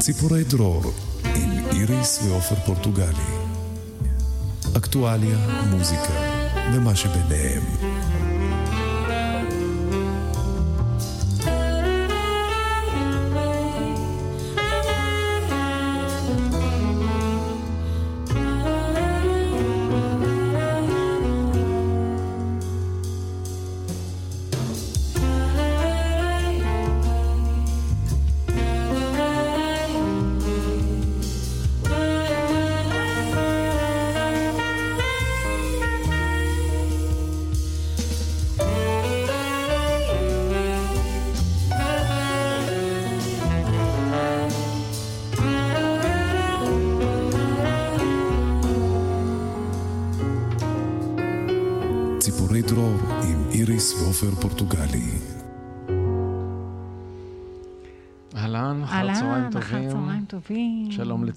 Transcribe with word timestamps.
ציפורי 0.00 0.44
דרור 0.44 0.82
עם 1.34 1.50
איריס 1.72 2.20
ועופר 2.24 2.54
פורטוגלי. 2.66 3.24
אקטואליה, 4.76 5.38
מוזיקה 5.70 6.14
ומה 6.74 6.96
שביניהם. 6.96 7.62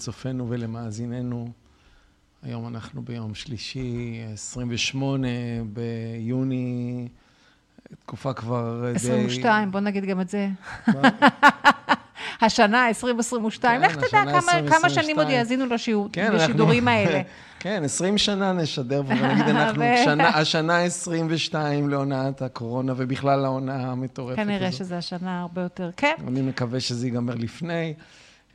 לצופינו 0.03 0.49
ולמאזיננו. 0.49 1.47
היום 2.43 2.67
אנחנו 2.67 3.01
ביום 3.01 3.35
שלישי, 3.35 4.21
28 4.33 5.27
ביוני, 5.73 7.07
תקופה 7.99 8.33
כבר 8.33 8.85
די... 8.91 8.95
22, 8.95 9.71
בוא 9.71 9.79
נגיד 9.79 10.05
גם 10.05 10.21
את 10.21 10.29
זה. 10.29 10.49
השנה 12.41 12.87
2022, 12.87 13.81
כן, 13.81 13.87
לך 13.87 13.95
תדע 13.95 14.07
כמה, 14.09 14.31
כמה 14.31 14.37
2022. 14.37 15.03
שנים 15.05 15.19
עוד 15.19 15.29
יאזינו 15.29 15.65
לשיעור, 15.65 16.09
כן, 16.13 16.21
אנחנו- 16.25 16.37
לשידורים 16.37 16.87
האלה. 16.87 17.21
כן, 17.59 17.81
20 17.85 18.17
שנה 18.17 18.51
נשדר 18.53 19.03
פה, 19.03 19.09
ונגיד 19.09 19.47
אנחנו 19.55 19.83
שנה, 20.05 20.27
השנה 20.29 20.79
22 20.79 21.89
לעונת 21.89 22.41
הקורונה, 22.41 22.93
ובכלל 22.97 23.39
לעונה 23.39 23.91
המטורפת 23.91 24.35
כנראה 24.35 24.67
הזאת. 24.67 24.79
שזה 24.79 24.97
השנה 24.97 25.41
הרבה 25.41 25.61
יותר, 25.61 25.89
כן. 25.97 26.15
אני 26.27 26.41
מקווה 26.41 26.79
שזה 26.79 27.07
ייגמר 27.07 27.35
לפני. 27.35 27.93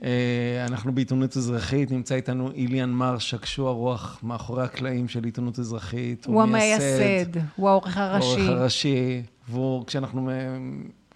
אה, 0.02 0.64
אנחנו 0.66 0.94
בעיתונות 0.94 1.36
אזרחית, 1.36 1.90
נמצא 1.90 2.14
איתנו 2.14 2.50
איליאן 2.50 2.90
מרשק, 2.90 3.44
שהוא 3.44 3.68
הרוח 3.68 4.20
מאחורי 4.22 4.64
הקלעים 4.64 5.08
של 5.08 5.24
עיתונות 5.24 5.58
אזרחית. 5.58 6.26
הוא 6.26 6.42
המייסד, 6.42 7.40
הוא 7.56 7.68
העורך 7.68 7.96
הראשי. 7.96 8.26
העורך 8.26 8.48
הראשי, 8.48 9.22
והוא, 9.48 9.86
כשאנחנו 9.86 10.30
אה, 10.30 10.34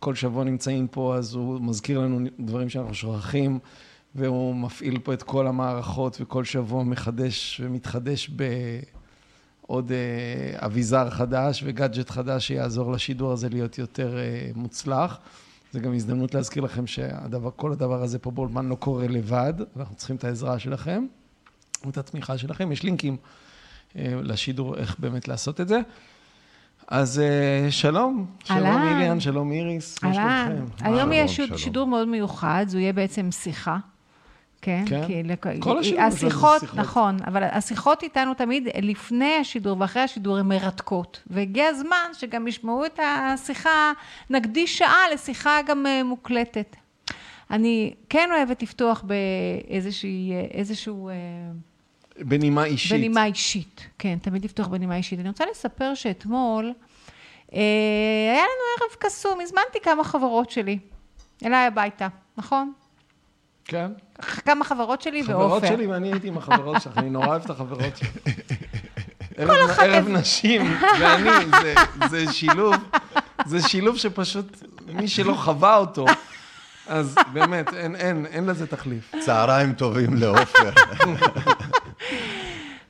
כל 0.01 0.15
שבוע 0.15 0.45
נמצאים 0.45 0.87
פה, 0.89 1.17
אז 1.17 1.35
הוא 1.35 1.61
מזכיר 1.61 1.99
לנו 1.99 2.21
דברים 2.41 2.69
שאנחנו 2.69 2.95
שוכחים, 2.95 3.59
והוא 4.15 4.55
מפעיל 4.55 4.99
פה 4.99 5.15
את 5.15 5.23
כל 5.23 5.47
המערכות, 5.47 6.19
וכל 6.21 6.45
שבוע 6.45 6.85
מחדש 6.85 7.61
ומתחדש 7.65 8.31
בעוד 9.67 9.93
אה, 9.93 10.67
אביזר 10.67 11.11
חדש 11.11 11.63
וגאדג'ט 11.67 12.11
חדש 12.11 12.47
שיעזור 12.47 12.93
לשידור 12.93 13.33
הזה 13.33 13.49
להיות 13.49 13.79
יותר 13.79 14.17
מוצלח. 14.55 15.19
זו 15.73 15.81
גם 15.81 15.95
הזדמנות 15.95 16.35
להזכיר 16.35 16.63
לכם 16.63 16.87
שכל 16.87 17.73
הדבר 17.73 18.03
הזה 18.03 18.19
פה 18.19 18.31
באולמן 18.31 18.69
לא 18.69 18.75
קורה 18.75 19.09
לבד, 19.09 19.55
אנחנו 19.77 19.97
צריכים 19.97 20.17
את 20.17 20.25
העזרה 20.25 20.59
שלכם 20.59 21.07
ואת 21.85 21.99
התמיכה 21.99 22.39
שלכם. 22.39 22.73
יש 22.73 22.83
לינקים 22.83 23.17
אה, 23.97 24.15
לשידור, 24.23 24.77
איך 24.77 24.99
באמת 24.99 25.29
לעשות 25.29 25.61
את 25.61 25.69
זה. 25.69 25.81
אז 26.89 27.19
אה, 27.19 27.71
שלום, 27.71 28.27
שלום. 28.45 28.83
איליאן, 28.83 29.21
שלום 29.21 29.53
איריס, 29.53 30.03
מה 30.03 30.15
שלומכם? 30.15 30.65
היום 30.81 31.13
יהיה. 31.13 31.29
שידור 31.57 31.87
מאוד 31.87 32.09
מיוחד, 32.09 32.65
זה 32.69 32.81
יהיה 32.81 32.93
בעצם 32.93 33.31
שיחה. 33.31 33.79
כן, 34.63 34.85
כן. 34.89 35.07
כי 35.07 35.23
לכ- 35.23 35.47
כל 35.61 35.79
השידור 35.79 36.03
הזה 36.03 36.17
זה 36.19 36.27
השיחות, 36.27 36.61
שיחות. 36.61 36.79
נכון, 36.79 37.17
אבל 37.27 37.43
השיחות 37.45 38.03
איתנו 38.03 38.35
תמיד 38.35 38.69
לפני 38.83 39.35
השידור 39.41 39.81
ואחרי 39.81 40.03
השידור 40.03 40.37
הן 40.39 40.47
מרתקות. 40.49 41.23
והגיע 41.27 41.67
הזמן 41.69 42.09
שגם 42.13 42.49
ישמעו 42.49 42.87
את 42.87 42.99
השיחה, 43.03 43.93
נקדיש 44.31 44.79
שעה 44.79 45.03
לשיחה 45.15 45.59
גם 45.67 45.87
אה, 45.87 46.03
מוקלטת. 46.05 46.77
אני 47.51 47.95
כן 48.09 48.29
אוהבת 48.37 48.63
לפתוח 48.63 49.05
באיזושהי, 49.07 50.33
אה. 50.33 50.63
אה, 51.11 51.15
בנימה 52.25 52.65
אישית. 52.65 52.93
בנימה 52.93 53.25
אישית, 53.25 53.87
כן, 53.99 54.19
תמיד 54.23 54.45
לפתוח 54.45 54.67
בנימה 54.69 54.97
אישית. 54.97 55.21
אני 55.21 55.29
רוצה 55.29 55.45
לספר 55.51 55.95
שאתמול 55.95 56.73
אה, 57.55 57.61
היה 58.33 58.43
לנו 58.43 58.63
ערב 58.81 58.97
קסום, 58.99 59.41
הזמנתי 59.41 59.81
כמה 59.83 60.05
חברות 60.05 60.51
שלי 60.51 60.79
אליי 61.45 61.67
הביתה, 61.67 62.09
נכון? 62.37 62.73
כן. 63.65 63.91
כמה 64.45 64.65
חברות 64.65 65.03
שלי 65.03 65.23
ועופר. 65.27 65.45
חברות 65.45 65.63
שלי 65.67 65.87
ואני 65.87 66.13
הייתי 66.13 66.29
עם 66.29 66.39
החברות 66.39 66.83
שלך, 66.83 66.99
אני 66.99 67.11
נורא 67.11 67.27
אוהב 67.27 67.43
את 67.45 67.51
החברות 67.51 67.97
שלי. 67.97 68.33
ערב, 69.37 69.71
ערב 69.79 70.09
נשים 70.09 70.75
ואני, 71.01 71.31
זה, 71.63 71.75
זה 72.09 72.33
שילוב, 72.33 72.75
זה 73.47 73.69
שילוב 73.69 73.97
שפשוט 73.97 74.63
מי 74.87 75.09
שלא 75.09 75.33
חווה 75.33 75.77
אותו, 75.77 76.07
אז 76.87 77.17
באמת, 77.33 77.75
אין, 77.75 77.97
אין, 77.97 78.27
אין 78.27 78.47
לזה 78.47 78.67
תחליף. 78.67 79.13
צהריים 79.21 79.73
טובים 79.73 80.15
לעופר. 80.15 80.71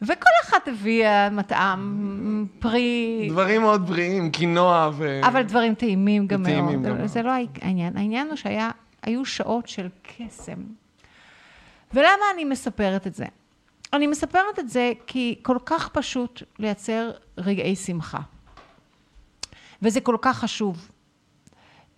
וכל 0.02 0.30
אחת 0.44 0.68
הביאה 0.68 1.30
מטעם, 1.30 2.46
פרי, 2.58 3.28
דברים 3.30 3.60
מאוד 3.60 3.86
בריאים, 3.86 4.30
קינוע 4.30 4.90
ו... 4.94 5.20
אבל 5.24 5.42
דברים 5.42 5.74
טעימים 5.74 6.26
גם 6.26 6.42
מאוד. 6.42 6.82
גם 6.82 7.06
זה 7.06 7.22
לא 7.22 7.30
העניין. 7.62 7.96
העניין 7.96 8.28
הוא 8.28 8.36
שהיו 9.04 9.24
שעות 9.24 9.68
של 9.68 9.88
קסם. 10.02 10.58
ולמה 11.94 12.24
אני 12.34 12.44
מספרת 12.44 13.06
את 13.06 13.14
זה? 13.14 13.24
אני 13.92 14.06
מספרת 14.06 14.58
את 14.58 14.68
זה 14.68 14.92
כי 15.06 15.40
כל 15.42 15.58
כך 15.66 15.88
פשוט 15.88 16.42
לייצר 16.58 17.10
רגעי 17.38 17.76
שמחה. 17.76 18.18
וזה 19.82 20.00
כל 20.00 20.16
כך 20.22 20.38
חשוב. 20.38 20.88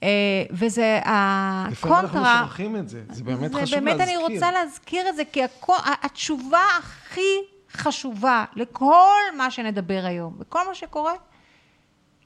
אה, 0.02 0.08
וזה 0.50 0.98
לפעמים 1.02 1.68
אנחנו 1.70 1.96
הקונטרה... 1.96 2.42
שוכחים 2.44 2.76
את 2.76 2.88
זה, 2.88 3.02
זה 3.10 3.24
באמת 3.24 3.52
זה 3.52 3.62
חשוב 3.62 3.78
באמת 3.78 3.98
להזכיר. 3.98 4.26
אני 4.26 4.34
רוצה 4.34 4.52
להזכיר 4.52 5.08
את 5.08 5.16
זה, 5.16 5.22
כי 5.32 5.44
הכו- 5.44 5.74
התשובה 6.02 6.62
הכי 6.78 7.30
חשובה 7.72 8.44
לכל 8.56 9.20
מה 9.36 9.50
שנדבר 9.50 10.02
היום, 10.04 10.36
וכל 10.38 10.66
מה 10.68 10.74
שקורה, 10.74 11.12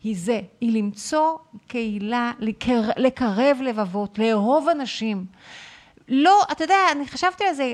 היא 0.03 0.17
זה, 0.19 0.41
היא 0.61 0.79
למצוא 0.83 1.39
קהילה, 1.67 2.33
לקר, 2.39 2.81
לקרב 2.97 3.59
לבבות, 3.63 4.19
לאהוב 4.19 4.69
אנשים. 4.69 5.25
לא, 6.09 6.41
אתה 6.53 6.65
יודע, 6.65 6.77
אני 6.93 7.07
חשבתי 7.09 7.45
על 7.45 7.55
זה, 7.55 7.73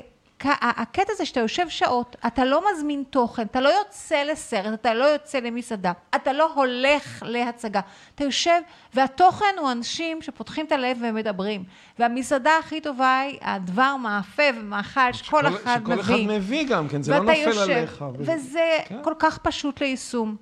הקטע 0.61 1.13
הזה 1.13 1.27
שאתה 1.27 1.41
יושב 1.41 1.69
שעות, 1.69 2.17
אתה 2.27 2.45
לא 2.45 2.63
מזמין 2.73 3.03
תוכן, 3.11 3.43
אתה 3.43 3.61
לא 3.61 3.69
יוצא 3.69 4.23
לסרט, 4.23 4.75
אתה 4.81 4.95
לא 4.95 5.05
יוצא 5.05 5.39
למסעדה, 5.39 5.93
אתה 6.17 6.33
לא 6.33 6.53
הולך 6.55 7.23
להצגה. 7.27 7.81
אתה 8.15 8.25
יושב, 8.25 8.61
והתוכן 8.95 9.55
הוא 9.59 9.73
אנשים 9.73 10.23
שפותחים 10.23 10.67
את 10.67 10.73
הלב 10.73 10.99
ומדברים. 11.01 11.65
והמסעדה 11.99 12.59
הכי 12.59 12.81
טובה 12.81 13.21
היא 13.21 13.39
הדבר 13.43 13.97
מאפה 13.97 14.43
ומאכל 14.57 15.13
שכל 15.13 15.25
שכל- 15.43 15.47
אחד 15.55 15.81
שכל 15.85 15.93
מביא. 15.93 16.03
אחד 16.03 16.37
מביא 16.37 16.67
גם 16.69 16.89
כן, 16.89 17.03
זה 17.03 17.13
לא 17.13 17.19
נופל 17.19 17.35
יושב, 17.39 17.61
עליך. 17.61 18.05
וזה 18.19 18.79
כן. 18.85 18.99
כל 19.05 19.15
כך 19.19 19.39
פשוט 19.39 19.81
ליישום. 19.81 20.37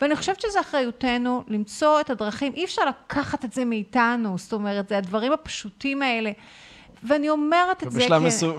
ואני 0.00 0.16
חושבת 0.16 0.40
שזו 0.40 0.60
אחריותנו 0.60 1.44
למצוא 1.48 2.00
את 2.00 2.10
הדרכים, 2.10 2.52
אי 2.54 2.64
אפשר 2.64 2.82
לקחת 2.84 3.44
את 3.44 3.52
זה 3.52 3.64
מאיתנו, 3.64 4.38
זאת 4.38 4.52
אומרת, 4.52 4.88
זה 4.88 4.98
הדברים 4.98 5.32
הפשוטים 5.32 6.02
האלה. 6.02 6.30
ואני 7.02 7.28
אומרת 7.30 7.82
את 7.82 7.92
זה 7.92 7.98
ובשלב 8.00 8.22
מסו- 8.22 8.54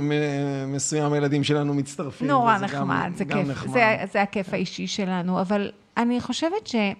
מסוים 0.67 1.13
הילדים 1.13 1.43
שלנו 1.43 1.73
מצטרפים. 1.73 2.27
נורא 2.27 2.57
גם- 2.57 2.63
נחמד, 2.63 3.11
זה 3.15 3.23
גם 3.23 3.37
כיף, 3.39 3.47
נחמד. 3.47 3.73
זה, 3.73 3.95
זה 4.11 4.21
הכיף 4.21 4.53
האישי 4.53 4.87
שלנו, 4.87 5.41
אבל 5.41 5.71
אני 5.97 6.21
חושבת 6.21 6.67
ש... 6.67 6.75
אני 6.75 6.93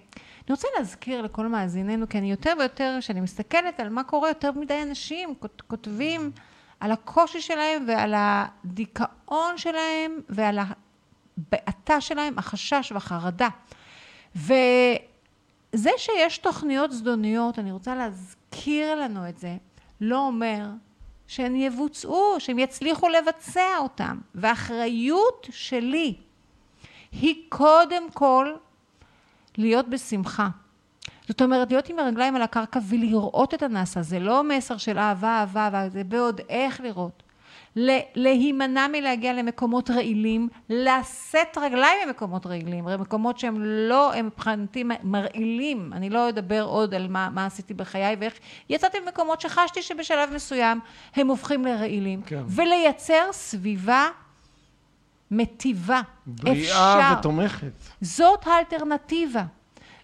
רוצה 0.54 0.68
להזכיר 0.78 1.22
לכל 1.22 1.46
מאזיננו, 1.46 2.08
כי 2.08 2.18
אני 2.18 2.30
יותר 2.30 2.52
ויותר, 2.58 2.96
כשאני 3.00 3.20
מסתכלת 3.20 3.80
על 3.80 3.88
מה 3.88 4.04
קורה, 4.04 4.28
יותר 4.28 4.50
מדי 4.52 4.82
אנשים 4.82 5.34
כות- 5.40 5.62
כותבים 5.66 6.30
על 6.80 6.92
הקושי 6.92 7.40
שלהם 7.40 7.84
ועל 7.88 8.14
הדיכאון 8.16 9.56
שלהם 9.58 10.20
ועל 10.28 10.58
הבעתה 10.58 12.00
שלהם, 12.00 12.38
החשש 12.38 12.92
והחרדה. 12.92 13.48
וזה 14.38 15.90
שיש 15.96 16.38
תוכניות 16.38 16.92
זדוניות, 16.92 17.58
אני 17.58 17.72
רוצה 17.72 17.94
להזכיר 17.94 18.94
לנו 18.94 19.28
את 19.28 19.38
זה, 19.38 19.56
לא 20.00 20.26
אומר 20.26 20.66
שהן 21.26 21.56
יבוצעו, 21.56 22.34
שהם 22.38 22.58
יצליחו 22.58 23.08
לבצע 23.08 23.78
אותם. 23.78 24.18
והאחריות 24.34 25.46
שלי 25.50 26.14
היא 27.12 27.34
קודם 27.48 28.10
כל 28.12 28.52
להיות 29.56 29.88
בשמחה. 29.88 30.48
זאת 31.28 31.42
אומרת, 31.42 31.70
להיות 31.70 31.88
עם 31.88 31.98
הרגליים 31.98 32.36
על 32.36 32.42
הקרקע 32.42 32.80
ולראות 32.88 33.54
את 33.54 33.62
הנעשה. 33.62 34.02
זה 34.02 34.18
לא 34.18 34.44
מסר 34.44 34.76
של 34.76 34.98
אהבה, 34.98 35.28
אהבה, 35.28 35.64
אהבה, 35.64 35.88
זה 35.88 36.04
בעוד 36.04 36.40
איך 36.48 36.80
לראות. 36.80 37.22
להימנע 38.14 38.86
מלהגיע 38.92 39.32
למקומות 39.32 39.90
רעילים, 39.90 40.48
לשאת 40.68 41.58
רגליים 41.58 41.98
ממקומות 42.06 42.46
רעילים, 42.46 42.84
מקומות 42.84 43.38
שהם 43.38 43.62
לא, 43.62 44.14
הם 44.14 44.26
מבחינתי 44.26 44.84
מרעילים, 45.02 45.92
אני 45.92 46.10
לא 46.10 46.28
אדבר 46.28 46.62
עוד 46.62 46.94
על 46.94 47.08
מה, 47.08 47.28
מה 47.34 47.46
עשיתי 47.46 47.74
בחיי 47.74 48.16
ואיך 48.20 48.34
יצאתי 48.68 48.98
ממקומות 49.00 49.40
שחשתי 49.40 49.82
שבשלב 49.82 50.30
מסוים 50.34 50.80
הם 51.16 51.28
הופכים 51.28 51.64
לרעילים, 51.64 52.22
כן. 52.22 52.42
ולייצר 52.46 53.28
סביבה 53.32 54.08
מטיבה, 55.30 56.00
בריאה 56.26 56.58
אפשר. 56.62 57.18
ותומכת. 57.18 57.72
זאת 58.00 58.46
האלטרנטיבה. 58.46 59.44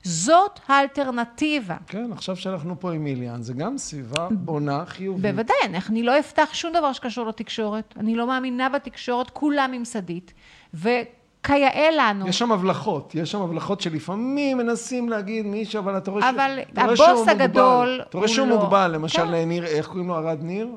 זאת 0.05 0.61
האלטרנטיבה. 0.69 1.77
כן, 1.87 2.12
עכשיו 2.12 2.37
שאנחנו 2.37 2.81
פה 2.81 2.93
עם 2.93 3.06
איליאן, 3.06 3.43
זה 3.43 3.53
גם 3.55 3.79
סביבה 3.79 4.29
בונה 4.31 4.85
חיובית. 4.87 5.23
בוודאי, 5.23 5.56
אני 5.89 6.03
לא 6.03 6.19
אפתח 6.19 6.49
שום 6.53 6.73
דבר 6.73 6.93
שקשור 6.93 7.27
לתקשורת. 7.27 7.95
אני 8.01 8.15
לא 8.15 8.27
מאמינה 8.27 8.69
בתקשורת, 8.69 9.31
כולה 9.31 9.67
ממסדית. 9.67 10.35
וכיאה 10.75 11.91
לנו. 11.99 12.29
יש 12.29 12.39
שם 12.39 12.53
הבלחות, 12.53 13.15
יש 13.15 13.31
שם 13.31 13.43
הבלחות 13.43 13.81
שלפעמים 13.81 14.59
מנסים 14.59 15.09
להגיד 15.09 15.47
מישהו, 15.47 15.79
אבל 15.79 15.97
אתה 15.97 16.11
רואה 16.11 16.31
אבל 16.31 16.59
רואה 16.85 16.97
שהוא 16.97 17.09
הבוס. 17.09 17.29
הגדול 17.29 18.01
אתה 18.09 18.19
רואה 18.19 18.29
הוא 18.29 18.35
שהוא 18.35 18.49
לא. 18.49 18.56
מוגבל, 18.56 18.91
למשל 18.95 19.27
כן. 19.27 19.49
ניר, 19.49 19.67
איך 19.67 19.87
קוראים 19.87 20.09
לו? 20.09 20.15
ארד 20.17 20.43
ניר? 20.43 20.69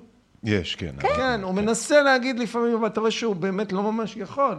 יש, 0.44 0.76
כן. 0.76 0.96
כן, 1.00 1.44
הוא 1.44 1.54
מנסה 1.54 2.02
להגיד 2.02 2.40
לפעמים, 2.40 2.74
אבל 2.74 2.88
אתה 2.88 3.00
רואה 3.00 3.12
שהוא 3.12 3.36
באמת 3.36 3.74
לא 3.74 3.84
ממש 3.84 4.18
יכול. 4.18 4.56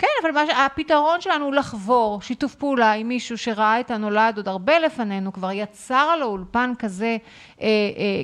כן, 0.00 0.06
אבל 0.22 0.30
מה, 0.30 0.42
הפתרון 0.66 1.20
שלנו 1.20 1.44
הוא 1.44 1.54
לחבור, 1.54 2.22
שיתוף 2.22 2.54
פעולה 2.54 2.92
עם 2.92 3.08
מישהו 3.08 3.38
שראה 3.38 3.80
את 3.80 3.90
הנולד 3.90 4.36
עוד 4.36 4.48
הרבה 4.48 4.78
לפנינו, 4.78 5.32
כבר 5.32 5.52
יצר 5.52 6.16
לו 6.16 6.26
אולפן 6.26 6.72
כזה, 6.78 7.06
אה, 7.60 7.66
אה, 7.66 7.66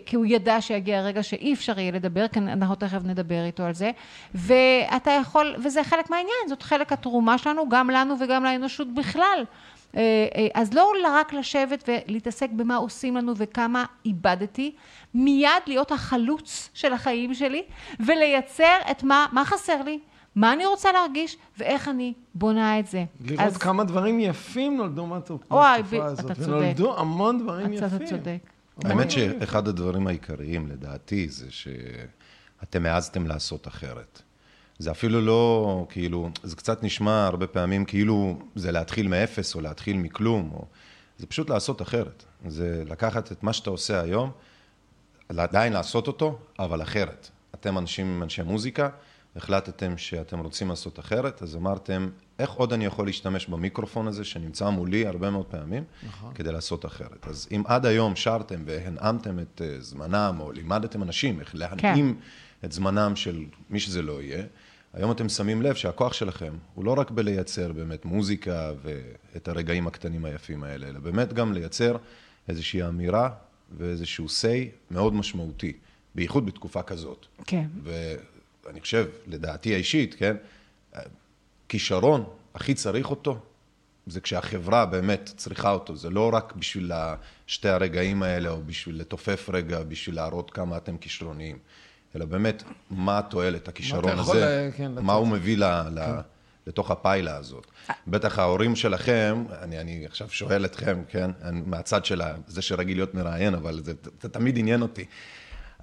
כי 0.06 0.17
הוא 0.17 0.26
ידע 0.26 0.61
שיגיע 0.61 0.99
הרגע 0.99 1.23
שאי 1.23 1.52
אפשר 1.55 1.78
יהיה 1.78 1.93
לדבר, 1.93 2.28
כי 2.28 2.38
אנחנו 2.38 2.75
תכף 2.75 3.00
נדבר 3.05 3.44
איתו 3.44 3.62
על 3.62 3.73
זה, 3.75 3.90
ואתה 4.34 5.11
יכול, 5.11 5.55
וזה 5.58 5.84
חלק 5.84 6.11
מהעניין, 6.11 6.49
זאת 6.49 6.62
חלק 6.62 6.93
התרומה 6.93 7.38
שלנו, 7.38 7.69
גם 7.69 7.90
לנו 7.90 8.14
וגם 8.20 8.44
לאנושות 8.44 8.94
בכלל. 8.94 9.44
אה, 9.96 10.02
אה, 10.37 10.46
אז 10.55 10.75
לא 10.75 10.93
רק 11.05 11.32
לשבת 11.32 11.88
ולהתעסק 11.88 12.50
במה 12.50 12.76
עושים 12.76 13.17
לנו 13.17 13.32
וכמה 13.37 13.84
איבדתי, 14.05 14.75
מיד 15.14 15.50
להיות 15.67 15.93
החלוץ 15.93 16.70
של 16.75 16.93
החיים 16.93 17.34
שלי 17.34 17.62
ולייצר 18.00 18.76
את 18.90 19.02
מה, 19.02 19.26
מה 19.32 19.44
חסר 19.44 19.82
לי, 19.82 19.99
מה 20.37 20.53
אני 20.53 20.67
רוצה 20.67 20.93
להרגיש 20.93 21.37
ואיך 21.59 21.88
אני 21.88 22.15
בונה 22.35 22.79
את 22.79 22.87
זה. 22.87 23.05
לראות 23.21 23.41
אז 23.41 23.56
כמה 23.56 23.85
דברים 23.85 24.21
יפים 24.21 24.77
נולדו 24.77 25.06
מהתקופה 25.06 25.75
הזאת. 25.75 26.25
אתה 26.25 26.35
צודק. 26.35 26.49
ונולדו 26.49 26.99
המון 26.99 27.38
דברים 27.43 27.79
אתה 27.79 27.87
יפים. 27.87 28.06
צודק. 28.06 28.38
האמת 28.85 29.11
שאחד 29.11 29.69
הדברים 29.69 30.06
העיקריים 30.06 30.67
לדעתי 30.67 31.29
זה 31.29 31.47
שאתם 31.50 32.87
העזתם 32.87 33.27
לעשות 33.27 33.69
אחרת. 33.69 34.23
זה 34.79 34.91
אפילו 34.91 35.21
לא, 35.21 35.87
כאילו, 35.88 36.31
זה 36.43 36.56
קצת 36.56 36.83
נשמע 36.83 37.27
הרבה 37.27 37.47
פעמים 37.47 37.85
כאילו 37.85 38.38
זה 38.55 38.73
להתחיל 38.73 39.09
מאפס 39.09 39.55
או 39.55 39.61
להתחיל 39.61 39.97
מכלום, 39.97 40.50
או... 40.53 40.65
זה 41.19 41.27
פשוט 41.27 41.50
לעשות 41.50 41.83
אחרת. 41.83 42.25
זה 42.47 42.83
לקחת 42.87 43.33
את 43.33 43.43
מה 43.43 43.53
שאתה 43.53 43.71
עושה 43.71 44.00
היום, 44.00 44.31
עדיין 45.29 45.73
לעשות 45.73 46.06
אותו, 46.06 46.38
אבל 46.59 46.83
אחרת. 46.83 47.29
אתם 47.55 47.79
אנשים, 47.79 48.23
אנשי 48.23 48.43
מוזיקה, 48.43 48.88
החלטתם 49.37 49.99
שאתם 49.99 50.38
רוצים 50.38 50.69
לעשות 50.69 50.99
אחרת, 50.99 51.43
אז 51.43 51.56
אמרתם, 51.56 52.09
איך 52.38 52.50
עוד 52.50 52.73
אני 52.73 52.85
יכול 52.85 53.06
להשתמש 53.06 53.47
במיקרופון 53.47 54.09
הזה 54.09 54.25
שנמצא 54.25 54.71
מולי 54.71 55.06
הרבה 55.06 55.31
מאוד 55.31 55.47
פעמים, 55.47 55.85
נכון. 56.06 56.35
כדי 56.35 56.53
לעשות 56.53 56.87
אחרת. 56.87 57.27
אז 57.27 57.49
אם 57.50 57.62
עד 57.67 57.87
היום 57.87 58.17
שרתם 58.17 58.62
והנעמתם 58.67 59.38
את 59.38 59.62
אה, 59.65 59.81
זמנם, 59.81 60.37
או 60.41 60.53
לימדתם 60.53 61.03
אנשים 61.03 61.41
איך 61.41 61.55
להנעים 61.55 62.15
כן. 62.15 62.67
את 62.67 62.73
זמנם 62.73 63.17
של 63.17 63.44
מי 63.71 63.81
שזה 63.81 64.03
לא 64.03 64.23
יהיה, 64.23 64.44
היום 64.94 65.11
אתם 65.11 65.29
שמים 65.29 65.62
לב 65.62 65.75
שהכוח 65.75 66.12
שלכם 66.12 66.53
הוא 66.75 66.85
לא 66.85 66.94
רק 66.99 67.11
בלייצר 67.11 67.73
באמת 67.73 68.05
מוזיקה 68.05 68.73
ואת 68.83 69.49
הרגעים 69.49 69.87
הקטנים 69.87 70.25
היפים 70.25 70.65
האלה, 70.65 70.88
אלא 70.88 70.99
באמת 71.00 71.33
גם 71.33 71.53
לייצר 71.53 71.97
איזושהי 72.49 72.83
אמירה 72.83 73.31
ואיזשהו 73.79 74.27
say 74.27 74.91
מאוד 74.91 75.15
משמעותי, 75.15 75.73
בייחוד 76.15 76.47
בתקופה 76.47 76.83
כזאת. 76.83 77.27
כן. 77.47 77.67
ואני 78.66 78.80
חושב, 78.80 79.06
לדעתי 79.26 79.74
האישית, 79.74 80.14
כן, 80.14 80.36
כישרון, 81.68 82.24
הכי 82.54 82.74
צריך 82.74 83.10
אותו, 83.10 83.38
זה 84.06 84.20
כשהחברה 84.20 84.86
באמת 84.86 85.30
צריכה 85.36 85.70
אותו, 85.70 85.96
זה 85.96 86.10
לא 86.10 86.30
רק 86.32 86.52
בשביל 86.56 86.92
שתי 87.46 87.68
הרגעים 87.68 88.22
האלה, 88.22 88.48
או 88.48 88.62
בשביל 88.66 89.00
לתופף 89.00 89.50
רגע, 89.52 89.82
בשביל 89.82 90.16
להראות 90.16 90.50
כמה 90.50 90.76
אתם 90.76 90.98
כישרוניים, 90.98 91.58
אלא 92.16 92.24
באמת, 92.24 92.62
מה 92.90 93.18
התועלת, 93.18 93.68
הכישרון 93.68 94.18
הזה, 94.18 94.70
כן, 94.76 94.92
לתת. 94.92 95.02
מה 95.02 95.12
הוא 95.12 95.28
מביא 95.28 95.56
ל, 95.58 95.64
ל, 95.64 96.20
לתוך 96.66 96.90
הפיילה 96.90 97.36
הזאת. 97.36 97.66
בטח 98.06 98.38
ההורים 98.38 98.76
שלכם, 98.76 99.44
אני, 99.62 99.80
אני 99.80 100.06
עכשיו 100.06 100.28
שואל 100.30 100.64
אתכם, 100.64 101.02
כן, 101.08 101.30
אני, 101.42 101.62
מהצד 101.66 102.04
של 102.04 102.22
זה 102.46 102.62
שרגיל 102.62 102.96
להיות 102.96 103.14
מראיין, 103.14 103.54
אבל 103.54 103.80
זה, 103.82 103.92
זה 104.22 104.28
תמיד 104.28 104.58
עניין 104.58 104.82
אותי. 104.82 105.04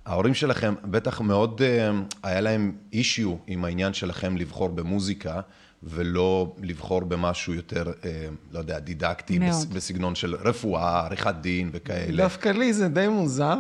ההורים 0.06 0.34
שלכם 0.34 0.74
בטח 0.84 1.22
מאוד 1.22 1.62
אה, 1.62 1.92
היה 2.24 2.42
להם 2.42 2.72
אישיו 2.94 3.36
עם 3.48 3.66
העניין 3.66 3.94
שלכם 3.94 4.38
לבחור 4.38 4.70
במוזיקה, 4.70 5.42
ולא 5.84 6.56
לבחור 6.62 7.02
במשהו 7.02 7.54
יותר, 7.54 7.92
אה, 8.06 8.12
לא 8.52 8.60
יודע, 8.60 8.80
דידקטי, 8.80 9.40
מאוד. 9.40 9.50
בס- 9.52 9.66
בסגנון 9.66 10.16
של 10.16 10.36
רפואה, 10.36 11.06
עריכת 11.06 11.36
דין 11.42 11.70
וכאלה. 11.74 12.18
דווקא 12.18 12.50
לי 12.50 12.74
זה 12.74 12.88
די 12.88 13.08
מוזר, 13.08 13.58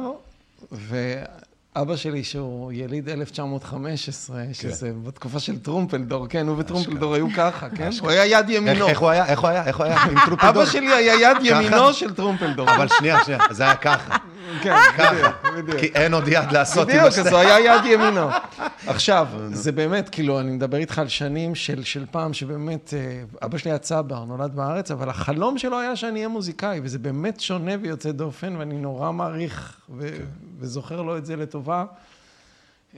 ואבא 1.76 1.96
שלי, 1.96 2.24
שהוא 2.24 2.72
יליד 2.72 3.10
1915, 3.10 4.44
שזה 4.54 4.92
בתקופה 5.04 5.40
של 5.40 5.60
טרומפלדור, 5.60 6.28
כן, 6.28 6.48
הוא 6.48 6.56
וטרומפלדור 6.60 7.16
היו 7.16 7.28
ככה, 7.38 7.70
כן? 7.70 7.90
הוא 8.02 8.10
היה 8.10 8.26
יד 8.26 8.50
ימינו. 8.50 8.88
איך 8.88 9.00
הוא 9.00 9.10
היה? 9.10 9.26
איך 9.26 9.40
הוא 9.40 9.50
היה? 9.50 9.66
איך 9.66 9.78
הוא 9.78 9.86
היה? 9.86 10.04
עם 10.04 10.16
טרופלדור? 10.26 10.50
אבא 10.64 10.66
שלי 10.66 10.94
היה 10.94 11.14
יד 11.14 11.38
ימינו 11.44 11.94
של 11.94 12.14
טרומפלדור. 12.14 12.76
אבל 12.76 12.88
שנייה, 12.88 13.24
שנייה, 13.24 13.40
זה 13.52 13.64
היה 13.64 13.76
ככה. 13.76 14.18
כן, 14.62 14.76
בדיוק, 14.98 15.58
בדיוק. 15.58 15.80
כי 15.80 15.86
אין 15.86 16.14
עוד 16.14 16.28
יד 16.28 16.52
לעשות 16.52 16.90
עם 16.90 16.96
בדיוק, 16.96 17.08
השתי. 17.08 17.22
אז 17.22 17.28
הוא 17.28 17.38
היה 17.38 17.60
יד 17.60 17.86
ימינו. 17.86 18.28
עכשיו, 18.88 19.28
זה 19.52 19.72
באמת, 19.72 20.10
כאילו, 20.10 20.40
אני 20.40 20.52
מדבר 20.52 20.78
איתך 20.78 21.00
על 21.00 21.08
שנים 21.08 21.56
של, 21.56 21.84
של 21.84 22.06
פעם, 22.12 22.34
שבאמת, 22.34 22.94
אה, 22.98 23.24
אבא 23.46 23.58
שלי 23.58 23.72
היה 23.72 23.78
צבר, 23.78 24.26
נולד 24.26 24.56
בארץ, 24.56 24.92
אבל 24.92 25.10
החלום 25.10 25.58
שלו 25.58 25.80
היה 25.80 25.96
שאני 25.96 26.20
אהיה 26.20 26.28
מוזיקאי, 26.28 26.80
וזה 26.84 27.00
באמת 27.00 27.40
שונה 27.40 27.72
ויוצא 27.82 28.12
דופן, 28.12 28.56
ואני 28.56 28.78
נורא 28.78 29.12
מעריך 29.12 29.78
ו- 29.98 30.18
וזוכר 30.60 31.02
לו 31.02 31.18
את 31.18 31.26
זה 31.26 31.36
לטובה. 31.36 31.86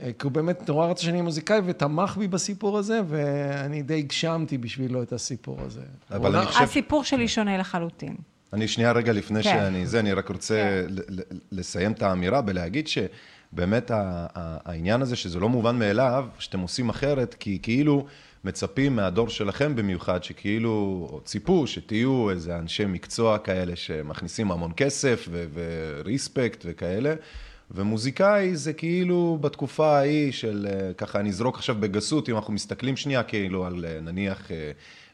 אה, 0.02 0.10
כי 0.18 0.24
הוא 0.26 0.32
באמת 0.32 0.68
נורא 0.68 0.86
רצה 0.86 1.02
שאני 1.02 1.12
אהיה 1.12 1.22
מוזיקאי, 1.22 1.60
ותמך 1.64 2.16
בי 2.16 2.28
בסיפור 2.28 2.78
הזה, 2.78 3.00
ואני 3.08 3.82
די 3.82 3.98
הגשמתי 3.98 4.58
בשבילו 4.58 5.02
את 5.02 5.12
הסיפור 5.12 5.60
הזה. 5.60 5.80
אבל 6.10 6.32
הוא 6.34 6.38
אני 6.42 6.46
חושב- 6.46 6.62
הסיפור 6.64 7.04
שלי 7.04 7.28
שונה 7.28 7.58
לחלוטין. 7.58 8.16
אני 8.52 8.68
שנייה 8.68 8.92
רגע 8.92 9.12
לפני 9.12 9.42
כן. 9.42 9.50
שאני 9.50 9.86
זה, 9.86 10.00
אני 10.00 10.12
רק 10.12 10.28
רוצה 10.28 10.84
ל- 10.88 11.00
ל- 11.20 11.22
לסיים 11.52 11.92
את 11.92 12.02
האמירה 12.02 12.40
בלהגיד 12.40 12.88
שבאמת 12.88 13.90
העניין 13.94 15.02
הזה 15.02 15.16
שזה 15.16 15.40
לא 15.40 15.48
מובן 15.48 15.78
מאליו, 15.78 16.26
שאתם 16.38 16.60
עושים 16.60 16.88
אחרת, 16.88 17.34
כי 17.40 17.58
כאילו 17.62 18.06
מצפים 18.44 18.96
מהדור 18.96 19.28
שלכם 19.28 19.76
במיוחד, 19.76 20.24
שכאילו, 20.24 21.08
ציפו 21.24 21.66
שתהיו 21.66 22.30
איזה 22.30 22.58
אנשי 22.58 22.84
מקצוע 22.84 23.38
כאלה 23.38 23.76
שמכניסים 23.76 24.50
המון 24.52 24.72
כסף 24.76 25.28
ו- 25.30 25.44
וריספקט 25.54 26.62
וכאלה. 26.64 27.14
ומוזיקאי 27.70 28.56
זה 28.56 28.72
כאילו 28.72 29.38
בתקופה 29.40 29.98
ההיא 29.98 30.32
של, 30.32 30.66
אה, 30.70 30.94
ככה 30.94 31.20
אני 31.20 31.28
אזרוק 31.28 31.56
עכשיו 31.56 31.74
בגסות, 31.80 32.28
אם 32.28 32.36
אנחנו 32.36 32.52
מסתכלים 32.52 32.96
שנייה 32.96 33.22
כאילו 33.22 33.66
על 33.66 33.84
אה, 33.84 34.00
נניח, 34.00 34.50
אה, 34.50 34.72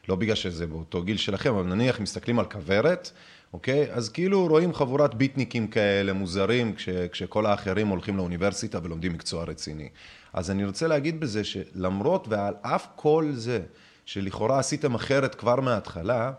לא 0.09 0.15
בגלל 0.15 0.35
שזה 0.35 0.67
באותו 0.67 1.03
גיל 1.03 1.17
שלכם, 1.17 1.55
אבל 1.55 1.67
נניח 1.67 1.99
מסתכלים 1.99 2.39
על 2.39 2.45
כוורת, 2.45 3.11
אוקיי? 3.53 3.91
אז 3.91 4.09
כאילו 4.09 4.47
רואים 4.47 4.73
חבורת 4.73 5.13
ביטניקים 5.13 5.67
כאלה 5.67 6.13
מוזרים, 6.13 6.75
כש, 6.75 6.89
כשכל 6.89 7.45
האחרים 7.45 7.87
הולכים 7.87 8.17
לאוניברסיטה 8.17 8.79
ולומדים 8.83 9.13
מקצוע 9.13 9.43
רציני. 9.43 9.89
אז 10.33 10.51
אני 10.51 10.65
רוצה 10.65 10.87
להגיד 10.87 11.19
בזה 11.19 11.43
שלמרות 11.43 12.27
ועל 12.27 12.53
אף 12.61 12.87
כל 12.95 13.31
זה, 13.33 13.61
שלכאורה 14.05 14.59
עשיתם 14.59 14.95
אחרת 14.95 15.35
כבר 15.35 15.55
מההתחלה, 15.55 16.31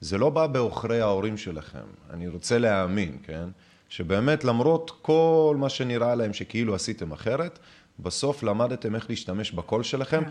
זה 0.00 0.18
לא 0.18 0.30
בא 0.30 0.46
בעוכרי 0.46 1.00
ההורים 1.00 1.36
שלכם. 1.36 1.86
אני 2.10 2.28
רוצה 2.28 2.58
להאמין, 2.58 3.18
כן? 3.22 3.48
שבאמת 3.88 4.44
למרות 4.44 4.90
כל 5.02 5.56
מה 5.58 5.68
שנראה 5.68 6.14
להם 6.14 6.32
שכאילו 6.32 6.74
עשיתם 6.74 7.12
אחרת, 7.12 7.58
בסוף 7.98 8.42
למדתם 8.42 8.94
איך 8.94 9.10
להשתמש 9.10 9.52
בקול 9.52 9.82
שלכם, 9.82 10.22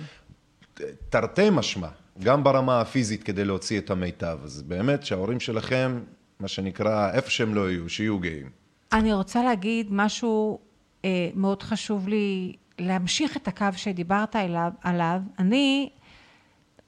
תרתי 1.10 1.50
משמע, 1.52 1.88
גם 2.20 2.44
ברמה 2.44 2.82
הפיזית 2.82 3.24
כדי 3.24 3.46
להוציא 3.46 3.80
את 3.80 3.90
המיטב. 3.90 4.38
אז 4.44 4.62
באמת 4.62 5.06
שההורים 5.06 5.40
שלכם, 5.40 6.00
מה 6.40 6.48
שנקרא, 6.48 7.12
איפה 7.14 7.30
שהם 7.30 7.56
לא 7.56 7.70
יהיו, 7.70 7.90
שיהיו 7.90 8.20
גאים. 8.20 8.50
אני 8.94 9.14
רוצה 9.14 9.44
להגיד 9.44 9.88
משהו 9.90 10.60
אה, 11.06 11.30
מאוד 11.34 11.64
חשוב 11.64 12.08
לי, 12.08 12.56
להמשיך 12.80 13.38
את 13.38 13.48
הקו 13.48 13.66
שדיברת 13.76 14.36
אליו, 14.36 14.72
עליו. 14.82 15.20
אני 15.40 15.90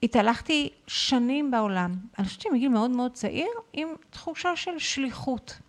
התהלכתי 0.03 0.69
שנים 0.87 1.51
בעולם, 1.51 1.95
אני 2.19 2.27
חושבת 2.27 2.41
שמגיל 2.41 2.69
מאוד 2.69 2.91
מאוד 2.91 3.11
צעיר, 3.11 3.47
עם 3.73 3.87
תחושה 4.09 4.55
של 4.55 4.71
שליחות. 4.77 5.59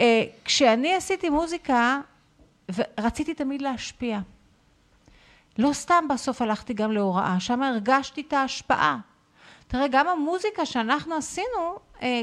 אה, 0.00 0.24
כשאני 0.44 0.94
עשיתי 0.94 1.30
מוזיקה, 1.30 2.00
ורציתי 2.74 3.34
תמיד 3.34 3.62
להשפיע. 3.62 4.18
לא 5.58 5.72
סתם 5.72 6.04
בסוף 6.10 6.42
הלכתי 6.42 6.74
גם 6.74 6.92
להוראה, 6.92 7.40
שם 7.40 7.62
הרגשתי 7.62 8.20
את 8.20 8.32
ההשפעה. 8.32 8.98
תראה, 9.68 9.88
גם 9.88 10.08
המוזיקה 10.08 10.66
שאנחנו 10.66 11.14
עשינו, 11.14 11.78
אה, 12.02 12.22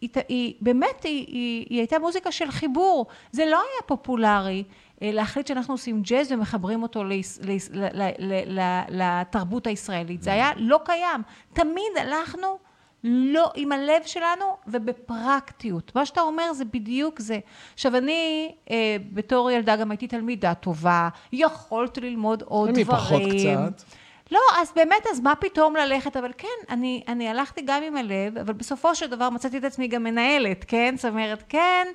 היא, 0.00 0.10
היא 0.28 0.54
באמת, 0.60 1.04
היא, 1.04 1.26
היא, 1.26 1.66
היא 1.70 1.78
הייתה 1.78 1.98
מוזיקה 1.98 2.32
של 2.32 2.50
חיבור. 2.50 3.06
זה 3.32 3.46
לא 3.46 3.56
היה 3.56 3.82
פופולרי 3.86 4.64
אה, 5.02 5.10
להחליט 5.12 5.46
שאנחנו 5.46 5.74
עושים 5.74 6.02
ג'אז 6.02 6.32
ומחברים 6.32 6.82
אותו 6.82 7.04
ליס, 7.04 7.40
ליס, 7.42 7.70
ל, 7.72 7.84
ל, 7.84 8.10
ל, 8.18 8.60
ל, 8.60 8.80
לתרבות 8.88 9.66
הישראלית. 9.66 10.22
זה 10.22 10.32
היה 10.32 10.50
לא 10.56 10.80
קיים. 10.84 11.22
תמיד 11.52 11.92
הלכנו 12.00 12.58
לא 13.04 13.50
עם 13.54 13.72
הלב 13.72 14.02
שלנו 14.06 14.44
ובפרקטיות. 14.66 15.92
מה 15.94 16.06
שאתה 16.06 16.20
אומר 16.20 16.52
זה 16.52 16.64
בדיוק 16.64 17.20
זה. 17.20 17.38
עכשיו, 17.74 17.96
אני 17.96 18.52
אה, 18.70 18.96
בתור 19.12 19.50
ילדה 19.50 19.76
גם 19.76 19.90
הייתי 19.90 20.08
תלמידה 20.08 20.54
טובה, 20.54 21.08
יכולתי 21.32 22.00
ללמוד 22.00 22.42
עוד 22.42 22.70
דברים. 22.70 22.86
פחות 22.86 23.22
קצת. 23.22 23.84
לא, 24.32 24.40
אז 24.56 24.72
באמת, 24.76 25.06
אז 25.12 25.20
מה 25.20 25.34
פתאום 25.34 25.76
ללכת? 25.76 26.16
אבל 26.16 26.32
כן, 26.38 26.48
אני, 26.68 27.02
אני 27.08 27.28
הלכתי 27.28 27.62
גם 27.64 27.82
עם 27.82 27.96
הלב, 27.96 28.38
אבל 28.38 28.52
בסופו 28.52 28.94
של 28.94 29.06
דבר 29.06 29.30
מצאתי 29.30 29.58
את 29.58 29.64
עצמי 29.64 29.88
גם 29.88 30.02
מנהלת, 30.02 30.64
כן? 30.68 30.94
זאת 30.96 31.04
אומרת, 31.04 31.44
כן, 31.48 31.86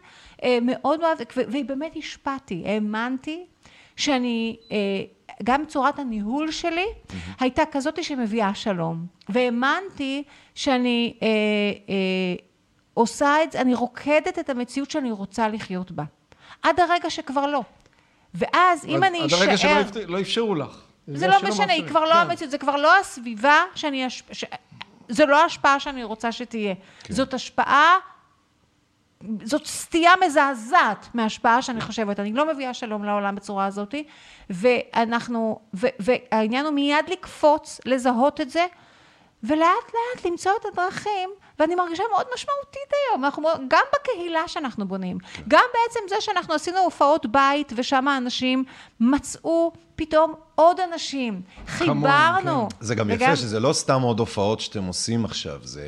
אה, 0.44 0.58
מאוד 0.62 1.00
מאוד, 1.00 1.18
ובאמת 1.38 1.96
השפעתי, 1.96 2.63
האמנתי 2.66 3.46
שאני, 3.96 4.58
אה, 4.72 4.78
גם 5.43 5.65
צורת 5.65 6.00
הניהול 6.00 6.51
שלי 6.51 6.86
mm-hmm. 6.86 7.13
הייתה 7.39 7.63
כזאת 7.72 8.03
שמביאה 8.03 8.55
שלום. 8.55 9.05
והאמנתי 9.29 10.24
שאני 10.55 11.17
אה, 11.22 11.27
אה, 11.89 11.96
עושה 12.93 13.43
את 13.43 13.51
זה, 13.51 13.62
אני 13.62 13.75
רוקדת 13.75 14.39
את 14.39 14.50
המציאות 14.50 14.91
שאני 14.91 15.12
רוצה 15.12 15.48
לחיות 15.48 15.91
בה. 15.91 16.03
עד 16.62 16.79
הרגע 16.79 17.10
שכבר 17.10 17.46
לא. 17.48 17.62
ואז 18.34 18.86
אם 18.86 19.03
אני 19.03 19.25
אשאר... 19.25 19.38
עד 19.38 19.43
הרגע 19.43 19.58
שלא 19.58 19.81
אפ- 19.81 19.96
לא 20.08 20.22
אפשרו 20.22 20.55
לך. 20.55 20.81
זה 21.08 21.27
לא 21.27 21.38
משנה, 21.50 21.74
היא 21.74 21.88
כבר 21.88 22.05
לא 22.05 22.13
כן. 22.13 22.17
המציאות, 22.17 22.51
זה 22.51 22.58
כבר 22.58 22.75
לא 22.75 23.00
הסביבה 23.00 23.63
שאני... 23.75 24.08
אש- 24.08 24.24
ש... 24.31 24.46
זו 25.10 25.25
לא 25.25 25.41
ההשפעה 25.41 25.79
שאני 25.79 26.03
רוצה 26.03 26.31
שתהיה. 26.31 26.74
כן. 27.03 27.13
זאת 27.13 27.34
השפעה, 27.34 27.96
זאת 29.44 29.66
סטייה 29.66 30.12
מזעזעת 30.26 31.08
מההשפעה 31.14 31.62
שאני 31.62 31.82
חושבת. 31.82 32.20
אני 32.20 32.34
לא 32.34 32.54
מביאה 32.54 32.74
שלום 32.74 33.04
לעולם 33.04 33.36
בצורה 33.36 33.66
הזאת, 33.66 33.96
ואנחנו, 34.50 35.60
ו, 35.74 35.88
והעניין 36.00 36.66
הוא 36.66 36.74
מיד 36.74 37.10
לקפוץ, 37.10 37.80
לזהות 37.86 38.42
את 38.42 38.50
זה, 38.50 38.66
ולאט 39.44 39.94
לאט 39.94 40.26
למצוא 40.26 40.52
את 40.62 40.66
הדרכים, 40.66 41.30
ואני 41.60 41.75
מרגישה 41.75 42.04
מאוד 42.12 42.25
משמעותית 42.34 42.89
היום, 43.12 43.25
אנחנו 43.25 43.44
גם 43.68 43.84
בקהילה 43.94 44.48
שאנחנו 44.48 44.88
בונים, 44.88 45.18
גם 45.48 45.63
בעצם 45.74 46.00
זה 46.10 46.16
שאנחנו 46.20 46.54
עשינו 46.54 46.78
הופעות 46.80 47.25
בית, 47.25 47.74
ושם 47.75 48.08
האנשים 48.08 48.63
מצאו 49.00 49.72
פתאום 49.96 50.34
עוד 50.56 50.78
אנשים, 50.80 51.42
חיברנו. 51.68 52.68
זה 52.80 52.96
גם 52.96 53.08
וגם- 53.10 53.22
יפה 53.22 53.36
שזה 53.36 53.60
לא 53.60 53.74
סתם 53.74 54.01
עוד 54.01 54.20
הופעות 54.20 54.60
שאתם 54.60 54.84
עושים 54.84 55.25
עכשיו, 55.25 55.60
זה 55.63 55.84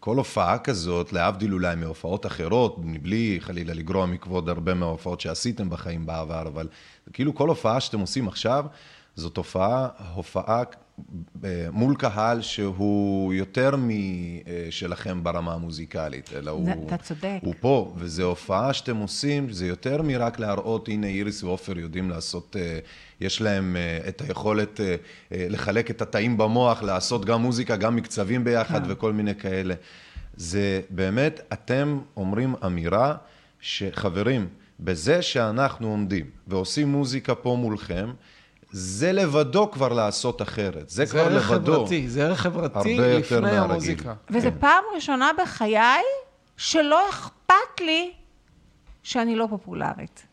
כל 0.00 0.16
הופעה 0.16 0.58
כזאת, 0.58 1.12
להבדיל 1.12 1.52
אולי 1.54 1.76
מהופעות 1.76 2.26
אחרות, 2.26 2.76
מבלי 2.78 3.38
חלילה 3.40 3.74
לגרוע 3.74 4.06
מכבוד 4.06 4.48
הרבה 4.48 4.74
מההופעות 4.74 5.20
שעשיתם 5.20 5.70
בחיים 5.70 6.06
בעבר, 6.06 6.42
אבל 6.46 6.68
כאילו 7.12 7.34
כל 7.34 7.48
הופעה 7.48 7.80
שאתם 7.80 8.00
עושים 8.00 8.28
עכשיו, 8.28 8.64
זאת 9.16 9.36
הופעה, 9.36 9.88
הופעה 10.14 10.62
מול 11.72 11.96
קהל 11.96 12.42
שהוא 12.42 13.34
יותר 13.34 13.70
משלכם 13.76 15.24
ברמה 15.24 15.54
המוזיקלית, 15.54 16.30
אלא 16.36 16.50
הוא... 16.50 16.68
אתה 16.86 16.96
צודק. 16.96 17.38
הוא 17.42 17.54
פה, 17.60 17.94
וזו 17.96 18.22
הופעה 18.22 18.72
שאתם 18.72 18.96
עושים, 18.96 19.52
זה 19.52 19.66
יותר 19.66 20.02
מרק 20.02 20.38
להראות, 20.38 20.88
הנה 20.88 21.06
איריס 21.06 21.42
ועופר 21.42 21.78
יודעים 21.78 22.10
לעשות, 22.10 22.56
אה, 22.58 22.78
יש 23.20 23.40
להם 23.40 23.76
אה, 23.76 24.08
את 24.08 24.20
היכולת 24.20 24.80
אה, 24.80 24.96
אה, 25.32 25.46
לחלק 25.50 25.90
את 25.90 26.02
התאים 26.02 26.36
במוח, 26.36 26.82
לעשות 26.82 27.24
גם 27.24 27.42
מוזיקה, 27.42 27.76
גם 27.76 27.96
מקצבים 27.96 28.44
ביחד 28.44 28.84
כן. 28.84 28.90
וכל 28.92 29.12
מיני 29.12 29.34
כאלה. 29.34 29.74
זה 30.36 30.80
באמת, 30.90 31.40
אתם 31.52 31.98
אומרים 32.16 32.54
אמירה 32.64 33.14
שחברים, 33.60 34.48
בזה 34.80 35.22
שאנחנו 35.22 35.88
עומדים 35.88 36.26
ועושים 36.46 36.88
מוזיקה 36.88 37.34
פה 37.34 37.56
מולכם, 37.60 38.10
זה 38.78 39.12
לבדו 39.12 39.70
כבר 39.70 39.88
לעשות 39.88 40.42
אחרת. 40.42 40.88
זה, 40.90 40.96
זה 40.96 41.06
כבר 41.06 41.20
ערך 41.20 41.50
לבדו. 41.50 41.74
חברתי, 41.74 42.08
זה 42.08 42.24
ערך 42.24 42.40
חברתי 42.40 42.78
הרבה 42.78 43.06
יותר 43.06 43.18
לפני 43.18 43.40
מהרגיל. 43.40 43.70
המוזיקה. 43.70 44.14
וזו 44.30 44.48
כן. 44.50 44.58
פעם 44.60 44.84
ראשונה 44.94 45.30
בחיי 45.38 46.02
שלא 46.56 47.10
אכפת 47.10 47.80
לי 47.80 48.12
שאני 49.02 49.36
לא 49.36 49.46
פופולרית. 49.50 50.26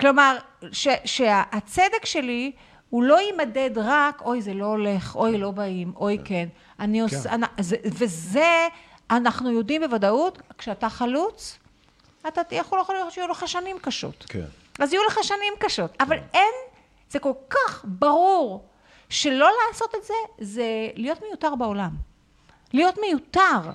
כלומר, 0.00 0.36
ש, 0.72 0.88
שהצדק 1.04 2.04
שלי 2.04 2.52
הוא 2.90 3.02
לא 3.02 3.20
יימדד 3.20 3.70
רק, 3.76 4.22
אוי, 4.22 4.42
זה 4.42 4.54
לא 4.54 4.66
הולך, 4.66 5.16
אוי, 5.16 5.38
לא 5.38 5.50
באים, 5.50 5.92
אוי, 5.96 6.18
כן. 6.24 6.48
אני 6.80 7.00
עושה, 7.00 7.32
אני, 7.32 7.46
זה, 7.60 7.76
וזה, 7.84 8.66
אנחנו 9.10 9.50
יודעים 9.50 9.82
בוודאות, 9.82 10.42
כשאתה 10.58 10.88
חלוץ, 10.88 11.58
אתה 12.28 12.40
יכול, 12.50 12.80
יכול 12.80 12.94
להיות 12.94 13.12
שיהיו 13.12 13.28
לך 13.28 13.48
שנים 13.48 13.76
קשות. 13.78 14.24
כן. 14.28 14.44
אז 14.78 14.92
יהיו 14.92 15.02
לך 15.04 15.18
שנים 15.22 15.52
קשות. 15.58 15.96
אבל 16.00 16.16
אין, 16.34 16.54
זה 17.10 17.18
כל 17.18 17.32
כך 17.50 17.84
ברור 17.88 18.68
שלא 19.08 19.48
לעשות 19.68 19.94
את 19.94 20.04
זה, 20.04 20.14
זה 20.40 20.88
להיות 20.94 21.18
מיותר 21.28 21.54
בעולם. 21.54 21.90
להיות 22.72 22.94
מיותר. 23.00 23.70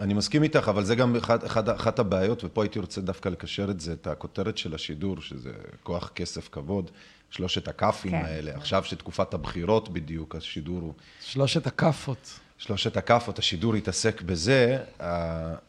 אני 0.00 0.14
מסכים 0.14 0.42
איתך, 0.42 0.68
אבל 0.68 0.84
זה 0.84 0.94
גם 0.94 1.16
אחד, 1.16 1.44
אחד, 1.44 1.68
אחת 1.68 1.98
הבעיות, 1.98 2.44
ופה 2.44 2.62
הייתי 2.62 2.78
רוצה 2.78 3.00
דווקא 3.00 3.28
לקשר 3.28 3.70
את 3.70 3.80
זה, 3.80 3.92
את 3.92 4.06
הכותרת 4.06 4.58
של 4.58 4.74
השידור, 4.74 5.20
שזה 5.20 5.52
כוח, 5.82 6.10
כסף, 6.14 6.48
כבוד, 6.48 6.90
שלושת 7.30 7.68
הכ"פים 7.68 8.10
כן. 8.10 8.24
האלה. 8.24 8.54
עכשיו 8.54 8.84
שתקופת 8.84 9.34
הבחירות 9.34 9.88
בדיוק, 9.88 10.36
השידור 10.36 10.80
הוא... 10.80 10.92
שלושת 11.20 11.66
הכאפות. 11.66 12.40
שלושת 12.58 12.96
הכ"פות, 12.96 13.38
השידור 13.38 13.74
התעסק 13.74 14.22
בזה. 14.22 14.78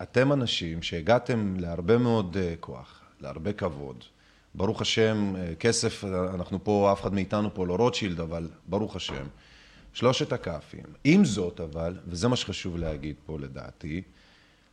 אתם 0.01 0.33
אנשים 0.33 0.83
שהגעתם 0.83 1.55
להרבה 1.59 1.97
מאוד 1.97 2.37
אה, 2.37 2.53
כוח, 2.59 3.01
להרבה 3.21 3.53
כבוד. 3.53 4.03
ברוך 4.57 4.81
השם, 4.81 5.33
אה, 5.35 5.55
כסף, 5.55 6.03
אה, 6.03 6.33
אנחנו 6.33 6.63
פה, 6.63 6.89
אף 6.93 7.01
אחד 7.01 7.13
מאיתנו 7.13 7.53
פה 7.53 7.67
לא 7.67 7.75
רוטשילד, 7.75 8.19
אבל 8.19 8.47
ברוך 8.67 8.95
השם. 8.95 9.25
שלושת 9.93 10.33
הכ"פים. 10.33 10.83
עם 11.03 11.25
זאת, 11.25 11.59
אבל, 11.59 11.97
וזה 12.07 12.27
מה 12.27 12.35
שחשוב 12.35 12.77
להגיד 12.77 13.15
פה 13.25 13.39
לדעתי, 13.39 14.01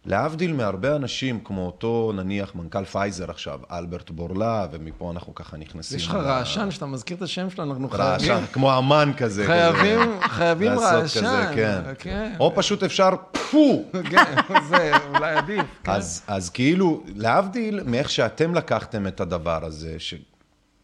להבדיל 0.06 0.52
מהרבה 0.52 0.96
אנשים, 0.96 1.40
כמו 1.44 1.66
אותו 1.66 2.12
נניח 2.14 2.54
מנכ"ל 2.54 2.84
פייזר 2.84 3.30
עכשיו, 3.30 3.60
אלברט 3.70 4.10
בורלה, 4.10 4.66
ומפה 4.72 5.10
אנחנו 5.10 5.34
ככה 5.34 5.56
נכנסים... 5.56 5.98
יש 5.98 6.06
לך 6.06 6.14
רעשן, 6.14 6.70
שאתה 6.70 6.86
מזכיר 6.86 7.16
את 7.16 7.22
השם 7.22 7.50
שלו, 7.50 7.64
אנחנו 7.64 7.88
חייבים... 7.88 8.30
רעשן, 8.30 8.44
כמו 8.52 8.78
אמן 8.78 9.12
כזה. 9.16 9.46
חייבים. 9.46 10.20
חייבים 10.22 10.72
רעשן. 10.72 11.20
כזה, 11.20 11.52
כן. 11.54 11.80
כן. 11.98 12.32
או 12.40 12.52
פשוט 12.54 12.82
אפשר, 12.82 13.10
פו, 13.50 13.84
כן, 14.10 14.34
זה 14.68 14.92
אולי 15.14 15.34
עדיף. 15.34 15.64
כן. 15.84 15.92
אז, 15.92 16.22
אז 16.26 16.50
כאילו, 16.50 17.02
להבדיל 17.16 17.80
מאיך 17.84 18.10
שאתם 18.10 18.54
לקחתם 18.54 19.06
את 19.06 19.20
הדבר 19.20 19.64
הזה, 19.64 19.94
ש... 19.98 20.14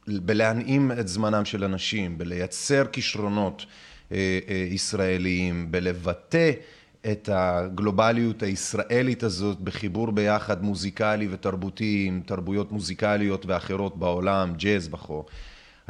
בלהנעים 0.09 0.93
את 0.93 1.09
זמנם 1.09 1.45
של 1.45 1.65
אנשים, 1.65 2.19
בלייצר 2.19 2.85
כישרונות 2.93 3.67
אה, 4.13 4.39
אה, 4.49 4.67
ישראליים, 4.71 5.73
בלבטא 5.73 6.51
את 7.07 7.28
הגלובליות 7.33 8.43
הישראלית 8.43 9.23
הזאת 9.23 9.61
בחיבור 9.61 10.11
ביחד 10.12 10.62
מוזיקלי 10.62 11.28
ותרבותי 11.31 12.05
עם 12.09 12.21
תרבויות 12.26 12.73
מוזיקליות 12.73 13.47
ואחרות 13.47 13.97
בעולם, 13.97 14.55
ג'אז 14.57 14.88
וכו'. 14.93 15.25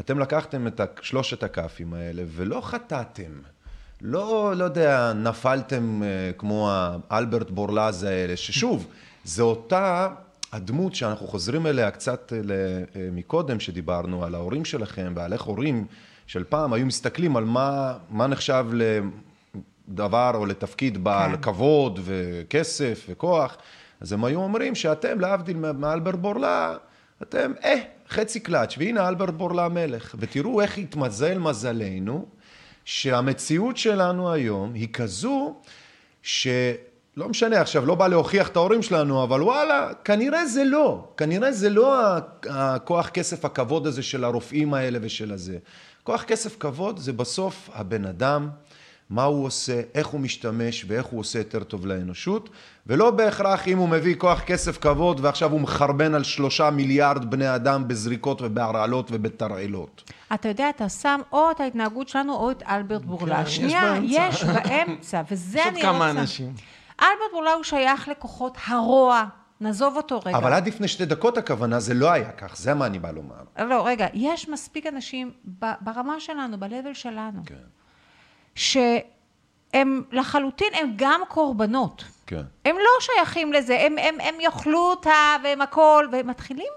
אתם 0.00 0.18
לקחתם 0.18 0.66
את 0.66 0.80
שלושת 1.02 1.42
הכ"פים 1.42 1.94
האלה 1.94 2.22
ולא 2.26 2.60
חטאתם. 2.60 3.32
לא, 4.02 4.52
לא 4.56 4.64
יודע, 4.64 5.12
נפלתם 5.12 6.02
אה, 6.02 6.30
כמו 6.38 6.70
האלברט 7.10 7.50
בורלז 7.50 8.02
האלה, 8.02 8.36
ששוב, 8.36 8.86
זה 9.24 9.42
אותה 9.42 10.08
הדמות 10.52 10.94
שאנחנו 10.94 11.26
חוזרים 11.26 11.66
אליה 11.66 11.90
קצת 11.90 12.32
אה, 12.32 12.40
ל- 12.44 12.52
אה, 12.96 13.08
מקודם, 13.12 13.60
שדיברנו 13.60 14.24
על 14.24 14.34
ההורים 14.34 14.64
שלכם 14.64 15.12
ועל 15.16 15.32
איך 15.32 15.42
הורים 15.42 15.86
של 16.26 16.44
פעם 16.44 16.72
היו 16.72 16.86
מסתכלים 16.86 17.36
על 17.36 17.44
מה, 17.44 17.94
מה 18.10 18.26
נחשב 18.26 18.66
לדבר 19.88 20.30
או 20.35 20.47
לתפקיד 20.47 21.04
בעל 21.04 21.37
כן. 21.37 21.42
כבוד 21.42 22.00
וכסף 22.04 23.07
וכוח, 23.09 23.57
אז 24.00 24.12
הם 24.12 24.25
היו 24.25 24.40
אומרים 24.40 24.75
שאתם, 24.75 25.21
להבדיל 25.21 25.57
מאלברט 25.57 26.14
בורלה, 26.14 26.75
אתם, 27.23 27.52
אה, 27.64 27.75
חצי 28.09 28.40
קלאץ', 28.40 28.75
והנה 28.78 29.09
אלברט 29.09 29.35
בורלה 29.35 29.68
מלך. 29.68 30.14
ותראו 30.18 30.61
איך 30.61 30.78
התמזל 30.78 31.38
מזלנו, 31.38 32.26
שהמציאות 32.85 33.76
שלנו 33.76 34.33
היום 34.33 34.75
היא 34.75 34.88
כזו 34.92 35.57
שלא 36.23 37.28
משנה 37.28 37.61
עכשיו, 37.61 37.87
לא 37.87 37.95
בא 37.95 38.09
להוכיח 38.09 38.49
את 38.49 38.57
ההורים 38.57 38.83
שלנו, 38.83 39.23
אבל 39.23 39.42
וואלה, 39.42 39.90
כנראה 40.04 40.47
זה 40.47 40.64
לא. 40.64 41.09
כנראה 41.16 41.52
זה 41.52 41.71
לא 41.71 42.00
הכוח 42.50 43.09
כסף 43.09 43.45
הכבוד 43.45 43.87
הזה 43.87 44.02
של 44.02 44.25
הרופאים 44.25 44.75
האלה 44.75 44.99
ושל 45.02 45.33
הזה. 45.33 45.59
כוח 46.02 46.23
כסף 46.23 46.57
כבוד 46.59 46.99
זה 46.99 47.12
בסוף 47.12 47.71
הבן 47.73 48.04
אדם 48.04 48.49
מה 49.10 49.22
הוא 49.24 49.44
עושה, 49.46 49.80
איך 49.94 50.06
הוא 50.06 50.20
משתמש 50.20 50.84
ואיך 50.88 51.06
הוא 51.06 51.20
עושה 51.20 51.38
יותר 51.38 51.64
טוב 51.64 51.86
לאנושות, 51.86 52.48
ולא 52.86 53.10
בהכרח 53.10 53.68
אם 53.68 53.78
הוא 53.78 53.88
מביא 53.88 54.14
כוח, 54.14 54.40
כסף, 54.40 54.78
כבוד, 54.78 55.20
ועכשיו 55.22 55.52
הוא 55.52 55.60
מחרבן 55.60 56.14
על 56.14 56.24
שלושה 56.24 56.70
מיליארד 56.70 57.30
בני 57.30 57.54
אדם 57.54 57.88
בזריקות 57.88 58.42
ובהרעלות 58.42 59.08
ובתרעילות. 59.12 60.12
אתה 60.34 60.48
יודע, 60.48 60.70
אתה 60.70 60.88
שם 60.88 61.20
או 61.32 61.50
את 61.50 61.60
ההתנהגות 61.60 62.08
שלנו 62.08 62.34
או 62.34 62.50
את 62.50 62.62
אלברט 62.62 63.02
בורלה. 63.02 63.42
יש 63.42 63.56
שנייה, 63.56 63.92
באמצע. 63.92 64.28
יש 64.28 64.44
באמצע, 64.44 65.22
וזה 65.30 65.58
יש 65.58 65.66
אני 65.66 65.74
עוד 65.74 65.84
רוצה. 65.84 65.92
כמה 65.98 66.10
אנשים. 66.10 66.52
אלברט 67.00 67.30
בורלה 67.32 67.52
הוא 67.52 67.64
שייך 67.64 68.08
לכוחות 68.08 68.56
הרוע. 68.66 69.24
נעזוב 69.60 69.96
אותו 69.96 70.20
רגע. 70.26 70.36
אבל 70.36 70.52
עד 70.52 70.66
לפני 70.68 70.88
שתי 70.88 71.04
דקות 71.06 71.38
הכוונה, 71.38 71.80
זה 71.80 71.94
לא 71.94 72.10
היה 72.10 72.30
כך, 72.32 72.56
זה 72.56 72.74
מה 72.74 72.86
אני 72.86 72.98
בא 72.98 73.10
לומר. 73.10 73.34
לא, 73.58 73.86
רגע, 73.86 74.06
יש 74.14 74.48
מספיק 74.48 74.86
אנשים 74.86 75.30
ב- 75.62 75.72
ברמה 75.80 76.20
שלנו, 76.20 76.58
ב-level 76.60 76.94
שלנו, 76.94 77.40
כן, 77.46 77.54
שהם 78.58 80.02
לחלוטין, 80.12 80.68
הם 80.72 80.92
גם 80.96 81.20
קורבנות. 81.28 82.04
כן. 82.26 82.42
הם 82.64 82.76
לא 82.76 82.90
שייכים 83.00 83.52
לזה, 83.52 83.80
הם, 83.80 83.98
הם, 83.98 84.14
הם 84.20 84.40
יאכלו 84.40 84.78
אותה 84.78 85.36
והם 85.44 85.60
הכל, 85.60 86.06
והם 86.12 86.26
מתחילים. 86.26 86.72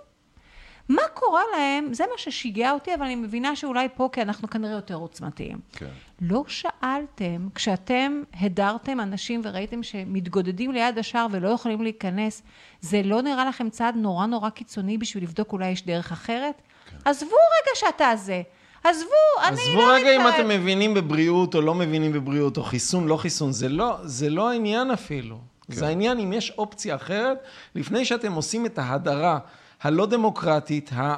מה 0.90 1.02
קורה 1.14 1.42
להם? 1.58 1.94
זה 1.94 2.04
מה 2.12 2.18
ששיגע 2.18 2.72
אותי, 2.72 2.94
אבל 2.94 3.06
אני 3.06 3.16
מבינה 3.16 3.56
שאולי 3.56 3.88
פה, 3.96 4.10
כי 4.12 4.22
אנחנו 4.22 4.50
כנראה 4.50 4.72
יותר 4.74 4.96
עוצמתיים. 4.96 5.60
כן. 5.72 5.90
לא 6.22 6.44
שאלתם, 6.48 7.48
כשאתם 7.56 8.24
הדרתם 8.34 9.00
אנשים 9.00 9.42
וראיתם 9.44 9.84
שמתגודדים 9.84 10.72
ליד 10.72 10.98
השער 10.98 11.28
ולא 11.32 11.50
יכולים 11.50 11.82
להיכנס, 11.82 12.44
זה 12.82 13.02
לא 13.04 13.22
נראה 13.22 13.46
לכם 13.46 13.70
צעד 13.70 13.96
נורא 13.96 14.26
נורא 14.26 14.50
קיצוני 14.50 14.98
בשביל 14.98 15.24
לבדוק 15.24 15.54
אולי 15.54 15.68
יש 15.68 15.86
דרך 15.86 16.12
אחרת? 16.12 16.62
עזבו 17.06 17.30
רגע 17.30 17.76
שאתה 17.76 18.16
זה. 18.16 18.42
עזבו, 18.84 19.10
אני 19.44 19.56
לא 19.56 19.62
עזבו 19.62 19.88
רגע 19.88 20.16
אם. 20.16 20.28
אתם 20.28 20.48
מבינים 20.48 20.94
בבריאות 20.94 21.56
או 21.56 21.62
לא 21.62 21.76
מבינים 21.76 22.14
בבריאות, 22.14 22.58
או 22.58 22.64
חיסון, 22.64 23.08
לא 23.08 23.18
חיסון, 23.18 23.52
זה 23.52 23.70
לא, 23.70 23.98
זה 24.04 24.30
לא 24.30 24.50
העניין 24.50 24.92
אפילו. 24.92 25.38
כן. 25.68 25.74
זה 25.74 25.88
העניין 25.88 26.20
אם 26.20 26.34
יש 26.34 26.54
אופציה 26.58 26.96
אחרת, 26.96 27.38
לפני 27.76 28.06
שאתם 28.06 28.34
עושים 28.34 28.66
את 28.66 28.80
ההדרה 28.80 29.40
הלא 29.82 30.06
דמוקרטית, 30.06 30.90
ה... 30.94 31.16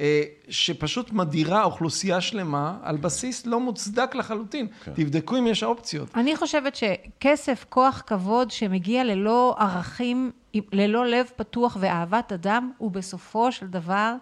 אה, 0.00 0.22
שפשוט 0.48 1.12
מדירה 1.12 1.64
אוכלוסייה 1.64 2.20
שלמה 2.20 2.76
על 2.82 2.96
בסיס 2.96 3.46
לא 3.46 3.60
מוצדק 3.60 4.14
לחלוטין. 4.14 4.66
כן. 4.84 4.92
תבדקו 4.94 5.36
אם 5.38 5.46
יש 5.46 5.62
אופציות. 5.62 6.08
אני 6.14 6.36
חושבת 6.36 6.76
שכסף, 6.76 7.64
כוח, 7.68 8.02
כבוד 8.06 8.50
שמגיע 8.50 9.04
ללא 9.04 9.56
ערכים, 9.58 10.30
ללא 10.72 11.06
לב 11.06 11.26
פתוח 11.36 11.76
ואהבת 11.80 12.32
אדם, 12.32 12.72
הוא 12.78 12.90
בסופו 12.90 13.52
של 13.52 13.66
דבר 13.66 14.14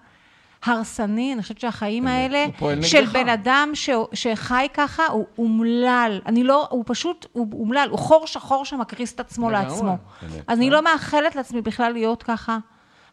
הרסני. 0.65 1.33
אני 1.33 1.43
חושבת 1.43 1.61
שהחיים 1.61 2.07
האלה 2.07 2.47
של. 2.83 3.07
בן 3.07 3.29
אדם 3.29 3.71
ש, 3.75 3.91
שחי 4.13 4.67
ככה, 4.75 5.07
הוא 5.07 5.27
אומלל. 5.39 6.21
אני 6.27 6.45
לא, 6.45 6.67
הוא 6.71 6.85
פשוט, 6.87 7.27
הוא 7.33 7.47
אומלל, 7.61 7.89
הוא 7.91 7.99
חור 7.99 8.27
שחור 8.27 8.65
שמקריס 8.65 9.15
את 9.15 9.21
עצמו. 9.21 9.51
לעצמו. 9.51 9.97
באמת. 10.23 10.45
אז 10.47 10.59
אני 10.59 10.71
לא 10.71 10.83
מאחלת 10.83 11.37
לעצמי 11.37 11.61
בכלל 11.61 11.93
להיות 11.93 12.23
ככה. 12.23 12.59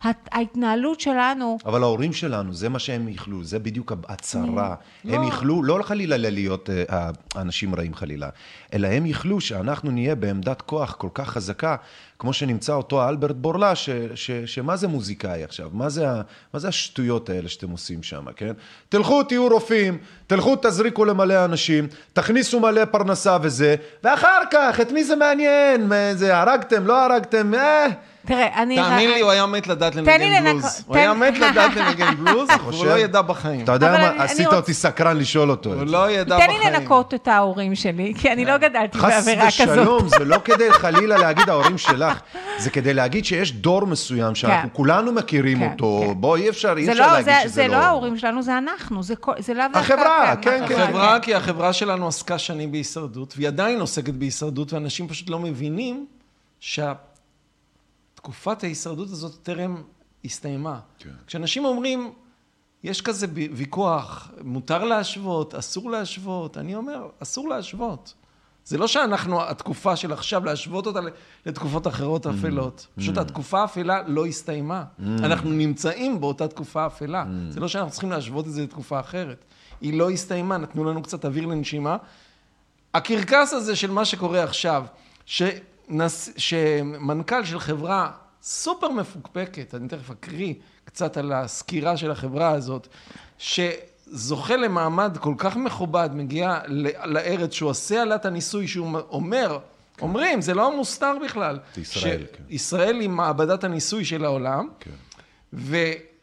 הת- 0.04 0.30
ההתנהלות 0.32 1.00
שלנו, 1.00 1.58
אבל 1.66 1.84
ההורים 1.84 2.14
שלנו, 2.14 2.54
זה 2.54 2.70
מה 2.70 2.80
שהם 2.80 3.08
איחלו, 3.08 3.44
זה 3.44 3.60
בדיוק 3.60 3.94
הצרה. 4.08 4.76
לא. 5.06 5.14
הם 5.16 5.24
איחלו, 5.24 5.64
לא 5.64 5.80
חלילה 5.84 6.18
להיות 6.18 6.70
אה, 6.70 7.10
האנשים 7.36 7.76
רעים 7.76 7.94
חלילה, 7.94 8.30
אלא 8.74 8.88
הם 8.88 9.06
איחלו 9.06 9.42
שאנחנו 9.42 9.92
נהיה 9.92 10.16
בעמדת 10.16 10.62
כוח 10.62 10.96
כל 10.98 11.08
כך 11.14 11.30
חזקה, 11.30 11.76
כמו 12.20 12.34
שנמצא 12.34 12.74
אותו 12.74 13.10
אלברט 13.10 13.36
בורלה, 13.36 13.76
ש, 13.76 13.90
ש, 14.16 14.32
שמה 14.32 14.76
זה 14.78 14.88
מוזיקאי 14.88 15.44
עכשיו? 15.44 15.70
מה 15.74 15.90
זה, 15.90 16.06
מה 16.54 16.60
זה 16.60 16.68
השטויות 16.68 17.30
האלה 17.30 17.50
שאתם 17.50 17.70
עושים 17.70 18.04
שם, 18.04 18.26
כן? 18.36 18.52
תלכו, 18.90 19.24
תהיו 19.24 19.48
רופאים, 19.48 19.98
תלכו, 20.28 20.56
תזריקו 20.62 21.06
למלא 21.06 21.46
אנשים, 21.46 21.88
תכניסו 22.14 22.60
מלא 22.60 22.86
פרנסה 22.86 23.38
וזה, 23.42 23.76
ואחר 24.04 24.42
כך, 24.52 24.80
את 24.82 24.92
מי 24.92 25.04
זה 25.04 25.16
מעניין? 25.16 25.92
זה, 26.14 26.38
הרגתם, 26.38 26.86
לא 26.86 27.06
הרגתם? 27.06 27.54
אה... 27.56 27.88
תראה, 28.26 28.62
אני... 28.64 28.76
תאמין 28.76 29.10
לי, 29.12 29.20
הוא 29.22 29.32
היה 29.32 29.46
מת 29.46 29.68
לדעת 29.68 29.96
לנגן 29.96 30.20
לנק- 30.22 30.44
בלוז. 30.52 30.84
הוא 30.88 30.94
תן- 30.96 31.00
היה 31.00 31.14
מת 31.14 31.38
לדעת 31.38 31.72
לנגן 31.78 32.16
בלוז, 32.16 32.50
חושב? 32.52 32.86
לא 32.86 32.98
ידע 33.00 33.22
בחיים. 33.22 33.64
אתה 33.64 33.72
יודע 33.72 33.92
מה? 33.92 33.98
אני- 33.98 34.08
אני 34.16 34.24
עשית 34.24 34.48
רוצ- 34.48 34.54
אותי 34.56 34.74
סקרן 34.74 35.18
לשאול 35.18 35.52
אותו 35.52 35.74
הוא. 35.74 35.84
לא 35.84 36.12
ידע 36.12 36.38
תן 36.38 36.44
בחיים. 36.48 36.62
לי 36.74 36.80
לנקות 36.80 37.14
את 37.14 37.28
ההורים 37.28 37.76
שלי, 37.76 38.14
כי 38.18 38.32
אני 38.32 38.46
לא 38.46 38.58
גדלתי 38.58 38.98
חס 38.98 39.14
באווירה 39.28 39.48
כזאת. 39.48 39.68
ושלום, 39.70 40.08
זה 40.10 40.26
לא 40.26 40.38
כדי 40.46 40.74
חלילה 40.74 41.18
להגיד 41.18 41.50
ההורים 41.50 41.78
שלך, 41.78 42.20
זה 42.58 42.70
כדי 42.70 42.94
להגיד 42.94 43.26
שיש 43.26 43.52
דור 43.54 43.86
מסוים 43.88 44.36
שאנחנו 44.36 44.70
כן. 44.70 44.76
כולנו 44.76 45.12
מכירים 45.12 45.60
כן, 45.60 45.70
אותו, 45.72 46.02
כן. 46.08 46.14
בוא, 46.22 46.38
אי 46.38 46.50
אפשר, 46.50 46.74
אי 46.78 46.86
זה 46.86 46.92
אפשר 46.92 47.08
לא, 47.08 47.14
להגיד 47.14 47.26
זה, 47.26 47.40
שזה 47.44 47.50
זה 47.54 47.68
לא... 47.68 47.74
לא 47.74 47.84
ההורים 47.84 48.18
שלנו, 48.18 48.42
זה 48.44 48.58
אנחנו, 48.58 49.04
זה, 49.04 49.16
כל- 49.16 49.34
זה 49.40 49.54
לאו 49.54 49.66
דווקא... 49.74 49.94
החברה, 49.94 50.36
כן, 50.42 50.64
כן. 50.68 50.82
החברה, 50.82 51.20
כי 51.20 51.36
החברה 51.36 51.74
שלנו 51.74 52.08
עסקה 52.08 52.38
שנים 52.38 52.72
בהישרדות, 52.72 53.34
והיא 53.38 53.48
עדיין 53.48 53.80
עוסקת 53.80 54.14
בהישרדות, 54.14 54.74
ואנשים 54.74 55.08
פשוט 55.08 55.30
לא 55.30 55.40
מבינים 55.40 56.06
שהתקופת 58.22 58.64
ההישרדות 58.64 59.10
הזאת 59.10 59.36
טרם 59.44 59.84
הסתיימה. 60.26 60.80
כן. 61.00 61.10
כשאנשים 61.28 61.66
אומרים, 61.66 62.14
יש 62.84 63.02
כזה 63.02 63.28
ויכוח, 63.34 64.32
מותר 64.44 64.84
להשוות, 64.84 65.56
אסור 65.56 65.92
להשוות, 65.92 66.58
אני 66.58 66.76
אומר, 66.76 67.08
אסור 67.20 67.50
להשוות. 67.50 68.14
זה 68.66 68.78
לא 68.78 68.88
שאנחנו, 68.88 69.44
התקופה 69.44 69.96
של 69.96 70.14
עכשיו, 70.14 70.46
להשוות 70.46 70.88
אותה 70.88 71.00
לתקופות 71.46 71.88
אחרות 71.88 72.28
אפלות. 72.28 72.88
פשוט 72.96 73.18
התקופה 73.18 73.62
האפלה 73.62 74.02
לא 74.08 74.26
הסתיימה. 74.26 74.84
אנחנו 75.00 75.50
נמצאים 75.50 76.22
באותה 76.22 76.48
תקופה 76.48 76.86
אפלה. 76.86 77.26
זה 77.50 77.60
לא 77.60 77.68
שאנחנו 77.68 77.92
צריכים 77.92 78.12
להשוות 78.12 78.48
את 78.48 78.52
זה 78.52 78.64
לתקופה 78.64 79.00
אחרת. 79.00 79.46
היא 79.82 80.00
לא 80.00 80.10
הסתיימה, 80.10 80.58
נתנו 80.58 80.84
לנו 80.84 81.04
קצת 81.04 81.26
אוויר 81.26 81.46
לנשימה. 81.46 81.98
הקרקס 82.94 83.54
הזה 83.54 83.76
של 83.76 83.92
מה 83.92 84.06
שקורה 84.06 84.44
עכשיו, 84.44 84.86
שנס... 85.26 85.71
שמנכ"ל 86.38 87.46
של 87.46 87.60
חברה 87.60 88.12
סופר 88.44 88.90
מפוקפקת, 88.90 89.76
אני 89.76 89.88
תכף 89.88 90.12
אקריא 90.12 90.54
קצת 90.86 91.18
על 91.18 91.32
הסקירה 91.32 91.98
של 91.98 92.12
החברה 92.12 92.50
הזאת, 92.50 92.88
שזוכה 93.38 94.56
למעמד 94.56 95.18
כל 95.18 95.34
כך 95.38 95.56
מכובד, 95.56 96.10
מגיע 96.14 96.60
לארץ 97.06 97.54
שהוא 97.54 97.70
עושה 97.70 98.02
עליה 98.02 98.16
את 98.16 98.26
הניסוי, 98.26 98.68
שהוא 98.68 98.98
אומר, 99.10 99.60
אומרים, 100.02 100.42
זה 100.42 100.54
לא 100.54 100.76
מוסתר 100.76 101.14
בכלל. 101.26 101.60
ישראל, 101.78 102.26
כן. 102.34 102.44
ישראל 102.50 103.00
היא 103.00 103.10
מעבדת 103.10 103.64
הניסוי 103.64 104.06
של 104.06 104.26
העולם. 104.26 104.68
כן. 104.80 104.92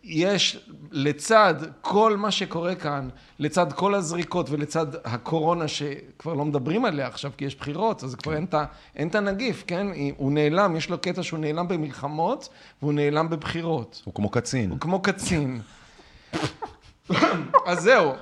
ויש 0.09 0.59
לצד 0.91 1.55
כל 1.81 2.17
מה 2.17 2.31
שקורה 2.31 2.75
כאן, 2.75 3.09
לצד 3.39 3.73
כל 3.73 3.95
הזריקות 3.95 4.51
ולצד 4.51 4.87
הקורונה 5.05 5.69
שכבר 5.69 6.35
לא 6.35 6.45
מדברים 6.45 6.85
עליה 6.85 7.07
עכשיו 7.07 7.31
כי 7.37 7.45
יש 7.45 7.57
בחירות, 7.57 8.05
אז 8.05 8.15
כבר 8.15 8.33
ה- 8.55 8.65
אין 8.97 9.09
את 9.09 9.15
הנגיף, 9.15 9.65
כן? 9.67 9.87
הוא 10.17 10.33
נעלם, 10.33 10.77
יש 10.77 10.91
לו 10.91 10.99
קטע 10.99 11.23
שהוא 11.23 11.39
נעלם 11.39 11.69
במלחמות 11.69 12.49
והוא 12.83 12.93
נעלם 12.93 13.31
בבחירות. 13.31 14.03
הוא 14.05 14.15
כמו 14.15 14.29
קצין. 14.29 14.71
הוא 14.71 14.81
כמו 14.81 15.03
קצין. 15.03 15.61
אז 17.67 17.79
זהו. 17.79 18.13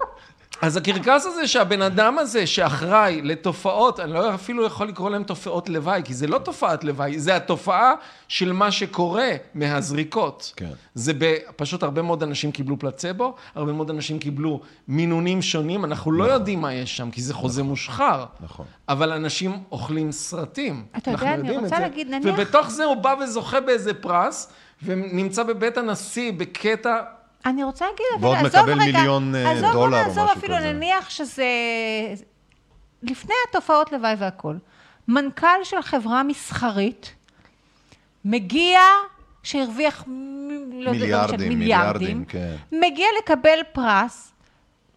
אז 0.62 0.77
הקרקס 0.77 1.27
הזה 1.27 1.47
שהבן 1.49 1.83
אדם 1.83 2.19
הזה 2.19 2.47
שאחראי 2.47 3.21
לתופעות, 3.23 4.01
אני 4.01 4.12
לא 4.12 4.35
אפילו 4.35 4.66
יכול 4.66 4.88
לקרוא 4.88 5.11
להם 5.11 5.23
תופעות 5.25 5.69
לוואי, 5.69 6.03
כי 6.05 6.14
זה 6.14 6.27
לא 6.27 6.38
תופעת 6.38 6.85
לוואי, 6.85 7.19
זה 7.19 7.37
התופעה 7.37 7.92
של 8.29 8.53
מה 8.53 8.71
שקורה 8.71 9.29
מהזריקות. 9.55 10.53
כן. 10.57 10.69
זה 10.95 11.12
ב... 11.19 11.35
פשוט 11.57 11.83
הרבה 11.83 12.03
מאוד 12.03 12.23
אנשים 12.23 12.53
קיבלו 12.53 12.79
פלצבו, 12.79 13.35
הרבה 13.55 13.73
מאוד 13.73 13.90
אנשים 13.90 14.19
קיבלו 14.19 14.61
מינונים 14.88 15.42
שונים, 15.42 15.85
אנחנו 15.85 16.12
לא 16.12 16.25
יודעים 16.25 16.61
מה 16.61 16.75
יש 16.75 16.97
שם, 16.97 17.11
כי 17.11 17.23
זה 17.23 17.35
חוזה 17.35 17.62
מושחר. 17.62 18.25
נכון. 18.40 18.66
אבל 18.88 19.12
אנשים 19.12 19.59
אוכלים 19.73 20.12
סרטים. 20.12 20.85
אתה 20.97 21.11
יודע, 21.11 21.35
אני 21.35 21.57
רוצה 21.57 21.69
זה. 21.69 21.79
להגיד, 21.79 22.09
נניח- 22.11 22.35
ובתוך 22.35 22.71
זה 22.71 22.85
הוא 22.85 22.97
בא 22.97 23.14
וזוכה 23.25 23.61
באיזה 23.61 23.95
פרס, 23.95 24.53
ונמצא 24.83 25.42
בבית 25.42 25.79
הנשיא 25.79 26.33
בקטע... 26.37 26.97
אני 27.47 27.65
רוצה 27.65 27.85
להגיד, 27.85 28.07
אבל 28.15 28.25
ועוד 28.25 28.37
עזוב 28.37 28.61
מקבל 28.61 28.73
רגע, 28.73 28.85
מיליון, 28.99 29.35
אה, 29.35 29.53
עזוב, 29.53 29.73
דולר 29.73 30.05
או 30.07 30.11
משהו 30.11 30.25
אפילו 30.39 30.57
כזה. 30.57 30.73
נניח 30.73 31.11
שזה... 31.11 31.45
לפני 33.03 33.35
התופעות 33.49 33.93
לוואי 33.93 34.15
והכול, 34.19 34.59
מנכ"ל 35.09 35.65
של 35.65 35.83
חברה 35.83 36.23
מסחרית 36.23 37.15
מגיע, 38.25 38.81
שהרוויח 39.43 40.05
מ- 40.07 40.47
לא 40.73 40.85
לא 40.85 40.93
משנה, 40.93 41.05
מיליארדים, 41.05 41.59
מיליארדים, 41.59 42.25
כן. 42.25 42.57
מגיע 42.73 43.07
לקבל 43.19 43.59
פרס, 43.73 44.33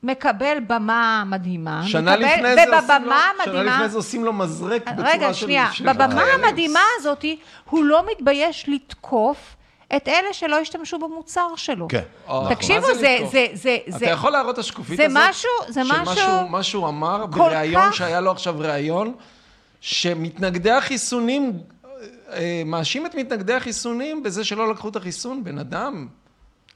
מקבל 0.03 0.57
במה 0.67 1.23
מדהימה, 1.25 1.81
שנה 1.87 2.17
מקבל, 2.17 2.25
לפני 2.25 2.55
זה 2.55 2.65
עושים 2.65 2.65
לו, 2.65 2.83
ובבמה 2.83 3.21
שנה 3.43 3.53
המדהימה, 3.53 3.75
לפני 3.75 3.89
זה 3.89 3.97
עושים 3.97 4.25
לו 4.25 4.33
מזרק 4.33 4.89
בצורה 4.89 5.09
רגע, 5.11 5.33
של... 5.33 5.45
שנייה, 5.45 5.71
של 5.71 5.93
בבמה 5.93 6.21
חיילים. 6.21 6.43
המדהימה 6.45 6.79
הזאת, 6.97 7.25
הוא 7.69 7.83
לא 7.83 8.03
מתבייש 8.11 8.65
לתקוף 8.69 9.55
את 9.95 10.07
אלה 10.07 10.33
שלא 10.33 10.59
השתמשו 10.59 10.99
במוצר 10.99 11.47
שלו. 11.55 11.87
כן. 11.87 12.01
או, 12.27 12.49
תקשיבו, 12.49 12.87
מה 12.87 12.93
זה 12.93 12.99
זה, 12.99 13.15
לתקוף? 13.19 13.31
זה, 13.31 13.45
זה, 13.53 13.77
אתה 13.89 13.97
זה, 13.97 14.05
יכול 14.05 14.31
להראות 14.31 14.53
את 14.53 14.59
השקופית 14.59 14.97
זה 14.97 15.05
הזאת? 15.05 15.17
משהו- 15.29 15.49
זה 15.73 15.81
משהו 15.83 16.05
שמשהו 16.05 16.47
מה 16.49 16.63
שהוא 16.63 16.87
אמר 16.87 17.25
בריאיון 17.25 17.89
כך- 17.89 17.95
שהיה 17.95 18.21
לו 18.21 18.31
עכשיו 18.31 18.55
ריאיון, 18.59 19.13
שמתנגדי 19.81 20.71
החיסונים, 20.71 21.53
אה, 22.31 22.61
מאשים 22.65 23.05
את 23.05 23.15
מתנגדי 23.15 23.53
החיסונים 23.53 24.23
בזה 24.23 24.43
שלא 24.43 24.71
לקחו 24.71 24.89
את 24.89 24.95
החיסון, 24.95 25.43
בן 25.43 25.57
אדם. 25.57 26.07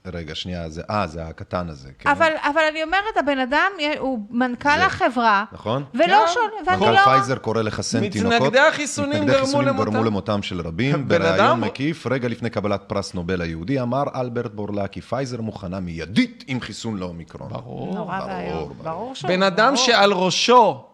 רגע, 0.07 0.35
שנייה, 0.35 0.69
זה, 0.69 0.81
אה, 0.89 1.07
זה 1.07 1.23
הקטן 1.25 1.69
הזה, 1.69 1.89
כן. 1.99 2.09
אבל, 2.09 2.31
אבל 2.43 2.61
אני 2.71 2.83
אומרת, 2.83 3.17
הבן 3.19 3.39
אדם 3.39 3.71
הוא 3.99 4.19
מנכ"ל 4.29 4.69
זה- 4.77 4.85
החברה, 4.85 5.43
נכון? 5.51 5.83
ולא 5.93 6.05
כן. 6.05 6.31
שונה, 6.33 6.45
ואני 6.67 6.77
מנכ"ל 6.85 6.91
לא... 6.91 7.03
פייזר 7.03 7.35
קורא 7.37 7.61
לחסן 7.61 7.97
מתנגדי 8.03 8.19
תינוקות. 8.29 8.53
החיסונים 8.71 9.09
מתנגדי 9.11 9.31
גרמו 9.31 9.41
החיסונים 9.43 9.67
למותם. 9.67 9.91
גרמו 9.91 10.03
למותם 10.03 10.41
של 10.43 10.61
רבים. 10.61 11.07
בן 11.07 11.17
בריאיון 11.17 11.39
אדם- 11.39 11.61
מקיף, 11.61 12.07
רגע 12.07 12.27
לפני 12.27 12.49
קבלת 12.49 12.81
פרס 12.87 13.13
נובל 13.13 13.41
היהודי, 13.41 13.81
אמר 13.81 14.03
אלברט 14.15 14.51
בורלקי, 14.53 15.01
פייזר 15.01 15.41
מוכנה 15.41 15.79
מיידית 15.79 16.43
עם 16.47 16.61
חיסון 16.61 16.97
לאומיקרון. 16.97 17.49
ברור. 17.49 17.93
נורא 17.95 18.19
ברור, 18.19 18.29
ואיום, 18.31 18.53
ברור. 18.59 18.73
ברור 18.83 19.15
שהוא... 19.15 19.27
בן 19.27 19.43
אדם 19.43 19.73
ברור. 19.73 19.85
שעל 19.85 20.13
ראשו 20.13 20.85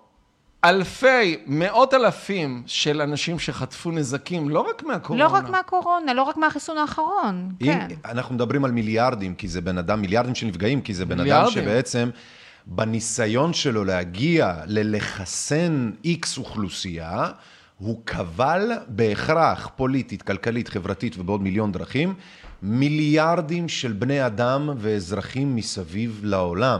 אלפי, 0.65 1.37
מאות 1.47 1.93
אלפים 1.93 2.63
של 2.65 3.01
אנשים 3.01 3.39
שחטפו 3.39 3.91
נזקים, 3.91 4.49
לא 4.49 4.59
רק 4.69 4.83
מהקורונה. 4.83 5.23
לא 5.23 5.29
רק 5.29 5.49
מהקורונה, 5.49 6.13
לא 6.13 6.23
רק 6.23 6.37
מהחיסון 6.37 6.77
האחרון, 6.77 7.51
אם 7.61 7.65
כן. 7.67 7.87
אנחנו 8.05 8.35
מדברים 8.35 8.65
על 8.65 8.71
מיליארדים, 8.71 9.35
כי 9.35 9.47
זה 9.47 9.61
בן 9.61 9.77
אדם, 9.77 10.01
מיליארדים 10.01 10.35
שנפגעים, 10.35 10.81
כי 10.81 10.93
זה 10.93 11.05
בן 11.05 11.11
אדם 11.11 11.19
מיליארדים. 11.19 11.53
שבעצם 11.53 12.09
בניסיון 12.65 13.53
שלו 13.53 13.83
להגיע 13.83 14.53
ללחסן 14.65 15.91
איקס 16.03 16.37
אוכלוסייה, 16.37 17.27
הוא 17.77 18.01
קבל 18.05 18.71
בהכרח 18.87 19.69
פוליטית, 19.75 20.21
כלכלית, 20.21 20.67
חברתית 20.67 21.17
ובעוד 21.17 21.41
מיליון 21.41 21.71
דרכים, 21.71 22.13
מיליארדים 22.61 23.69
של 23.69 23.91
בני 23.91 24.25
אדם 24.25 24.69
ואזרחים 24.77 25.55
מסביב 25.55 26.19
לעולם. 26.23 26.79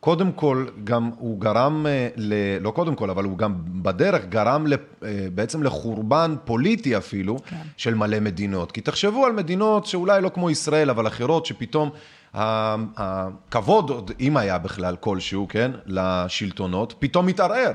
קודם 0.00 0.32
כל, 0.32 0.66
גם 0.84 1.10
הוא 1.18 1.40
גרם, 1.40 1.86
אה, 1.86 2.08
ל... 2.16 2.34
לא 2.60 2.70
קודם 2.70 2.94
כל, 2.94 3.10
אבל 3.10 3.24
הוא 3.24 3.38
גם 3.38 3.54
בדרך 3.82 4.24
גרם 4.24 4.66
ל... 4.66 4.72
אה, 4.72 5.26
בעצם 5.34 5.62
לחורבן 5.62 6.34
פוליטי 6.44 6.96
אפילו, 6.96 7.38
כן. 7.46 7.56
של 7.76 7.94
מלא 7.94 8.20
מדינות. 8.20 8.72
כי 8.72 8.80
תחשבו 8.80 9.26
על 9.26 9.32
מדינות 9.32 9.86
שאולי 9.86 10.22
לא 10.22 10.28
כמו 10.28 10.50
ישראל, 10.50 10.90
אבל 10.90 11.06
אחרות, 11.06 11.46
שפתאום 11.46 11.90
הכבוד, 12.34 13.90
עוד 13.90 14.10
אם 14.20 14.36
היה 14.36 14.58
בכלל 14.58 14.96
כלשהו, 15.00 15.46
כן, 15.48 15.70
לשלטונות, 15.86 16.94
פתאום 16.98 17.26
מתערער. 17.26 17.72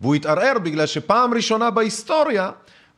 והוא 0.00 0.14
התערער 0.14 0.58
בגלל 0.58 0.86
שפעם 0.86 1.34
ראשונה 1.34 1.70
בהיסטוריה, 1.70 2.50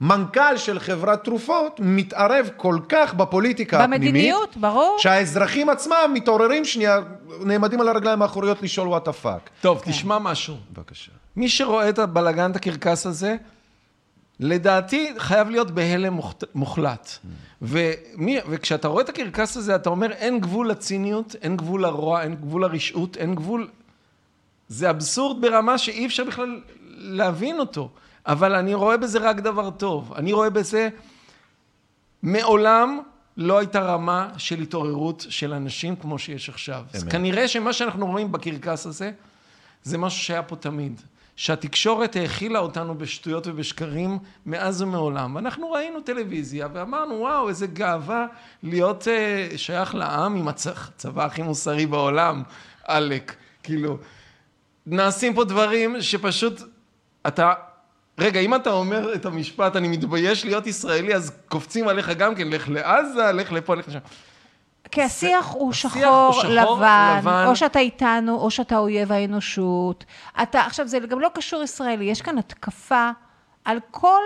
מנכ"ל 0.04 0.56
של 0.56 0.78
חברת 0.78 1.24
תרופות 1.24 1.80
מתערב 1.82 2.50
כל 2.56 2.78
כך 2.88 3.14
בפוליטיקה 3.14 3.84
הפנימית, 3.84 4.08
במדיניות, 4.08 4.56
ברור. 4.56 4.96
שהאזרחים 4.98 5.68
עצמם 5.68 6.10
מתעוררים 6.14 6.64
שנייה, 6.64 7.00
נעמדים 7.40 7.80
על 7.80 7.88
הרגליים 7.88 8.22
האחוריות 8.22 8.62
לשאול 8.62 8.88
וואט 8.88 9.08
הפאק. 9.08 9.50
טוב, 9.60 9.82
תשמע 9.84 10.18
משהו. 10.18 10.56
בבקשה. 10.72 11.12
מי 11.36 11.48
שרואה 11.48 11.88
את 11.88 11.98
הבלגן, 11.98 12.50
את 12.50 12.56
הקרקס 12.56 13.06
הזה, 13.06 13.36
לדעתי 14.40 15.12
חייב 15.18 15.50
להיות 15.50 15.70
בהלם 15.70 16.18
מוחלט. 16.54 17.10
ומי, 17.62 18.38
וכשאתה 18.48 18.88
רואה 18.88 19.02
את 19.02 19.08
הקרקס 19.08 19.56
הזה, 19.56 19.74
אתה 19.74 19.90
אומר, 19.90 20.12
אין 20.12 20.40
גבול 20.40 20.70
לציניות, 20.70 21.36
אין 21.42 21.56
גבול 21.56 21.82
לרוע, 21.82 22.22
אין 22.22 22.34
גבול 22.34 22.62
לרשעות, 22.62 23.16
אין 23.16 23.34
גבול... 23.34 23.68
זה 24.68 24.90
אבסורד 24.90 25.40
ברמה 25.40 25.78
שאי 25.78 26.06
אפשר 26.06 26.24
בכלל 26.24 26.60
להבין 26.96 27.58
אותו. 27.58 27.90
אבל 28.26 28.54
אני 28.54 28.74
רואה 28.74 28.96
בזה 28.96 29.18
רק 29.18 29.40
דבר 29.40 29.70
טוב. 29.70 30.12
אני 30.16 30.32
רואה 30.32 30.50
בזה... 30.50 30.88
מעולם 32.22 33.00
לא 33.36 33.58
הייתה 33.58 33.80
רמה 33.80 34.28
של 34.36 34.60
התעוררות 34.60 35.26
של 35.28 35.52
אנשים 35.52 35.96
כמו 35.96 36.18
שיש 36.18 36.48
עכשיו. 36.48 36.84
אז 36.92 37.02
אמת. 37.04 37.12
כנראה 37.12 37.48
שמה 37.48 37.72
שאנחנו 37.72 38.06
רואים 38.06 38.32
בקרקס 38.32 38.86
הזה, 38.86 39.10
זה 39.82 39.98
משהו 39.98 40.24
שהיה 40.24 40.42
פה 40.42 40.56
תמיד. 40.56 41.00
שהתקשורת 41.36 42.16
האכילה 42.16 42.58
אותנו 42.58 42.98
בשטויות 42.98 43.46
ובשקרים 43.46 44.18
מאז 44.46 44.82
ומעולם. 44.82 45.34
ואנחנו 45.36 45.70
ראינו 45.70 46.00
טלוויזיה 46.00 46.68
ואמרנו, 46.72 47.14
וואו, 47.14 47.48
איזה 47.48 47.66
גאווה 47.66 48.26
להיות 48.62 49.02
uh, 49.02 49.58
שייך 49.58 49.94
לעם 49.94 50.36
עם 50.36 50.48
הצ- 50.48 50.68
הצבא 50.68 51.24
הכי 51.24 51.42
מוסרי 51.42 51.86
בעולם, 51.86 52.42
עלק. 52.84 53.34
כאילו, 53.62 53.98
נעשים 54.86 55.34
פה 55.34 55.44
דברים 55.44 56.02
שפשוט, 56.02 56.60
אתה... 57.26 57.52
רגע, 58.18 58.40
אם 58.40 58.54
אתה 58.54 58.70
אומר 58.70 59.14
את 59.14 59.26
המשפט, 59.26 59.76
אני 59.76 59.88
מתבייש 59.88 60.44
להיות 60.44 60.66
ישראלי, 60.66 61.14
אז 61.14 61.32
קופצים 61.48 61.88
עליך 61.88 62.08
גם 62.08 62.34
כן, 62.34 62.48
לך 62.48 62.68
לעזה, 62.68 63.32
לך 63.32 63.52
לפה, 63.52 63.74
לך 63.74 63.88
לשם. 63.88 63.98
כי 64.90 65.02
השיח 65.02 65.50
הוא 65.52 65.70
השיח 65.70 65.94
שחור, 65.94 66.30
הוא 66.32 66.32
שחור, 66.32 66.76
לבן, 66.76 67.16
לבן. 67.18 67.44
או 67.46 67.56
שאתה 67.56 67.78
איתנו, 67.78 68.36
או 68.36 68.50
שאתה 68.50 68.78
אויב 68.78 69.12
האנושות. 69.12 70.04
אתה, 70.42 70.60
עכשיו, 70.60 70.86
זה 70.88 70.98
גם 70.98 71.20
לא 71.20 71.30
קשור 71.34 71.62
ישראלי, 71.62 72.04
יש 72.04 72.22
כאן 72.22 72.38
התקפה 72.38 73.10
על 73.64 73.78
כל 73.90 74.22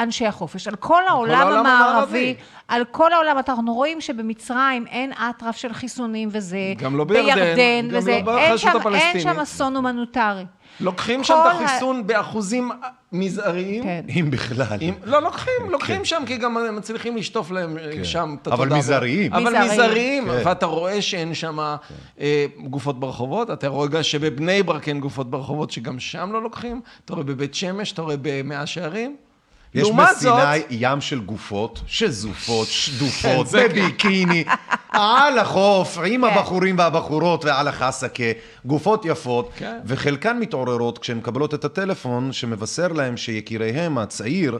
אנשי 0.00 0.26
החופש, 0.26 0.68
על 0.68 0.76
כל 0.76 1.02
העולם 1.08 1.40
העולם 1.40 1.58
המערבי, 1.58 1.90
המערבי. 1.92 2.34
על 2.68 2.84
כל 2.90 3.12
העולם. 3.12 3.36
אנחנו 3.48 3.74
רואים 3.74 4.00
שבמצרים 4.00 4.86
אין 4.86 5.12
אטרף 5.12 5.56
של 5.56 5.72
חיסונים 5.72 6.28
וזה. 6.32 6.58
גם 6.78 6.96
לא 6.96 7.04
בירדן, 7.04 7.88
גם 7.90 7.98
וזה. 7.98 8.10
לא 8.10 8.16
אין 8.16 8.24
ברשות 8.24 8.58
שם- 8.82 8.94
אין. 8.94 9.20
שם 9.20 9.40
אסון 9.40 9.76
הומניטרי. 9.76 10.44
לוקחים 10.80 11.24
שם 11.24 11.34
כל 11.34 11.50
את 11.50 11.60
ה- 11.60 11.64
החיסון 11.64 12.06
באחוזים 12.06 12.70
מזעריים. 13.12 13.82
כן. 13.82 14.04
אם 14.18 14.30
בכלל. 14.30 14.66
אם, 14.80 14.94
לא, 15.04 15.22
לוקחים, 15.22 15.52
לוקחים 15.70 16.04
שם, 16.04 16.22
כי 16.26 16.36
גם 16.36 16.76
מצליחים 16.76 17.16
לשטוף 17.16 17.50
להם 17.50 17.76
כן. 17.92 18.04
שם 18.04 18.36
את 18.42 18.48
אבל 18.48 18.54
התודעה. 18.62 18.78
מזעריים. 18.78 19.32
אבל 19.34 19.64
מזעריים. 19.64 20.24
כן. 20.24 20.42
ואתה 20.44 20.66
רואה 20.66 21.02
שאין 21.02 21.34
שם 21.34 21.58
אה, 22.20 22.46
גופות 22.64 23.00
ברחובות, 23.00 23.50
אתה 23.50 23.68
רואה 23.68 23.88
גם 23.88 24.02
שבבני 24.02 24.62
ברק 24.62 24.88
אין 24.88 25.00
גופות 25.00 25.30
ברחובות, 25.30 25.70
שגם 25.70 25.98
שם 26.00 26.32
לא 26.32 26.42
לוקחים, 26.42 26.80
אתה 27.04 27.12
רואה 27.12 27.24
בבית 27.24 27.54
שמש, 27.54 27.92
אתה 27.92 28.02
רואה 28.02 28.16
במאה 28.22 28.66
שערים. 28.66 29.16
יש 29.74 29.88
בסיני 29.90 30.62
ים 30.70 31.00
של 31.00 31.20
גופות, 31.20 31.80
שזופות, 31.86 32.66
שדופות, 32.68 33.46
כן, 33.46 33.50
זה- 33.50 33.68
בביקיני, 33.68 34.44
על 34.92 35.38
החוף, 35.38 35.98
עם 36.06 36.26
כן. 36.28 36.34
הבחורים 36.38 36.78
והבחורות 36.78 37.44
ועל 37.44 37.68
החסקה, 37.68 38.24
גופות 38.64 39.04
יפות, 39.04 39.50
כן. 39.56 39.78
וחלקן 39.84 40.38
מתעוררות 40.38 40.98
כשהן 40.98 41.16
מקבלות 41.18 41.54
את 41.54 41.64
הטלפון 41.64 42.32
שמבשר 42.32 42.88
להם 42.88 43.16
שיקיריהם 43.16 43.98
הצעיר 43.98 44.58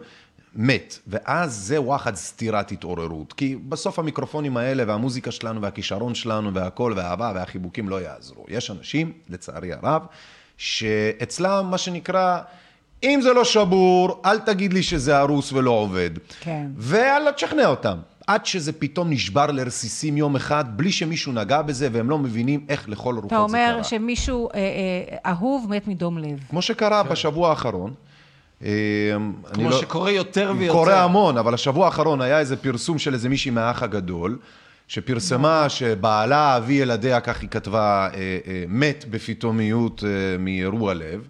מת, 0.55 0.99
ואז 1.07 1.55
זה 1.55 1.81
וואחד 1.81 2.15
סתירת 2.15 2.73
התעוררות. 2.73 3.33
כי 3.33 3.57
בסוף 3.69 3.99
המיקרופונים 3.99 4.57
האלה 4.57 4.85
והמוזיקה 4.87 5.31
שלנו 5.31 5.63
והכישרון 5.63 6.15
שלנו 6.15 6.55
והכל 6.55 6.93
והאהבה 6.97 7.33
והחיבוקים 7.35 7.89
לא 7.89 8.01
יעזרו. 8.01 8.45
יש 8.49 8.71
אנשים, 8.71 9.13
לצערי 9.29 9.73
הרב, 9.73 10.03
שאצלם 10.57 11.67
מה 11.71 11.79
שנקרא... 11.79 12.39
אם 13.03 13.21
זה 13.23 13.33
לא 13.33 13.45
שבור, 13.45 14.21
אל 14.25 14.39
תגיד 14.39 14.73
לי 14.73 14.83
שזה 14.83 15.19
הרוס 15.19 15.53
ולא 15.53 15.71
עובד. 15.71 16.11
כן. 16.41 16.67
ואללה, 16.77 17.33
תשכנע 17.33 17.67
אותם. 17.67 17.99
עד 18.27 18.47
שזה 18.47 18.73
פתאום 18.73 19.11
נשבר 19.11 19.47
לרסיסים 19.47 20.17
יום 20.17 20.37
אחד, 20.37 20.65
בלי 20.77 20.93
שמישהו 20.93 21.33
נגע 21.33 21.63
בזה, 21.63 21.89
והם 21.93 22.11
לא 22.11 22.19
מבינים 22.19 22.65
איך 22.69 22.89
לכל 22.89 23.15
רוחות 23.15 23.31
זה 23.31 23.37
אתה 23.37 23.57
קרה. 23.57 23.71
אומר 23.73 23.83
שמישהו 23.83 24.49
אה, 24.55 24.59
אה, 24.59 25.31
אהוב 25.33 25.67
מת 25.71 25.89
מדום 25.89 26.19
לב. 26.19 26.39
כמו 26.51 26.63
שקרה 26.63 27.03
בשבוע 27.03 27.51
האחרון. 27.51 27.93
אה, 28.65 28.69
אני 29.17 29.55
כמו 29.55 29.71
לא- 29.71 29.81
שקורה 29.81 30.11
יותר 30.11 30.53
ויותר. 30.59 30.73
קורה 30.73 31.05
המון, 31.05 31.37
אבל 31.39 31.55
השבוע 31.55 31.87
האחרון 31.87 32.21
היה 32.21 32.39
איזה 32.39 32.57
פרסום 32.57 32.99
של 32.99 33.15
איזה 33.15 33.29
מישהי 33.29 33.51
מהאח 33.51 33.83
הגדול, 33.83 34.39
שפרסמה 34.89 35.69
שבעלה, 35.69 36.57
אבי 36.57 36.73
ילדיה, 36.75 37.21
כך 37.21 37.41
היא 37.41 37.49
כתבה, 37.49 38.09
אה, 38.15 38.19
אה, 38.47 38.65
מת 38.69 39.05
בפתאומיות 39.11 40.05
אה, 40.07 40.39
מאירוע 40.39 40.95
לב. 40.95 41.29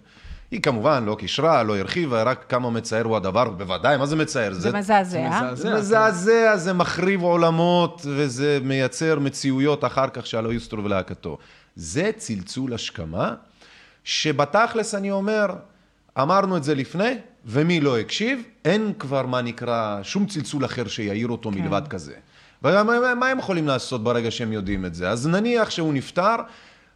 היא 0.51 0.61
כמובן 0.61 1.05
לא 1.05 1.15
קישרה, 1.19 1.63
לא 1.63 1.77
הרחיבה, 1.77 2.23
רק 2.23 2.45
כמה 2.49 2.69
מצער 2.69 3.03
הוא 3.05 3.15
הדבר, 3.17 3.49
בוודאי, 3.49 3.97
מה 3.97 4.05
זה 4.05 4.15
מצער? 4.15 4.53
זה 4.53 4.71
מזעזע. 4.73 5.27
מזעזע. 5.29 5.55
זה 5.55 5.73
מזעזע, 5.75 6.57
זה 6.57 6.73
מחריב 6.73 7.21
עולמות, 7.21 8.01
וזה 8.05 8.59
מייצר 8.63 9.19
מציאויות 9.19 9.85
אחר 9.85 10.07
כך 10.13 10.27
שהלא 10.27 10.53
יוסטרו 10.53 10.83
ולהקתו. 10.83 11.37
זה 11.75 12.11
צלצול 12.17 12.73
השכמה, 12.73 13.33
שבתכלס 14.03 14.95
אני 14.95 15.11
אומר, 15.11 15.45
אמרנו 16.21 16.57
את 16.57 16.63
זה 16.63 16.75
לפני, 16.75 17.13
ומי 17.45 17.79
לא 17.79 17.99
הקשיב, 17.99 18.41
אין 18.65 18.93
כבר 18.99 19.25
מה 19.25 19.41
נקרא, 19.41 19.99
שום 20.03 20.25
צלצול 20.25 20.65
אחר 20.65 20.87
שיעיר 20.87 21.27
אותו 21.27 21.51
כן. 21.51 21.57
מלבד 21.61 21.81
כזה. 21.89 22.13
ומה 22.63 22.83
מה- 22.83 23.15
מה 23.15 23.27
הם 23.27 23.39
יכולים 23.39 23.67
לעשות 23.67 24.03
ברגע 24.03 24.31
שהם 24.31 24.51
יודעים 24.53 24.85
את 24.85 24.95
זה? 24.95 25.09
אז 25.09 25.27
נניח 25.27 25.69
שהוא 25.69 25.93
נפטר, 25.93 26.35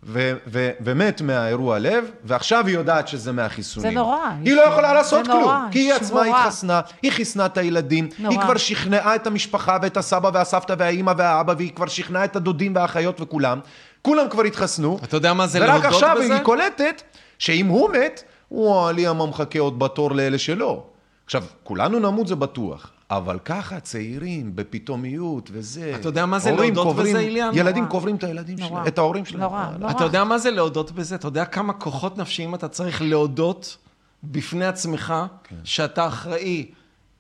ו- 0.08 0.34
ו- 0.48 0.70
ומת 0.82 1.22
מהאירוע 1.22 1.80
לב, 1.80 2.12
ועכשיו 2.24 2.68
היא 2.68 2.76
יודעת 2.76 3.08
שזה 3.08 3.32
מהחיסונים. 3.32 3.90
זה 3.90 3.96
נורא. 3.96 4.18
היא 4.44 4.56
לא 4.56 4.62
יכולה 4.62 4.94
לעשות 4.94 5.26
זה 5.26 5.32
כלום, 5.32 5.44
נורא, 5.44 5.60
כי 5.72 5.80
היא 5.80 5.94
עצמה. 5.94 6.22
התחסנה, 6.26 6.82
היא 7.02 7.12
חיסנה 7.12 7.46
את 7.46 7.58
הילדים, 7.58 8.10
נורא. 8.20 8.34
היא 8.36 8.42
כבר 8.44 8.58
שכנעה 8.58 9.16
את 9.16 9.28
המשפחה 9.28 9.78
ואת 9.82 9.98
הסבא 9.98 10.30
והסבתא 10.34 10.76
והאימא 10.78 11.14
והאבא, 11.18 11.54
והיא 11.58 11.72
כבר 11.76 11.88
שכנעה 11.88 12.26
את 12.26 12.36
הדודים 12.36 12.76
והאחיות 12.76 13.22
וכולם. 13.22 13.60
כולם 14.02 14.30
כבר 14.30 14.44
התחסנו. 14.44 15.00
אתה 15.04 15.18
יודע 15.18 15.34
מה 15.34 15.48
זה 15.48 15.60
ורק 15.60 15.70
להודות 15.70 15.86
עכשיו 15.86 16.16
בזה? 16.20 16.34
היא 16.36 16.44
קולטת 16.44 17.02
שאם 17.40 17.68
הוא 17.68 17.90
מת, 17.90 18.24
וואלי, 18.52 19.14
מה 19.14 19.26
מחכה 19.26 19.60
עוד 19.60 19.80
בתור 19.80 20.12
לאלה 20.12 20.38
שלא. 20.38 20.84
עכשיו, 21.26 21.44
כולנו 21.64 22.00
נמות 22.00 22.28
זה 22.28 22.36
בטוח, 22.36 22.92
אבל 23.12 23.40
ככה 23.46 23.80
צעירים, 23.80 24.56
בפתאומיות 24.56 25.50
וזה. 25.54 25.96
אתה 26.00 26.08
יודע 26.08 26.26
מה 26.26 26.40
זה 26.40 26.52
להודות 26.52 26.88
קוברים- 26.88 27.16
בזה, 27.16 27.20
אילן? 27.20 27.52
ילדים 27.54 27.84
נורא. 27.84 27.92
קוברים 27.92 28.16
את 28.16 28.24
הילדים 28.24 28.60
נורא. 28.60 28.70
שלהם, 28.70 28.88
את 28.88 28.98
ההורים 28.98 29.26
שלהם. 29.26 29.42
נורא, 29.42 29.60
אה, 29.64 29.72
נורא. 29.80 29.92
אתה 29.92 30.04
יודע 30.04 30.24
מה 30.24 30.38
זה 30.38 30.52
להודות 30.52 30.92
בזה? 30.92 31.16
אתה 31.16 31.28
יודע 31.28 31.46
כמה 31.46 31.74
כוחות 31.74 32.18
נפשיים 32.18 32.56
אתה 32.56 32.68
צריך 32.68 33.02
להודות 33.02 33.78
בפני 34.24 34.66
עצמך, 34.66 35.14
כן. 35.44 35.56
שאתה 35.64 36.08
אחראי 36.08 36.66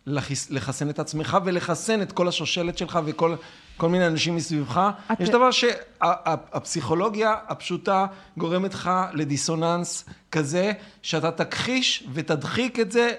לחיס, 0.08 0.50
לחסן 0.52 0.89
את 0.89 1.00
עצמך 1.00 1.38
ולחסן 1.45 2.02
את 2.02 2.12
כל 2.12 2.28
השושלת 2.28 2.78
שלך 2.78 3.00
וכל... 3.06 3.36
כל 3.78 3.89
מיני 3.89 4.08
אנשים 4.08 4.36
מסביבך. 4.36 4.82
את- 5.12 5.19
יש 5.19 5.30
דבר 5.30 5.50
שהפסיכולוגיה 5.52 7.36
הפשוטה 7.48 8.06
גורמת 8.38 8.74
לך 8.74 8.89
לדיסוננס 9.13 10.06
כזה, 10.32 10.71
שאתה 11.02 11.32
תכחיש 11.32 12.04
ותדחיק 12.13 12.80
את 12.80 12.91
זה 12.91 13.12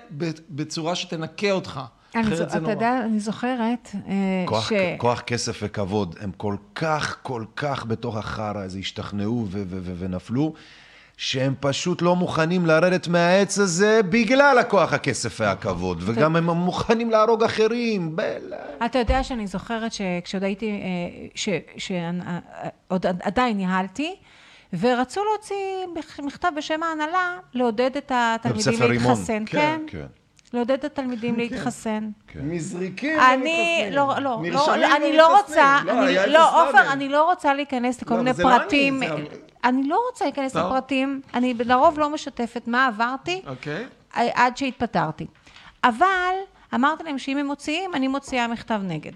בצורה 0.51 0.95
שתנקה 0.95 1.51
אותך. 1.51 1.81
אני 2.17 2.25
זו- 2.25 2.35
אחרת 2.35 2.51
זה 2.51 2.57
אתה 2.57 2.61
נורא. 2.61 2.73
יודע, 2.73 3.01
אני 3.05 3.21
זוכרת 3.21 3.89
אה, 4.09 4.13
כוח, 4.47 4.71
ש... 4.71 4.73
כוח 4.99 5.21
כסף 5.21 5.59
וכבוד, 5.63 6.17
הם 6.21 6.31
כל 6.37 6.57
כך, 6.75 7.17
כל 7.23 7.45
כך 7.57 7.87
בתוך 7.87 8.17
החרא 8.17 8.59
הזה 8.65 8.79
השתכנעו 8.79 9.47
ו- 9.51 9.63
ו- 9.69 9.79
ו- 9.83 9.93
ונפלו, 9.99 10.53
שהם 11.19 11.55
פשוט 11.61 12.03
לא 12.03 12.17
מוכנים 12.17 12.67
לרדת 12.67 13.09
מהעץ 13.09 13.59
הזה 13.59 14.01
בגלל 14.11 14.59
הכוח 14.59 14.93
הכסף 14.93 15.41
והכבוד, 15.41 15.99
וגם 16.07 16.37
הם 16.37 16.51
מוכנים 16.51 17.11
להרוג 17.11 17.43
אחרים. 17.43 18.17
ב- 18.17 18.37
אתה 18.87 18.99
יודע 18.99 19.23
שאני 19.25 19.47
זוכרת 19.47 19.93
שכשעוד 19.93 20.43
הייתי, 20.45 20.71
אה, 20.71 20.77
ש- 21.35 21.49
שעוד 21.77 23.07
עדיין 23.23 23.57
ניהלתי, 23.57 24.15
ורצו 24.81 25.21
להוציא 25.25 25.57
מכ- 25.99 26.21
מכתב 26.21 26.49
בשם 26.57 26.83
ההנהלה 26.83 27.39
לעודד 27.55 27.91
את 27.97 28.13
התלמידים. 28.15 28.83
להתחסן, 28.91 29.43
כן? 29.47 29.81
כן. 29.87 30.07
לעודד 30.53 30.71
את 30.75 30.85
התלמידים 30.85 31.37
להתחסן. 31.37 32.09
מזריקים 32.35 33.21
אני. 33.21 33.89
לא, 33.93 34.09
לא, 34.09 34.21
לא, 34.21 34.35
אני 34.97 35.17
לא 35.17 35.23
ומתחסנים. 35.23 35.31
רוצה, 35.31 35.79
לא, 35.85 35.93
אני- 36.25 36.33
לא, 36.33 36.49
אפס 36.49 36.69
עופר, 36.69 36.79
רבין. 36.79 36.91
אני 36.93 37.09
לא 37.09 37.25
רוצה 37.31 37.55
להיכנס 37.55 38.03
לכל 38.03 38.15
לא, 38.15 38.21
מיני 38.21 38.33
זה 38.35 38.43
לא 38.43 38.51
אני, 38.51 38.59
פרטים. 38.59 38.99
זה- 38.99 39.15
אני 39.65 39.89
לא 39.89 40.01
רוצה 40.11 40.25
להיכנס 40.25 40.53
טוב. 40.53 40.63
לפרטים, 40.67 41.21
אני 41.35 41.55
לרוב 41.55 41.99
לא 41.99 42.11
משתפת 42.11 42.63
מה 42.67 42.87
עברתי. 42.87 43.43
אוקיי. 43.47 43.87
עד 44.15 44.57
שהתפטרתי. 44.57 45.27
אבל 45.85 46.35
אמרתי 46.75 47.05
להם 47.05 47.19
שאם 47.19 47.39
הם 47.39 47.47
מוציאים, 47.47 47.95
אני 47.95 48.09
מוציאה 48.09 48.47
מכתב 48.49 48.81
נגד. 48.83 49.13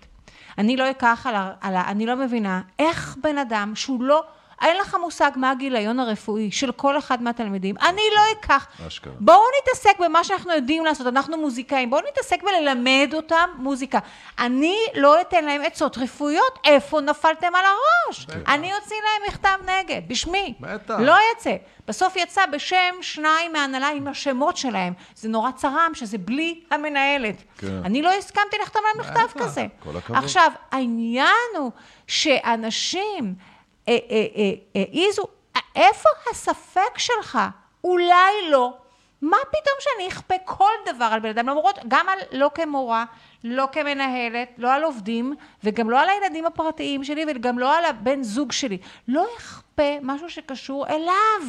אני 0.58 0.76
לא 0.76 0.90
אקח. 0.90 1.26
על 1.60 1.76
ה 1.76 1.90
אני 1.90 2.06
לא 2.06 2.16
מבינה 2.16 2.60
איך 2.78 3.16
בן 3.22 3.38
אדם 3.38 3.72
שהוא 3.74 4.02
לא... 4.02 4.24
אין 4.60 4.76
לך 4.76 4.96
מושג 5.00 5.30
מה 5.36 5.50
הגיליון 5.50 6.00
הרפואי 6.00 6.50
של 6.50 6.72
כל 6.72 6.98
אחד 6.98 7.22
מהתלמידים. 7.22 7.74
אני 7.78 8.02
לא 8.16 8.20
אקח. 8.32 8.66
אשכרה. 8.86 9.12
בואו 9.20 9.42
נתעסק 9.62 9.98
במה 10.00 10.24
שאנחנו 10.24 10.52
יודעים 10.52 10.84
לעשות, 10.84 11.06
אנחנו 11.06 11.36
מוזיקאים. 11.36 11.90
בואו 11.90 12.02
נתעסק 12.08 12.42
בללמד 12.42 13.10
אותם 13.14 13.50
מוזיקה. 13.58 13.98
אני 14.38 14.76
לא 14.94 15.20
אתן 15.20 15.44
להם 15.44 15.62
עצות 15.64 15.98
רפואיות, 15.98 16.58
איפה 16.64 17.00
נפלתם 17.00 17.54
על 17.54 17.64
הראש? 17.64 18.26
אני 18.48 18.74
אוציא 18.74 18.96
להם 18.96 19.28
מכתב 19.28 19.58
נגד, 19.66 20.00
בשמי. 20.08 20.54
בטח. 20.60 20.94
לא 21.00 21.16
יצא. 21.32 21.56
בסוף 21.88 22.16
יצא 22.16 22.46
בשם 22.46 22.94
שניים 23.00 23.52
מההנהלה 23.52 23.88
עם 23.88 24.08
השמות 24.08 24.56
שלהם. 24.56 24.92
זה 25.14 25.28
נורא 25.28 25.50
צרם 25.50 25.90
שזה 25.94 26.18
בלי 26.18 26.60
המנהלת. 26.70 27.42
כן. 27.58 27.80
אני 27.84 28.02
לא 28.02 28.12
הסכמתי 28.12 28.56
לחתום 28.62 28.82
על 28.94 29.00
מכתב. 29.00 29.40
כזה. 29.40 29.66
כל 29.84 29.96
הכבוד. 29.96 30.18
עכשיו, 30.24 30.52
העניין 30.70 31.34
הוא 31.56 31.70
שאנשים 32.06 33.34
העיזו, 34.74 35.22
איפה 35.76 36.08
הספק 36.30 36.98
שלך? 36.98 37.38
אולי 37.84 38.50
לא. 38.50 38.72
מה 39.22 39.36
פתאום 39.48 39.76
שאני 39.80 40.08
אכפה 40.08 40.34
כל 40.44 40.72
דבר 40.86 41.08
על 41.12 41.20
בן 41.20 41.28
אדם, 41.28 41.48
למרות, 41.48 41.78
גם 41.88 42.08
על, 42.08 42.18
לא 42.32 42.50
כמורה, 42.54 43.04
לא 43.44 43.68
כמנהלת, 43.72 44.48
לא 44.58 44.72
על 44.72 44.84
עובדים, 44.84 45.34
וגם 45.64 45.90
לא 45.90 46.00
על 46.00 46.08
הילדים 46.08 46.46
הפרטיים 46.46 47.04
שלי, 47.04 47.24
וגם 47.28 47.58
לא 47.58 47.76
על 47.76 47.84
הבן 47.84 48.22
זוג 48.22 48.52
שלי. 48.52 48.78
לא 49.08 49.26
אכפה 49.36 49.98
משהו 50.02 50.30
שקשור 50.30 50.86
אליו. 50.86 51.42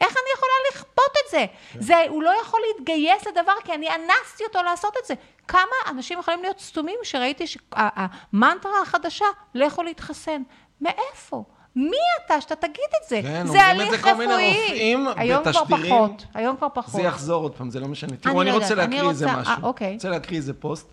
איך 0.00 0.12
אני 0.12 0.32
יכולה 0.34 0.52
לכפות 0.70 1.16
את 1.24 1.30
זה? 1.30 1.46
זה? 1.78 2.04
הוא 2.08 2.22
לא 2.22 2.30
יכול 2.40 2.60
להתגייס 2.68 3.26
לדבר, 3.26 3.52
כי 3.64 3.74
אני 3.74 3.88
אנסתי 3.88 4.44
אותו 4.44 4.62
לעשות 4.62 4.96
את 5.00 5.04
זה. 5.04 5.14
כמה 5.48 5.76
אנשים 5.86 6.18
יכולים 6.18 6.42
להיות 6.42 6.60
סתומים 6.60 6.98
שראיתי 7.02 7.44
שהמנטרה 7.46 8.80
החדשה, 8.82 9.26
לכו 9.54 9.82
להתחסן. 9.82 10.42
מאיפה? 10.80 11.44
מי 11.78 11.96
אתה 12.26 12.40
שאתה 12.40 12.56
תגיד 12.56 12.74
את 13.02 13.08
זה? 13.08 13.20
כן, 13.22 13.46
זה 13.46 13.70
אומרים 13.70 13.80
את 13.80 13.86
זה 13.90 13.90
הליך 13.90 14.02
כל 14.04 14.14
מיני 14.14 14.32
רפואי. 14.32 14.62
רופאים 14.62 15.08
היום 15.16 15.42
כבר 15.42 15.52
בתשדירים. 15.52 15.94
פחות, 15.94 16.24
היום 16.34 16.56
כבר 16.56 16.66
פחות. 16.74 16.94
זה 17.00 17.06
יחזור 17.06 17.42
עוד 17.42 17.54
פעם, 17.54 17.70
זה 17.70 17.80
לא 17.80 17.88
משנה. 17.88 18.16
תראו, 18.16 18.42
אני 18.42 18.50
לא 18.50 18.54
רוצה 18.54 18.66
אני 18.68 18.76
להקריא 18.76 19.08
איזה 19.08 19.26
רוצה- 19.26 19.40
משהו. 19.40 19.52
אה, 19.54 19.58
אוקיי. 19.62 19.86
אני 19.86 19.94
רוצה 19.94 20.08
להקריא 20.10 20.36
איזה 20.38 20.54
פוסט. 20.54 20.86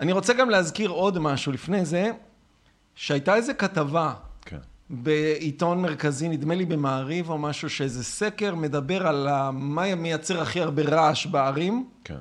אני 0.00 0.12
רוצה 0.12 0.32
גם 0.32 0.50
להזכיר 0.50 0.90
עוד 0.90 1.18
משהו 1.18 1.52
לפני 1.52 1.84
זה, 1.84 2.10
שהייתה 2.94 3.34
איזה 3.34 3.54
כתבה 3.54 4.12
כן. 4.44 4.58
בעיתון 4.90 5.82
מרכזי, 5.82 6.28
נדמה 6.28 6.54
לי 6.54 6.64
במעריב 6.64 7.30
או 7.30 7.38
משהו, 7.38 7.70
שאיזה 7.70 8.04
סקר 8.04 8.54
מדבר 8.54 9.06
על 9.06 9.28
מה 9.52 9.94
מייצר 9.94 10.42
הכי 10.42 10.60
הרבה 10.60 10.82
רעש 10.82 11.26
בערים, 11.26 11.86
כן. 12.04 12.16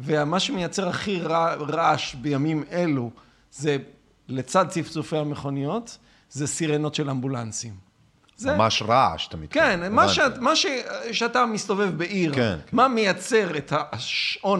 ומה 0.00 0.40
שמייצר 0.40 0.88
הכי 0.88 1.20
רע, 1.20 1.54
רעש 1.54 2.14
בימים 2.14 2.64
אלו, 2.72 3.10
זה 3.52 3.76
לצד 4.28 4.68
צפצופי 4.68 5.16
המכוניות, 5.16 5.98
זה 6.36 6.46
סירנות 6.46 6.94
של 6.94 7.10
אמבולנסים. 7.10 7.72
זה, 8.36 8.54
ממש 8.56 8.82
רעש, 8.82 9.28
אתה 9.28 9.36
מתכוון. 9.36 9.64
כן, 9.64 9.92
מה. 9.92 10.08
שאת, 10.08 10.38
מה 10.38 10.56
ש, 10.56 10.66
שאתה 11.12 11.46
מסתובב 11.46 11.98
בעיר, 11.98 12.34
כן, 12.34 12.40
כן. 12.70 12.76
מה 12.76 12.88
מייצר 12.88 13.56
את 13.56 13.72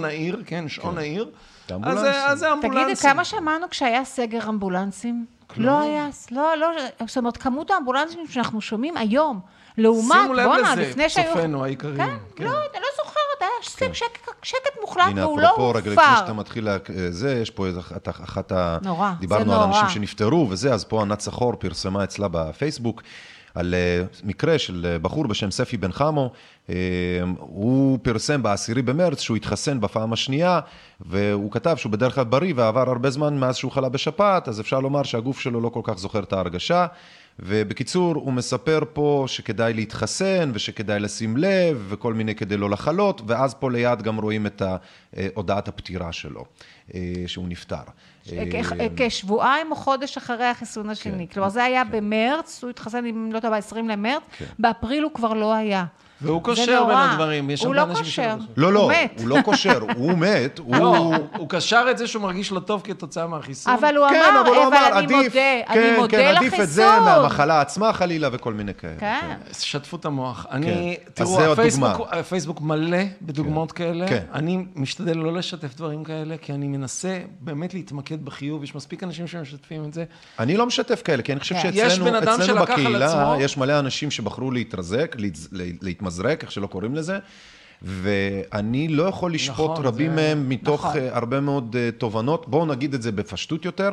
העיר, 0.05 0.43
כן, 0.47 0.69
שעון 0.69 0.99
העיר, 0.99 1.25
זה 1.25 1.75
אז 1.75 1.77
אמבולנסים. 1.77 2.13
זה- 2.13 2.27
אז 2.27 2.39
זה 2.39 2.53
אמבולנסים. 2.53 2.85
תגידי, 2.85 3.01
כמה 3.01 3.25
שמענו 3.25 3.67
כשהיה 3.71 4.05
סגר 4.05 4.49
אמבולנסים? 4.49 5.27
לא 5.57 5.81
היה, 5.81 6.09
לא, 6.31 6.57
לא, 6.57 6.67
זאת 7.07 7.17
אומרת, 7.17 7.37
כמות 7.37 7.71
האמבולנסים 7.71 8.27
שאנחנו 8.31 8.61
שומעים 8.61 8.97
היום, 8.97 9.41
לעומת, 9.79 10.17
שימו 10.23 10.35
לב 10.35 10.47
בואנה, 10.47 10.73
לזה, 10.73 10.83
לפני 10.83 11.09
שהיו... 11.09 11.33
צופינו 11.35 11.65
היקרים. 11.65 11.97
כן, 11.97 12.17
כן. 12.37 12.45
לא, 12.45 12.51
אני 12.51 12.81
לא 12.83 12.89
זוכרת, 12.97 13.17
היה 13.41 13.49
שקט, 13.63 13.95
שקט, 13.95 14.31
שקט 14.43 14.81
מוחלט, 14.81 15.05
הנה, 15.07 15.27
והוא 15.27 15.41
לא 15.41 15.47
אפרופו, 15.47 15.69
רגע 15.71 15.91
לפני 15.91 15.93
הופר. 16.05 16.17
שאתה 16.17 16.33
מתחיל, 16.33 16.65
לה- 16.65 16.77
זה, 17.11 17.35
יש 17.43 17.51
פה 17.51 17.67
איזה 17.67 17.81
אחת- 17.81 18.09
אחת 18.09 18.53
ה... 18.53 18.79
נורא, 18.83 19.11
זה 19.15 19.21
דיברנו 19.21 19.53
על. 19.55 19.63
אנשים 19.63 19.89
שנפטרו 19.89 20.47
וזה, 20.51 20.75
אז 20.75 20.85
פה 20.85 21.03
ענת 21.03 21.19
צחור 21.19 21.55
פרסמה 21.57 22.05
אצלה 22.05 22.29
בפייסבוק 22.29 23.03
על 23.55 23.75
אה, 23.75 24.03
מקרה 24.25 24.59
של 24.59 24.87
אה, 24.91 24.99
בחור 24.99 25.27
בשם 25.27 25.51
ספי 25.51 25.77
בן 25.77 25.93
חמו. 25.93 26.31
אה, 26.71 26.75
הוא 27.39 27.99
פרסם 28.03 28.43
בעשירי 28.43 28.83
במרץ 28.83 29.21
שהוא 29.21 29.37
התחסן 29.37 29.81
בפעם 29.81 30.13
השנייה, 30.13 30.61
והוא 31.01 31.53
כתב 31.53 31.77
שהוא 31.77 31.93
בדרך 31.93 32.15
כלל 32.15 32.25
בריא 32.25 32.53
ועבר 32.57 32.91
הרבה 32.91 33.11
זמן 33.11 33.39
מאז 33.39 33.57
שהוא 33.57 33.73
חלה 33.73 33.89
בשפעת, 33.89 34.49
אז 34.49 34.61
אפשר 34.61 34.81
לומר 34.81 35.03
שהגוף 35.03 35.41
שלו 35.41 35.61
לא 35.61 35.69
כל 35.69 35.81
כך 35.85 35.99
זוכר 35.99 36.19
את 36.23 36.33
ההרגשה. 36.33 36.87
ובקיצור, 37.39 38.15
הוא 38.15 38.33
מספר 38.33 38.81
פה 38.93 39.25
שכדאי 39.27 39.73
להתחסן 39.73 40.51
ושכדאי 40.55 41.01
לשים 41.01 41.37
לב 41.37 41.87
וכל 41.89 42.15
מיני 42.15 42.35
כדי 42.35 42.57
לא 42.57 42.71
לחלות, 42.71 43.23
ואז 43.27 43.55
פה 43.55 43.71
ליד 43.71 44.03
גם 44.03 44.21
רואים 44.21 44.47
את 44.47 44.63
אה, 44.63 45.27
הודעת 45.35 45.69
הפטירה 45.69 46.13
שלו, 46.13 46.45
אה, 46.95 47.01
שהוא 47.27 47.49
נפטר. 47.49 47.77
אה, 48.33 48.87
כשבועיים 48.97 49.71
או 49.71 49.77
חודש 49.77 50.17
אחרי 50.17 50.45
החיסון 50.45 50.91
השני. 50.91 51.27
כלומר, 51.33 51.49
זה 51.49 51.65
היה 51.65 51.85
במרץ, 51.85 52.63
הוא 52.63 52.71
התחסן, 52.71 53.07
אם 53.07 53.31
לא 53.33 53.41
טועה, 53.41 53.61
ב-20 53.61 53.77
למרץ, 53.77 54.23
באפריל 54.59 55.03
הוא 55.03 55.13
כבר 55.15 55.35
לא 55.35 55.55
היה. 55.55 55.85
והוא 56.21 56.43
קושר 56.43 56.85
בין. 56.87 56.97
הדברים, 56.97 57.51
יש 57.51 57.65
הוא 57.65 57.75
הרבה 57.77 57.93
לא 57.93 57.99
קושר. 57.99 58.37
לא, 58.57 58.73
לא, 58.73 58.81
הוא 58.81 58.91
מת. 59.05 59.21
הוא 59.21 59.29
לא 59.29 59.37
קושר, 59.45 59.79
הוא 59.97 60.13
מת, 60.19 60.59
לא, 60.59 60.77
הוא... 60.77 60.97
הוא- 60.97 61.15
הוא 61.37 61.49
קשר 61.49 61.87
את 61.91 61.99
זה 61.99 62.07
שהוא 62.07 62.23
מרגיש 62.23 62.53
לא 62.53 62.61
טוב 62.61 62.81
כתוצאה 62.85 63.27
מהחיסון. 63.27 63.73
אבל 63.73 63.97
הוא 63.97 64.09
כן, 64.09 64.23
אמר, 64.31 64.41
אבל 64.41 64.49
הוא 64.49 64.57
אבל 64.69 64.77
אמר, 64.77 64.99
אני 64.99 65.17
מודה, 65.17 65.31
כן, 65.31 65.61
אני 65.69 65.97
מודה 65.97 66.09
כן, 66.17 66.35
לחיסון. 66.35 66.47
עדיף 66.47 66.61
את 66.61 66.69
זה 66.69 66.87
מהמחלה 67.05 67.61
עצמה 67.61 67.93
חלילה 67.93 68.29
וכל 68.33 68.53
מיני 68.53 68.75
כאלה. 68.75 68.95
כן. 68.99 69.35
שתפו 69.53 69.97
את 69.97 70.05
המוח. 70.05 70.47
אני, 70.51 70.97
אז 71.07 71.13
תראו, 71.15 71.37
זה 71.37 71.47
עוד 71.47 71.59
הפייסבוק, 72.13 72.61
מלא 72.61 72.99
בדוגמאות 73.23 73.73
כאלה. 73.73 74.09
כן. 74.09 74.23
אני 74.33 74.65
משתדל 74.75 75.17
לא 75.17 75.33
לשתף 75.35 75.75
דברים 75.77 76.05
כאלה, 76.05 76.37
כי 76.43 76.53
אני 76.53 76.69
מנסה 76.69 77.19
באמת 77.41 77.75
להתמקד 77.75 78.25
בחיוב. 78.25 78.65
יש 78.65 78.75
מספיק 78.75 79.03
אנשים 79.03 79.27
שמשתפים 79.27 79.85
את 79.85 79.93
זה. 79.95 80.05
אני 80.39 80.57
לא 80.57 80.67
משתף 80.67 81.03
כאלה, 81.05 81.23
כי 81.23 81.33
אני 81.33 81.41
חושב 81.41 81.55
כן. 81.55 81.71
יש 81.73 81.93
שאצלנו 81.93 82.19
אצלנו 82.19 82.61
בקהילה 82.63 83.37
יש 83.41 83.57
מלא 83.57 83.79
אנשים 83.79 84.11
שבחרו 84.11 84.51
להתרזק, 84.51 85.17
להת- 85.53 86.06
להתמזרק, 86.07 86.43
איך 86.43 86.53
שלא 86.53 86.67
קוראים 86.67 86.95
לזה, 86.95 87.19
ואני 87.83 88.89
לא 88.89 89.03
יכול 89.03 89.35
לשפוט 89.35 89.71
נכון, 89.71 89.87
רבים 89.87 90.11
זה- 90.11 90.17
מהם 90.17 90.49
מתוך 90.49 90.87
נכון. 90.87 91.01
אה, 91.01 91.17
הרבה 91.17 91.41
מאוד 91.41 91.77
אה, 91.79 91.91
תובנות. 91.99 92.49
בואו 92.49 92.67
נגיד 92.67 92.95
את 92.95 93.03
זה 93.03 93.13
בפשטות 93.13 93.65
יותר. 93.65 93.91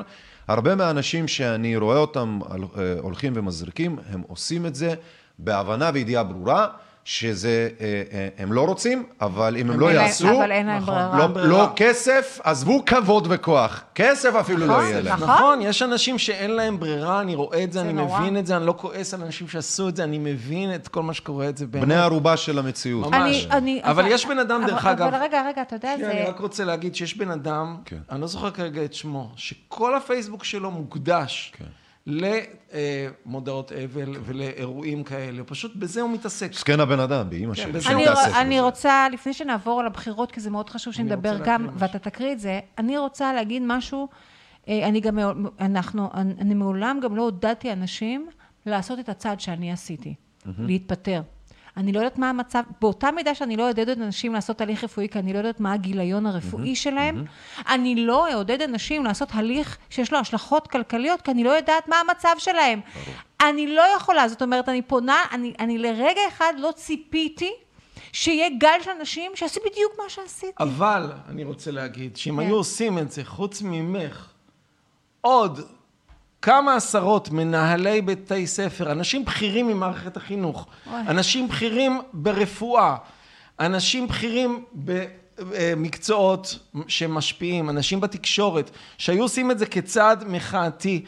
הרבה 0.47 0.76
מהאנשים 0.76 1.28
שאני 1.28 1.78
רואה 1.78 1.97
אותם 1.97 2.39
אה, 2.52 2.56
הולכים 3.02 3.34
ומזריקים, 3.36 3.97
הם 4.10 4.21
עושים 4.28 4.65
את 4.65 4.76
זה 4.76 4.93
בהבנה 5.39 5.91
וידיעה 5.93 6.23
ברורה. 6.23 6.67
שזה, 7.06 7.70
אה, 7.82 7.86
אה, 8.12 8.28
הם 8.38 8.54
לא 8.54 8.66
רוצים, 8.66 9.04
אבל 9.22 9.58
אם 9.58 9.72
הם 9.72 9.80
לא 9.80 9.92
יעשו, 9.92 10.30
אבל 10.38 10.52
אין 10.52 10.66
להם 10.66 10.82
נכון. 10.82 10.94
ברירה. 10.96 11.48
לא. 11.48 11.48
לא 11.48 11.70
כסף, 11.76 12.39
עזבו 12.44 12.84
כבוד 12.86 13.28
וכוח. 13.30 13.84
כסף 13.96 14.36
אפילו 14.36 14.60
לא 14.60 14.66
נכון, 14.74 14.84
יהיה 14.84 15.02
להם. 15.02 15.13
נכון. 15.13 15.30
נכון, 15.30 15.62
יש 15.62 15.82
אנשים 15.82 16.20
שאין 16.20 16.52
להם 16.52 16.80
ברירה, 16.80 17.22
אני 17.22 17.36
רואה 17.36 17.63
את 17.63 17.74
זה, 17.74 17.82
אני. 17.82 17.94
מבין 17.94 18.38
את 18.38 18.46
זה, 18.48 18.58
אני 18.58 18.66
לא 18.66 18.74
כועס 18.78 19.13
על 19.13 19.22
אנשים 19.22 19.48
שעשו 19.48 19.89
את 19.89 19.96
זה, 19.96 20.04
אני 20.04 20.18
מבין 20.18 20.76
את 20.76 20.88
כל 20.88 21.04
מה 21.04 21.13
שקורה 21.13 21.50
את 21.50 21.58
זה 21.58 21.68
באמת. 21.68 21.86
בני 21.86 21.96
ערובה 21.96 22.38
של 22.38 22.60
המציאות. 22.60 23.08
ממש. 23.08 23.46
אני, 23.46 23.58
אני, 23.58 23.82
אבל 23.84 24.06
יש 24.08 24.26
בן 24.26 24.39
אדם, 24.39 24.62
דרך 24.68 24.86
אבל- 24.86 24.92
אגב- 24.92 25.08
אבל 25.13 25.24
רגע, 25.24 25.44
רגע, 25.48 25.62
אתה 25.62 25.76
יודע, 25.76 25.96
זה... 26.00 26.12
אני 26.12 26.24
רק 26.24 26.39
רוצה 26.39 26.63
להגיד 26.66 26.96
שיש 26.96 27.18
בן 27.18 27.32
אדם, 27.32 27.78
כן. 27.86 27.98
אני 28.12 28.22
לא 28.22 28.28
זוכר 28.28 28.52
כרגע 28.52 28.84
את 28.86 28.94
שמו, 28.94 29.32
שכל 29.36 29.96
הפייסבוק 29.98 30.44
שלו 30.44 30.72
מוקדש 30.72 31.54
כן. 31.58 31.66
למודעות 32.08 33.72
אבל 33.72 34.16
ולאירועים 34.26 35.04
כאלה, 35.04 35.44
פשוט 35.44 35.76
בזה 35.76 36.02
הוא 36.02 36.10
מתעסק. 36.10 36.52
מסכן 36.52 36.80
הבן 36.80 37.00
אדם, 37.00 37.30
באימא 37.30 37.56
שלי. 37.56 37.72
בזה 37.72 37.82
שהוא 37.82 38.02
אני. 38.36 38.60
רוצה, 38.60 39.08
לפני 39.12 39.34
שנעבור 39.34 39.80
על 39.80 39.86
הבחירות, 39.86 40.32
כי 40.32 40.39
זה 40.39 40.50
מאוד 40.50 40.70
חשוב 40.70 40.94
שנדבר 40.94 41.38
גם, 41.44 41.70
ואתה 41.74 42.00
תקריא 42.00 42.32
את 42.32 42.39
זה, 42.39 42.60
אני 42.78 42.98
רוצה 42.98 43.34
להגיד 43.34 43.63
משהו 43.66 44.08
אה, 44.68 44.88
אני 44.88 45.00
גם, 45.00 45.20
אנחנו, 45.60 46.10
אני 46.13 46.34
אני 46.39 46.54
מעולם 46.54 47.00
גם 47.04 47.16
לא 47.16 47.22
עודדתי 47.22 47.74
אנשים 47.74 48.28
לעשות 48.66 49.00
את 49.00 49.10
הצעד 49.10 49.39
שאני 49.39 49.72
עשיתי, 49.72 50.16
להתפטר. 50.60 51.22
אני 51.78 51.92
לא 51.92 52.00
יודעת 52.00 52.18
מה 52.18 52.30
המצב, 52.30 52.64
באותה 52.82 53.12
מידה 53.12 53.36
שאני 53.36 53.58
לא 53.58 53.66
אעודד 53.66 53.90
אנשים 53.90 54.34
לעשות 54.34 54.62
הליך 54.62 54.84
רפואי, 54.84 55.10
כי 55.10 55.20
אני 55.20 55.34
לא 55.34 55.38
יודעת 55.38 55.60
מה 55.60 55.74
הגיליון 55.74 56.26
הרפואי 56.26 56.76
שלהם, 56.76 57.26
אני 57.70 57.96
לא 57.96 58.34
אעודד 58.34 58.62
אנשים 58.62 59.06
לעשות 59.06 59.30
הליך 59.34 59.78
שיש 59.90 60.14
לו 60.14 60.20
השלכות 60.20 60.68
כלכליות, 60.68 61.22
כי 61.22 61.32
אני 61.32 61.44
לא 61.44 61.50
יודעת 61.50 61.88
מה 61.88 61.96
המצב 62.00 62.36
שלהם. 62.38 62.80
אני 63.42 63.68
לא 63.68 63.84
יכולה, 63.98 64.28
זאת 64.28 64.42
אומרת, 64.42 64.70
אני 64.70 64.82
פונה, 64.82 65.18
אני, 65.32 65.54
אני 65.60 65.78
לרגע 65.78 66.22
אחד 66.28 66.54
לא 66.58 66.72
ציפיתי 66.76 67.52
שיהיה 68.14 68.50
גל 68.58 68.78
של 68.82 68.92
אנשים 69.00 69.32
שיעשו 69.36 69.60
בדיוק 69.66 69.94
מה 70.04 70.10
שעשיתי. 70.10 70.64
אבל 70.64 71.12
אני 71.30 71.44
רוצה 71.44 71.72
להגיד 71.72 72.18
שאם 72.18 72.36
כן. 72.36 72.40
היו 72.40 72.56
עושים 72.56 72.98
את 72.98 73.12
זה, 73.12 73.26
חוץ 73.26 73.62
ממך, 73.62 74.30
עוד 75.22 75.60
כמה 76.43 76.75
עשרות 76.75 77.29
מנהלי 77.29 78.01
בתי 78.01 78.47
ספר, 78.47 78.91
אנשים 78.91 79.25
בכירים 79.25 79.67
ממערכת 79.67 80.17
החינוך, 80.17 80.67
אוי. 80.88 81.01
אנשים 81.08 81.47
בכירים 81.47 82.01
ברפואה, 82.13 82.95
אנשים 83.60 84.08
בכירים 84.08 84.63
במקצועות 85.41 86.60
שמשפיעים, 86.88 87.69
אנשים 87.69 88.01
בתקשורת, 88.01 88.71
שהיו 88.97 89.21
עושים 89.21 89.51
את 89.51 89.60
זה 89.60 89.65
כצעד 89.65 90.23
מחאתי, 90.27 91.06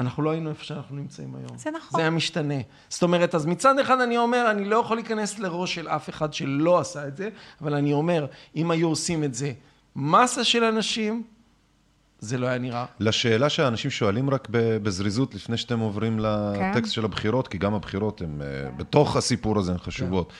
אנחנו 0.00 0.22
לא 0.22 0.30
היינו 0.30 0.50
איפה 0.50 0.64
שאנחנו 0.64 0.96
נמצאים 0.96 1.34
היום. 1.34 1.58
זה 1.58 1.70
נכון. 1.70 1.98
זה 1.98 2.00
היה 2.00 2.10
משתנה. 2.10 2.60
זאת 2.88 3.02
אומרת, 3.02 3.34
אז 3.34 3.46
מצד 3.46 3.78
אחד 3.78 4.00
אני 4.00 4.16
אומר, 4.16 4.50
אני 4.50 4.64
לא 4.64 4.76
יכול 4.76 4.96
להיכנס 4.96 5.38
לראש 5.38 5.74
של 5.74 5.88
אף 5.88 6.08
אחד 6.08 6.32
שלא 6.32 6.78
עשה 6.78 7.08
את 7.08 7.16
זה, 7.16 7.28
אבל 7.60 7.74
אני 7.74 7.92
אומר, 7.92 8.26
אם 8.56 8.70
היו 8.70 8.88
עושים 8.88 9.24
את 9.24 9.34
זה 9.34 9.52
מסה 9.96 10.44
של 10.44 10.64
אנשים, 10.64 11.22
זה 12.26 12.38
לא 12.38 12.46
היה 12.46 12.58
נראה. 12.58 12.84
לשאלה 13.00 13.48
שאנשים 13.48 13.90
שואלים 13.90 14.30
רק 14.30 14.48
בזריזות, 14.50 15.34
לפני 15.34 15.56
שאתם 15.56 15.78
עוברים 15.78 16.18
לטקסט 16.18 16.74
כן. 16.74 16.86
של 16.86 17.04
הבחירות, 17.04 17.48
כי 17.48 17.58
גם 17.58 17.74
הבחירות 17.74 18.20
הן 18.20 18.42
אה, 18.42 18.70
בתוך 18.70 19.16
הסיפור 19.16 19.58
הזה 19.58 19.72
הן 19.72 19.78
חשובות. 19.78 20.32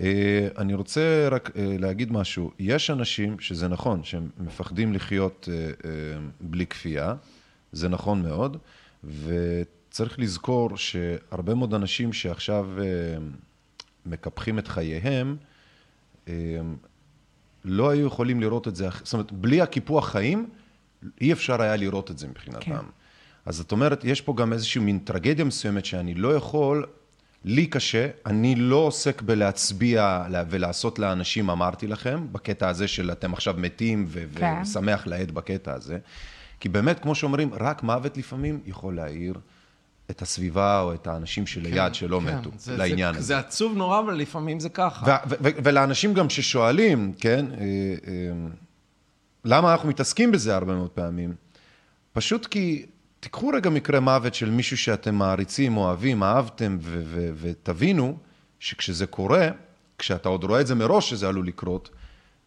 אה, 0.00 0.48
אני 0.58 0.74
רוצה 0.74 1.28
רק 1.30 1.50
אה, 1.56 1.76
להגיד 1.78 2.12
משהו. 2.12 2.50
יש 2.58 2.90
אנשים, 2.90 3.40
שזה 3.40 3.68
נכון, 3.68 4.04
שהם 4.04 4.28
מפחדים 4.38 4.92
לחיות 4.92 5.48
בלי 6.40 6.66
כפייה, 6.66 7.14
זה 7.72 7.88
נכון 7.88 8.22
מאוד, 8.22 8.56
וצריך 9.04 10.18
לזכור 10.18 10.76
שהרבה 10.76 11.54
מאוד 11.54 11.74
אנשים 11.74 12.12
שעכשיו 12.12 12.66
מקפחים 14.06 14.58
את 14.58 14.68
חייהם, 14.68 15.36
לא 17.64 17.90
היו 17.90 18.06
יכולים 18.06 18.40
לראות 18.40 18.68
את 18.68 18.76
זה, 18.76 18.88
זאת 19.04 19.12
אומרת, 19.12 19.32
בלי 19.32 19.60
הקיפוח 19.60 20.08
חיים, 20.08 20.48
אי 21.20 21.32
אפשר 21.32 21.62
היה 21.62 21.76
לראות 21.76 22.10
את 22.10 22.18
זה 22.18 22.28
מבחינתם. 22.28 22.60
כן. 22.60 22.76
אז 23.46 23.56
זאת 23.56 23.72
אומרת, 23.72 24.04
יש 24.04 24.20
פה 24.20 24.34
גם 24.36 24.52
איזושהי 24.52 24.80
מין 24.80 24.98
טרגדיה 24.98 25.44
מסוימת 25.44 25.84
שאני 25.84 26.14
לא 26.14 26.34
יכול, 26.36 26.86
לי 27.44 27.66
קשה, 27.66 28.08
אני 28.26 28.54
לא 28.54 28.76
עוסק 28.76 29.22
בלהצביע 29.22 30.24
לה- 30.30 30.44
ולעשות 30.50 30.98
לאנשים, 30.98 31.50
אמרתי 31.50 31.86
לכם, 31.86 32.26
בקטע 32.32 32.68
הזה 32.68 32.88
של 32.88 33.10
אתם 33.12 33.32
עכשיו 33.32 33.54
מתים 33.58 34.04
ו- 34.08 34.24
כן. 34.34 34.54
ושמח 34.62 35.06
לעד 35.06 35.30
בקטע 35.30 35.72
הזה. 35.74 35.98
כי 36.60 36.68
באמת, 36.68 37.00
כמו 37.00 37.14
שאומרים, 37.14 37.50
רק 37.54 37.82
מוות 37.82 38.16
לפעמים 38.16 38.60
יכול 38.66 38.96
להעיר 38.96 39.34
את 40.10 40.22
הסביבה 40.22 40.80
או 40.80 40.94
את 40.94 41.06
האנשים 41.06 41.46
שליד 41.46 41.94
שלא 41.94 42.20
כן, 42.26 42.38
מתו, 42.38 42.50
זה- 42.58 42.76
לעניין 42.76 43.12
זה, 43.12 43.18
הזה. 43.18 43.26
זה 43.26 43.38
עצוב 43.38 43.76
נורא, 43.76 44.00
אבל 44.00 44.14
לפעמים 44.14 44.60
זה 44.60 44.68
ככה. 44.68 45.06
ו- 45.06 45.28
ו- 45.30 45.34
ו- 45.44 45.58
ולאנשים 45.64 46.14
גם 46.14 46.30
ששואלים, 46.30 47.12
כן, 47.20 47.46
אה, 47.52 47.56
אה, 47.60 48.48
למה 49.44 49.72
אנחנו 49.72 49.88
מתעסקים 49.88 50.32
בזה 50.32 50.56
הרבה 50.56 50.74
מאוד 50.74 50.90
פעמים? 50.90 51.34
פשוט 52.12 52.46
כי 52.46 52.86
תיקחו 53.20 53.48
רגע 53.48 53.70
מקרה 53.70 54.00
מוות 54.00 54.34
של 54.34 54.50
מישהו 54.50 54.78
שאתם 54.78 55.14
מעריצים, 55.14 55.76
אוהבים, 55.76 56.22
אהבתם, 56.22 56.76
ו- 56.80 57.02
ו- 57.04 57.30
ותבינו 57.36 58.16
שכשזה 58.58 59.06
קורה, 59.06 59.48
כשאתה 59.98 60.28
עוד 60.28 60.44
רואה 60.44 60.60
את 60.60 60.66
זה 60.66 60.74
מראש 60.74 61.10
שזה 61.10 61.28
עלול 61.28 61.46
לקרות, 61.46 61.90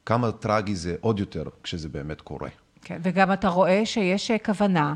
כמה 0.06 0.32
טרגי 0.32 0.76
זה 0.76 0.96
עוד 1.02 1.20
יותר 1.20 1.44
כשזה 1.64 1.90
באמת 1.90 2.22
קורה. 2.22 2.50
כן, 2.82 3.00
וגם 3.04 3.34
אתה 3.34 3.48
רואה 3.48 3.86
שיש 3.86 4.32
אה, 4.32 4.38
כוונה. 4.46 4.94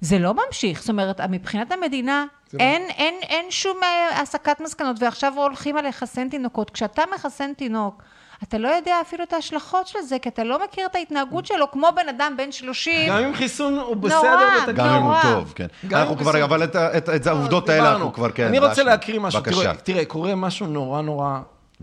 זה 0.00 0.18
לא 0.18 0.34
ממשיך, 0.34 0.80
זאת 0.80 0.88
אומרת, 0.90 1.20
מבחינת 1.20 1.72
המדינה, 1.72 2.26
אין, 2.58 2.82
אין, 2.82 3.14
אין 3.22 3.50
שום 3.50 3.76
אה, 3.82 4.20
הסקת 4.20 4.60
מסקנות, 4.60 4.96
ועכשיו 5.02 5.32
הולכים 5.36 5.76
על 5.76 5.88
לחסן 5.88 6.28
תינוקות. 6.28 6.70
כשאתה 6.70 7.02
מחסן 7.14 7.52
תינוק, 7.54 8.02
אתה 8.42 8.58
לא 8.58 8.68
יודע 8.68 9.00
אפילו 9.00 9.24
את 9.24 9.32
ההשלכות 9.32 9.86
של 9.86 9.98
זה, 10.00 10.18
כי 10.18 10.28
אתה 10.28 10.44
לא 10.44 10.64
מכיר 10.64 10.86
את 10.86 10.94
ההתנהגות 10.94 11.46
שלו, 11.46 11.70
כמו 11.70 11.88
בן 11.96 12.08
אדם 12.08 12.34
בן 12.36 12.52
30. 12.52 13.08
גם 13.08 13.22
עם 13.24 13.34
חיסון 13.34 13.74
הוא 13.74 13.96
נורא. 13.96 13.96
בסדר 13.96 14.72
גם 14.72 14.74
גם 14.74 14.86
אם 14.86 15.02
הוא 15.02 15.02
נורא. 15.02 15.22
טוב, 15.22 15.52
כן. 15.56 15.66
אנחנו 15.92 16.14
אם 16.14 16.18
כבר. 16.18 16.44
אבל 16.44 16.64
את 16.64 17.26
העובדות 17.26 17.68
האלה 17.68 17.80
דיברנו. 17.80 17.96
אנחנו 17.96 18.12
כבר, 18.12 18.32
כן. 18.32 18.46
אני 18.46 18.58
רוצה. 18.58 18.82
להקריא 18.82 19.20
משהו. 19.20 19.40
בבקשה. 19.42 19.74
תראה, 19.74 20.04
קורה 20.04 20.34
משהו 20.34 20.66
נורא 20.66 21.02
נורא. 21.02 21.40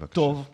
טוב, 0.10 0.46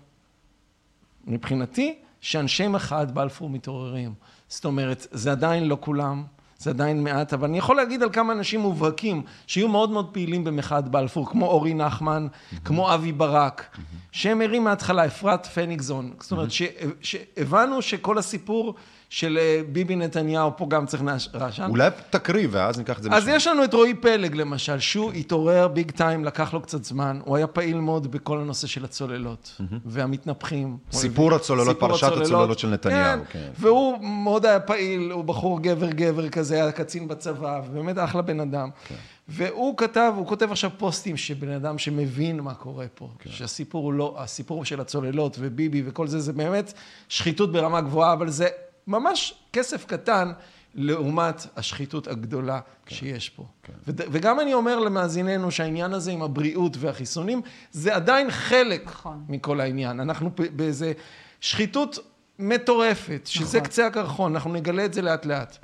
מבחינתי, 1.28 1.96
שאנשי 2.22 2.68
מחאת 2.68 3.12
בלפור 3.12 3.50
מתעוררים. 3.50 4.14
זאת 4.48 4.66
אומרת, 4.66 5.08
זה 5.12 5.32
עדיין 5.32 5.68
לא 5.68 5.78
כולם, 5.80 6.24
זה 6.66 6.72
עדיין 6.72 7.04
מעט, 7.04 7.34
אבל 7.34 7.48
אני 7.48 7.58
יכול 7.58 7.76
להגיד 7.76 8.04
על 8.04 8.10
כמה 8.14 8.34
אנשים 8.34 8.60
מובהקים, 8.60 9.22
שיהיו 9.48 9.68
מאוד 9.68 9.90
מאוד 9.90 10.10
פעילים 10.14 10.44
במחאת 10.44 10.88
בלפור, 10.88 11.30
כמו 11.30 11.46
אורי 11.46 11.74
נחמן, 11.74 12.28
כמו 12.66 12.94
אבי 12.94 13.12
ברק, 13.12 13.78
שהם 14.12 14.42
ערים 14.42 14.64
מההתחלה, 14.64 15.06
אפרת 15.06 15.46
פניגזון. 15.46 16.12
זאת 16.20 16.32
אומרת, 16.32 16.52
ש- 16.52 16.64
שהבנו 17.02 17.82
שכל 17.82 18.18
הסיפור 18.18 18.76
של 19.10 19.38
אה, 19.42 19.62
ביבי 19.72 19.96
נתניהו, 19.96 20.52
פה 20.58 20.66
גם 20.70 20.86
צריך 20.86 21.04
רעשן. 21.34 21.68
אולי 21.70 21.90
תקריא, 22.10 22.48
ואז 22.52 22.78
ניקח 22.78 22.98
את 22.98 23.04
זה 23.04 23.10
אז 23.12 23.24
משם. 23.24 23.36
יש 23.36 23.48
לנו 23.48 23.64
את 23.64 23.74
רועי 23.74 23.94
פלג 23.94 24.36
למשל, 24.36 24.80
שהוא 24.80 25.12
התעורר 25.12 25.68
ביג 25.68 25.92
טיים, 25.92 26.26
לקח 26.26 26.54
לו 26.54 26.62
קצת 26.62 26.84
זמן, 26.84 27.20
הוא 27.26 27.36
היה 27.36 27.48
פעיל 27.48 27.78
מאוד 27.78 28.12
בכל 28.12 28.40
הנושא 28.40 28.68
של 28.68 28.86
הצוללות 28.86 29.62
והמתנפחים. 29.86 30.78
סיפור 30.92 31.34
הצוללות, 31.34 31.76
סיפור 31.76 31.90
פרשת 31.90 32.12
הצוללות 32.22 32.60
של 32.60 32.70
נתניהו, 32.70 33.20
כן, 33.20 33.40
כן. 33.40 33.52
והוא 33.60 34.04
מאוד 34.04 34.46
היה 34.46 34.60
פעיל, 34.60 35.12
הוא 35.12 35.24
בחור 35.24 35.62
גבר 35.62 35.92
גבר 35.92 36.30
כזה, 36.30 36.56
היה 36.56 36.72
קצין 36.72 37.08
בצבא, 37.08 37.62
ובאמת 37.68 37.98
אחלה 37.98 38.22
בן 38.22 38.40
אדם. 38.40 38.70
כן. 38.88 38.96
והוא 39.28 39.78
כתב, 39.78 40.14
הוא 40.16 40.28
כותב 40.28 40.52
עכשיו 40.52 40.72
פוסטים 40.78 41.18
שבן 41.18 41.50
אדם 41.50 41.78
שמבין 41.78 42.40
מה 42.40 42.54
קורה 42.54 42.86
פה, 42.96 43.10
כן. 43.20 43.30
שהסיפור 43.30 43.86
הוא 43.86 43.94
לא, 43.94 44.16
הסיפור 44.18 44.66
של 44.66 44.82
הצוללות 44.82 45.38
וביבי 45.40 45.84
וכל 45.86 46.08
זה, 46.08 46.20
זה 46.20 46.34
באמת 46.34 46.74
שחיתות 47.10 47.52
ברמה 47.52 47.82
גבוהה, 47.82 48.14
אבל 48.14 48.30
זה 48.30 48.48
ממש 48.88 49.34
כסף 49.54 49.86
קטן 49.86 50.32
לעומת 50.76 51.46
השחיתות 51.58 52.08
הגדולה 52.08 52.60
כן. 52.86 52.96
שיש 52.96 53.30
פה. 53.30 53.46
וד- 53.88 54.02
וגם 54.12 54.40
אני 54.40 54.54
אומר 54.54 54.80
למאזיננו 54.80 55.52
שהעניין 55.52 55.94
הזה 55.94 56.12
עם 56.12 56.22
הבריאות 56.22 56.78
והחיסונים, 56.80 57.42
זה 57.72 57.96
עדיין 57.96 58.32
חלק 58.32 58.84
נכון. 58.86 59.24
מכל 59.30 59.60
העניין. 59.60 60.00
אנחנו 60.00 60.30
ב- 60.30 60.58
באיזה 60.58 60.94
שחיתות 61.42 62.00
מטורפת, 62.40 63.22
שזה 63.26 63.58
נכון. 63.58 63.70
קצה 63.70 63.88
הקרחון, 63.88 64.34
אנחנו 64.36 64.54
נגלה 64.54 64.86
את 64.86 64.94
זה 64.94 65.02
לאט 65.02 65.26
לאט. 65.26 65.58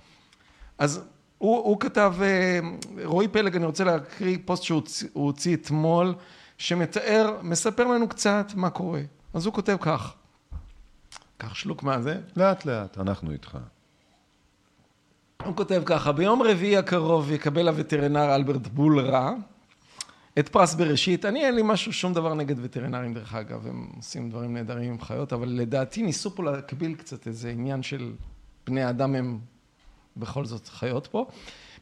אז 0.78 1.02
הוא, 1.38 1.58
הוא 1.58 1.80
כתב, 1.80 2.14
אה, 2.22 2.60
רועי 3.04 3.28
פלג, 3.28 3.56
אני 3.56 3.66
רוצה 3.66 3.84
להקריא 3.84 4.38
פוסט 4.46 4.64
שהוא 4.64 4.76
הוציא- 4.80 5.08
הוא 5.14 5.26
הוציא 5.26 5.56
אתמול, 5.56 6.14
שמתאר, 6.58 7.38
מספר 7.42 7.84
לנו 7.88 8.08
קצת 8.10 8.46
מה 8.56 8.70
קורה. 8.70 9.02
אז 9.34 9.46
הוא 9.46 9.54
כותב 9.54 9.78
כך, 9.82 10.14
קח 11.42 11.54
שלוק 11.54 11.84
מה 11.84 12.02
זה, 12.02 12.20
לאט 12.36 12.66
לאט, 12.66 12.98
אנחנו 12.98 13.32
איתך. 13.32 13.58
הוא 15.46 15.56
כותב 15.56 15.82
ככה, 15.86 16.12
ביום 16.12 16.42
רביעי 16.42 16.78
הקרוב 16.78 17.32
יקבל 17.32 17.68
הווטרינר 17.68 18.36
אלברט 18.36 18.68
בולרה 18.68 19.34
את 20.40 20.50
פרס 20.50 20.74
בראשית. 20.74 21.26
אני 21.26 21.46
אין 21.46 21.56
לי 21.56 21.62
משהו, 21.66 21.94
שום 21.94 22.14
דבר 22.14 22.34
נגד 22.34 22.56
וטרינרים 22.62 23.14
דרך 23.14 23.36
אגב, 23.36 23.68
הם 23.68 23.88
עושים 23.96 24.30
דברים 24.30 24.54
נהדרים 24.54 24.92
עם 24.92 25.02
חיות, 25.02 25.34
אבל 25.34 25.50
לדעתי 25.50 26.02
ניסו 26.02 26.36
פה 26.36 26.44
להקביל 26.44 26.96
קצת 26.96 27.28
איזה 27.28 27.50
עניין 27.50 27.84
של 27.84 28.14
בני 28.68 28.90
אדם 28.90 29.16
הם 29.16 29.40
בכל 30.18 30.46
זאת 30.46 30.68
חיות 30.68 31.08
פה. 31.08 31.26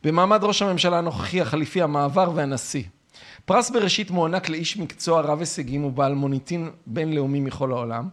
במעמד 0.03 0.43
ראש 0.43 0.62
הממשלה 0.62 0.97
הנוכחי, 0.97 1.41
החליפי, 1.41 1.82
המעבר 1.82 2.32
והנשיא. 2.36 2.84
פרס 3.45 3.70
בראשית 3.70 4.12
מוענק 4.12 4.49
לאיש 4.49 4.78
מקצוע 4.78 5.22
רב 5.22 5.39
הישגים 5.39 5.86
ובעל 5.86 6.14
מוניטין 6.14 6.72
בינלאומי 6.86 7.39
מכל 7.39 7.72
העולם, 7.72 8.10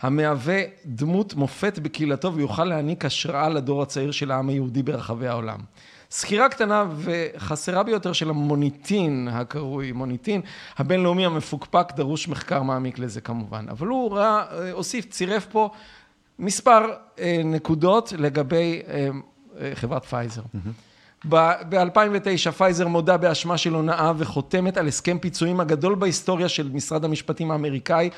המהווה 0.00 0.62
דמות 0.86 1.34
מופת 1.34 1.78
בקהילתו 1.78 2.34
ויוכל 2.34 2.64
להעניק 2.64 3.04
השראה 3.04 3.48
לדור 3.48 3.82
הצעיר 3.82 4.10
של 4.10 4.30
העם 4.30 4.48
היהודי 4.48 4.82
ברחבי 4.82 5.28
העולם. 5.28 5.58
סקירה 6.10 6.48
קטנה 6.48 6.84
וחסרה 6.96 7.82
ביותר 7.82 8.12
של 8.12 8.30
המוניטין 8.30 9.28
הקרוי 9.32 9.92
מוניטין 9.92 10.40
הבינלאומי 10.76 11.26
המפוקפק 11.26 11.92
דרוש 11.96 12.28
מחקר 12.28 12.62
מעמיק 12.62 12.98
לזה 12.98 13.20
כמובן 13.20 13.66
אבל 13.70 13.86
הוא 13.86 14.16
ראה, 14.16 14.44
הוסיף 14.72 15.04
צירף 15.10 15.46
פה 15.46 15.70
מספר 16.38 16.92
אה, 17.18 17.40
נקודות 17.44 18.12
לגבי 18.18 18.82
אה, 18.88 19.08
אה, 19.60 19.70
חברת 19.74 20.04
פייזר. 20.04 20.42
ב-2009 21.28 22.50
פייזר 22.56 22.88
מודה 22.88 23.16
באשמה 23.16 23.58
של 23.58 23.74
הונאה 23.74 24.12
וחותמת 24.18 24.76
על 24.76 24.88
הסכם 24.88 25.18
פיצויים 25.18 25.60
הגדול 25.60 25.94
בהיסטוריה 25.94 26.48
של 26.48 26.70
משרד 26.72 27.04
המשפטים 27.04 27.50
האמריקאי 27.50 28.10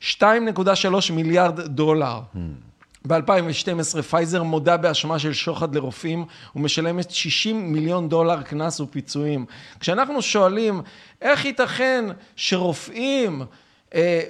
2.3 0.00 1.12
מיליארד 1.12 1.60
דולר. 1.60 2.20
ב-2012 3.06 4.02
פייזר 4.02 4.42
מודה 4.42 4.76
באשמה 4.76 5.18
של 5.18 5.32
שוחד 5.32 5.74
לרופאים 5.74 6.24
ומשלמת 6.56 7.10
60 7.10 7.72
מיליון 7.72 8.08
דולר 8.08 8.42
קנס 8.42 8.80
ופיצויים. 8.80 9.46
כשאנחנו 9.80 10.22
שואלים 10.22 10.82
איך 11.22 11.44
ייתכן 11.44 12.04
שרופאים, 12.36 13.42
אה, 13.94 14.20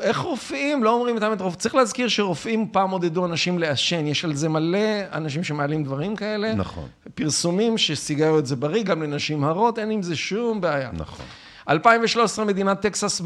איך 0.00 0.18
רופאים 0.18 0.84
לא 0.84 0.94
אומרים 0.94 1.16
את 1.16 1.22
האמת, 1.22 1.42
צריך 1.58 1.74
להזכיר 1.74 2.08
שרופאים 2.08 2.68
פעם 2.72 2.90
עודדו 2.90 3.26
אנשים 3.26 3.58
לעשן, 3.58 4.06
יש 4.06 4.24
על 4.24 4.34
זה 4.34 4.48
מלא 4.48 4.78
אנשים 5.12 5.44
שמעלים 5.44 5.84
דברים 5.84 6.16
כאלה. 6.16 6.54
נכון. 6.54 6.88
פרסומים 7.14 7.78
שסיגריות 7.78 8.46
זה 8.46 8.56
בריא, 8.56 8.82
גם 8.82 9.02
לנשים 9.02 9.44
הרות, 9.44 9.78
אין 9.78 9.90
עם 9.90 10.02
זה 10.02 10.16
שום 10.16 10.60
בעיה. 10.60 10.90
נכון. 10.92 11.26
2013 11.68 12.44
מדינת 12.44 12.80
טקסס 12.80 13.22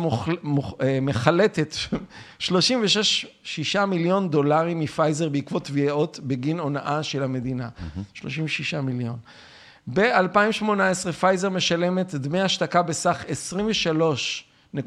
אה, 0.81 0.99
מחלטת 1.03 1.75
36 2.39 3.77
מיליון 3.77 4.31
דולרים 4.31 4.81
מפייזר 4.81 5.29
בעקבות 5.29 5.65
תביעות 5.65 6.21
בגין 6.23 6.59
הונאה 6.59 7.03
של 7.03 7.23
המדינה. 7.23 7.69
36 8.15 8.75
מיליון. 8.75 9.17
ב-2018 9.95 11.13
פייזר 11.21 11.49
משלמת 11.49 12.15
דמי 12.15 12.41
השתקה 12.41 12.83
בסך 12.83 13.25
23.85 14.75 14.81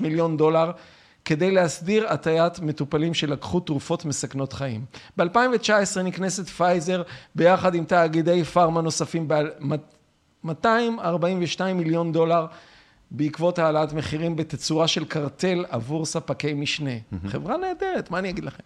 מיליון 0.00 0.36
דולר 0.36 0.70
כדי 1.24 1.50
להסדיר 1.50 2.08
הטיית 2.08 2.58
מטופלים 2.60 3.14
שלקחו 3.14 3.60
תרופות 3.60 4.04
מסכנות 4.04 4.52
חיים. 4.52 4.84
ב-2019 5.16 6.02
נקנסת 6.04 6.48
פייזר 6.48 7.02
ביחד 7.34 7.74
עם 7.74 7.84
תאגידי 7.84 8.44
פארמה 8.44 8.80
נוספים 8.80 9.28
242 10.46 11.76
מיליון 11.76 12.12
דולר 12.12 12.46
בעקבות 13.10 13.58
העלאת 13.58 13.92
מחירים 13.92 14.36
בתצורה 14.36 14.88
של 14.88 15.04
קרטל 15.04 15.64
עבור 15.68 16.06
ספקי 16.06 16.54
משנה. 16.54 16.90
חברה 17.26 17.56
נהדרת, 17.56 18.10
מה 18.10 18.18
אני 18.18 18.30
אגיד 18.30 18.44
לכם? 18.44 18.62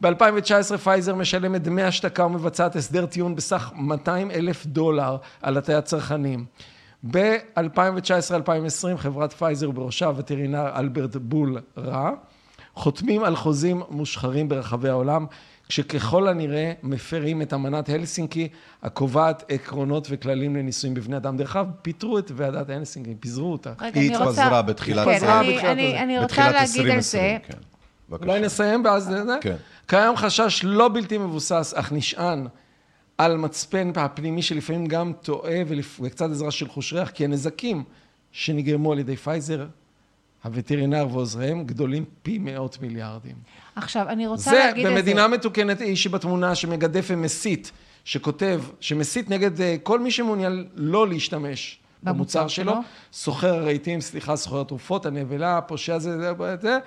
ב-2019 0.00 0.76
פייזר 0.84 1.14
משלמת 1.14 1.62
דמי 1.62 1.82
השתקה 1.82 2.26
ומבצעת 2.26 2.76
הסדר 2.76 3.06
טיעון 3.06 3.36
בסך 3.36 3.72
200 3.74 4.30
אלף 4.30 4.66
דולר 4.66 5.16
על 5.42 5.56
הטיית 5.56 5.84
צרכנים. 5.84 6.44
ב-2019-2020 7.10 8.96
חברת 8.96 9.32
פייזר 9.32 9.70
ובראשה 9.70 10.06
הווטרינר 10.06 10.78
אלברט 10.78 11.16
בול 11.16 11.58
רע 11.78 12.10
חותמים 12.74 13.24
על 13.24 13.36
חוזים 13.36 13.82
מושחרים 13.90 14.48
ברחבי 14.48 14.88
העולם 14.88 15.26
כשככל 15.68 16.28
הנראה 16.28 16.72
מפרים 16.82 17.42
את 17.42 17.54
אמנת 17.54 17.88
הלסינקי 17.88 18.48
הקובעת 18.82 19.44
עקרונות 19.48 20.06
וכללים 20.10 20.56
לניסויים 20.56 20.94
בבני 20.94 21.16
אדם. 21.16 21.36
דרך 21.36 21.56
אגב, 21.56 21.66
פיטרו 21.82 22.18
את 22.18 22.30
ועדת 22.34 22.70
הלסינקי, 22.70 23.14
פיזרו 23.20 23.52
אותה. 23.52 23.72
היא 23.80 24.16
התפזרה 24.16 24.62
בתחילת 24.62 25.04
כן, 25.04 25.10
התפזרה 25.10 25.40
אני- 25.40 26.18
רוצה 26.18 26.50
להגיד 26.50 26.80
על 26.80 26.90
2020, 26.90 27.00
זה, 27.00 27.36
כן. 27.46 27.58
אולי. 28.10 28.40
נסיים 28.40 28.84
ואז... 28.84 29.04
זה? 29.04 29.22
כן. 29.40 29.56
קיים 29.86 30.16
חשש 30.16 30.60
לא 30.64 30.88
בלתי 30.88 31.18
מבוסס, 31.18 31.74
אך 31.76 31.92
נשען 31.92 32.46
על 33.18 33.36
מצפן 33.36 33.90
הפנימי 33.96 34.42
שלפעמים 34.42 34.86
גם 34.86 35.12
טועה 35.22 35.56
וקצת 36.00 36.30
עזרה 36.30 36.50
של 36.50 36.68
חוש 36.68 36.92
ריח, 36.92 37.10
כי 37.10 37.24
הנזקים 37.24 37.84
שנגרמו 38.32 38.92
על 38.92 38.98
ידי 38.98 39.16
פייזר, 39.16 39.66
הווטרינר 40.44 41.06
ועוזריהם, 41.12 41.64
גדולים 41.64 42.04
פי 42.22 42.38
מאות 42.38 42.78
מיליארדים. 42.82 43.36
עכשיו, 43.78 44.08
אני 44.08 44.26
רוצה 44.26 44.50
זה 44.50 44.58
להגיד 44.58 44.86
את 44.86 44.92
זה. 44.92 44.98
במדינה 44.98 45.28
מתוקנת 45.28 45.80
איש 45.80 46.02
שבתמונה 46.02 46.54
שמגדף 46.54 47.06
ומסית, 47.10 47.72
שכותב, 48.04 48.62
שמסית 48.80 49.30
נגד 49.30 49.60
אה, 49.60 49.76
כל 49.82 50.00
מי 50.00 50.10
שמעוניין 50.10 50.64
לא 50.74 51.08
להשתמש 51.08 51.78
במוצר 52.02 52.14
במוצר 52.14 52.48
שלו, 52.48 52.72
שלו. 52.72 52.80
סוחר 53.12 53.54
הרהיטים, 53.54 54.00
סליחה, 54.00 54.36
סוחר 54.36 54.60
התרופות, 54.60 55.06
הנבלה, 55.06 55.58
הפושע 55.58 55.98
זה, 55.98 56.18
זה, 56.18 56.32
זה, 56.60 56.78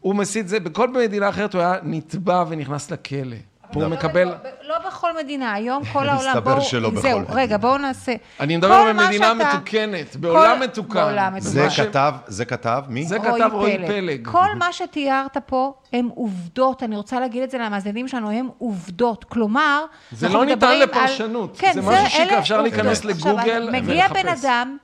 הוא 0.00 0.14
מסית 0.14 0.48
זה, 0.48 0.60
בכל 0.60 0.88
מדינה 0.90 1.28
אחרת 1.28 1.54
הוא 1.54 1.62
היה 1.62 1.74
נתבע 1.82 2.44
ונכנס 2.48 2.90
לכלא. 2.90 3.36
הוא 3.74 3.82
לא 3.82 3.88
מקבל... 3.88 4.34
לא 4.62 4.78
בכל 4.86 5.16
מדינה, 5.16 5.52
היום 5.52 5.84
כל 5.92 6.08
העולם, 6.08 6.36
מסתבר 6.36 6.60
שלא 6.60 6.90
בכל 6.90 7.00
זהו, 7.00 7.20
מדינה. 7.20 7.34
רגע, 7.34 7.56
בואו 7.56 7.78
נעשה. 7.78 8.12
אני 8.40 8.56
מדבר 8.56 8.84
במדינה 8.88 9.34
מתוקנת, 9.34 10.16
בעולם 10.16 10.60
מתוקן. 10.60 11.38
זה 11.38 11.68
כתב, 11.76 12.14
זה 12.26 12.44
כתב, 12.44 12.82
מי? 12.88 13.04
זה 13.04 13.18
כתב 13.18 13.50
רועי 13.52 13.78
פלג. 13.86 14.28
כל 14.28 14.54
מה 14.58 14.72
שתיארת 14.72 15.36
פה 15.46 15.74
הם 15.92 16.08
עובדות, 16.14 16.82
אני 16.82 16.96
רוצה 16.96 17.20
להגיד 17.20 17.42
את 17.42 17.50
זה 17.50 17.58
למאזינים 17.58 18.08
שלנו, 18.08 18.30
הם 18.30 18.48
עובדות. 18.58 19.24
כלומר, 19.24 19.84
זה 20.12 20.26
אנחנו 20.26 20.38
לא 20.38 20.44
ניתן 20.44 20.56
מדברים 20.56 20.80
לפרשנות. 20.82 21.50
על... 21.50 21.56
כן, 21.60 21.72
זה 21.72 21.82
משהו 21.82 22.10
שאפשר 22.10 22.62
להיכנס. 22.62 23.04
לגוגל 23.04 23.38
עכשיו, 23.38 23.72
מגיע 23.72 24.06
ולחפש. 24.10 24.22
בן 24.22 24.28
אדם, 24.28 24.76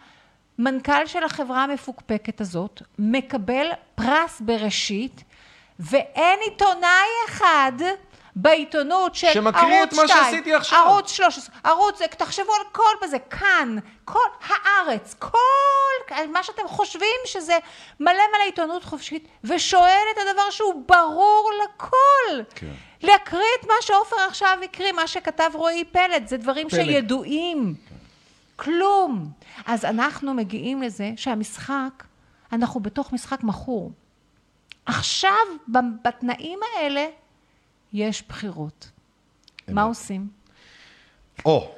מנכ"ל 0.58 1.06
של 1.06 1.24
החברה 1.24 1.64
המפוקפקת 1.64 2.40
הזאת, 2.40 2.82
מקבל 2.98 3.66
פרס 3.94 4.40
בראשית, 4.40 5.24
ואין 5.80 6.38
עיתונאי 6.44 7.08
אחד 7.28 7.72
בעיתונות 8.36 9.14
של 9.14 9.32
שמקריא 9.32 9.82
את 9.82 9.92
ערוץ 9.92 9.92
מה 9.92 10.08
2, 10.08 10.24
שעשיתי 10.24 10.54
עכשיו. 10.54 10.78
ערוץ 10.78 11.10
13, 11.10 11.54
ערוץ, 11.64 12.02
תחשבו 12.02 12.52
על 12.54 12.62
כל 12.72 12.82
בזה, 13.02 13.18
כאן, 13.18 13.76
כל 14.04 14.28
הארץ, 14.48 15.14
כל 15.18 16.24
מה 16.32 16.42
שאתם 16.42 16.68
חושבים 16.68 17.16
שזה 17.24 17.58
מלא 18.00 18.12
מלא 18.12 18.44
עיתונות 18.46 18.84
חופשית, 18.84 19.28
ושואל 19.44 20.02
את 20.12 20.18
הדבר 20.28 20.50
שהוא 20.50 20.84
ברור 20.86 21.50
לכל. 21.64 22.42
כן. 22.54 22.72
להקריא 23.02 23.46
את 23.60 23.66
מה 23.66 23.74
שעופר 23.80 24.16
עכשיו 24.28 24.58
הקריא, 24.64 24.92
מה 24.92 25.06
שכתב 25.06 25.50
רועי 25.54 25.84
פלד, 25.84 26.28
זה 26.28 26.36
דברים 26.36 26.68
פלג. 26.68 26.84
שידועים. 26.84 27.74
כלום. 28.56 29.30
אז 29.66 29.84
אנחנו 29.84 30.34
מגיעים 30.34 30.82
לזה 30.82 31.10
שהמשחק, 31.16 32.04
אנחנו 32.52 32.80
בתוך 32.80 33.12
משחק 33.12 33.42
מכור. 33.42 33.92
עכשיו, 34.86 35.32
בתנאים 36.02 36.58
האלה, 36.76 37.06
יש 37.92 38.24
בחירות. 38.28 38.90
מה 39.68 39.82
עושים? 39.82 40.28
או, 41.44 41.74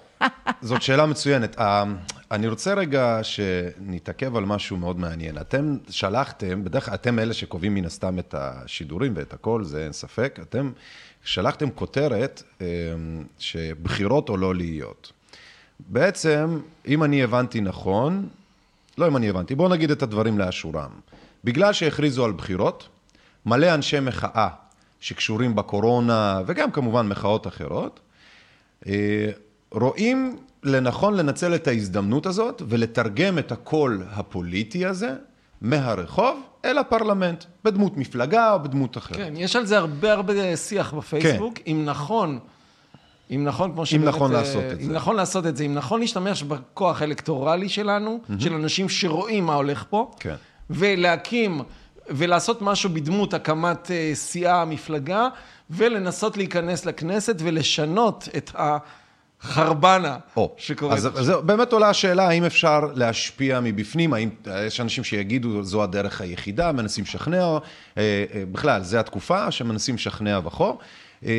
זאת 0.62 0.82
שאלה 0.82 1.06
מצוינת. 1.06 1.58
אה, 1.58 1.84
אני 2.30 2.48
רוצה 2.48 2.74
רגע 2.74 3.20
שנתעכב 3.22 4.36
על 4.36 4.44
משהו 4.44 4.76
מאוד 4.76 4.98
מעניין. 4.98 5.38
אתם 5.38 5.76
שלחתם, 5.90 6.64
בדרך 6.64 6.84
כלל 6.84 6.94
אתם 6.94 7.18
אלה 7.18 7.34
שקובעים 7.34 7.74
מן 7.74 7.84
הסתם 7.84 8.18
את 8.18 8.34
השידורים 8.38 9.12
ואת 9.16 9.32
הכל, 9.32 9.64
זה 9.64 9.84
אין 9.84 9.92
ספק. 9.92 10.38
אתם 10.42 10.72
שלחתם 11.24 11.70
כותרת 11.70 12.42
אה, 12.60 12.66
שבחירות 13.38 14.28
או 14.28 14.36
לא 14.36 14.54
להיות. 14.54 15.12
בעצם, 15.80 16.60
אם 16.86 17.04
אני 17.04 17.22
הבנתי 17.22 17.60
נכון, 17.60 18.28
לא 18.98 19.06
אם 19.06 19.16
אני 19.16 19.28
הבנתי, 19.28 19.54
בואו 19.54 19.68
נגיד 19.68 19.90
את 19.90 20.02
הדברים 20.02 20.38
לאשורם. 20.38 20.90
בגלל 21.44 21.72
שהכריזו 21.72 22.24
על 22.24 22.32
בחירות, 22.32 22.88
מלא 23.46 23.74
אנשי 23.74 24.00
מחאה 24.00 24.48
שקשורים 25.00 25.54
בקורונה, 25.54 26.40
וגם 26.46 26.70
כמובן 26.70 27.08
מחאות 27.08 27.46
אחרות, 27.46 28.00
אה, 28.86 29.30
רואים 29.72 30.36
לנכון 30.62 31.14
לנצל 31.14 31.54
את 31.54 31.68
ההזדמנות 31.68 32.26
הזאת 32.26 32.62
ולתרגם 32.68 33.38
את 33.38 33.52
הקול 33.52 34.02
הפוליטי 34.10 34.86
הזה 34.86 35.14
מהרחוב 35.60 36.40
אל 36.64 36.78
הפרלמנט, 36.78 37.44
בדמות 37.64 37.96
מפלגה 37.96 38.52
או 38.52 38.62
בדמות 38.62 38.96
אחרת. 38.96 39.16
כן, 39.16 39.34
יש 39.36 39.56
על 39.56 39.66
זה 39.66 39.78
הרבה 39.78 40.12
הרבה 40.12 40.56
שיח 40.56 40.94
בפייסבוק, 40.94 41.54
אם 41.66 41.82
נכון, 41.84 42.38
אם 43.30 43.44
נכון, 43.44 43.72
כמו 43.72 43.86
שבאמת... 43.86 44.14
נכון 44.14 44.34
אה, 44.34 44.40
לעשות 44.40 44.62
את 44.72 44.80
אם 44.80 44.86
זה. 44.86 44.92
נכון 44.92 45.16
לעשות 45.16 45.46
את 45.46 45.56
זה, 45.56 45.64
אם 45.64 45.74
נכון 45.74 46.00
להשתמש 46.00 46.42
בכוח 46.42 47.02
האלקטורלי 47.02 47.68
שלנו, 47.68 48.20
של 48.38 48.54
אנשים 48.54 48.88
שרואים 48.88 49.46
מה 49.46 49.54
הולך 49.54 49.84
פה, 49.90 50.10
כן. 50.20 50.34
ולהקים 50.70 51.60
ולעשות 52.10 52.62
משהו 52.62 52.90
בדמות 52.90 53.34
הקמת 53.34 53.90
אה, 53.90 54.10
סיעה, 54.14 54.64
מפלגה, 54.64 55.28
ולנסות 55.70 56.36
להיכנס 56.36 56.86
לכנסת 56.86 57.36
ולשנות 57.38 58.28
את 58.36 58.50
החרבנה 58.54 60.16
או, 60.36 60.54
שקורית. 60.56 60.98
אז, 60.98 61.06
אז 61.06 61.32
באמת 61.44 61.72
עולה 61.72 61.88
השאלה 61.88 62.28
האם 62.28 62.44
אפשר 62.44 62.80
להשפיע 62.94 63.60
מבפנים, 63.60 64.12
האם 64.12 64.28
יש 64.66 64.80
אנשים 64.80 65.04
שיגידו 65.04 65.62
זו 65.62 65.82
הדרך 65.82 66.20
היחידה, 66.20 66.72
מנסים 66.72 67.04
לשכנע, 67.04 67.44
אה, 67.44 67.58
אה, 67.98 68.42
בכלל, 68.52 68.82
זו 68.82 68.98
התקופה 68.98 69.50
שמנסים 69.50 69.94
לשכנע. 69.94 70.40
אה, 71.26 71.32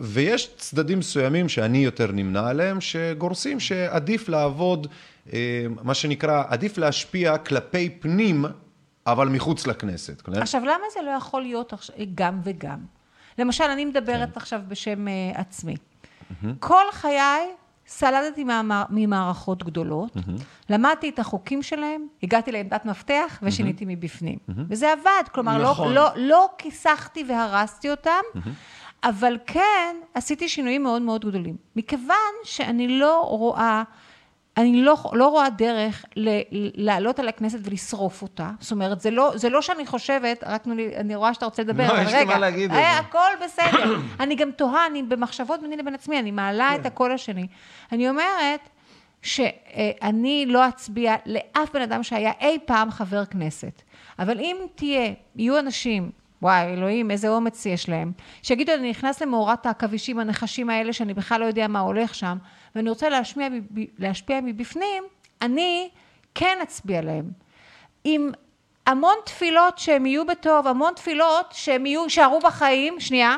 ויש 0.00 0.50
צדדים 0.56 0.98
מסוימים 0.98 1.48
שאני 1.48 1.78
יותר 1.78 2.12
נמנה 2.12 2.48
עליהם, 2.48 2.80
שגורסים 2.80 3.60
שעדיף 3.60 4.28
לעבוד, 4.28 4.86
אה, 5.32 5.66
מה 5.82 5.94
שנקרא, 5.94 6.42
עדיף 6.48 6.78
להשפיע 6.78 7.38
כלפי 7.38 7.90
פנים, 7.90 8.44
אבל 9.06 9.28
מחוץ 9.28 9.66
לכנסת. 9.66 10.20
כלומר, 10.20 10.40
עכשיו, 10.40 10.60
למה 10.60 10.84
זה 10.94 11.02
לא 11.02 11.10
יכול 11.10 11.42
להיות 11.42 11.72
עכשיו- 11.72 11.96
גם 12.14 12.40
וגם? 12.44 12.78
למשל, 13.38 13.64
אני 13.64 13.84
מדברת 13.84 14.28
כן. 14.32 14.40
עכשיו 14.40 14.60
בשם 14.68 15.06
uh, 15.08 15.38
עצמי. 15.38 15.76
כל 16.60 16.84
חיי 16.92 17.48
סלדתי 17.86 18.44
ממערכות 18.90 19.62
גדולות, 19.64 20.16
למדתי 20.70 21.08
את 21.08 21.18
החוקים 21.18 21.62
שלהם, 21.62 22.06
הגעתי 22.22 22.52
לעמדת 22.52 22.84
מפתח 22.84 23.38
ושיניתי 23.42 23.84
מבפנים. 23.88 24.38
וזה 24.48 24.92
עבד, 24.92 25.22
כלומר, 25.32 25.58
לא, 25.58 25.70
נכון. 25.70 25.92
לא, 25.92 26.08
לא 26.16 26.48
כיסחתי 26.58 27.24
והרסתי 27.28 27.90
אותם, 27.90 28.20
אבל 29.04 29.38
כן 29.46 29.96
עשיתי 30.14 30.48
שינויים 30.48 30.82
מאוד 30.82 31.02
מאוד 31.02 31.24
גדולים. 31.24 31.56
מכיוון 31.76 32.16
שאני 32.44 32.98
לא 32.98 33.22
רואה 33.28 33.82
אני 34.56 34.82
לא, 34.82 34.96
לא 35.12 35.28
רואה 35.28 35.50
דרך 35.50 36.04
ל- 36.16 36.40
לעלות 36.86 37.18
על 37.18 37.28
הכנסת 37.28 37.58
ולשרוף 37.62 38.22
אותה. 38.22 38.50
זאת 38.60 38.72
אומרת, 38.72 39.00
זה 39.00 39.10
לא, 39.10 39.32
זה 39.34 39.48
לא 39.48 39.62
שאני 39.62 39.86
חושבת, 39.86 40.44
רק 40.46 40.62
תנו 40.62 40.74
לי, 40.74 40.96
אני 40.96 41.14
רואה 41.14 41.34
שאתה 41.34 41.44
רוצה 41.44 41.62
לדבר, 41.62 41.86
לא, 41.86 41.92
אבל 41.92 42.02
יש 42.02 42.12
לי 42.12 42.18
רגע. 42.18 42.26
מה 42.34 42.38
להגיד 42.38 42.70
על 42.70 42.76
אה. 42.76 42.98
הכל 42.98 43.30
בסדר. 43.44 43.96
אני 44.20 44.34
גם 44.34 44.50
תוהה, 44.50 44.86
אני 44.86 45.02
במחשבות 45.02 45.60
ביני 45.60 45.76
לבין 45.76 45.94
עצמי, 45.94 46.18
אני 46.18 46.30
מעלה 46.30 46.70
כן. 46.74 46.80
את 46.80 46.86
הקול 46.86 47.12
השני. 47.12 47.46
אני 47.92 48.08
אומרת 48.08 48.68
שאני 49.22 50.46
לא 50.46 50.68
אצביע 50.68 51.14
לאף 51.26 51.72
בן 51.74 51.82
אדם 51.82 52.02
שהיה 52.02 52.32
אי 52.40 52.58
פעם 52.64 52.90
חבר 52.90 53.24
כנסת. 53.24 53.82
אבל 54.18 54.38
אם 54.40 54.56
תהיה, 54.74 55.12
יהיו 55.36 55.58
אנשים, 55.58 56.10
וואי, 56.42 56.64
אלוהים, 56.72 57.10
איזה 57.10 57.28
אומץ 57.28 57.66
יש 57.66 57.88
להם, 57.88 58.12
שיגידו, 58.42 58.72
אני 58.74 58.90
נכנס 58.90 59.22
למאורת 59.22 59.66
העכבישים, 59.66 60.18
הנחשים 60.18 60.70
האלה, 60.70 60.92
שאני 60.92 61.14
בכלל 61.14 61.40
לא 61.40 61.44
יודע 61.44 61.68
מה 61.68 61.80
הולך 61.80 62.14
שם, 62.14 62.38
ואני 62.76 62.90
רוצה 62.90 63.08
להשמיע, 63.08 63.48
להשפיע 63.98 64.40
מבפנים, 64.40 65.04
אני 65.42 65.88
כן 66.34 66.58
אצביע 66.62 67.02
להם. 67.02 67.30
עם 68.04 68.30
המון 68.86 69.14
תפילות 69.24 69.78
שהם 69.78 70.06
יהיו 70.06 70.26
בטוב, 70.26 70.66
המון 70.66 70.92
תפילות 70.94 71.46
שהם 71.52 71.86
יהיו, 71.86 72.10
שערו 72.10 72.40
בחיים, 72.40 73.00
שנייה, 73.00 73.36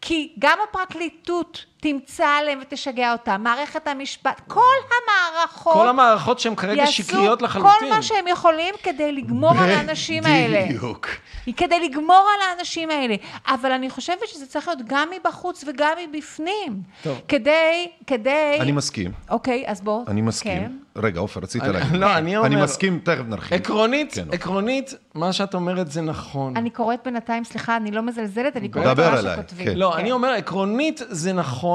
כי 0.00 0.34
גם 0.38 0.58
הפרקליטות 0.68 1.66
תמצא 1.80 2.26
עליהם 2.26 2.58
ותשגע 2.62 3.12
אותם, 3.12 3.40
מערכת 3.44 3.86
המשפט, 3.88 4.40
כל 4.46 4.60
המערכות 4.90 5.72
כל 5.72 5.88
המערכות 5.88 6.38
שהן 6.38 6.54
כרגע 6.54 6.86
שקריות 6.86 7.42
לחלוטין. 7.42 7.72
כל 7.80 7.94
מה 7.94 8.02
שהם 8.02 8.26
יכולים 8.28 8.74
כדי 8.82 9.12
לגמור 9.12 9.50
על 9.50 9.70
האנשים 9.70 10.26
האלה. 10.26 10.64
בדיוק. 10.68 11.08
כדי 11.56 11.88
לגמור 11.88 12.26
על 12.34 12.56
האנשים 12.58 12.90
האלה. 12.90 13.14
אבל 13.48 13.72
אני 13.72 13.90
חושבת 13.90 14.26
שזה 14.28 14.46
צריך 14.46 14.68
להיות 14.68 14.80
גם 14.86 15.08
מבחוץ 15.20 15.64
וגם 15.66 15.92
מבפנים. 16.12 16.82
טוב. 17.02 17.18
כדי, 17.28 17.88
כדי... 18.06 18.56
אני 18.60 18.72
מסכים. 18.72 19.12
אוקיי, 19.30 19.64
אז 19.66 19.80
בוא. 19.80 20.04
אני 20.08 20.20
מסכים. 20.22 20.58
כן. 20.62 20.72
רגע, 20.96 21.20
עופר, 21.20 21.40
רצית 21.40 21.62
אני- 21.62 21.72
להגיד. 21.72 21.92
לא. 21.92 22.16
אני 22.16 22.36
אומר- 22.36 22.46
אני 22.46 22.62
מסכים, 22.62 23.00
תכף 23.04 23.22
נרחיב. 23.28 23.58
עקרונית, 23.60 24.14
כן, 24.14 24.24
עקרונית, 24.32 24.94
מה 25.14 25.32
שאת 25.32 25.54
אומרת 25.54 25.90
זה 25.90 26.00
נכון. 26.00 26.56
אני 26.56 26.70
קוראת 26.70 26.98
בינתיים, 27.04 27.44
סליחה, 27.44 27.76
אני 27.76 27.90
לא 27.90 28.02
מזלזלת, 28.02 28.56
אני 28.56 28.68
קוראת 28.68 28.86
דבר 28.86 29.10
מה 29.22 29.32
שכותבים. 29.34 29.66
כן. 29.66 29.76
לא, 29.76 29.96
אני 29.96 30.12
אומר, 30.12 30.28
עקרונית 30.28 31.00
זה 31.08 31.32
נכון, 31.32 31.67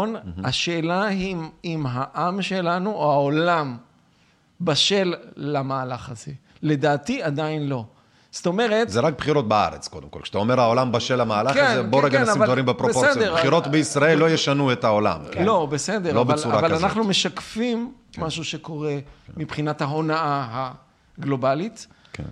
השאלה 0.44 1.04
היא 1.06 1.36
אם- 1.66 1.86
העם 1.89 2.41
שלנו 2.41 2.91
או 2.91 3.12
העולם 3.12 3.78
בשל 4.62 5.14
למהלך 5.36 6.10
הזה. 6.10 6.32
לדעתי 6.62 7.24
עדיין 7.24 7.68
לא. 7.70 7.86
זאת 8.32 8.46
אומרת, 8.46 8.89
זה 8.89 9.00
רק 9.00 9.14
בחירות 9.18 9.48
בארץ, 9.48 9.88
קודם 9.88 10.10
כל. 10.10 10.20
כשאתה 10.24 10.38
אומר 10.38 10.60
העולם 10.60 10.91
בשל 10.91 11.22
המהלך 11.22 11.54
כן, 11.54 11.66
הזה, 11.66 11.84
בוא 11.84 12.00
כן, 12.02 12.06
רגע 12.06 12.18
כן, 12.18 12.24
נשים 12.24 12.38
אבל 12.38 12.46
דברים 12.46 12.66
בפרופורציות. 12.66 13.18
בסדר, 13.18 13.34
בחירות 13.34 13.64
אבל- 13.64 13.72
בישראל 13.72 14.18
לא 14.18 14.30
ישנו 14.30 14.72
את 14.72 14.84
העולם. 14.84 15.20
כן? 15.32 15.46
לא, 15.46 15.66
בסדר, 15.66 16.14
לא 16.14 16.22
אבל, 16.22 16.34
בצורה 16.36 16.60
אבל 16.60 16.68
כזאת. 16.70 16.80
כן. 16.80 16.86
אנחנו 16.86 17.04
משקפים 17.04 17.94
משהו 18.18 18.44
שקורה 18.44 18.96
מבחינת 19.38 19.82
ההונאה 19.82 20.72
הגלובלית. 21.18 21.88
כן. 22.14 22.24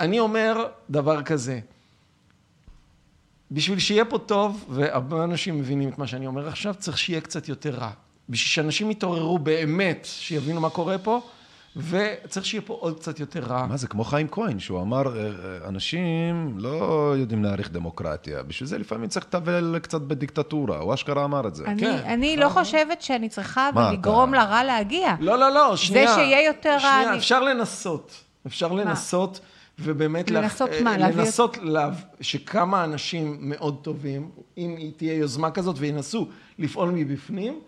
אני 0.00 0.20
אומר 0.20 0.64
דבר 0.90 1.22
כזה, 1.22 1.60
בשביל 3.50 3.78
שיהיה 3.78 4.04
פה 4.04 4.18
טוב, 4.18 4.64
והרבה 4.68 5.24
אנשים 5.24 5.58
מבינים 5.58 5.88
את 5.88 5.98
מה 5.98 6.06
שאני 6.06 6.26
אומר 6.26 6.48
עכשיו, 6.48 6.74
צריך 6.78 6.98
שיהיה 6.98 7.20
קצת 7.20 7.48
יותר 7.48 7.70
רע. 7.74 7.90
בשביל 8.28 8.48
שאנשים 8.48 8.90
יתעוררו 8.90 9.38
באמת, 9.38 10.06
שיבינו 10.10 10.60
מה 10.60 10.70
קורה 10.70 10.98
פה, 10.98 11.20
וצריך 11.76 12.46
שיהיה 12.46 12.62
פה 12.62 12.76
עוד 12.80 12.98
קצת 13.00 13.20
יותר 13.20 13.40
רע. 13.40 13.66
מה 13.66 13.76
זה, 13.76 13.86
כמו 13.88 14.04
חיים 14.04 14.28
כהן, 14.30 14.58
שהוא 14.58 14.80
אמר, 14.82 15.16
אה, 15.18 15.24
אה, 15.24 15.30
אנשים 15.68 16.54
לא 16.58 16.74
יודעים 17.18 17.44
להעריך 17.44 17.70
דמוקרטיה. 17.70 18.42
בשביל 18.42 18.68
זה 18.68 18.78
לפעמים 18.78 19.08
צריך 19.08 19.26
לטבל 19.26 19.78
קצת 19.82 20.00
בדיקטטורה. 20.00 20.78
הוא 20.78 20.94
אשכרה 20.94 21.24
אמר 21.24 21.48
את 21.48 21.54
זה. 21.54 21.64
אני, 21.66 21.80
כן. 21.80 22.02
אני 22.06 22.36
לא 22.36 22.48
חושבת 22.48 23.02
שאני 23.02 23.28
צריכה 23.28 23.70
מה, 23.74 23.92
לגרום 23.92 24.34
אתה- 24.34 24.44
לרע 24.44 24.64
להגיע. 24.64 25.14
לא, 25.20 25.38
לא, 25.38 25.50
לא, 25.54 25.76
שנייה. 25.76 26.14
שיהיה 26.14 26.46
יותר 26.46 26.70
רע, 26.72 26.78
שנייה, 26.78 27.08
אני- 27.08 27.16
אפשר 27.18 27.40
לנסות. 27.42 28.10
אפשר 28.46 28.72
לנסות, 28.72 29.40
ובאמת... 29.78 30.30
לנסות 30.30 30.70
אה, 30.70 30.82
מה, 30.82 30.96
להביא- 30.96 31.16
לנסות 31.22 31.58
לה... 31.62 31.90
שכמה 32.20 32.84
אנשים 32.84 33.36
מאוד 33.40 33.78
טובים, 33.82 34.30
אם 34.58 34.74
היא 34.78 34.92
תהיה 34.96 35.14
יוזמה 35.14 35.50
כזאת, 35.50 35.76
וינסו 35.78 36.28
לפעול 36.58 36.90
מבפנים, 36.90 37.60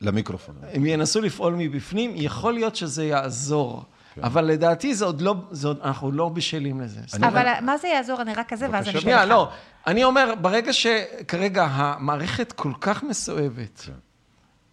למיקרופון. 0.00 0.54
הם 0.72 0.86
ינסו 0.86 1.20
לפעול 1.20 1.54
מבפנים, 1.54 2.12
יכול 2.14 2.54
להיות 2.54 2.76
שזה 2.76 3.04
יעזור. 3.04 3.82
כן. 4.14 4.24
אבל 4.24 4.44
לדעתי 4.44 4.94
זה 4.94 5.04
עוד 5.04 5.20
לא, 5.20 5.34
זה 5.50 5.68
עוד, 5.68 5.78
אנחנו 5.84 6.12
לא 6.12 6.28
בשלים 6.28 6.80
לזה. 6.80 7.00
אבל 7.22 7.46
מה 7.62 7.76
זה 7.78 7.88
יעזור? 7.88 8.22
אני 8.22 8.34
רק 8.34 8.48
כזה, 8.48 8.66
ואז 8.72 8.88
אני 8.88 9.00
שנייה, 9.00 9.24
לך. 9.24 9.30
לא. 9.30 9.48
אני 9.86 10.04
אומר, 10.04 10.34
ברגע 10.40 10.72
שכרגע 10.72 11.64
המערכת 11.70 12.52
כל 12.52 12.72
כך 12.80 13.02
מסואבת, 13.02 13.82
כן. 13.86 13.92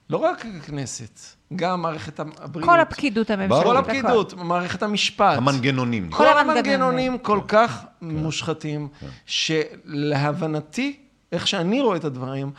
לא 0.10 0.18
רק 0.18 0.45
הכנסת, 0.45 1.20
גם 1.56 1.82
מערכת 1.82 2.20
הבריאות. 2.20 2.70
כל 2.70 2.80
הפקידות 2.80 3.30
הממשלתית. 3.30 3.64
כל 3.64 3.78
הכל. 3.78 3.91
הפקידות, 3.91 4.34
מערכת 4.34 4.84
המשפט. 4.84 5.38
המנגנונים. 5.38 6.10
כל 6.10 6.18
כל 6.18 6.38
המנגנונים. 6.38 7.18
כל 7.18 7.39
כך 7.47 7.86
מושחתים, 8.01 8.88
שלהבנתי, 9.26 10.99
איך 11.32 11.47
שאני 11.47 11.82
רואה 11.82 11.97
את 11.97 12.04
הדברים, 12.04 12.51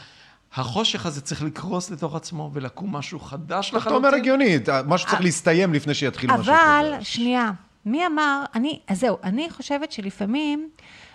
החושך 0.55 1.07
הזה 1.07 1.21
צריך 1.21 1.43
לקרוס 1.43 1.91
לתוך 1.91 2.15
עצמו 2.15 2.51
ולקום 2.55 2.97
משהו 2.97 3.21
חדש 3.21 3.69
אתה 3.69 3.77
לחלוטין. 3.77 4.05
אומר 4.05 4.15
הגיוני, 4.15 4.59
משהו 4.87 5.09
צריך 5.09 5.21
להסתיים 5.23 5.75
לפני 5.75 5.95
שיתחיל 5.95 6.33
משהו 6.33 6.53
אבל, 6.53 6.93
חדש. 6.97 7.15
שנייה, 7.15 7.51
מי 7.87 8.07
אמר, 8.07 8.45
אני, 8.55 8.81
אז 8.89 9.01
זהו, 9.01 9.19
אני 9.23 9.51
חושבת 9.51 9.93
שלפעמים 9.93 10.69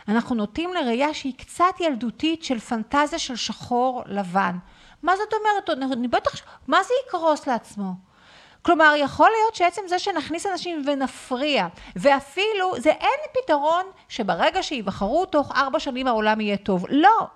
אנחנו 0.07 0.35
נוטים 0.35 0.69
לראייה 0.73 1.13
שהיא 1.13 1.33
קצת 1.37 1.73
ילדותית 1.79 2.43
של 2.43 2.59
פנטזיה 2.59 3.19
של 3.19 3.35
שחור 3.35 4.03
לבן. 4.07 4.55
מה 5.03 5.13
זאת 5.17 5.33
אומרת? 5.33 5.81
אני 5.93 6.07
בטח, 6.07 6.31
מה 6.67 6.83
זה 6.83 6.93
יקרוס 7.07 7.47
לעצמו? 7.47 7.93
כלומר, 8.61 8.93
יכול 8.97 9.29
להיות 9.29 9.55
שעצם 9.55 9.81
זה 9.87 9.99
שנכניס 9.99 10.45
אנשים 10.45 10.83
ונפריע, 10.85 11.67
ואפילו, 11.95 12.73
זה 12.77 12.89
אין 12.89 13.19
פתרון 13.43 13.85
שברגע 14.09 14.63
שיבחרו 14.63 15.25
תוך 15.25 15.51
ארבע 15.55 15.79
שנים 15.79 16.07
העולם 16.07 16.41
יהיה 16.41 16.57
טוב. 16.57 16.85
לא. 16.89 17.27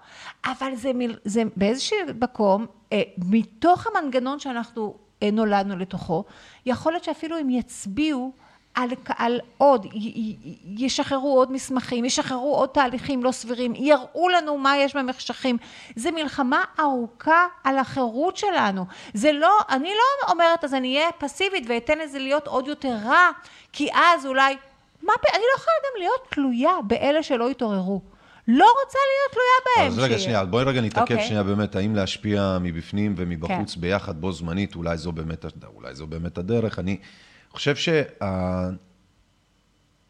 אבל 0.45 0.75
זה, 0.75 0.91
זה 1.25 1.43
באיזשהו 1.55 1.97
מקום, 2.21 2.65
אה, 2.93 3.01
מתוך 3.17 3.87
המנגנון 3.87 4.39
שאנחנו 4.39 4.95
אה, 5.23 5.31
נולדנו 5.31 5.77
לתוכו, 5.77 6.23
יכול 6.65 6.91
להיות 6.91 7.03
שאפילו 7.03 7.37
הם 7.37 7.49
יצביעו 7.49 8.31
על, 8.75 8.89
על 9.17 9.39
עוד, 9.57 9.85
י- 9.85 9.97
י- 9.97 10.35
ישחררו 10.85 11.37
עוד 11.37 11.51
מסמכים, 11.51 12.05
ישחררו 12.05 12.55
עוד 12.55 12.69
תהליכים 12.69 13.23
לא 13.23 13.31
סבירים, 13.31 13.73
יראו 13.75 14.29
לנו 14.29 14.57
מה 14.57 14.77
יש 14.77 14.95
במחשכים. 14.95 15.57
זה 15.95 16.11
מלחמה 16.11 16.63
ארוכה 16.79 17.47
על 17.63 17.77
החירות 17.77 18.37
שלנו. 18.37 18.85
זה 19.13 19.31
לא, 19.31 19.57
אני 19.69 19.89
לא 19.89 20.31
אומרת, 20.31 20.63
אז 20.63 20.73
אני 20.73 20.97
אהיה 20.97 21.11
פסיבית 21.17 21.63
ואתן 21.69 21.97
לזה 21.97 22.19
להיות 22.19 22.47
עוד 22.47 22.67
יותר 22.67 22.95
רע, 23.05 23.29
כי 23.73 23.89
אז 23.93 24.25
אולי, 24.25 24.57
מה, 25.01 25.13
אני 25.33 25.41
לא 25.41 25.57
יכולה 25.57 25.75
גם 25.83 25.99
להיות 25.99 26.27
תלויה 26.29 26.71
באלה 26.87 27.23
שלא 27.23 27.49
התעוררו. 27.49 28.01
לא 28.47 28.65
רוצה 28.83 28.99
להיות 28.99 29.31
תלויה 29.31 29.87
בהם. 29.89 29.93
אז 29.93 29.99
רגע. 29.99 30.19
שנייה, 30.19 30.45
בואי 30.45 30.63
רגע 30.63 30.81
נתעכב 30.81 31.01
אוקיי. 31.01 31.27
שנייה 31.27 31.43
באמת, 31.43 31.75
האם 31.75 31.95
להשפיע 31.95 32.57
מבפנים 32.61 33.13
ומבחוץ 33.17 33.73
כן. 33.75 33.81
ביחד 33.81 34.21
בו 34.21 34.31
זמנית, 34.31 34.75
אולי 34.75 34.97
זו 34.97 35.11
באמת, 35.11 35.45
אולי 35.75 35.95
זו 35.95 36.07
באמת 36.07 36.37
הדרך. 36.37 36.79
אני 36.79 36.97
חושב 37.53 37.75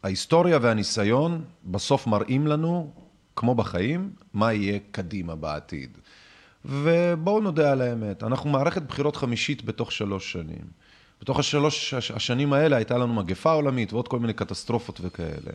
שההיסטוריה 0.02 0.58
והניסיון 0.62 1.44
בסוף 1.64 2.06
מראים 2.06 2.46
לנו, 2.46 2.90
כמו 3.36 3.54
בחיים, 3.54 4.12
מה 4.32 4.52
יהיה 4.52 4.78
קדימה 4.90 5.34
בעתיד. 5.34 5.98
ובואו 6.64 7.40
נודה 7.40 7.72
על 7.72 7.80
האמת, 7.82 8.22
אנחנו 8.22 8.50
מערכת 8.50 8.82
בחירות 8.82 9.16
חמישית 9.16 9.64
בתוך 9.64 9.92
שלוש 9.92 10.32
שנים. 10.32 10.64
בתוך 11.20 11.38
השלוש 11.38 11.94
הש- 11.94 12.10
השנים 12.10 12.52
האלה 12.52 12.76
הייתה 12.76 12.98
לנו 12.98 13.14
מגפה 13.14 13.52
עולמית 13.52 13.92
ועוד 13.92 14.08
כל 14.08 14.18
מיני 14.18 14.32
קטסטרופות 14.32 15.00
וכאלה. 15.02 15.52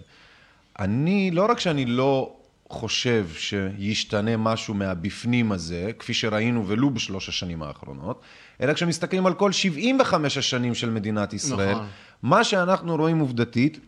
אני, 0.80 1.32
לא 1.32 1.46
רק 1.52 1.60
שאני 1.60 1.86
לא 1.86 2.39
חושב 2.70 3.28
שישתנה 3.38 4.38
משהו 4.38 4.74
מהבפנים 4.74 5.52
הזה, 5.52 5.92
כפי 6.00 6.14
שראינו 6.14 6.68
ולו 6.68 6.90
בשלוש 6.90 7.30
השנים 7.30 7.64
האחרונות, 7.64 8.22
אלא 8.62 8.74
כשמסתכלים 8.74 9.26
על 9.26 9.34
כל 9.34 9.52
75 9.52 10.38
השנים 10.38 10.76
של 10.76 10.90
מדינת 10.90 11.34
ישראל, 11.34 11.74
נכון. 11.74 11.88
מה 12.24 12.44
שאנחנו 12.44 12.96
רואים 12.96 13.20
עובדתית, 13.20 13.80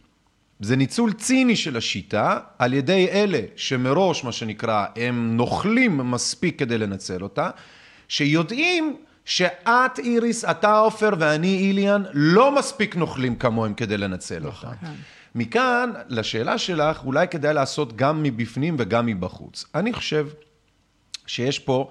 זה 0.59 0.75
ניצול 0.75 1.13
ציני 1.13 1.55
של 1.55 1.77
השיטה 1.77 2.39
על 2.59 2.73
ידי 2.73 3.07
אלה 3.11 3.39
שמראש, 3.55 4.23
מה 4.23 4.32
שנקרא, 4.32 4.86
הם 4.95 5.38
נוכלים 5.38 6.11
מספיק 6.11 6.59
כדי 6.59 6.77
לנצל 6.77 7.23
אותה, 7.23 7.49
שיודעים 8.07 8.95
שאת 9.25 9.99
איריס, 9.99 10.45
אתה 10.45 10.77
עופר 10.77 11.09
ואני 11.19 11.57
איליאן 11.57 12.03
לא 12.13 12.55
מספיק 12.55 12.95
נוכלים 12.95 13.36
כמוהם 13.36 13.73
כדי 13.73 13.97
לנצל 13.97 14.45
אותה. 14.45 14.71
מכאן, 15.36 15.91
לשאלה 16.07 16.57
שלך, 16.57 17.03
אולי 17.03 17.27
כדאי 17.27 17.53
לעשות 17.53 17.95
גם 17.95 18.23
מבפנים 18.23 18.75
וגם 18.79 19.05
מבחוץ. 19.05 19.65
אני 19.75 19.93
חושב 19.93 20.27
שיש 21.27 21.59
פה 21.59 21.89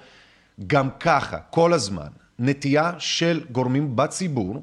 גם 0.66 0.88
ככה, 1.00 1.38
כל 1.50 1.72
הזמן, 1.72 2.08
נטייה 2.38 2.92
של 2.98 3.40
גורמים 3.52 3.96
בציבור 3.96 4.62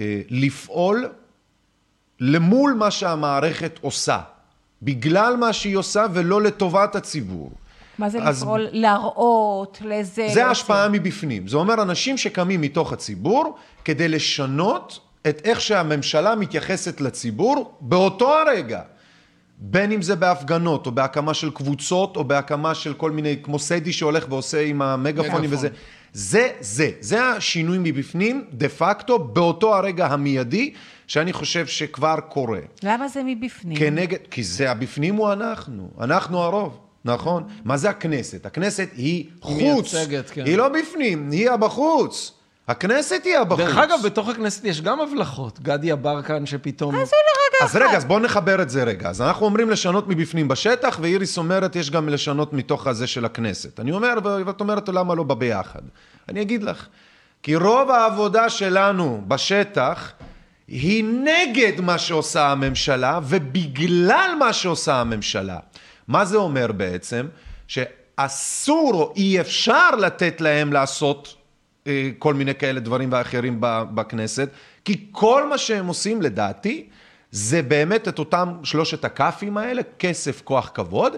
אה, 0.00 0.20
לפעול 0.30 1.08
למול 2.20 2.72
מה 2.78 2.90
שהמערכת 2.90 3.78
עושה, 3.80 4.20
בגלל 4.82 5.36
מה 5.36 5.52
שהיא 5.52 5.76
עושה 5.76 6.06
ולא 6.12 6.42
לטובת 6.42 6.94
הציבור. 6.94 7.50
מה 7.98 8.08
זה 8.08 8.22
אז 8.22 8.42
לפעול? 8.42 8.66
להראות, 8.72 9.78
לזה... 9.84 10.12
זה 10.14 10.22
להוציא. 10.22 10.46
השפעה 10.46 10.88
מבפנים. 10.88 11.48
זה 11.48 11.56
אומר 11.56 11.82
אנשים 11.82 12.18
שקמים 12.18 12.60
מתוך 12.60 12.92
הציבור 12.92 13.56
כדי 13.84 14.08
לשנות 14.08 15.00
את 15.28 15.40
איך 15.44 15.60
שהממשלה 15.60 16.34
מתייחסת 16.34 17.00
לציבור 17.00 17.78
באותו 17.80 18.34
הרגע. 18.34 18.80
בין 19.58 19.92
אם 19.92 20.02
זה 20.02 20.16
בהפגנות, 20.16 20.86
או 20.86 20.92
בהקמה 20.92 21.34
של 21.34 21.50
קבוצות, 21.50 22.16
או 22.16 22.24
בהקמה 22.24 22.74
של 22.74 22.94
כל 22.94 23.10
מיני, 23.10 23.36
כמו 23.42 23.58
סדי 23.58 23.92
שהולך 23.92 24.26
ועושה 24.28 24.62
עם 24.62 24.82
המגפונים 24.82 25.50
מגפון. 25.50 25.54
וזה. 25.54 25.68
זה, 26.12 26.48
זה, 26.60 26.90
זה 27.00 27.24
השינוי 27.24 27.78
מבפנים, 27.80 28.44
דה 28.52 28.68
פקטו, 28.68 29.18
באותו 29.18 29.76
הרגע 29.76 30.06
המיידי, 30.06 30.72
שאני 31.06 31.32
חושב 31.32 31.66
שכבר 31.66 32.16
קורה. 32.28 32.60
למה 32.82 33.08
זה 33.08 33.22
מבפנים? 33.26 33.78
כנגד, 33.78 34.18
כי 34.30 34.42
זה 34.42 34.70
הבפנים 34.70 35.14
הוא 35.14 35.32
אנחנו, 35.32 35.90
אנחנו 36.00 36.38
הרוב, 36.38 36.78
נכון? 37.04 37.42
מה 37.64 37.76
זה 37.76 37.90
הכנסת? 37.90 38.46
הכנסת 38.46 38.88
היא 38.96 39.24
חוץ, 39.40 39.94
מייצגת, 39.94 40.30
כן. 40.30 40.44
היא 40.44 40.56
לא 40.56 40.68
בפנים, 40.68 41.30
היא 41.30 41.50
הבחוץ. 41.50 42.35
הכנסת 42.68 43.20
היא 43.24 43.38
הבחוץ. 43.38 43.60
דרך 43.60 43.78
אגב, 43.78 43.98
בתוך 44.04 44.28
הכנסת 44.28 44.64
יש 44.64 44.80
גם 44.80 45.00
הבלחות. 45.00 45.60
גדי 45.60 45.86
יברקן 45.86 46.46
שפתאום... 46.46 46.94
אז 46.94 47.08
זה 47.08 47.16
לרגע 47.16 47.66
אז 47.66 47.76
רגע, 47.76 47.96
אז 47.96 48.04
בואו 48.04 48.18
נחבר 48.18 48.62
את 48.62 48.70
זה 48.70 48.84
רגע. 48.84 49.08
אז 49.08 49.22
אנחנו 49.22 49.46
אומרים 49.46 49.70
לשנות 49.70 50.08
מבפנים 50.08 50.48
בשטח, 50.48 50.98
ואיריס 51.02 51.38
אומרת, 51.38 51.76
יש 51.76 51.90
גם 51.90 52.08
לשנות 52.08 52.52
מתוך 52.52 52.86
הזה 52.86 53.06
של 53.06 53.24
הכנסת. 53.24 53.80
אני 53.80 53.92
אומר, 53.92 54.14
ואת 54.46 54.60
אומרת, 54.60 54.88
למה 54.88 55.14
לא 55.14 55.22
בביחד? 55.22 55.80
אני 56.28 56.42
אגיד 56.42 56.62
לך, 56.62 56.86
כי 57.42 57.56
רוב 57.56 57.90
העבודה 57.90 58.50
שלנו 58.50 59.22
בשטח 59.28 60.12
היא 60.68 61.04
נגד 61.04 61.80
מה 61.80 61.98
שעושה 61.98 62.46
הממשלה, 62.46 63.20
ובגלל 63.22 64.36
מה 64.38 64.52
שעושה 64.52 64.94
הממשלה. 64.94 65.58
מה 66.08 66.24
זה 66.24 66.36
אומר 66.36 66.72
בעצם? 66.72 67.26
שאסור 67.68 68.94
או 68.94 69.12
אי 69.16 69.40
אפשר 69.40 69.90
לתת 69.90 70.40
להם 70.40 70.72
לעשות 70.72 71.34
כל 72.18 72.34
מיני 72.34 72.54
כאלה 72.54 72.80
דברים 72.80 73.08
ואחרים 73.12 73.56
בכנסת, 73.60 74.48
כי 74.84 75.06
כל 75.12 75.48
מה 75.48 75.58
שהם 75.58 75.86
עושים, 75.86 76.22
לדעתי, 76.22 76.86
זה 77.30 77.62
באמת 77.62 78.08
את 78.08 78.18
אותם 78.18 78.52
שלושת 78.62 79.04
הכ"פים 79.04 79.56
האלה, 79.56 79.82
כסף, 79.98 80.40
כוח, 80.44 80.70
כבוד, 80.74 81.16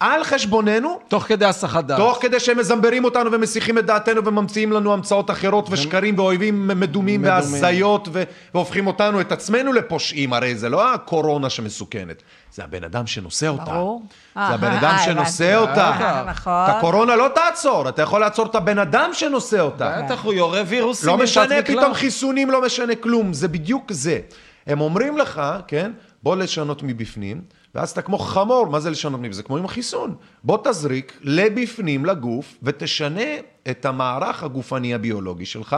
על 0.00 0.24
חשבוננו, 0.24 0.98
תוך 1.08 1.22
כדי 1.22 1.44
הסחת 1.44 1.84
דעת. 1.84 1.98
תוך 1.98 2.18
כדי 2.20 2.40
שהם 2.40 2.58
מזמברים 2.58 3.04
אותנו 3.04 3.32
ומסיחים 3.32 3.78
את 3.78 3.86
דעתנו 3.86 4.24
וממציאים 4.24 4.72
לנו 4.72 4.92
המצאות 4.92 5.30
אחרות 5.30 5.66
ושקרים 5.70 6.18
ואויבים 6.18 6.68
מדומים. 6.68 7.24
והזיות 7.24 8.08
והופכים 8.52 8.86
אותנו, 8.86 9.20
את 9.20 9.32
עצמנו 9.32 9.72
לפושעים, 9.72 10.32
הרי 10.32 10.54
זה 10.54 10.68
לא 10.68 10.94
הקורונה 10.94 11.50
שמסוכנת, 11.50 12.22
זה 12.54 12.64
הבן 12.64 12.84
אדם 12.84 13.06
שנושא 13.06 13.48
אותה. 13.48 13.64
ברור. 13.64 14.02
זה 14.34 14.40
אה, 14.40 14.48
הבן 14.48 14.70
אה, 14.70 14.78
אדם 14.78 14.94
אה, 14.94 15.04
שנושא 15.04 15.54
הבנתי. 15.54 15.70
אותה. 15.70 15.90
אה, 15.90 16.24
נכון. 16.26 16.52
את 16.52 16.74
הקורונה 16.76 17.16
לא 17.16 17.28
תעצור, 17.34 17.88
אתה 17.88 18.02
יכול 18.02 18.20
לעצור 18.20 18.46
את 18.46 18.54
הבן 18.54 18.78
אדם 18.78 19.10
שנושא 19.12 19.60
אותה. 19.60 20.02
בטח, 20.04 20.24
הוא 20.24 20.32
יורה 20.32 20.62
וירוסים. 20.66 21.08
לא 21.08 21.16
משנה. 21.18 21.62
פתאום 21.62 21.94
חיסונים, 21.94 22.50
לא 22.50 22.62
משנה 22.62 22.94
כלום, 22.94 23.32
זה 23.32 23.48
בדיוק 23.48 23.92
זה. 23.92 24.20
הם 24.66 24.80
אומרים 24.80 25.18
לך, 25.18 25.42
כן, 25.66 25.92
בוא 26.22 26.36
לשנות 26.36 26.82
מבפנים, 26.82 27.42
ואז 27.74 27.90
אתה 27.90 28.02
כמו 28.02 28.18
חמור, 28.18 28.66
מה 28.66 28.80
זה 28.80 28.90
לשנות 28.90 29.20
מבפנים? 29.20 29.32
זה 29.32 29.42
כמו 29.42 29.56
עם 29.56 29.64
החיסון. 29.64 30.14
בוא 30.44 30.58
תזריק 30.64 31.18
לבפנים, 31.22 32.04
לגוף, 32.04 32.54
ותשנה 32.62 33.30
את 33.70 33.84
המערך 33.84 34.42
הגופני 34.42 34.94
הביולוגי 34.94 35.46
שלך 35.46 35.76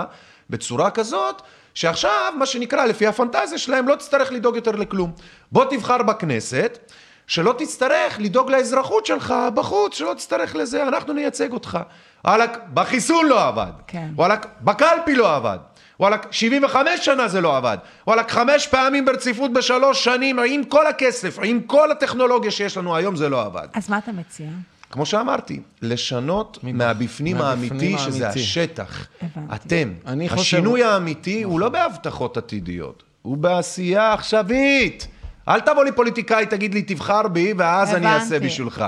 בצורה 0.50 0.90
כזאת, 0.90 1.42
שעכשיו, 1.76 2.32
מה 2.38 2.46
שנקרא, 2.46 2.84
לפי 2.84 3.06
הפנטזיה 3.06 3.58
שלהם, 3.58 3.88
לא 3.88 3.94
תצטרך 3.94 4.32
לדאוג 4.32 4.56
יותר 4.56 4.70
לכלום. 4.70 5.12
בוא 5.52 5.64
תבחר 5.64 6.02
בכנסת, 6.02 6.92
שלא 7.26 7.54
תצטרך 7.58 8.16
לדאוג 8.18 8.50
לאזרחות 8.50 9.06
שלך 9.06 9.34
בחוץ, 9.54 9.94
שלא 9.94 10.14
תצטרך 10.14 10.56
לזה, 10.56 10.82
אנחנו 10.82 11.12
נייצג 11.12 11.52
אותך. 11.52 11.78
וואלכ, 12.24 12.50
בחיסון 12.74 13.26
לא 13.26 13.48
עבד. 13.48 13.72
כן. 13.86 14.08
וואלכ, 14.14 14.38
בקלפי 14.60 15.14
לא 15.14 15.36
עבד. 15.36 15.58
וואלכ, 16.00 16.20
75 16.30 17.04
שנה 17.04 17.28
זה 17.28 17.40
לא 17.40 17.56
עבד. 17.56 17.78
וואלכ, 18.06 18.30
חמש 18.30 18.66
פעמים 18.66 19.04
ברציפות 19.04 19.52
בשלוש 19.52 20.04
שנים, 20.04 20.38
עם 20.38 20.64
כל 20.64 20.86
הכסף, 20.86 21.38
עם 21.42 21.60
כל 21.60 21.90
הטכנולוגיה 21.90 22.50
שיש 22.50 22.76
לנו 22.76 22.96
היום, 22.96 23.16
זה 23.16 23.28
לא 23.28 23.42
עבד. 23.42 23.68
אז 23.74 23.90
מה 23.90 23.98
אתה 23.98 24.12
מציע? 24.12 24.46
כמו 24.90 25.06
שאמרתי, 25.06 25.60
לשנות 25.82 26.58
מהבפנים 26.62 27.36
האמיתי, 27.36 27.98
שזה 27.98 28.24
האמיתי. 28.28 28.40
השטח. 28.40 29.06
הבנתי. 29.22 29.54
אתם. 29.54 29.92
אני 30.06 30.28
חושב- 30.28 30.40
השינוי 30.40 30.84
האמיתי 30.84 31.42
הוא 31.42 31.60
לא 31.60 31.68
בהבטחות 31.68 32.36
עתידיות, 32.36 33.02
הוא 33.22 33.36
בעשייה 33.36 34.12
עכשווית. 34.12 35.06
אל 35.48 35.60
תבוא 35.60 35.84
לי 35.84 35.92
פוליטיקאי, 35.92 36.46
תגיד 36.46 36.74
לי, 36.74 36.82
תבחר 36.82 37.28
בי, 37.28 37.52
ואז 37.56 37.94
אני 37.94 38.06
אעשה 38.06 38.26
הבנתי. 38.36 38.46
בשבילך. 38.46 38.84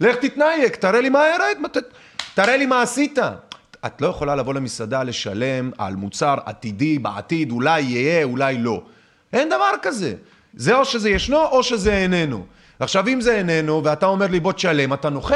לך 0.00 0.16
תתנייק, 0.16 0.76
תראה 0.76 1.00
לי 1.00 1.08
מה 1.08 1.22
ירד, 1.34 1.82
תראה 2.34 2.56
לי 2.56 2.66
מה 2.66 2.82
עשית. 2.82 3.18
את 3.86 4.00
לא 4.00 4.06
יכולה 4.06 4.36
לבוא 4.36 4.54
למסעדה 4.54 5.02
לשלם 5.02 5.70
על 5.78 5.96
מוצר 5.96 6.34
עתידי, 6.44 6.98
בעתיד, 6.98 7.50
אולי 7.50 7.80
יהיה, 7.80 8.24
אולי 8.24 8.58
לא. 8.58 8.82
אין 9.32 9.48
דבר 9.48 9.70
כזה. 9.82 10.14
זה 10.54 10.74
או 10.76 10.84
שזה 10.84 11.10
ישנו, 11.10 11.44
או 11.46 11.62
שזה 11.62 11.92
איננו. 11.96 12.44
עכשיו, 12.82 13.08
אם 13.08 13.20
זה 13.20 13.34
איננו, 13.36 13.84
ואתה 13.84 14.06
אומר 14.06 14.26
לי, 14.26 14.40
בוא 14.40 14.52
תשלם, 14.52 14.92
אתה 14.92 15.10
נוכל. 15.10 15.34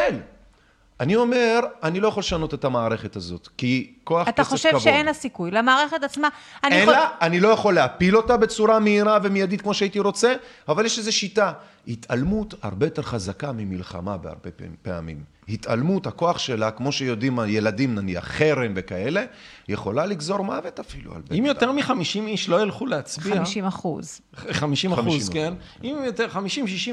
אני 1.01 1.17
אומר, 1.17 1.61
אני 1.83 2.01
לא 2.01 2.09
יכול 2.09 2.21
לשנות 2.21 2.55
את 2.55 2.65
המערכת 2.65 3.17
הזאת, 3.17 3.49
כי 3.59 3.93
כוח 4.05 4.29
אתה 4.29 4.43
כסף 4.43 4.51
חושב 4.51 4.69
כבוד. 4.69 4.83
שאין 4.83 5.07
לה 5.07 5.13
סיכוי. 5.13 5.51
למערכת 5.51 6.03
עצמה... 6.05 6.29
אני 6.65 6.75
אין 6.75 6.83
יכול- 6.83 6.95
לה, 6.95 7.09
אני 7.23 7.41
לא 7.41 7.49
יכול 7.49 7.75
להפיל 7.75 8.17
אותה 8.17 8.37
בצורה 8.37 8.79
מהירה 8.79 9.19
ומיידית 9.23 9.63
כמו 9.63 9.75
שהייתי 9.75 9.99
רוצה, 9.99 10.35
אבל 10.69 10.87
יש 10.87 10.99
איזו 10.99 11.13
שיטה. 11.13 11.53
התעלמות 11.89 12.55
הרבה 12.63 12.87
יותר 12.87 13.03
חזקה 13.03 13.53
ממלחמה 13.53 14.17
בהרבה 14.17 14.51
פעמים. 14.83 15.36
התעלמות, 15.49 16.07
הכוח 16.07 16.39
שלה, 16.39 16.71
כמו 16.71 16.93
שיודעים 16.93 17.39
הילדים 17.39 17.95
נניח, 17.95 18.25
חרם 18.25 18.73
וכאלה, 18.77 19.25
יכולה 19.69 20.07
לגזור 20.07 20.43
מוות 20.43 20.81
אפילו 20.81 21.15
על 21.15 21.21
בן 21.21 21.37
אם 21.37 21.45
אדם. 21.45 21.47
יותר 21.47 21.73
מ-50 21.73 22.27
איש 22.27 22.49
לא 22.49 22.63
ילכו 22.63 22.87
להצביע... 22.87 23.35
50 23.37 23.65
אחוז. 23.65 24.21
50 24.51 24.93
אחוז, 24.93 25.05
50 25.05 25.33
כן? 25.33 25.55
אם 25.85 25.97
יותר 26.05 26.27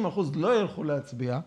50-60 0.03 0.07
אחוז 0.07 0.31
לא 0.35 0.59
ילכו 0.59 0.83
להצביע, 0.83 1.39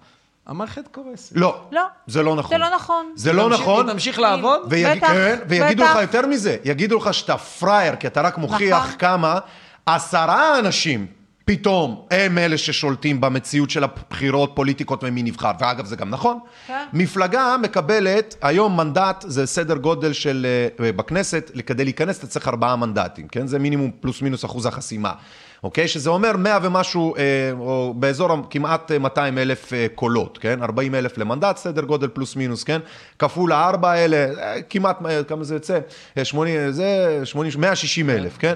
המערכת 0.47 0.89
קורסת. 0.89 1.37
לא, 1.37 1.61
לא. 1.73 1.83
זה 2.07 2.23
לא 2.23 2.37
נכון. 2.37 2.51
זה 2.51 2.59
לא 2.59 2.71
נכון. 2.75 3.13
זה 3.17 3.33
לא 3.33 3.51
נכון. 3.51 3.93
תמשיך 3.93 4.19
לעבוד? 4.19 4.61
ויג... 4.71 4.97
בטח, 4.97 5.07
כן, 5.07 5.39
ויגידו 5.49 5.83
בטח. 5.85 5.97
לך 5.97 6.03
יותר 6.03 6.27
מזה, 6.27 6.57
יגידו 6.65 6.97
לך 6.97 7.15
שאתה 7.15 7.39
פראייר, 7.39 7.97
כי 7.97 8.07
אתה 8.07 8.21
רק 8.21 8.39
מוכיח 8.39 8.85
נכון. 8.87 8.99
כמה 8.99 9.39
עשרה 9.87 10.59
אנשים 10.59 11.07
פתאום 11.49 12.07
הם 12.11 12.39
אלה 12.39 12.59
ששולטים 12.59 13.21
במציאות 13.21 13.71
של 13.71 13.85
הבחירות, 13.85 14.53
פוליטיקות 14.55 15.05
ומי 15.05 15.23
נבחר. 15.23 15.51
ואגב, 15.61 15.87
זה 15.87 15.97
גם 15.97 16.11
נכון. 16.11 16.39
כן. 16.67 16.87
מפלגה 16.93 17.57
מקבלת, 17.63 18.35
היום 18.43 18.77
מנדט 18.77 19.25
זה 19.29 19.47
סדר 19.47 19.77
גודל 19.77 20.13
של, 20.13 20.47
אה, 20.81 20.93
בכנסת, 20.93 21.51
כדי 21.67 21.85
להיכנס 21.85 22.19
אתה 22.19 22.27
צריך 22.27 22.49
ארבעה 22.49 22.77
מנדטים, 22.77 23.29
כן? 23.29 23.47
זה 23.47 23.59
מינימום 23.59 23.91
פלוס 24.01 24.23
מינוס 24.23 24.45
אחוז 24.45 24.67
החסימה. 24.67 25.13
אוקיי? 25.63 25.89
שזה 25.89 26.11
אומר 26.11 26.37
100 26.37 26.59
ומשהו, 26.63 27.17
אה, 27.17 27.23
או 27.59 27.95
באזור 27.97 28.29
כמעט 28.51 28.93
אה, 28.93 28.99
200 28.99 29.39
אלף 29.39 29.73
אה, 29.73 29.87
קולות, 29.95 30.39
כן? 30.39 30.63
40 30.63 30.95
אלף 30.95 31.19
למנדט, 31.19 31.57
סדר 31.57 31.83
גודל 31.83 32.09
פלוס 32.09 32.37
מינוס, 32.37 32.65
כן? 32.65 32.81
כפול 33.19 33.53
הארבע 33.53 33.91
האלה, 33.91 34.27
כמעט, 34.71 34.99
כמה 35.29 35.45
זה 35.45 35.55
יוצא? 35.55 35.79
אה, 36.19 36.25
80, 36.25 36.71
זה 36.71 37.21
80, 37.25 37.53
160 37.61 38.11
אלף, 38.11 38.39
כן? 38.39 38.55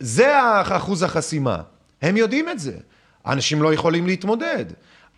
זה 0.00 0.32
אחוז 0.62 1.02
החסימה. 1.02 1.62
הם 2.02 2.16
יודעים 2.16 2.48
את 2.48 2.58
זה. 2.58 2.76
אנשים 3.26 3.62
לא 3.62 3.74
יכולים 3.74 4.06
להתמודד. 4.06 4.64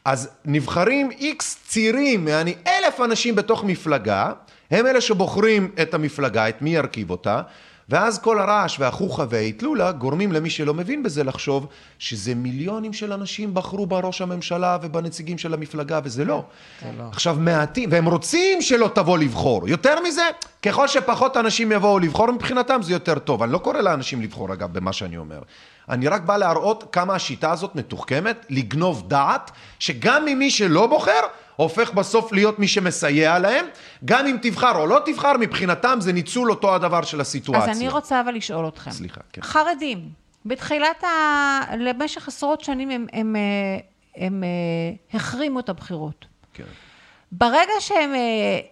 אז 0.05 0.29
נבחרים 0.45 1.11
איקס 1.11 1.59
צירים, 1.67 2.29
יעני 2.29 2.55
אלף 2.67 3.01
אנשים 3.01 3.35
בתוך 3.35 3.65
מפלגה, 3.65 4.33
הם 4.71 4.87
אלה 4.87 5.01
שבוחרים 5.01 5.71
את 5.83 5.95
המפלגה, 5.95 6.49
את 6.49 6.63
מי 6.63 6.71
ירכיב 6.71 7.11
אותה, 7.11 7.43
ואז 7.89 8.19
כל 8.19 8.41
הרעש 8.41 8.81
והחוכא 8.81 9.25
והאטלולה 9.29 9.93
גורמים 9.93 10.33
למי 10.33 10.51
שלא 10.51 10.75
מבין 10.75 11.03
בזה 11.03 11.25
לחשוב 11.25 11.67
שזה 11.99 12.35
מיליונים 12.35 12.93
של 12.93 13.13
אנשים 13.13 13.55
בחרו 13.55 13.87
בראש 13.87 14.21
הממשלה 14.21 14.79
ובנציגים 14.83 15.39
של 15.39 15.55
המפלגה, 15.55 16.01
וזה 16.05 16.25
לא. 16.25 16.45
עכשיו 17.11 17.37
מעטים, 17.41 17.89
והם 17.93 18.05
רוצים 18.05 18.63
שלא 18.63 18.91
תבוא 18.95 19.19
לבחור. 19.19 19.69
יותר 19.69 20.01
מזה, 20.01 20.23
ככל 20.63 20.89
שפחות 20.89 21.37
אנשים 21.37 21.73
יבואו 21.73 21.99
לבחור, 21.99 22.31
מבחינתם 22.33 22.81
זה 22.83 22.93
יותר 22.93 23.19
טוב. 23.19 23.43
אני 23.43 23.53
לא 23.53 23.59
קורא 23.59 23.81
לאנשים 23.81 24.23
לבחור, 24.23 24.53
אגב, 24.53 24.73
במה 24.73 24.93
שאני 24.93 25.17
אומר. 25.17 25.41
אני 25.89 26.09
רק 26.09 26.23
בא 26.23 26.37
להראות 26.37 26.85
כמה 26.93 27.15
השיטה 27.15 27.53
הזאת 27.53 27.75
מתוחכמת, 27.75 28.47
לגנוב 28.51 29.09
דעת, 29.09 29.51
שגם 29.79 30.25
ממי 30.25 30.51
שלא 30.51 30.87
בוחר, 30.87 31.21
הופך 31.59 31.93
בסוף 31.93 32.33
להיות 32.33 32.59
מי 32.59 32.69
שמסייע 32.69 33.39
להם. 33.39 33.67
גם 34.05 34.27
אם 34.27 34.37
תבחר 34.43 34.77
או 34.79 34.87
לא 34.87 35.01
תבחר, 35.05 35.33
מבחינתם 35.41 35.99
זה 36.01 36.13
ניצול 36.13 36.51
אותו 36.51 36.75
הדבר 36.75 37.03
של 37.03 37.21
הסיטואציה. 37.21 37.71
אז 37.73 37.79
אני 37.79 37.89
רוצה 37.89 38.21
אבל 38.21 38.35
לשאול 38.35 38.69
אתכם. 38.69 38.91
סליחה, 38.91 39.21
כן. 39.33 39.43
חרדים, 39.43 40.09
בתחילת 40.47 41.05
ה... 41.05 41.77
למשך 41.79 42.29
עשרות 42.29 42.61
שנים 42.61 42.91
הם, 42.91 43.07
הם, 43.13 43.37
אה, 43.37 43.41
הם, 44.17 44.25
הם 44.27 44.45
החרימו 45.13 45.61
את 45.61 45.69
הבחירות. 45.69 46.25
כן. 46.55 46.65
ברגע 47.33 47.73
שהם 47.81 48.15
אה, 48.15 48.21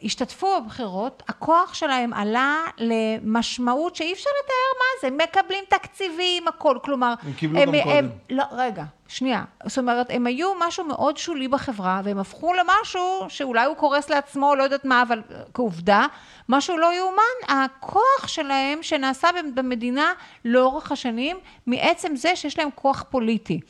השתתפו 0.02 0.60
בבחירות, 0.60 1.22
הכוח 1.28 1.74
שלהם 1.74 2.12
עלה 2.12 2.56
למשמעות 2.78 3.96
שאי 3.96 4.12
אפשר 4.12 4.30
לתאר 4.44 4.78
מה 4.78 5.00
זה. 5.00 5.06
הם 5.06 5.16
מקבלים 5.16 5.64
תקציבים, 5.68 6.48
הכל. 6.48 6.78
כלומר... 6.84 7.14
הם 7.22 7.32
קיבלו 7.32 7.60
גם 7.60 7.72
קודם. 7.84 8.08
לא, 8.30 8.44
רגע. 8.52 8.84
שנייה. 9.08 9.44
זאת 9.66 9.78
אומרת, 9.78 10.06
הם 10.10 10.26
היו 10.26 10.52
משהו 10.66 10.84
מאוד 10.84 11.16
שולי 11.16 11.48
בחברה, 11.48 12.00
והם 12.04 12.18
הפכו 12.18 12.52
למשהו 12.54 13.26
שאולי 13.28 13.64
הוא 13.64 13.76
קורס 13.76 14.10
לעצמו, 14.10 14.54
לא 14.54 14.62
יודעת 14.62 14.84
מה, 14.84 15.02
אבל 15.02 15.22
כעובדה, 15.54 16.06
משהו 16.48 16.78
לא 16.78 16.94
יאומן, 16.94 17.62
הכוח 17.62 18.28
שלהם 18.28 18.78
שנעשה 18.82 19.28
במדינה 19.54 20.12
לאורך 20.44 20.92
השנים, 20.92 21.36
מעצם 21.66 22.16
זה 22.16 22.36
שיש 22.36 22.58
להם 22.58 22.68
כוח 22.74 23.04
פוליטי. 23.10 23.60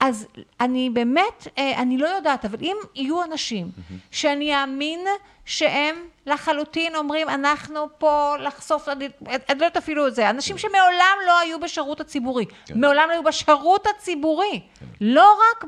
אז 0.00 0.26
אני 0.60 0.90
באמת, 0.90 1.48
אה, 1.58 1.82
אני 1.82 1.98
לא 1.98 2.06
יודעת, 2.08 2.44
אבל 2.44 2.58
אם 2.60 2.76
יהיו 2.94 3.24
אנשים 3.24 3.70
שאני 4.10 4.62
אאמין 4.62 5.00
שהם 5.44 5.96
לחלוטין 6.26 6.96
אומרים, 6.96 7.28
אנחנו 7.28 7.88
פה 7.98 8.36
לחשוף, 8.38 8.88
אני 8.88 9.08
לא 9.28 9.34
יודעת 9.50 9.76
אפילו 9.76 10.06
את 10.08 10.14
זה, 10.14 10.30
אנשים 10.30 10.58
שמעולם 10.58 11.16
לא 11.26 11.38
היו 11.38 11.60
בשירות 11.60 12.00
הציבורי, 12.00 12.46
כן. 12.66 12.80
מעולם 12.80 13.08
לא 13.08 13.12
היו 13.12 13.22
בשירות 13.22 13.86
הציבורי, 13.86 14.60
כן. 14.80 14.86
לא 15.00 15.38
רק 15.50 15.64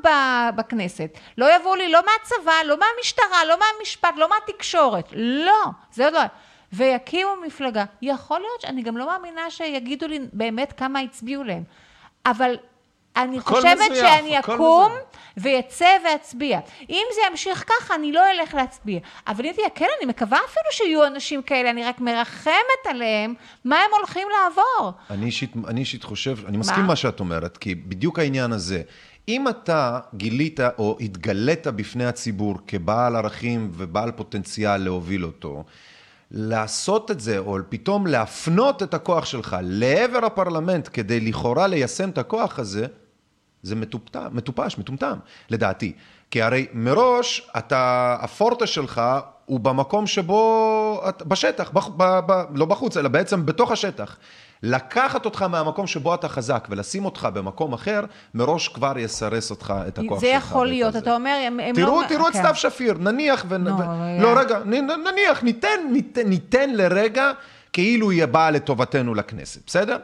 בכנסת, 0.56 1.18
לא 1.38 1.56
יבואו 1.56 1.74
לי 1.74 1.92
לא 1.92 2.00
מהצבא, 2.00 2.52
לא 2.66 2.76
מהמשטרה, 2.78 3.44
לא 3.48 3.56
מהמשפט, 3.58 4.14
לא 4.16 4.28
מהתקשורת, 4.28 5.08
לא, 5.16 5.64
זה 5.92 6.04
עוד 6.04 6.14
לא... 6.14 6.20
ויקימו 6.72 7.30
מפלגה. 7.46 7.84
יכול 8.02 8.40
להיות 8.40 8.60
שאני 8.60 8.82
גם 8.82 8.96
לא 8.96 9.06
מאמינה 9.06 9.50
שיגידו 9.50 10.06
לי 10.06 10.18
באמת 10.32 10.72
כמה 10.72 11.00
הצביעו 11.00 11.44
להם, 11.44 11.62
אבל 12.26 12.56
אני 13.16 13.40
חושבת 13.40 13.78
מזויף, 13.90 14.06
שאני 14.06 14.38
אקום 14.38 14.92
ויצא 15.36 15.96
ואצביע. 16.04 16.60
אם 16.90 17.06
זה 17.14 17.20
ימשיך 17.30 17.64
ככה, 17.66 17.94
אני 17.94 18.12
לא 18.12 18.20
אלך 18.30 18.54
להצביע. 18.54 19.00
אבל 19.26 19.46
אם 19.46 19.52
תהיה 19.52 19.68
כן, 19.74 19.86
אני 19.98 20.10
מקווה 20.10 20.38
אפילו 20.38 20.66
שיהיו 20.70 21.06
אנשים 21.06 21.42
כאלה, 21.42 21.70
אני 21.70 21.84
רק 21.84 22.00
מרחמת 22.00 22.82
עליהם, 22.88 23.34
מה 23.64 23.76
הם 23.76 23.90
הולכים 23.98 24.28
לעבור. 24.30 24.92
אני 25.10 25.26
אישית, 25.26 25.52
אני 25.68 25.80
אישית 25.80 26.04
חושב, 26.04 26.36
אני 26.46 26.56
מסכים 26.56 26.80
מה? 26.80 26.86
מה 26.86 26.96
שאת 26.96 27.20
אומרת, 27.20 27.56
כי 27.56 27.74
בדיוק 27.74 28.18
העניין 28.18 28.52
הזה, 28.52 28.82
אם 29.28 29.48
אתה 29.48 30.00
גילית 30.14 30.60
או 30.78 30.96
התגלית 31.00 31.66
בפני 31.66 32.06
הציבור 32.06 32.54
כבעל 32.66 33.16
ערכים 33.16 33.70
ובעל 33.74 34.10
פוטנציאל 34.10 34.76
להוביל 34.76 35.24
אותו, 35.24 35.64
לעשות 36.30 37.10
את 37.10 37.20
זה, 37.20 37.38
או 37.38 37.58
פתאום 37.68 38.06
להפנות 38.06 38.82
את 38.82 38.94
הכוח 38.94 39.24
שלך 39.24 39.56
לעבר 39.62 40.24
הפרלמנט 40.24 40.88
כדי 40.92 41.20
לכאורה 41.20 41.66
ליישם 41.66 42.08
את 42.08 42.18
הכוח 42.18 42.58
הזה, 42.58 42.86
זה 43.62 43.76
מטופש, 43.76 44.16
מטופש, 44.32 44.78
מטומטם, 44.78 45.18
לדעתי. 45.50 45.92
כי 46.30 46.42
הרי 46.42 46.66
מראש, 46.72 47.50
אתה, 47.58 48.16
הפורטה 48.20 48.66
שלך 48.66 49.02
הוא 49.46 49.60
במקום 49.60 50.06
שבו, 50.06 51.02
בשטח, 51.26 51.70
בח, 51.70 51.88
ב, 51.88 52.20
ב, 52.26 52.32
לא 52.54 52.66
בחוץ, 52.66 52.96
אלא 52.96 53.08
בעצם 53.08 53.46
בתוך 53.46 53.70
השטח. 53.70 54.16
לקחת 54.62 55.24
אותך 55.24 55.42
מהמקום 55.42 55.86
שבו 55.86 56.14
אתה 56.14 56.28
חזק 56.28 56.68
ולשים 56.70 57.04
אותך 57.04 57.28
במקום 57.34 57.72
אחר, 57.72 58.04
מראש 58.34 58.68
כבר 58.68 58.98
יסרס 58.98 59.50
אותך 59.50 59.74
את 59.88 59.98
הכוח 59.98 60.20
זה 60.20 60.26
שלך. 60.26 60.42
זה 60.42 60.46
יכול 60.46 60.66
להיות. 60.66 60.96
אתה 60.96 61.14
אומר, 61.14 61.42
הם, 61.46 61.60
הם 61.60 61.74
תראו, 61.74 62.00
לא... 62.00 62.06
תראו 62.08 62.28
את 62.28 62.32
כן. 62.32 62.38
סתיו 62.38 62.54
שפיר, 62.54 62.94
נניח, 62.98 63.44
ו... 63.48 63.58
לא, 63.58 63.70
ו... 63.70 64.22
לא, 64.22 64.40
רגע, 64.40 64.58
נניח, 64.64 65.42
ניתן, 65.42 65.68
ניתן, 65.92 66.28
ניתן 66.28 66.70
לרגע 66.70 67.32
כאילו 67.72 68.10
היא 68.10 68.26
באה 68.26 68.50
לטובתנו 68.50 69.14
לכנסת, 69.14 69.66
בסדר? 69.66 69.98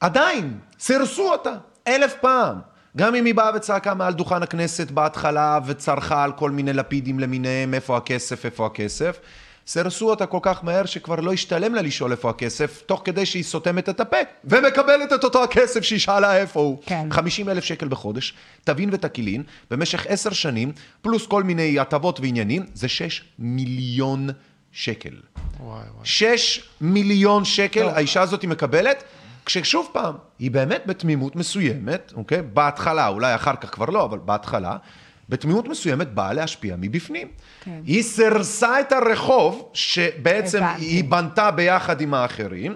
עדיין, 0.00 0.58
סירסו 0.78 1.32
אותה 1.32 1.52
אלף 1.88 2.14
פעם. 2.20 2.70
גם 2.96 3.14
אם 3.14 3.24
היא 3.24 3.34
באה 3.34 3.50
וצעקה 3.54 3.94
מעל 3.94 4.12
דוכן 4.12 4.42
הכנסת 4.42 4.90
בהתחלה 4.90 5.58
וצרחה 5.66 6.24
על 6.24 6.32
כל 6.32 6.50
מיני 6.50 6.72
לפידים 6.72 7.20
למיניהם, 7.20 7.74
איפה 7.74 7.96
הכסף, 7.96 8.44
איפה 8.44 8.66
הכסף, 8.66 9.20
סירסו 9.66 10.10
אותה 10.10 10.26
כל 10.26 10.38
כך 10.42 10.64
מהר 10.64 10.86
שכבר 10.86 11.20
לא 11.20 11.32
השתלם 11.32 11.74
לה 11.74 11.82
לשאול 11.82 12.12
איפה 12.12 12.30
הכסף, 12.30 12.82
תוך 12.86 13.02
כדי 13.04 13.26
שהיא 13.26 13.44
סותמת 13.44 13.88
את 13.88 14.00
הפה, 14.00 14.16
ומקבלת 14.44 15.12
את 15.12 15.24
אותו 15.24 15.44
הכסף 15.44 15.80
שהיא 15.80 15.98
שאלה 15.98 16.36
איפה 16.36 16.60
הוא. 16.60 16.78
כן. 16.86 17.08
50 17.10 17.48
אלף 17.48 17.64
שקל 17.64 17.88
בחודש, 17.88 18.34
תבין 18.64 18.90
ותקילין, 18.92 19.42
במשך 19.70 20.06
עשר 20.08 20.30
שנים, 20.30 20.72
פלוס 21.02 21.26
כל 21.26 21.42
מיני 21.42 21.78
הטבות 21.78 22.20
ועניינים, 22.20 22.66
זה 22.74 22.88
6 22.88 23.24
מיליון 23.38 24.28
שקל. 24.72 25.14
וואי 25.60 25.82
וואי. 25.94 26.04
6 26.04 26.62
מיליון 26.80 27.44
שקל 27.44 27.82
טוב. 27.82 27.92
האישה 27.94 28.22
הזאת 28.22 28.44
מקבלת. 28.44 29.04
כששוב 29.46 29.88
פעם, 29.92 30.14
היא 30.38 30.50
באמת 30.50 30.82
בתמימות 30.86 31.36
מסוימת, 31.36 32.12
אוקיי? 32.16 32.42
בהתחלה, 32.42 33.08
אולי 33.08 33.34
אחר 33.34 33.56
כך 33.60 33.74
כבר 33.74 33.86
לא, 33.86 34.04
אבל 34.04 34.18
בהתחלה, 34.18 34.76
בתמימות 35.28 35.68
מסוימת 35.68 36.12
באה 36.12 36.32
להשפיע 36.32 36.76
מבפנים. 36.78 37.28
כן. 37.60 37.80
היא 37.84 38.02
סירסה 38.02 38.80
את 38.80 38.92
הרחוב, 38.92 39.70
שבעצם 39.72 40.62
הבנתי. 40.62 40.84
היא 40.84 41.04
בנתה 41.04 41.50
ביחד 41.50 42.00
עם 42.00 42.14
האחרים, 42.14 42.74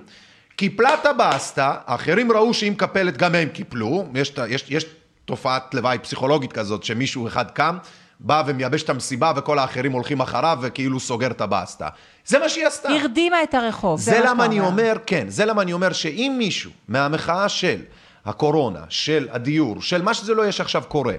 קיפלה 0.57 0.95
את 0.95 1.07
הבסטה, 1.07 1.75
האחרים 1.87 2.33
ראו 2.33 2.55
שהיא 2.55 2.73
מקפלת, 2.73 3.17
גם 3.17 3.35
הם 3.35 3.49
קיפלו, 3.49 4.07
יש, 4.15 4.33
יש, 4.49 4.65
יש 4.69 4.85
תופעת 5.25 5.75
לוואי 5.75 5.99
פסיכולוגית 5.99 6.53
כזאת, 6.53 6.85
שמישהו 6.85 7.29
אחד 7.29 7.51
קם, 7.51 7.77
בא 8.21 8.43
ומייבש 8.47 8.83
את 8.83 8.91
המסיבה 8.91 9.33
וכל 9.37 9.59
האחרים 9.59 9.93
הולכים 9.93 10.21
אחריו 10.21 10.59
וכאילו 10.63 11.01
סוגר 11.01 11.31
את 11.31 11.41
הבסטה. 11.41 11.89
זה 12.27 12.39
מה 12.39 12.49
שהיא 12.49 12.67
עשתה. 12.67 12.89
הרדימה 12.89 13.43
את 13.43 13.55
הרחוב. 13.55 14.01
זה, 14.01 14.11
זה 14.11 14.21
למה 14.25 14.45
אני 14.45 14.61
אומר. 14.61 14.71
אומר, 14.71 14.97
כן, 15.07 15.25
זה 15.29 15.45
למה 15.45 15.63
אני 15.63 15.73
אומר 15.73 15.93
שאם 15.93 16.35
מישהו 16.39 16.71
מהמחאה 16.89 17.49
של 17.49 17.83
הקורונה, 18.25 18.81
של 18.89 19.29
הדיור, 19.33 19.83
של 19.83 20.03
מה 20.03 20.15
שזה 20.15 20.35
לא 20.35 20.43
יהיה 20.43 20.53
שעכשיו 20.53 20.83
קורה, 20.89 21.15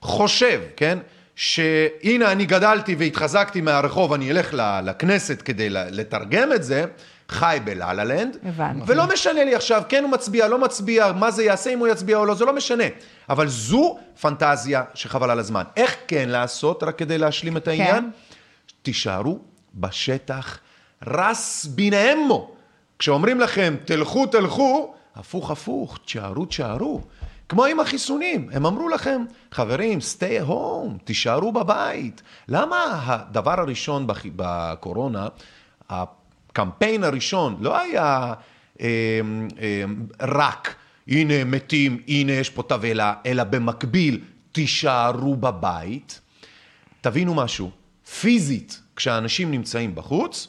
חושב, 0.00 0.60
כן, 0.76 0.98
שהנה 1.36 2.32
אני 2.32 2.46
גדלתי 2.46 2.94
והתחזקתי 2.98 3.60
מהרחוב, 3.60 4.12
אני 4.12 4.30
אלך 4.30 4.54
לכנסת 4.84 5.42
כדי 5.44 5.70
לתרגם 5.70 6.52
את 6.52 6.64
זה, 6.64 6.84
חי 7.28 7.58
בלה-לה 7.64 8.04
לנד. 8.04 8.36
הבנתי. 8.44 8.80
ולא 8.86 9.06
משנה 9.12 9.44
לי 9.44 9.54
עכשיו, 9.54 9.82
כן 9.88 10.02
הוא 10.02 10.10
מצביע, 10.10 10.48
לא 10.48 10.58
מצביע, 10.58 11.12
מה 11.12 11.30
זה 11.30 11.44
יעשה 11.44 11.70
אם 11.72 11.78
הוא 11.78 11.88
יצביע 11.88 12.16
או 12.16 12.26
לא, 12.26 12.34
זה 12.34 12.44
לא 12.44 12.52
משנה. 12.52 12.84
אבל 13.28 13.48
זו 13.48 13.98
פנטזיה 14.20 14.82
שחבל 14.94 15.30
על 15.30 15.38
הזמן. 15.38 15.62
איך 15.76 15.96
כן 16.08 16.28
לעשות, 16.28 16.82
רק 16.82 16.98
כדי 16.98 17.18
להשלים 17.18 17.56
את 17.56 17.68
העניין? 17.68 18.04
כן. 18.04 18.34
תישארו 18.82 19.38
בשטח 19.74 20.58
רס 21.06 21.64
בינאמו. 21.64 22.50
כשאומרים 22.98 23.40
לכם, 23.40 23.76
תלכו, 23.84 24.26
תלכו, 24.26 24.94
הפוך, 25.16 25.50
הפוך, 25.50 25.98
תשארו, 26.04 26.44
תשארו. 26.44 27.00
כמו 27.48 27.64
עם 27.64 27.80
החיסונים, 27.80 28.48
הם 28.52 28.66
אמרו 28.66 28.88
לכם, 28.88 29.24
חברים, 29.52 29.98
stay 29.98 30.48
home, 30.48 31.04
תישארו 31.04 31.52
בבית. 31.52 32.22
למה 32.48 33.02
הדבר 33.06 33.60
הראשון 33.60 34.06
בקורונה, 34.36 35.28
הקמפיין 36.54 37.04
הראשון, 37.04 37.56
לא 37.60 37.80
היה 37.80 38.34
אה, 38.80 38.86
אה, 39.60 39.84
רק, 40.20 40.74
הנה 41.08 41.44
מתים, 41.44 42.02
הנה 42.08 42.32
יש 42.32 42.50
פה 42.50 42.62
תבהלה, 42.62 43.14
אלא 43.26 43.44
במקביל, 43.44 44.20
תישארו 44.52 45.36
בבית. 45.36 46.20
תבינו 47.00 47.34
משהו, 47.34 47.70
פיזית, 48.20 48.80
כשאנשים 48.96 49.50
נמצאים 49.50 49.94
בחוץ, 49.94 50.48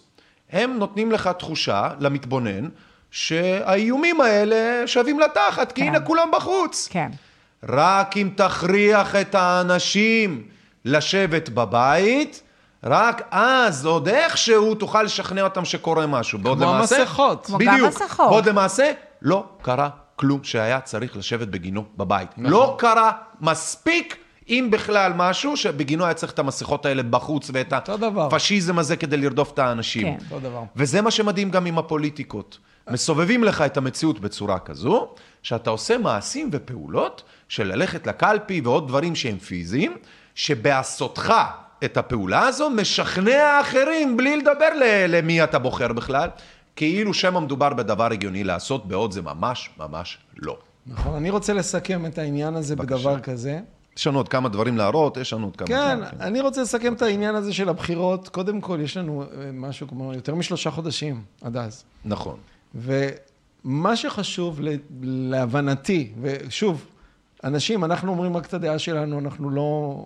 הם 0.52 0.78
נותנים 0.78 1.12
לך 1.12 1.30
תחושה, 1.40 1.90
למתבונן, 2.00 2.70
שהאיומים 3.12 4.22
האלה 4.22 4.88
שווים 4.88 5.20
לתחת, 5.20 5.72
כי 5.72 5.82
כן. 5.82 5.88
הנה 5.88 6.00
כולם 6.00 6.30
בחוץ. 6.34 6.88
כן. 6.92 7.10
רק 7.64 8.18
אם 8.18 8.30
תכריח 8.36 9.16
את 9.16 9.36
האנשים 9.36 10.44
לשבת 10.86 11.50
בבית, 11.50 12.42
רק 12.86 13.28
אז 13.32 13.86
עוד 13.86 14.08
איכשהו 14.08 14.76
תוכל 14.76 15.04
לשכנע 15.04 15.42
אותם 15.42 15.66
שקורה 15.66 16.08
משהו. 16.08 16.40
כמו 16.40 16.56
למעשה, 16.56 17.00
המסכות. 17.00 17.46
כמו 17.46 17.58
בדיוק. 17.58 17.74
גם 17.80 17.88
מסכות. 17.88 18.30
בעוד 18.30 18.46
למעשה, 18.46 18.92
לא 19.22 19.44
קרה 19.62 19.90
כלום 20.16 20.44
שהיה 20.44 20.82
צריך 20.82 21.18
לשבת 21.18 21.48
בגינו 21.48 21.86
בבית. 21.98 22.30
נכון. 22.38 22.52
לא 22.52 22.76
קרה 22.80 23.12
מספיק 23.42 24.18
אם 24.50 24.68
בכלל 24.72 25.14
משהו 25.16 25.58
שבגינו 25.58 26.06
היה 26.06 26.14
צריך 26.14 26.32
את 26.32 26.40
המסכות 26.40 26.86
האלה 26.86 27.04
בחוץ 27.04 27.52
ואת 27.54 27.74
הפשיזם 28.18 28.80
הזה 28.80 28.96
כדי 28.98 29.18
לרדוף 29.18 29.52
את 29.52 29.60
האנשים. 29.60 30.18
כן, 30.18 30.26
אותו 30.26 30.40
דבר. 30.40 30.64
וזה 30.76 31.02
מה 31.02 31.12
שמדהים 31.12 31.52
גם 31.52 31.66
עם 31.66 31.78
הפוליטיקות. 31.78 32.58
מסובבים 32.90 33.44
לך 33.44 33.62
את 33.62 33.78
המציאות 33.78 34.20
בצורה 34.20 34.60
כזו, 34.60 35.10
שאתה 35.44 35.70
עושה 35.70 35.98
מעשים 35.98 36.50
ופעולות 36.52 37.24
של 37.50 37.68
ללכת 37.68 38.08
לקלפי 38.08 38.62
ועוד 38.64 38.88
דברים 38.88 39.16
שהם 39.16 39.38
פיזיים, 39.38 39.98
שבעשותך 40.36 41.34
את 41.84 41.98
הפעולה 41.98 42.48
הזו 42.48 42.70
משכנע 42.70 43.62
אחרים 43.62 44.18
בלי 44.18 44.38
לדבר 44.38 44.70
למי 45.08 45.44
אתה 45.44 45.60
בוחר 45.60 45.94
בכלל, 45.94 46.30
כאילו 46.76 47.14
שמא 47.14 47.40
מדובר 47.40 47.74
בדבר 47.74 48.12
הגיוני 48.12 48.44
לעשות, 48.44 48.88
בעוד 48.88 49.12
זה 49.12 49.22
ממש 49.22 49.70
ממש 49.78 50.18
לא. 50.38 50.58
נכון, 50.88 51.16
אני 51.16 51.30
רוצה 51.30 51.54
לסכם 51.54 52.06
את 52.06 52.18
העניין 52.18 52.56
הזה 52.56 52.76
בבקשה. 52.76 52.96
בדבר 52.96 53.20
כזה. 53.20 53.60
יש 53.98 54.08
לנו 54.08 54.20
עוד 54.20 54.30
כמה 54.30 54.50
דברים 54.50 54.78
להראות, 54.78 55.18
יש 55.18 55.34
לנו 55.34 55.48
עוד 55.48 55.56
כמה 55.56 55.68
כן, 55.68 55.96
דברים. 55.98 56.12
כן, 56.12 56.22
אני 56.22 56.42
רוצה 56.42 56.62
לסכם 56.62 56.94
את 56.94 57.02
העניין 57.02 57.36
הזה 57.36 57.54
של 57.54 57.70
הבחירות. 57.70 58.30
קודם 58.30 58.62
כל, 58.62 58.80
יש 58.84 58.98
לנו 58.98 59.24
אה, 59.24 59.28
משהו 59.54 59.88
כמו 59.88 60.14
יותר 60.14 60.36
משלושה 60.36 60.72
חודשים 60.72 61.22
עד 61.42 61.58
אז. 61.58 61.84
נכון. 62.06 62.38
ומה 62.76 63.96
שחשוב 63.96 64.60
להבנתי, 65.04 66.12
ושוב, 66.22 66.86
אנשים, 67.44 67.84
אנחנו 67.84 68.12
אומרים 68.12 68.38
רק 68.38 68.46
את 68.46 68.54
הדעה 68.54 68.80
שלנו, 68.80 69.20
אנחנו 69.20 69.50
לא 69.50 70.06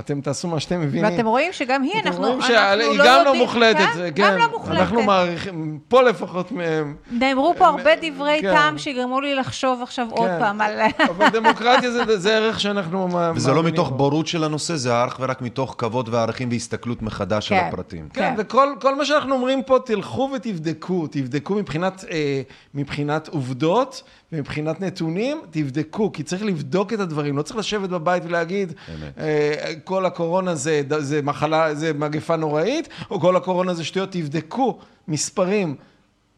אתם 0.00 0.20
תעשו 0.20 0.48
מה 0.48 0.60
שאתם 0.60 0.80
מבינים. 0.80 1.12
ואתם 1.12 1.26
רואים 1.26 1.52
שגם 1.52 1.82
היא, 1.82 1.92
אנחנו, 2.04 2.20
רואים 2.20 2.34
אנחנו 2.34 2.46
שהיא 2.46 2.58
לא 2.58 3.04
גם 3.04 3.18
יודעים, 3.18 3.24
לא 3.24 3.34
מוחלטת, 3.34 3.78
כן? 3.94 4.10
גם 4.14 4.30
כן. 4.30 4.38
לא 4.38 4.50
מוחלטת. 4.50 4.80
אנחנו 4.80 5.02
מעריכים, 5.02 5.78
פה 5.88 6.02
לפחות 6.02 6.52
מהם. 6.52 6.96
נאמרו 7.10 7.54
פה 7.58 7.66
הרבה 7.66 7.90
דברי 8.02 8.38
כן. 8.40 8.54
טעם 8.54 8.78
שיגרמו 8.78 9.20
לי 9.20 9.34
לחשוב 9.34 9.82
עכשיו 9.82 10.06
עוד 10.10 10.28
כן. 10.28 10.38
פעם 10.38 10.60
על... 10.60 10.80
אבל 11.08 11.28
דמוקרטיה 11.28 11.90
זה, 11.90 12.18
זה 12.18 12.36
ערך 12.36 12.60
שאנחנו 12.60 13.08
מא- 13.08 13.32
וזה 13.34 13.48
לא 13.48 13.54
מאמינים 13.54 13.74
מתוך 13.74 13.90
בו. 13.90 13.96
בורות 13.96 14.26
של 14.26 14.44
הנושא, 14.44 14.76
זה 14.76 15.04
אך 15.04 15.16
ורק 15.20 15.42
מתוך 15.42 15.74
כבוד 15.78 16.08
וערכים 16.12 16.48
והסתכלות 16.50 17.02
מחדש 17.02 17.52
על 17.52 17.58
כן. 17.58 17.66
הפרטים. 17.68 18.08
כן, 18.14 18.20
כן. 18.20 18.34
וכל 18.38 18.68
כל 18.80 18.94
מה 18.94 19.04
שאנחנו 19.04 19.34
אומרים 19.34 19.62
פה, 19.62 19.78
תלכו 19.84 20.30
ותבדקו, 20.34 21.06
תבדקו 21.06 21.54
מבחינת, 21.54 22.04
אה, 22.10 22.42
מבחינת 22.74 23.28
עובדות 23.28 24.02
ומבחינת 24.34 24.80
נתונים, 24.80 25.40
תבדקו, 25.50 26.12
כי 26.12 26.22
צריך 26.22 26.42
לבדוק 26.42 26.92
את 26.92 27.00
הדברים, 27.00 27.36
לא 27.36 27.42
צריך 27.42 27.56
לשבת 27.56 27.90
בבית 27.90 28.22
ולהגיד. 28.26 28.72
אה, 29.18 29.72
כל 29.84 30.06
הקורונה 30.06 30.54
זה, 30.54 30.82
זה 30.98 31.22
מחלה, 31.22 31.74
זה 31.74 31.92
מגפה 31.92 32.36
נוראית, 32.36 32.88
או 33.10 33.20
כל 33.20 33.36
הקורונה 33.36 33.74
זה 33.74 33.84
שטויות, 33.84 34.12
תבדקו 34.12 34.78
מספרים. 35.08 35.76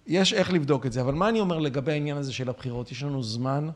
יש 0.07 0.33
איך 0.33 0.53
לבדוק 0.53 0.87
את 0.87 0.93
זה, 0.93 1.01
אבל 1.01 1.15
מה 1.15 1.29
אני 1.29 1.41
אומר 1.41 1.59
לגבי 1.59 1.93
העניין 1.93 2.17
הזה 2.17 2.33
של 2.33 2.49
הבחירות? 2.49 2.93
יש 2.93 3.03
לנו 3.03 3.23
זמן, 3.23 3.69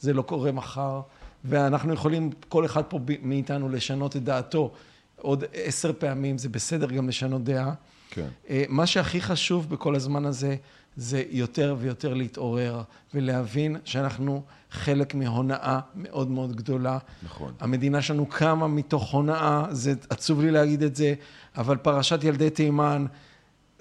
זה 0.00 0.12
לא 0.12 0.22
קורה 0.22 0.52
מחר, 0.52 1.00
ואנחנו 1.44 1.92
יכולים, 1.92 2.30
כל 2.48 2.64
אחד 2.64 2.82
פה 2.82 2.98
מאיתנו, 3.22 3.68
לשנות 3.68 4.16
את 4.16 4.24
דעתו 4.24 4.70
עוד 5.16 5.44
עשר 5.54 5.92
פעמים, 5.98 6.38
זה 6.38 6.48
בסדר 6.48 6.86
גם 6.86 7.08
לשנות 7.08 7.44
דעה. 7.44 7.72
כן. 8.10 8.26
אה, 8.50 8.64
מה 8.68 8.86
שהכי 8.86 9.20
חשוב 9.20 9.70
בכל 9.70 9.94
הזמן 9.94 10.24
הזה, 10.24 10.56
זה 10.96 11.22
יותר 11.30 11.76
ויותר 11.78 12.14
להתעורר 12.14 12.82
ולהבין 13.14 13.76
שאנחנו 13.84 14.42
חלק 14.70 15.14
מהונאה 15.14 15.78
מאוד 15.94 16.30
מאוד 16.30 16.56
גדולה. 16.56 16.98
נכון. 17.22 17.52
המדינה 17.60 18.02
שלנו 18.02 18.26
קמה 18.26 18.68
מתוך 18.68 19.10
הונאה, 19.10 19.64
זה 19.70 19.94
עצוב 20.10 20.40
לי 20.40 20.50
להגיד 20.50 20.82
את 20.82 20.96
זה, 20.96 21.14
אבל 21.56 21.76
פרשת 21.76 22.24
ילדי 22.24 22.50
תימן, 22.50 23.06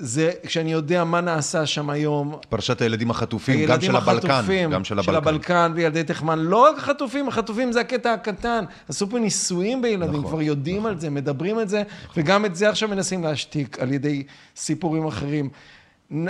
זה, 0.02 0.32
כשאני 0.44 0.72
יודע 0.72 1.04
מה 1.04 1.22
נעשה 1.22 1.66
שם 1.66 1.90
היום, 1.90 2.36
פרשת 2.50 2.82
הילדים 2.82 3.12
החטופים, 3.12 3.56
גם 3.56 3.60
הילדים 3.62 3.92
של 3.92 3.96
הבלקן. 3.96 4.30
החטופים, 4.30 4.72
גם 4.72 4.84
של 4.84 5.02
של 5.02 5.16
הבלקן. 5.16 5.28
הבלקן 5.28 5.72
וילדי 5.76 6.04
תימן, 6.04 6.40
לא 6.40 6.70
רק 6.70 6.78
החטופים, 6.78 7.28
החטופים 7.28 7.72
זה 7.72 7.82
הקטע 7.82 8.14
הקטן. 8.14 8.66
עשו 8.90 9.10
פה 9.10 9.20
ניסויים 9.20 9.82
בילדים, 9.82 10.20
נכון, 10.20 10.28
כבר 10.28 10.42
יודעים 10.42 10.86
על 10.86 11.00
זה, 11.00 11.10
מדברים 11.10 11.60
את 11.60 11.70
זה, 11.70 11.84
וגם 12.18 12.46
את 12.46 12.56
זה 12.56 12.70
עכשיו 12.70 12.90
מנסים 12.90 13.24
להשתיק 13.24 13.80
על 13.80 13.92
ידי 13.92 14.24
סיפורים 14.56 15.06
אחרים. 15.06 15.50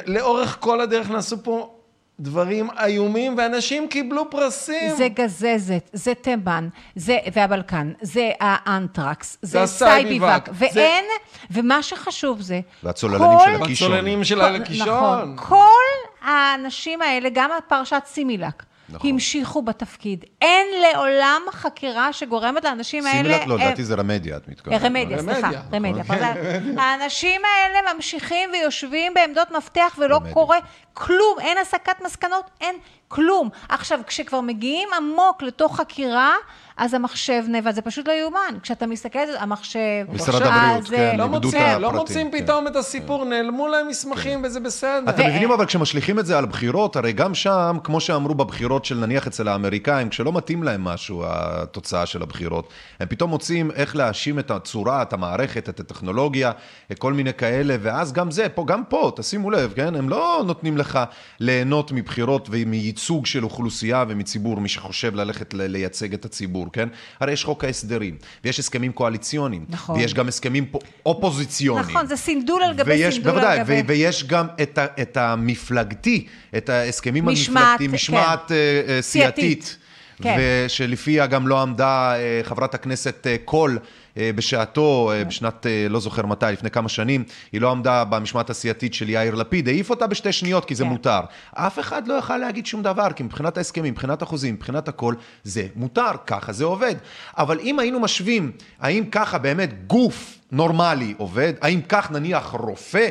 לאורך 0.05 0.57
כל 0.59 0.81
הדרך 0.81 1.09
נעשו 1.09 1.43
פה 1.43 1.73
דברים 2.19 2.67
איומים, 2.85 3.35
ואנשים 3.37 3.87
קיבלו 3.87 4.29
פרסים. 4.29 4.95
זה 4.95 5.07
גזזת, 5.07 5.89
זה 5.93 6.13
תימן, 6.13 6.67
זה, 6.95 7.17
והבלקן, 7.33 7.91
זה 8.01 8.29
האנטרקס, 8.39 9.37
זה 9.41 9.61
הסייביבק, 9.61 10.45
סייביבק, 10.45 10.73
זה- 10.73 10.79
ואין, 10.79 11.05
ומה 11.51 11.83
שחשוב 11.83 12.41
זה, 12.41 12.59
והצוללנים 12.83 13.37
כל- 13.37 13.45
של 13.45 13.63
הקישון. 13.63 13.87
הצוללנים 13.91 14.23
של 14.23 14.41
הקישון. 14.41 14.87
נכון, 14.87 15.35
כל 15.37 16.25
האנשים 16.27 17.01
האלה, 17.01 17.29
גם 17.33 17.49
פרשת 17.67 18.01
סימילק, 18.05 18.63
נכון. 18.91 19.09
המשיכו 19.09 19.61
בתפקיד. 19.61 20.25
אין 20.41 20.67
לעולם 20.81 21.41
חקירה 21.51 22.13
שגורמת 22.13 22.63
לאנשים 22.63 23.05
האלה... 23.05 23.29
שימי 23.29 23.43
לב, 23.43 23.49
לא, 23.49 23.57
לדעתי 23.57 23.83
זה 23.83 23.95
רמדיה, 23.95 24.37
את 24.37 24.47
מתכוונת. 24.47 24.81
רמדיה, 24.81 25.17
רמדיה, 25.17 25.33
סליחה, 25.33 25.49
נכון. 25.49 25.73
רמדיה. 25.73 26.03
אבל 26.07 26.23
האנשים 26.81 27.41
האלה 27.45 27.93
ממשיכים 27.93 28.49
ויושבים 28.53 29.13
בעמדות 29.13 29.51
מפתח 29.51 29.95
ולא 29.97 30.15
רמדיה. 30.15 30.33
קורה 30.33 30.57
כלום, 30.93 31.39
אין 31.39 31.57
הסקת 31.57 32.01
מסקנות, 32.05 32.49
אין 32.61 32.75
כלום. 33.07 33.49
עכשיו, 33.69 33.99
כשכבר 34.07 34.41
מגיעים 34.41 34.89
עמוק 34.97 35.41
לתוך 35.41 35.77
חקירה, 35.77 36.35
אז 36.79 36.93
המחשב 36.93 37.43
נאבד, 37.47 37.71
זה 37.75 37.81
פשוט 37.81 38.07
לא 38.07 38.13
יאומן. 38.13 38.59
כשאתה 38.63 38.87
מסתכל 38.87 39.19
על 39.19 39.27
זה, 39.31 39.41
המחשב... 39.41 39.79
משרד 40.13 40.41
הבריאות, 40.41 40.85
זה- 40.87 40.95
כן, 40.95 41.15
לא 41.17 41.23
איבדו 41.23 41.37
את 41.37 41.43
מוצאים, 41.45 41.61
לא 41.63 41.87
הפרטים, 41.87 41.95
מוצאים 41.99 42.31
כן. 42.31 42.43
פתאום 42.43 42.67
את 42.67 42.75
הסיפור, 42.75 43.25
נעלמו 43.25 43.67
להם 43.67 43.87
מסמכים 43.87 44.41
וזה 44.43 44.59
בסדר. 44.59 45.09
אתם 45.09 45.27
מבינים 45.27 45.51
אבל 45.51 45.65
כשמשליכים 45.65 46.19
את 46.19 46.25
זה 46.25 46.37
על 46.37 46.45
בחירות, 46.45 46.95
הרי 46.95 47.13
גם 47.13 47.35
שם, 47.35 47.77
כמו 47.83 48.01
שאמרו 48.01 48.35
בבחירות 48.35 48.85
של 48.85 48.95
נניח 48.97 49.27
אצל 49.27 49.47
האמריקאים, 49.47 50.09
כשלא 50.09 50.33
מתאים 50.33 50.63
להם 50.63 50.83
משהו, 50.83 51.23
התוצאה 51.27 52.05
של 52.05 52.21
הבחירות, 52.21 52.69
הם 52.99 53.07
פתאום 53.07 53.29
מוצאים 53.29 53.71
איך 53.71 53.95
להאשים 53.95 54.39
את 54.39 54.51
הצורה, 54.51 55.01
את 55.01 55.13
המערכת, 55.13 55.69
את 55.69 55.79
הטכנולוגיה, 55.79 56.51
כל 56.97 57.13
מיני 57.13 57.33
כאלה, 57.33 57.75
ואז 57.81 58.13
גם 58.13 58.31
זה, 58.31 58.49
פה, 58.49 58.63
גם 58.67 58.83
פה, 58.89 59.11
תשימו 59.15 59.51
לב, 59.51 59.73
כן? 59.75 59.95
הם 59.95 60.09
לא 60.09 60.43
נותנים 60.45 60.77
לך 60.77 60.99
ליהנות 61.39 61.91
מבחירות 61.91 62.47
ומייצוג 62.51 63.25
של 63.25 63.43
אוכלוסייה 63.43 64.05
ומציבור, 64.07 64.59
מי 64.61 64.69
שחושב 64.69 65.15
ללכת 65.15 65.53
ל- 65.53 65.67
לייצג 65.67 66.13
את 66.13 66.25
הציבור, 66.25 66.65
כן? 66.73 66.89
הרי 67.19 67.31
יש 67.31 67.45
חוק 67.45 67.63
ההסדרים, 67.63 68.17
ויש 68.43 68.59
הסכמים 68.59 68.91
קואליציוניים, 68.91 69.65
נכון. 69.69 69.95
ויש 69.95 70.13
גם 70.13 70.27
הסכמים 70.27 70.65
אופוזיציוניים. 71.05 71.89
נכון, 71.89 72.07
זה 72.07 72.15
סינדול 72.15 72.63
על 72.63 72.73
גבי 72.73 72.91
ויש, 72.91 73.13
סינדול 73.13 73.31
בוודאי, 73.31 73.57
על 73.59 73.63
גבי... 73.63 73.81
ו- 73.81 73.87
ויש 73.87 74.23
גם 74.23 74.47
את, 74.61 74.77
ה, 74.77 74.85
את 75.01 75.17
המפלגתי, 75.17 76.27
את 76.57 76.69
ההסכמים 76.69 77.25
משמעת, 77.25 77.63
המפלגתיים, 77.63 77.89
כן. 77.89 77.95
משמעת 77.95 78.51
אה, 78.51 78.81
אה, 78.87 79.01
סיעתית. 79.01 79.77
כן. 80.21 80.37
ושלפיה 80.39 81.27
גם 81.27 81.47
לא 81.47 81.61
עמדה 81.61 82.15
אה, 82.15 82.41
חברת 82.43 82.73
הכנסת 82.73 83.27
אה, 83.27 83.35
קול 83.45 83.79
אה, 84.17 84.31
בשעתו, 84.35 85.11
אה, 85.13 85.25
בשנת, 85.25 85.65
לא 85.89 85.99
זוכר 85.99 86.25
מתי, 86.25 86.45
לפני 86.51 86.69
כמה 86.69 86.89
שנים, 86.89 87.23
היא 87.51 87.61
לא 87.61 87.71
עמדה 87.71 88.03
במשמעת 88.03 88.49
הסיעתית 88.49 88.93
של 88.93 89.09
יאיר 89.09 89.35
לפיד, 89.35 89.67
העיף 89.67 89.89
אותה 89.89 90.07
בשתי 90.07 90.31
שניות 90.31 90.65
כי 90.65 90.75
זה 90.75 90.83
כן. 90.83 90.89
מותר. 90.89 91.19
אף 91.53 91.79
אחד 91.79 92.07
לא 92.07 92.13
יכל 92.13 92.37
להגיד 92.37 92.65
שום 92.65 92.83
דבר, 92.83 93.07
כי 93.15 93.23
מבחינת 93.23 93.57
ההסכמים, 93.57 93.93
מבחינת 93.93 94.21
החוזים, 94.21 94.53
מבחינת 94.53 94.87
הכל, 94.87 95.13
זה 95.43 95.67
מותר, 95.75 96.11
ככה 96.27 96.53
זה 96.53 96.65
עובד. 96.65 96.95
אבל 97.37 97.59
אם 97.59 97.79
היינו 97.79 97.99
משווים, 97.99 98.51
האם 98.79 99.03
ככה 99.11 99.37
באמת 99.37 99.87
גוף 99.87 100.37
נורמלי 100.51 101.13
עובד, 101.17 101.53
האם 101.61 101.81
כך 101.89 102.11
נניח 102.11 102.55
רופא 102.59 103.09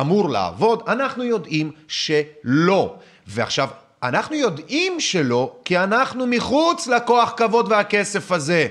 אמור 0.00 0.28
לעבוד, 0.28 0.82
אנחנו 0.88 1.24
יודעים 1.24 1.70
שלא. 1.88 2.96
ועכשיו, 3.26 3.68
אנחנו 4.02 4.36
יודעים 4.36 5.00
שלא, 5.00 5.56
כי 5.64 5.78
אנחנו 5.78 6.26
מחוץ 6.26 6.86
לכוח 6.86 7.32
כבוד 7.36 7.72
והכסף 7.72 8.32
הזה. 8.32 8.68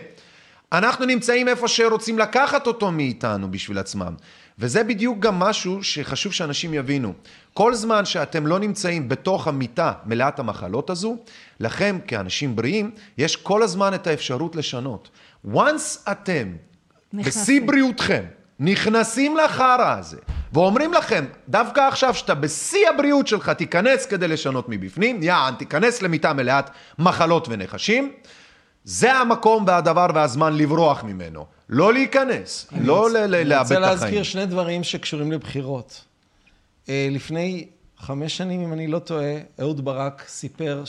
אנחנו 0.71 1.05
נמצאים 1.05 1.47
איפה 1.47 1.67
שרוצים 1.67 2.19
לקחת 2.19 2.67
אותו 2.67 2.91
מאיתנו 2.91 3.51
בשביל 3.51 3.77
עצמם. 3.77 4.13
וזה 4.59 4.83
בדיוק 4.83 5.19
גם 5.19 5.39
משהו 5.39 5.83
שחשוב 5.83 6.33
שאנשים 6.33 6.73
יבינו. 6.73 7.13
כל 7.53 7.73
זמן 7.73 8.05
שאתם 8.05 8.47
לא 8.47 8.59
נמצאים 8.59 9.09
בתוך 9.09 9.47
המיטה 9.47 9.93
מלאת 10.05 10.39
המחלות 10.39 10.89
הזו, 10.89 11.17
לכם 11.59 11.99
כאנשים 12.07 12.55
בריאים, 12.55 12.91
יש 13.17 13.35
כל 13.35 13.63
הזמן 13.63 13.93
את 13.93 14.07
האפשרות 14.07 14.55
לשנות. 14.55 15.09
once 15.53 16.11
אתם, 16.11 16.47
נכנסים. 17.13 17.41
בשיא 17.41 17.61
בריאותכם, 17.67 18.23
נכנסים 18.59 19.37
לחרא 19.37 19.97
הזה, 19.99 20.17
ואומרים 20.53 20.93
לכם, 20.93 21.25
דווקא 21.49 21.79
עכשיו 21.81 22.13
שאתה 22.13 22.35
בשיא 22.35 22.89
הבריאות 22.89 23.27
שלך, 23.27 23.49
תיכנס 23.49 24.05
כדי 24.05 24.27
לשנות 24.27 24.65
מבפנים, 24.69 25.23
יען, 25.23 25.53
תיכנס 25.55 26.01
למיטה 26.01 26.33
מלאת 26.33 26.69
מחלות 26.99 27.47
ונחשים, 27.49 28.11
זה 28.83 29.13
המקום 29.13 29.63
והדבר 29.67 30.07
והזמן 30.15 30.57
לברוח 30.57 31.03
ממנו. 31.03 31.45
לא 31.69 31.93
להיכנס, 31.93 32.67
לא 32.81 33.09
ל- 33.09 33.17
ל- 33.17 33.35
אני 33.35 33.45
לאבד 33.49 33.61
רוצה 33.61 33.75
את 33.75 33.79
להזכיר 33.81 34.07
החיים. 34.07 34.23
שני 34.23 34.45
דברים 34.45 34.83
שקשורים 34.83 35.31
לבחירות. 35.31 36.03
אה, 36.89 37.07
לפני 37.11 37.67
חמש 37.99 38.37
שנים, 38.37 38.61
אם 38.61 38.73
אני 38.73 38.87
לא 38.87 38.99
טועה, 38.99 39.33
אהוד 39.61 39.85
ברק 39.85 40.23
סיפר 40.27 40.83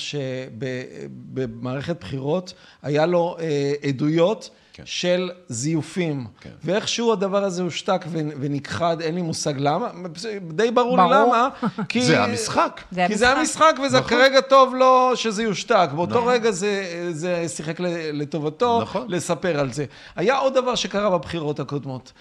שבמערכת 1.26 2.00
בחירות 2.00 2.52
היה 2.82 3.06
לו 3.06 3.36
אה, 3.40 3.72
עדויות 3.88 4.50
כן. 4.78 4.82
של 4.86 5.30
זיופים. 5.48 6.26
כן. 6.40 6.50
ואיכשהו 6.64 7.12
הדבר 7.12 7.44
הזה 7.44 7.62
הושתק 7.62 8.04
ו- 8.08 8.18
ונכחד, 8.40 9.00
אין 9.00 9.14
לי 9.14 9.22
מושג 9.22 9.54
למה. 9.56 9.88
די 10.52 10.70
ברור 10.70 10.96
לי 10.96 11.02
ברור. 11.02 11.34
למה. 11.36 11.48
כי... 11.88 12.02
זה 12.02 12.24
המשחק. 12.24 12.80
זה 12.90 13.04
כי 13.08 13.16
זה 13.16 13.28
המשחק. 13.30 13.62
המשחק, 13.62 13.86
וזה 13.86 13.98
נכון. 13.98 14.10
כרגע 14.10 14.40
טוב 14.40 14.74
לו 14.74 15.10
שזה 15.14 15.42
יושתק. 15.42 15.88
באותו 15.94 16.14
נכון. 16.14 16.32
רגע 16.32 16.50
זה, 16.50 16.84
זה 17.12 17.48
שיחק 17.48 17.80
ל- 17.80 18.20
לטובתו, 18.22 18.80
נכון. 18.82 19.06
לספר 19.10 19.60
על 19.60 19.72
זה. 19.72 19.84
היה 20.16 20.38
עוד 20.38 20.54
דבר 20.54 20.74
שקרה 20.74 21.18
בבחירות 21.18 21.60
הקודמות. 21.60 22.12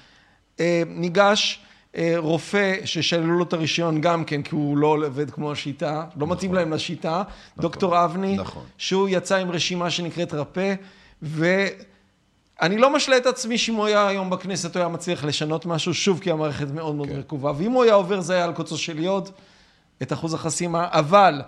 אה, 0.59 0.83
ניגש 0.87 1.59
אה, 1.97 2.13
רופא 2.17 2.75
ששללו 2.85 3.37
לו 3.37 3.43
את 3.43 3.53
הרישיון 3.53 4.01
גם 4.01 4.25
כן, 4.25 4.41
כי 4.41 4.55
הוא 4.55 4.77
לא 4.77 4.97
עובד 5.05 5.29
כמו 5.31 5.51
השיטה, 5.51 6.05
לא 6.17 6.27
מתאים 6.27 6.53
להם 6.53 6.73
לשיטה, 6.73 7.23
דוקטור 7.59 8.05
אבני, 8.05 8.35
נכון. 8.37 8.63
שהוא 8.77 9.09
יצא 9.11 9.35
עם 9.35 9.51
רשימה 9.51 9.89
שנקראת 9.89 10.33
רפא, 10.33 10.73
ואני 12.61 12.77
לא 12.77 12.93
משלה 12.93 13.17
את 13.17 13.25
עצמי 13.25 13.57
שאם 13.57 13.75
הוא 13.75 13.85
היה 13.85 14.07
היום 14.07 14.29
בכנסת, 14.29 14.75
הוא 14.75 14.79
היה 14.79 14.89
מצליח 14.89 15.23
לשנות 15.23 15.65
משהו, 15.65 15.93
שוב, 15.93 16.19
כי 16.19 16.31
המערכת 16.31 16.67
מאוד 16.73 16.95
מאוד 16.95 17.07
כן. 17.09 17.15
רקובה, 17.15 17.51
ואם 17.57 17.71
הוא 17.71 17.83
היה 17.83 17.93
עובר, 17.93 18.21
זה 18.21 18.33
היה 18.33 18.43
על 18.43 18.53
קוצו 18.53 18.77
של 18.77 18.99
יוד, 18.99 19.29
את 20.01 20.13
אחוז 20.13 20.33
החסימה, 20.33 20.87
אבל 20.91 21.41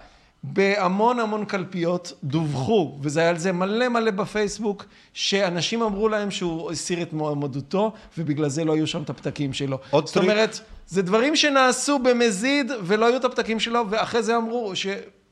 בהמון 0.43 1.19
המון 1.19 1.45
קלפיות 1.45 2.13
דווחו, 2.23 2.97
וזה 3.01 3.19
היה 3.19 3.29
על 3.29 3.37
זה 3.37 3.51
מלא 3.51 3.89
מלא 3.89 4.11
בפייסבוק, 4.11 4.85
שאנשים 5.13 5.81
אמרו 5.81 6.09
להם 6.09 6.31
שהוא 6.31 6.71
הסיר 6.71 7.01
את 7.01 7.13
מועמדותו, 7.13 7.93
ובגלל 8.17 8.49
זה 8.49 8.65
לא 8.65 8.73
היו 8.73 8.87
שם 8.87 9.03
את 9.03 9.09
הפתקים 9.09 9.53
שלו. 9.53 9.77
עוד 9.89 10.05
זאת 10.05 10.13
טריק. 10.13 10.29
אומרת, 10.29 10.59
זה 10.87 11.01
דברים 11.01 11.35
שנעשו 11.35 11.99
במזיד, 11.99 12.71
ולא 12.83 13.05
היו 13.05 13.17
את 13.17 13.25
הפתקים 13.25 13.59
שלו, 13.59 13.85
ואחרי 13.89 14.23
זה 14.23 14.37
אמרו 14.37 14.75
ש... 14.75 14.87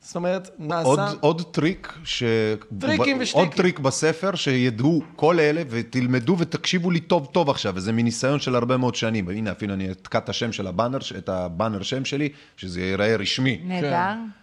זאת 0.08 0.16
אומרת, 0.16 0.50
נעשה... 0.58 0.88
עוד, 0.88 1.00
עוד 1.20 1.42
טריק, 1.50 1.92
ש... 2.04 2.22
טריקים 2.80 3.16
עוד 3.16 3.22
ושטיקים. 3.22 3.48
טריק 3.50 3.78
בספר, 3.78 4.34
שידעו 4.34 5.02
כל 5.16 5.40
אלה, 5.40 5.62
ותלמדו 5.68 6.36
ותקשיבו 6.38 6.90
לי 6.90 7.00
טוב 7.00 7.28
טוב 7.32 7.50
עכשיו, 7.50 7.72
וזה 7.76 7.92
מניסיון 7.92 8.40
של 8.40 8.54
הרבה 8.54 8.76
מאוד 8.76 8.94
שנים. 8.94 9.28
הנה, 9.28 9.50
אפילו 9.50 9.74
אני 9.74 9.90
אתקע 9.90 10.18
את 10.18 10.28
השם 10.28 10.52
של 10.52 10.66
הבאנר, 10.66 10.98
את 11.18 11.28
הבאנר 11.28 11.82
שם 11.82 12.04
שלי, 12.04 12.28
שזה 12.56 12.80
ייראה 12.80 13.16
רשמי. 13.16 13.60
נהדר. 13.64 13.90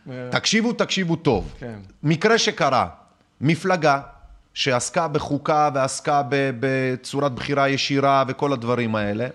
כן. 0.05 0.27
תקשיבו, 0.31 0.73
תקשיבו 0.73 1.15
טוב. 1.15 1.53
כן. 1.59 1.79
מקרה 2.03 2.37
שקרה, 2.37 2.87
מפלגה 3.41 4.01
שעסקה 4.53 5.07
בחוקה 5.07 5.69
ועסקה 5.73 6.21
בצורת 6.29 7.31
בחירה 7.31 7.69
ישירה 7.69 8.23
וכל 8.27 8.53
הדברים 8.53 8.95
האלה, 8.95 9.27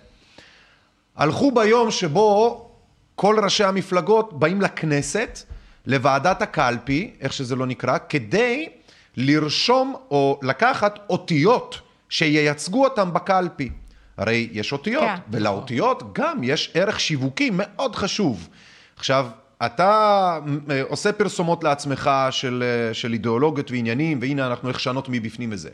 הלכו 1.16 1.52
ביום 1.52 1.90
שבו 1.90 2.70
כל 3.14 3.36
ראשי 3.42 3.64
המפלגות 3.64 4.38
באים 4.38 4.60
לכנסת, 4.60 5.44
לוועדת 5.86 6.42
הקלפי, 6.42 7.10
איך 7.20 7.32
שזה 7.32 7.56
לא 7.56 7.66
נקרא, 7.66 7.98
כדי 8.08 8.68
לרשום 9.16 9.94
או 10.10 10.40
לקחת 10.42 10.98
אותיות 11.10 11.80
שייצגו 12.08 12.84
אותם 12.84 13.12
בקלפי. 13.12 13.70
הרי 14.16 14.48
יש 14.52 14.72
אותיות, 14.72 15.04
כן. 15.04 15.16
ולאותיות 15.30 16.02
גם 16.12 16.44
יש 16.44 16.70
ערך 16.74 17.00
שיווקי 17.00 17.50
מאוד 17.52 17.96
חשוב. 17.96 18.48
עכשיו, 18.96 19.26
אתה 19.66 20.38
אה, 20.70 20.82
עושה 20.88 21.12
פרסומות 21.12 21.64
לעצמך 21.64 22.10
של, 22.30 22.64
אה, 22.66 22.94
של 22.94 23.12
אידיאולוגיות 23.12 23.70
ועניינים, 23.70 24.18
והנה 24.20 24.46
אנחנו 24.46 24.68
איך 24.68 24.76
לשנות 24.76 25.08
מבפנים 25.08 25.52
וזה. 25.52 25.70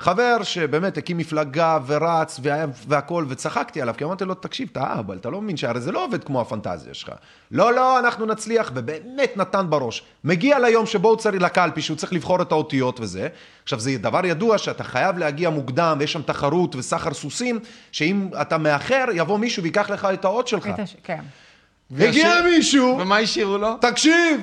חבר 0.00 0.42
שבאמת 0.42 0.98
הקים 0.98 1.18
מפלגה 1.18 1.78
ורץ 1.86 2.40
והכל, 2.88 3.24
וצחקתי 3.28 3.82
עליו, 3.82 3.94
כי 3.98 4.04
אמרתי 4.04 4.24
לו, 4.24 4.34
תקשיב, 4.34 4.68
אתה 4.72 4.82
אהבל, 4.82 5.16
אתה 5.16 5.30
לא 5.30 5.40
מבין 5.40 5.56
שהרי 5.56 5.80
זה 5.80 5.92
לא 5.92 6.04
עובד 6.04 6.24
כמו 6.24 6.40
הפנטזיה 6.40 6.94
שלך. 6.94 7.12
לא, 7.50 7.72
לא, 7.72 7.98
אנחנו 7.98 8.26
נצליח, 8.26 8.70
ובאמת 8.74 9.36
נתן 9.36 9.66
בראש. 9.68 10.02
מגיע 10.24 10.58
ליום 10.58 10.86
שבו 10.86 11.08
הוא 11.08 11.16
צריך 11.16 11.42
לקלפי, 11.42 11.82
שהוא 11.82 11.96
צריך 11.96 12.12
לבחור 12.12 12.42
את 12.42 12.52
האותיות 12.52 13.00
וזה. 13.00 13.28
עכשיו, 13.62 13.80
זה 13.80 13.98
דבר 13.98 14.26
ידוע 14.26 14.58
שאתה 14.58 14.84
חייב 14.84 15.18
להגיע 15.18 15.50
מוקדם, 15.50 15.96
ויש 16.00 16.12
שם 16.12 16.22
תחרות 16.22 16.76
וסחר 16.76 17.14
סוסים, 17.14 17.58
שאם 17.92 18.28
אתה 18.40 18.58
מאחר, 18.58 19.04
יבוא 19.14 19.38
מישהו 19.38 19.62
ויקח 19.62 19.90
לך 19.90 20.08
את 20.12 20.24
האות 20.24 20.48
שלך. 20.48 20.68
כן. 21.02 21.20
הגיע 21.98 22.42
מישהו, 22.44 22.98
ומה 23.00 23.16
השאירו 23.18 23.58
לו? 23.58 23.76
תקשיב, 23.80 24.40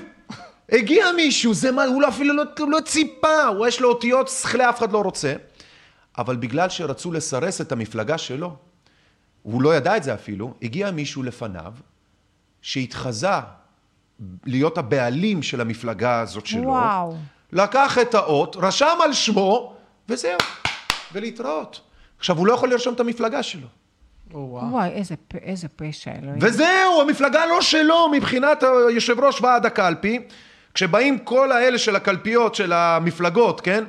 הגיע 0.71 1.05
מישהו, 1.15 1.53
זה 1.53 1.71
מה, 1.71 1.83
הוא 1.83 2.01
לא- 2.01 2.07
אפילו 2.07 2.33
לא, 2.33 2.43
לא 2.67 2.79
ציפה, 2.85 3.43
הוא 3.43 3.67
יש 3.67 3.81
לו 3.81 3.89
אותיות 3.89 4.27
שכלי, 4.27 4.69
אף 4.69 4.77
אחד 4.79 4.91
לא 4.91 5.01
רוצה. 5.01 5.33
אבל 6.17 6.35
בגלל 6.35 6.69
שרצו 6.69 7.11
לסרס 7.11 7.61
את 7.61 7.71
המפלגה 7.71 8.17
שלו, 8.17 8.55
הוא 9.43 9.61
לא 9.61 9.75
ידע 9.75 9.97
את 9.97 10.03
זה 10.03 10.13
אפילו, 10.13 10.53
הגיע 10.61 10.91
מישהו 10.91 11.23
לפניו, 11.23 11.73
שהתחזה 12.61 13.27
להיות 14.45 14.77
הבעלים 14.77 15.43
של 15.43 15.61
המפלגה 15.61 16.19
הזאת 16.19 16.45
שלו. 16.45 16.63
וואו. 16.63 17.15
לקח 17.51 17.97
את 18.01 18.15
האות, 18.15 18.55
רשם 18.59 18.97
על 19.03 19.13
שמו, 19.13 19.75
וזהו, 20.09 20.37
ולהתראות. 21.13 21.81
עכשיו, 22.17 22.37
הוא 22.37 22.47
לא 22.47 22.53
יכול 22.53 22.69
לרשום 22.69 22.93
את 22.93 22.99
המפלגה 22.99 23.43
שלו. 23.43 23.67
או, 24.33 24.47
וואו. 24.51 24.71
וואי, 24.71 24.89
איזה 24.89 25.15
איזה 25.41 25.67
פשע, 25.67 26.11
אלוהים. 26.11 26.39
וזהו, 26.41 27.01
המפלגה 27.01 27.45
לא 27.45 27.61
שלו 27.61 28.09
מבחינת 28.11 28.63
יושב 28.91 29.19
ראש 29.19 29.41
ועד 29.41 29.65
הקלפי. 29.65 30.19
כשבאים 30.75 31.17
כל 31.17 31.51
האלה 31.51 31.77
של 31.77 31.95
הקלפיות 31.95 32.55
של 32.55 32.73
המפלגות, 32.73 33.61
כן? 33.61 33.83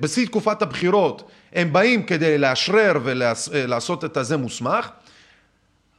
בשיא 0.00 0.26
תקופת 0.26 0.62
הבחירות, 0.62 1.30
הם 1.52 1.72
באים 1.72 2.02
כדי 2.02 2.38
לאשרר 2.38 2.92
ולעשות 3.02 4.04
את 4.04 4.16
הזה 4.16 4.36
מוסמך. 4.36 4.88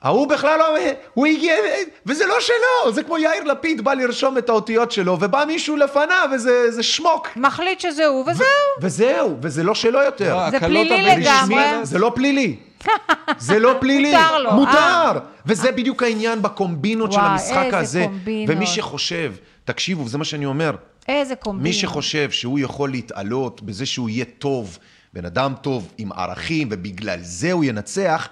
ההוא 0.01 0.28
בכלל 0.28 0.60
לא, 0.60 0.78
הוא 1.14 1.26
הגיע, 1.26 1.53
וזה 2.05 2.26
לא 2.26 2.36
שלו, 2.39 2.91
זה 2.91 3.03
כמו 3.03 3.18
יאיר 3.18 3.43
לפיד 3.43 3.82
בא 3.84 3.93
לרשום 3.93 4.38
את 4.38 4.49
האותיות 4.49 4.91
שלו, 4.91 5.18
ובא 5.20 5.43
מישהו 5.47 5.78
לפניו, 5.78 6.30
וזה 6.34 6.72
זה 6.72 6.84
שמוק. 6.84 7.28
מחליט 7.36 7.80
שזה 7.80 8.05
הוא, 8.05 8.26
וזהו. 8.28 8.45
וזהו, 8.82 9.38
וזה 9.41 9.64
לא 9.64 9.76
שלו 9.76 10.01
יותר. 10.01 10.36
לא, 10.36 10.49
זה 10.51 10.60
פלילי 10.60 11.01
לגמרי. 11.01 11.64
זה 11.84 11.99
לא 11.99 12.12
פלילי. 12.16 12.55
זה 13.38 13.60
לא 13.60 13.76
פלילי. 13.80 14.12
מותר 14.12 14.39
לו, 14.39 14.51
מותר. 14.51 14.72
אה. 14.78 15.20
וזה 15.45 15.72
בדיוק 15.72 16.03
העניין 16.03 16.41
בקומבינות 16.41 17.12
של 17.12 17.20
וואי, 17.20 17.30
המשחק 17.32 17.66
איזה 17.66 17.78
הזה. 17.78 18.03
קומבינות. 18.08 18.55
ומי 18.55 18.68
שחושב, 18.68 19.34
תקשיבו, 19.68 20.07
זה 20.07 20.18
מה 20.18 20.26
שאני 20.26 20.45
אומר, 20.45 20.76
איזה 21.07 21.36
קומבינה. 21.36 21.63
מי 21.63 21.74
שחושב 21.74 22.32
שהוא 22.32 22.59
יכול 22.59 22.91
להתעלות 22.91 23.61
בזה 23.61 23.86
שהוא 23.86 24.09
יהיה 24.09 24.26
טוב, 24.39 24.78
בן 25.13 25.26
אדם 25.26 25.53
טוב 25.61 25.91
עם 25.97 26.11
ערכים, 26.11 26.68
ובגלל 26.72 27.20
זה 27.22 27.51
הוא 27.51 27.63
ינצח, 27.65 28.30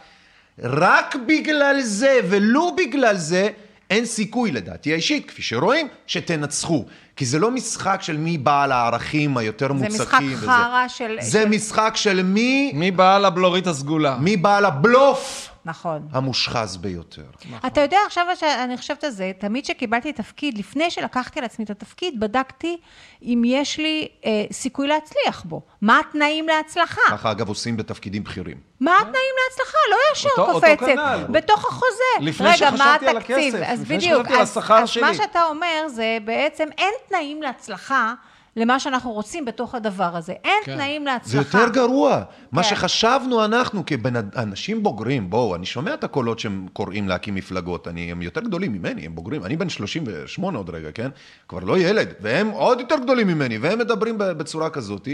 רק 0.64 1.16
בגלל 1.28 1.82
זה, 1.82 2.20
ולו 2.30 2.76
בגלל 2.78 3.18
זה, 3.18 3.50
אין 3.90 4.06
סיכוי 4.06 4.52
לדעתי 4.52 4.92
האישית, 4.94 5.28
כפי 5.30 5.42
שרואים, 5.42 5.88
שתנצחו. 6.08 6.86
כי 7.16 7.26
זה 7.26 7.40
לא 7.40 7.52
משחק 7.52 8.00
של 8.02 8.18
מי 8.18 8.38
בעל 8.38 8.72
הערכים 8.72 9.38
היותר 9.38 9.68
זה 9.68 9.74
מוצקים. 9.74 9.96
משחק 10.02 10.22
וזה. 10.32 10.46
חרא 10.48 10.88
של... 10.88 11.18
זה 11.22 11.42
של- 11.42 11.50
משחק 11.50 11.94
של 11.96 12.24
מי, 12.24 12.72
מי 12.76 12.92
בעל 12.92 13.26
הבלורית 13.26 13.68
הסגולה? 13.68 14.18
מי 14.20 14.38
בעל 14.38 14.66
הבלוף 14.66 15.50
נכון. 15.66 16.08
המושחז 16.12 16.78
ביותר. 16.78 17.24
אתה 17.68 17.82
יודע, 17.82 17.98
עכשיו 18.06 18.26
שאני 18.36 18.78
חושבת 18.78 19.04
על 19.04 19.10
זה, 19.10 19.32
תמיד 19.40 19.64
כשקיבלתי 19.64 20.14
תפקיד, 20.14 20.58
לפני 20.58 20.92
שלקחתי 20.92 21.40
על 21.40 21.46
עצמי 21.46 21.66
את 21.66 21.70
התפקיד, 21.70 22.20
בדקתי 22.20 22.78
אם 23.24 23.42
יש 23.46 23.78
לי 23.78 24.08
אה, 24.26 24.32
סיכוי 24.52 24.88
להצליח 24.88 25.44
בו. 25.46 25.62
מה 25.82 26.00
התנאים 26.00 26.48
להצלחה? 26.48 27.02
ככה 27.10 27.32
אגב 27.32 27.50
עושים 27.50 27.78
בתפקידים 27.78 28.24
בכירים. 28.24 28.58
מה 28.80 28.98
התנאים 28.98 29.16
להצלחה? 29.50 29.78
לא 29.92 29.98
ישר 30.14 30.30
אותו- 30.30 30.42
אותו 30.52 30.68
קופצת. 30.80 30.80
כנ"ל. 30.96 31.26
בתוך 31.30 31.66
החוזה. 31.66 31.86
לפני 32.22 32.48
רגע, 32.48 32.58
שחשבתי 32.58 32.78
מה 32.78 32.96
על 33.10 33.18
התקציב? 33.18 33.56
הכסף, 33.56 33.68
אז 33.72 33.82
לפני 33.82 33.98
בדיוק. 33.98 34.14
שחשבתי 34.22 34.36
על 34.36 34.42
אז- 34.42 34.58
השכר 34.58 34.78
אז 34.84 34.90
שלי. 34.90 35.02
מה 35.04 35.14
שאתה 35.14 35.44
אומר 35.44 35.88
זה 35.88 36.18
בעצם 36.26 36.68
אין 36.78 36.94
תנאים 37.10 37.42
להצלחה 37.42 38.14
למה 38.58 38.80
שאנחנו 38.80 39.12
רוצים 39.12 39.46
בתוך 39.46 39.76
הדבר 39.76 40.16
הזה. 40.16 40.34
אין 40.44 40.64
כן. 40.66 40.76
תנאים 40.76 41.02
זה 41.02 41.06
להצלחה. 41.06 41.58
יותר 41.60 41.74
גרוע. 41.74 42.22
מה 42.52 42.64
כן. 42.64 42.70
שחשבנו 42.70 43.46
אנחנו 43.46 43.84
כאנשים 43.86 44.84
בוגרים, 44.84 45.30
בואו, 45.30 45.56
אני 45.56 45.66
שומע 45.66 45.94
את 45.94 46.04
הקולות 46.04 46.40
שהם 46.40 46.68
קוראים 46.74 47.08
להקים 47.08 47.36
מפלגות, 47.36 47.88
אני, 47.88 48.12
הם 48.12 48.22
יותר 48.22 48.42
גדולים 48.42 48.74
ממני, 48.74 49.06
הם 49.06 49.16
בוגרים. 49.16 49.46
אני 49.46 49.58
בן 49.58 49.70
38 49.70 50.58
עוד 50.58 50.70
רגע, 50.70 50.92
כן? 50.92 51.10
כבר 51.48 51.60
לא 51.60 51.78
ילד, 51.78 52.14
והם 52.20 52.50
עוד 52.50 52.80
יותר 52.80 52.96
גדולים 52.98 53.28
ממני, 53.28 53.58
והם 53.58 53.80
מדברים 53.80 54.16
בצורה 54.18 54.70
כזאת, 54.70 55.08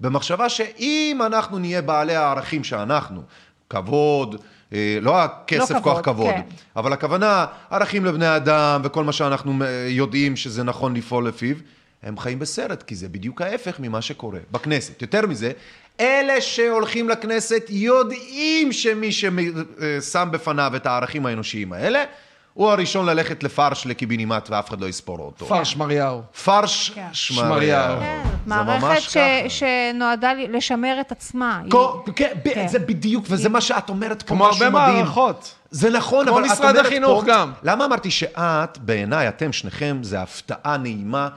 במחשבה 0.00 0.48
שאם 0.48 1.20
אנחנו 1.26 1.58
נהיה 1.58 1.82
בעלי 1.82 2.14
הערכים 2.14 2.64
שאנחנו, 2.64 3.22
כבוד, 3.70 4.36
אה, 4.72 4.98
לא 5.00 5.22
הכסף 5.22 5.74
לא 5.74 5.80
כוח 5.80 6.00
כבוד, 6.00 6.02
כבוד, 6.02 6.30
כן. 6.34 6.40
אבל 6.76 6.92
הכוונה, 6.92 7.46
ערכים 7.70 8.04
לבני 8.04 8.36
אדם 8.36 8.80
וכל 8.84 9.04
מה 9.04 9.12
שאנחנו 9.12 9.64
אה, 9.64 9.86
יודעים 9.88 10.36
שזה 10.36 10.62
נכון 10.62 10.94
לפעול 10.94 11.28
לפיו, 11.28 11.56
הם 12.02 12.18
חיים 12.18 12.38
בסרט, 12.38 12.82
כי 12.82 12.94
זה 12.94 13.08
בדיוק 13.08 13.42
ההפך 13.42 13.76
ממה 13.80 14.02
שקורה 14.02 14.38
בכנסת. 14.50 15.02
יותר 15.02 15.26
מזה, 15.26 15.52
אלה 16.00 16.40
שהולכים 16.40 17.08
לכנסת 17.08 17.62
יודעים 17.68 18.72
שמי 18.72 19.12
ששם 19.12 20.28
בפניו 20.30 20.72
את 20.76 20.86
הערכים 20.86 21.26
האנושיים 21.26 21.72
האלה, 21.72 22.04
הוא 22.54 22.70
הראשון 22.70 23.06
ללכת 23.06 23.42
לפרש 23.42 23.86
לקיבינימט 23.86 24.50
ואף 24.50 24.68
אחד 24.68 24.80
לא 24.80 24.86
יספור 24.86 25.18
אותו. 25.18 25.46
פר 25.46 25.64
שמריהו. 25.64 26.22
פרש 26.44 26.90
כן. 26.94 27.06
שמריהו. 27.12 28.00
כן, 28.00 28.22
מערכת 28.46 29.00
ש-. 29.00 29.16
שנועדה 29.48 30.32
לשמר 30.48 30.96
את 31.00 31.12
עצמה. 31.12 31.60
היא- 31.64 31.70
כן, 32.16 32.32
כן. 32.54 32.68
זה 32.68 32.78
בדיוק, 32.78 33.24
וזה 33.28 33.48
מה 33.48 33.60
שאת 33.60 33.88
אומרת 33.88 34.22
פה, 34.22 34.28
כמו 34.28 34.48
משהו 34.48 34.64
הרבה 34.64 34.78
מדהים. 34.80 34.96
מערכות. 35.04 35.54
זה 35.70 35.90
נכון, 35.90 36.26
כמו 36.26 36.36
אבל 36.38 36.46
את 36.46 36.50
משרד 36.50 36.70
אומרת 36.70 36.86
החינוך 36.86 37.24
פה, 37.24 37.30
גם. 37.30 37.52
למה 37.62 37.84
אמרתי 37.84 38.10
שאת, 38.10 38.78
בעיניי, 38.78 39.28
אתם 39.28 39.52
שניכם, 39.52 39.98
זה 40.02 40.20
הפתעה 40.22 40.76
נעימה 40.76 41.28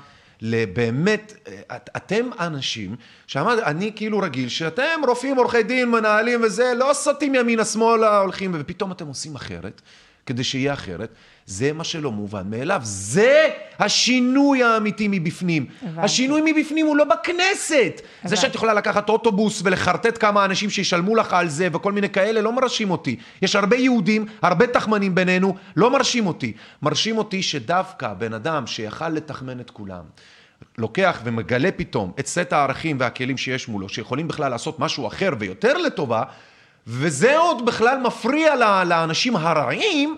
לבאמת, 0.46 1.34
את, 1.76 1.90
אתם 1.98 2.30
אנשים, 2.40 2.96
שאמרת, 3.28 3.60
אני 3.60 3.92
כאילו 3.96 4.20
רגיל, 4.20 4.50
שאתם 4.50 5.02
רופאים, 5.08 5.38
עורכי 5.38 5.64
דין, 5.64 5.90
מנהלים 5.90 6.42
וזה, 6.44 6.74
לא 6.76 6.90
סוטים 6.94 7.36
ימינה 7.36 7.66
שמאלה 7.66 8.20
הולכים, 8.20 8.52
ופתאום 8.54 8.92
אתם 8.92 9.08
עושים 9.08 9.36
אחרת, 9.36 9.82
כדי 10.26 10.44
שיהיה 10.44 10.74
אחרת. 10.74 11.10
זה 11.46 11.74
מה 11.74 11.84
שלא 11.84 12.12
מובן 12.12 12.50
מאליו, 12.50 12.82
זה 12.84 13.50
השינוי 13.80 14.64
האמיתי 14.64 15.08
מבפנים. 15.08 15.66
הבנתי. 15.82 16.02
השינוי 16.02 16.54
מבפנים 16.54 16.86
הוא 16.86 16.98
לא 16.98 17.04
בכנסת. 17.04 18.02
זה 18.02 18.02
הבנתי. 18.24 18.42
שאת 18.42 18.56
יכולה 18.56 18.74
לקחת 18.74 19.10
אוטובוס 19.10 19.62
ולחרטט 19.66 20.18
כמה 20.22 20.46
אנשים 20.46 20.70
שישלמו 20.70 21.16
לך 21.16 21.34
על 21.34 21.50
זה 21.50 21.68
וכל 21.74 21.92
מיני 21.92 22.10
כאלה, 22.10 22.42
לא 22.42 22.54
מרשים 22.54 22.92
אותי. 22.92 23.16
יש 23.42 23.56
הרבה 23.56 23.76
יהודים, 23.76 24.26
הרבה 24.42 24.68
תחמנים 24.68 25.16
בינינו, 25.16 25.56
לא 25.76 25.92
מרשים 25.92 26.28
אותי. 26.28 26.54
מרשים 26.82 27.18
אותי 27.18 27.44
שדווקא 27.44 28.14
בן 28.14 28.34
אדם 28.34 28.68
שיכל 28.68 29.10
לתחמן 29.10 29.60
את 29.60 29.70
כולם, 29.70 30.04
לוקח 30.78 31.22
ומגלה 31.24 31.70
פתאום 31.72 32.12
את 32.20 32.28
סט 32.28 32.54
הערכים 32.54 32.98
והכלים 33.00 33.38
שיש 33.38 33.68
מולו, 33.68 33.90
שיכולים 33.90 34.28
בכלל 34.28 34.52
לעשות 34.52 34.80
משהו 34.80 35.08
אחר 35.08 35.30
ויותר 35.40 35.78
לטובה, 35.78 36.24
וזה 36.88 37.38
עוד 37.38 37.66
בכלל 37.66 37.98
מפריע 37.98 38.56
לאנשים 38.86 39.36
הרעים, 39.36 40.18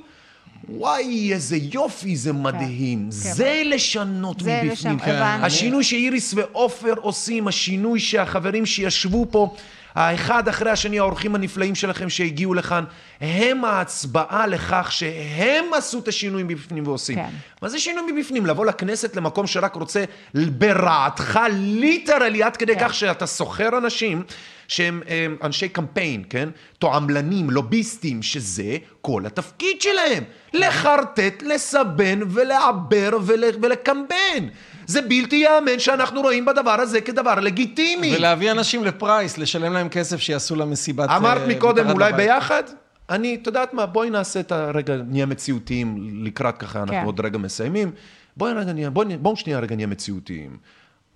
וואי, 0.69 1.33
איזה 1.33 1.57
יופי, 1.73 2.15
זה 2.15 2.33
מדהים. 2.33 3.05
זה 3.09 3.61
לשנות 3.65 4.39
זה 4.39 4.61
מבפנים. 4.63 4.97
לשם- 4.97 5.09
הבנתי. 5.09 5.45
השינוי 5.45 5.83
שאיריס 5.83 6.33
ועופר 6.37 6.93
עושים, 7.01 7.47
השינוי 7.47 7.99
שהחברים 7.99 8.65
שישבו 8.65 9.25
פה, 9.31 9.55
האחד 9.95 10.47
אחרי 10.47 10.71
השני, 10.71 10.99
האורחים 10.99 11.35
הנפלאים 11.35 11.75
שלכם 11.75 12.09
שהגיעו 12.09 12.53
לכאן, 12.53 12.83
הם 13.21 13.65
ההצבעה 13.65 14.47
לכך 14.47 14.91
שהם 14.91 15.65
עשו 15.77 15.99
את 15.99 16.07
השינוי 16.07 16.43
מבפנים 16.43 16.87
ועושים. 16.87 17.15
כן. 17.15 17.29
מה 17.61 17.69
זה 17.69 17.79
שינוי 17.79 18.11
מבפנים? 18.11 18.45
לבוא 18.45 18.65
לכנסת 18.65 19.15
למקום 19.15 19.47
שרק 19.47 19.75
רוצה 19.75 20.03
ברעתך, 20.33 21.39
ליטרלי, 21.51 22.43
עד 22.43 22.57
כדי 22.57 22.75
כן. 22.75 22.87
כך 22.87 22.93
שאתה 22.93 23.25
סוחר 23.25 23.69
אנשים 23.77 24.23
שהם 24.67 25.01
הם, 25.07 25.37
אנשי 25.43 25.69
קמפיין, 25.69 26.23
כן? 26.29 26.49
תועמלנים, 26.79 27.49
לוביסטים, 27.49 28.21
שזה 28.21 28.77
כל 29.01 29.25
התפקיד 29.25 29.81
שלהם. 29.81 30.23
לחרטט, 30.53 31.43
לסבן 31.43 32.19
ולעבר 32.29 33.17
ול, 33.25 33.43
ולקמבן. 33.61 34.47
זה 34.87 35.01
בלתי 35.01 35.35
ייאמן 35.35 35.79
שאנחנו 35.79 36.21
רואים 36.21 36.45
בדבר 36.45 36.81
הזה 36.81 37.01
כדבר 37.01 37.39
לגיטימי. 37.39 38.15
ולהביא 38.15 38.51
אנשים 38.51 38.83
לפרייס, 38.83 39.37
לשלם 39.37 39.73
להם 39.73 39.89
כסף 39.89 40.19
שיעשו 40.19 40.55
לה 40.55 40.65
מסיבת... 40.65 41.09
אמרת 41.09 41.41
אה, 41.41 41.47
מקודם, 41.47 41.83
מתחת 41.83 41.95
אולי 41.95 42.11
לבית. 42.11 42.25
ביחד? 42.25 42.63
אני, 43.09 43.35
את 43.41 43.47
יודעת 43.47 43.73
מה, 43.73 43.85
בואי 43.85 44.09
נעשה 44.09 44.39
את 44.39 44.51
הרגע, 44.51 44.95
נהיה 45.07 45.25
מציאותיים 45.25 45.97
לקראת 46.25 46.57
ככה, 46.57 46.79
אנחנו 46.79 46.95
כן. 46.95 47.05
עוד 47.05 47.19
רגע 47.19 47.37
מסיימים. 47.37 47.91
בואי 48.37 48.53
רגע 48.53 48.73
נהיה, 48.73 48.89
בואי, 48.89 49.17
בואו 49.17 49.35
שנייה 49.35 49.59
רגע 49.59 49.75
נהיה 49.75 49.87
מציאותיים. 49.87 50.57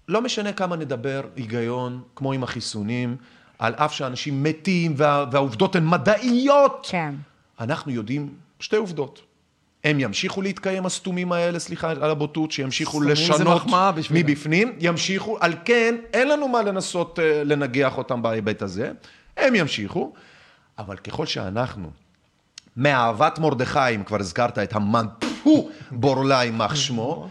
לא 0.08 0.22
משנה 0.22 0.54
כמה 0.54 0.76
נדבר 0.76 1.22
היגיון, 1.36 2.02
כמו 2.16 2.34
עם 2.34 2.44
החיסונים, 2.44 3.16
על 3.60 3.74
אף 3.74 3.94
שאנשים 3.94 4.44
מתים 4.44 4.94
וה, 4.98 5.26
והעובדות 5.32 5.76
הן 5.76 5.88
מדעיות. 5.88 6.88
כן. 6.92 7.16
אנחנו 7.60 7.92
יודעים 7.92 8.30
שתי 8.60 8.76
עובדות. 8.76 9.22
הם 9.84 10.00
ימשיכו 10.00 10.42
להתקיים, 10.42 10.86
הסתומים 10.86 11.32
האלה, 11.32 11.60
סליחה 11.60 11.92
על 11.92 12.12
הבוטות, 12.12 12.52
שימשיכו 12.52 13.02
לשנות. 13.02 13.62
מבפנים, 14.12 14.76
ימשיכו, 14.80 15.38
על 15.40 15.54
כן, 15.66 15.96
אין 16.14 16.28
לנו 16.28 16.48
מה 16.48 16.62
לנסות 16.62 17.20
אה, 17.20 17.44
לנגח 17.44 17.98
אותם 17.98 18.22
בהיבט 18.22 18.62
הזה, 18.62 18.92
הם 19.38 19.56
ימשיכו, 19.56 20.14
אבל 20.80 20.98
ככל 20.98 21.26
שאנחנו, 21.26 21.92
מאהבת 22.78 23.40
מרדכי, 23.40 23.96
אם 23.96 24.04
כבר 24.04 24.20
הזכרת 24.20 24.58
את 24.58 24.76
המן, 24.76 25.06
פו, 25.44 25.70
בורלה 25.92 26.44
יימח 26.44 26.76
שמו, 26.76 27.30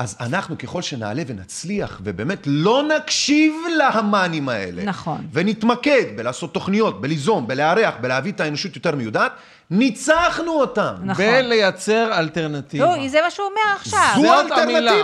אז 0.00 0.16
אנחנו, 0.20 0.58
ככל 0.58 0.82
שנעלה 0.82 1.22
ונצליח, 1.26 2.00
ובאמת 2.04 2.42
לא 2.46 2.82
נקשיב 2.96 3.54
להמנים 3.78 4.48
האלה, 4.48 4.84
נכון. 4.84 5.26
ונתמקד 5.32 6.04
בלעשות 6.16 6.54
תוכניות, 6.54 7.00
בליזום, 7.00 7.46
בלארח, 7.46 7.94
בלהביא 8.00 8.32
את 8.32 8.40
האנושות 8.40 8.76
יותר 8.76 8.96
מיודעת, 8.96 9.32
ניצחנו 9.70 10.52
אותם. 10.52 10.94
נכון. 11.02 11.24
בלייצר 11.24 12.18
אלטרנטיבה. 12.18 12.84
לא, 12.96 13.08
זה 13.08 13.18
מה 13.22 13.30
שהוא 13.30 13.46
אומר 13.46 13.76
עכשיו. 13.76 14.08
זו. 14.16 14.32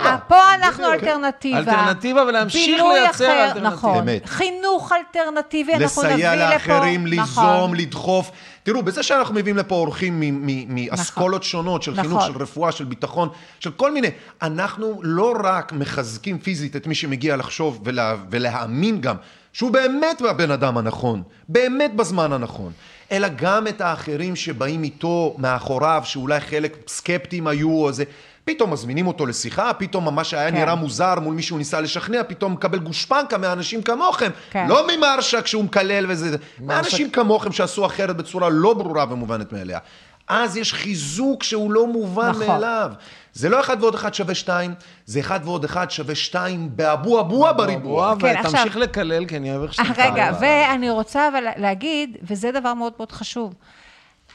אה, 0.05 0.17
פה 0.27 0.53
אנחנו 0.53 0.83
בדיוק. 0.87 1.03
אלטרנטיבה. 1.03 1.57
אלטרנטיבה 1.59 2.23
ולהמשיך 2.23 2.81
לייצר 2.93 3.25
אחר, 3.25 3.43
אלטרנטיבה. 3.45 3.69
נכון. 3.69 3.97
אמת. 3.97 4.25
חינוך 4.25 4.91
אלטרנטיבי, 4.91 5.73
אנחנו 5.73 6.03
נביא 6.03 6.13
לסייע 6.13 6.35
לפה. 6.35 6.53
לאחרים, 6.53 7.07
נכון. 7.07 7.43
ליזום, 7.53 7.73
לדחוף. 7.75 8.31
תראו, 8.63 8.83
בזה 8.83 9.03
שאנחנו 9.03 9.35
מביאים 9.35 9.57
לפה 9.57 9.75
אורחים 9.75 10.19
מ- 10.19 10.47
מ- 10.47 10.75
מאסכולות 10.75 11.43
שונות, 11.43 11.83
של 11.83 11.95
חינוך, 11.95 12.17
נכון. 12.23 12.33
של 12.33 12.41
רפואה, 12.41 12.71
של 12.71 12.85
ביטחון, 12.85 13.29
של 13.59 13.71
כל 13.71 13.91
מיני, 13.91 14.07
אנחנו 14.41 14.99
לא 15.03 15.33
רק 15.43 15.73
מחזקים 15.73 16.39
פיזית 16.39 16.75
את 16.75 16.87
מי 16.87 16.95
שמגיע 16.95 17.35
לחשוב 17.35 17.81
ולה, 17.83 18.15
ולהאמין 18.29 19.01
גם 19.01 19.15
שהוא 19.53 19.71
באמת 19.71 20.21
הבן 20.29 20.51
אדם 20.51 20.77
הנכון, 20.77 21.23
באמת 21.49 21.95
בזמן 21.95 22.33
הנכון, 22.33 22.71
אלא 23.11 23.27
גם 23.35 23.67
את 23.67 23.81
האחרים 23.81 24.35
שבאים 24.35 24.83
איתו 24.83 25.35
מאחוריו, 25.37 26.01
שאולי 26.05 26.39
חלק 26.39 26.77
סקפטיים 26.87 27.47
היו 27.47 27.69
או 27.69 27.91
זה. 27.91 28.03
פתאום 28.45 28.73
מזמינים 28.73 29.07
אותו 29.07 29.25
לשיחה, 29.25 29.73
פתאום 29.73 30.15
מה 30.15 30.23
שהיה 30.23 30.51
כן. 30.51 30.57
נראה 30.57 30.75
מוזר 30.75 31.19
מול 31.19 31.35
מי 31.35 31.41
שהוא 31.41 31.57
ניסה 31.57 31.81
לשכנע, 31.81 32.23
פתאום 32.27 32.53
מקבל 32.53 32.79
גושפנקה 32.79 33.37
מאנשים 33.37 33.81
כמוכם. 33.81 34.31
כן. 34.51 34.67
לא 34.67 34.87
ממרשק 34.87 35.47
שהוא 35.47 35.63
מקלל 35.63 36.05
וזה, 36.09 36.37
מאנשים 36.59 37.09
כמוכם 37.09 37.51
שעשו 37.51 37.85
אחרת 37.85 38.17
בצורה 38.17 38.49
לא 38.49 38.73
ברורה 38.73 39.05
ומובנת 39.09 39.53
מאליה. 39.53 39.79
אז 40.27 40.57
יש 40.57 40.73
חיזוק 40.73 41.43
שהוא 41.43 41.71
לא 41.71 41.87
מובן 41.87 42.29
נכון. 42.29 42.47
מאליו. 42.47 42.91
זה 43.33 43.49
לא 43.49 43.59
אחד 43.59 43.77
ועוד 43.83 43.95
אחד 43.95 44.13
שווה 44.13 44.35
שתיים, 44.35 44.73
זה 45.05 45.19
אחד 45.19 45.39
ועוד 45.43 45.63
אחד 45.63 45.91
שווה 45.91 46.15
שתיים 46.15 46.69
באבו 46.75 47.19
אבוה 47.19 47.53
בריבוע. 47.53 48.13
בריבוע, 48.13 48.33
כן, 48.33 48.39
ותמשיך 48.39 48.65
עכשיו- 48.65 48.81
לקלל, 48.81 49.25
כי 49.25 49.37
אני 49.37 49.51
אוהב 49.51 49.61
איך 49.63 49.73
שאתה... 49.73 50.01
אה, 50.01 50.11
רגע, 50.11 50.31
ואני 50.41 50.89
רוצה 50.89 51.27
אבל 51.27 51.43
להגיד, 51.57 52.17
וזה 52.21 52.51
דבר 52.51 52.73
מאוד 52.73 52.93
מאוד 52.97 53.11
חשוב, 53.11 53.53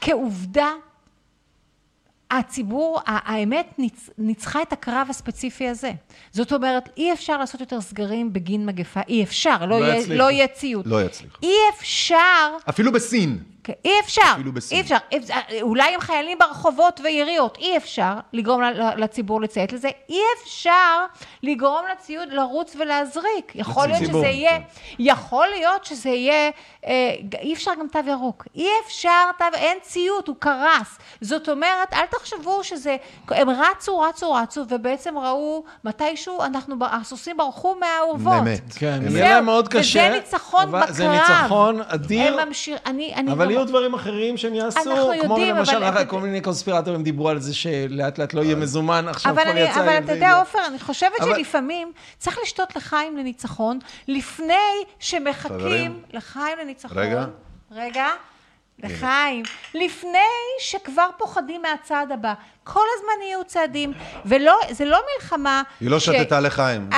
כעובדה, 0.01 0.67
הציבור, 2.31 2.99
האמת 3.05 3.73
ניצ, 3.77 4.09
ניצחה 4.17 4.61
את 4.61 4.73
הקרב 4.73 5.07
הספציפי 5.09 5.67
הזה. 5.67 5.91
זאת 6.31 6.53
אומרת, 6.53 6.89
אי 6.97 7.13
אפשר 7.13 7.37
לעשות 7.37 7.61
יותר 7.61 7.81
סגרים 7.81 8.33
בגין 8.33 8.65
מגפה, 8.65 8.99
אי 9.07 9.23
אפשר, 9.23 9.65
לא, 9.65 9.79
לא 9.79 9.85
יהיה. 9.85 10.15
לא 10.17 10.31
יהיה 10.31 10.47
ציות. 10.47 10.85
לא 10.87 11.03
יצליחו. 11.03 11.37
אי 11.43 11.55
אפשר 11.77 12.49
אפילו 12.69 12.91
בסין. 12.91 13.52
כן, 13.63 13.73
אי 13.85 13.91
אפשר, 14.03 14.21
אפילו 14.33 14.51
בסין. 14.51 14.77
אי 14.77 14.81
אפשר, 14.81 14.97
אי- 15.49 15.61
אולי 15.61 15.93
עם 15.93 15.99
חיילים 15.99 16.37
ברחובות 16.39 16.99
ויריות, 17.03 17.57
אי 17.57 17.77
אפשר 17.77 18.13
לגרום 18.33 18.61
לציבור 18.97 19.41
לציית 19.41 19.73
לזה, 19.73 19.89
אי 20.09 20.19
אפשר 20.43 21.05
לגרום 21.43 21.81
לציוד 21.91 22.29
לרוץ 22.31 22.75
ולהזריק. 22.79 23.51
יכול 23.55 23.87
להיות 23.87 23.99
שזה 24.05 24.27
יהיה, 24.27 24.57
כן. 24.59 24.63
יכול 24.99 25.47
להיות 25.47 25.85
שזה 25.85 26.09
יהיה, 26.09 26.49
אה, 26.85 26.91
אי 27.41 27.53
אפשר 27.53 27.71
גם 27.79 27.87
תו 27.91 27.99
ירוק, 28.07 28.47
אי 28.55 28.67
אפשר 28.85 29.09
תו, 29.37 29.45
אין 29.53 29.77
ציות, 29.81 30.27
הוא 30.27 30.35
קרס. 30.39 30.97
זאת 31.21 31.49
אומרת, 31.49 31.93
אל 31.93 32.05
תחשבו 32.05 32.63
שזה, 32.63 32.97
הם 33.29 33.49
רצו, 33.49 33.99
רצו, 33.99 34.31
רצו, 34.33 34.61
ובעצם 34.69 35.17
ראו 35.17 35.63
מתישהו, 35.83 36.43
אנחנו, 36.43 36.79
ב- 36.79 36.83
הסוסים 36.83 37.37
ברחו 37.37 37.75
מהאורוות. 37.79 38.43
באמת. 38.43 38.61
כן. 38.75 38.99
יהיה 39.09 39.29
להם 39.35 39.45
מאוד 39.45 39.67
וזה 39.69 39.79
קשה. 39.79 40.09
ניצחון 40.09 40.61
אבל 40.63 40.79
בקרב. 40.81 40.95
זה 40.95 41.07
ניצחון 41.09 41.81
אדיר. 41.87 42.39
הם 42.39 42.47
ממשיך, 42.47 42.79
אני, 42.85 43.13
אני 43.15 43.31
יהיו 43.53 43.65
דברים 43.67 43.93
אחרים 43.93 44.37
שהם 44.37 44.53
יעשו, 44.53 44.79
כמו 45.21 45.39
יודעים, 45.39 45.55
למשל, 45.55 46.03
כל 46.07 46.19
מיני 46.19 46.41
קונספירטורים 46.41 47.03
דיברו 47.03 47.29
על 47.29 47.39
זה 47.39 47.53
שלאט 47.55 48.17
לאט 48.17 48.33
לא 48.33 48.41
יהיה 48.41 48.55
מזומן, 48.55 49.05
עכשיו 49.07 49.39
אני, 49.39 49.59
יצא... 49.59 49.81
אבל 49.83 49.97
אתה 50.03 50.11
יודע. 50.11 50.35
עופר, 50.39 50.59
אני 50.67 50.79
חושבת 50.79 51.11
אבל- 51.21 51.35
שלפעמים 51.35 51.91
צריך 52.17 52.37
לשתות 52.43 52.75
לחיים 52.75 53.17
לניצחון, 53.17 53.79
לפני 54.07 54.53
שמחכים 54.99 55.57
חברים. 55.59 55.99
לחיים 56.13 56.57
לניצחון. 56.61 56.97
רגע. 56.97 57.25
רגע. 57.71 58.07
לחיים. 58.83 59.43
לפני 59.73 60.17
שכבר 60.59 61.09
פוחדים 61.17 61.61
מהצעד 61.61 62.11
הבא. 62.11 62.33
כל 62.63 62.79
הזמן 62.97 63.25
יהיו 63.27 63.43
צעדים, 63.45 63.93
וזה 64.25 64.85
לא 64.85 64.99
מלחמה... 65.15 65.63
היא 65.79 65.89
לא 65.89 65.99
שתתה 65.99 66.39
לחיים, 66.39 66.89
זה 66.91 66.97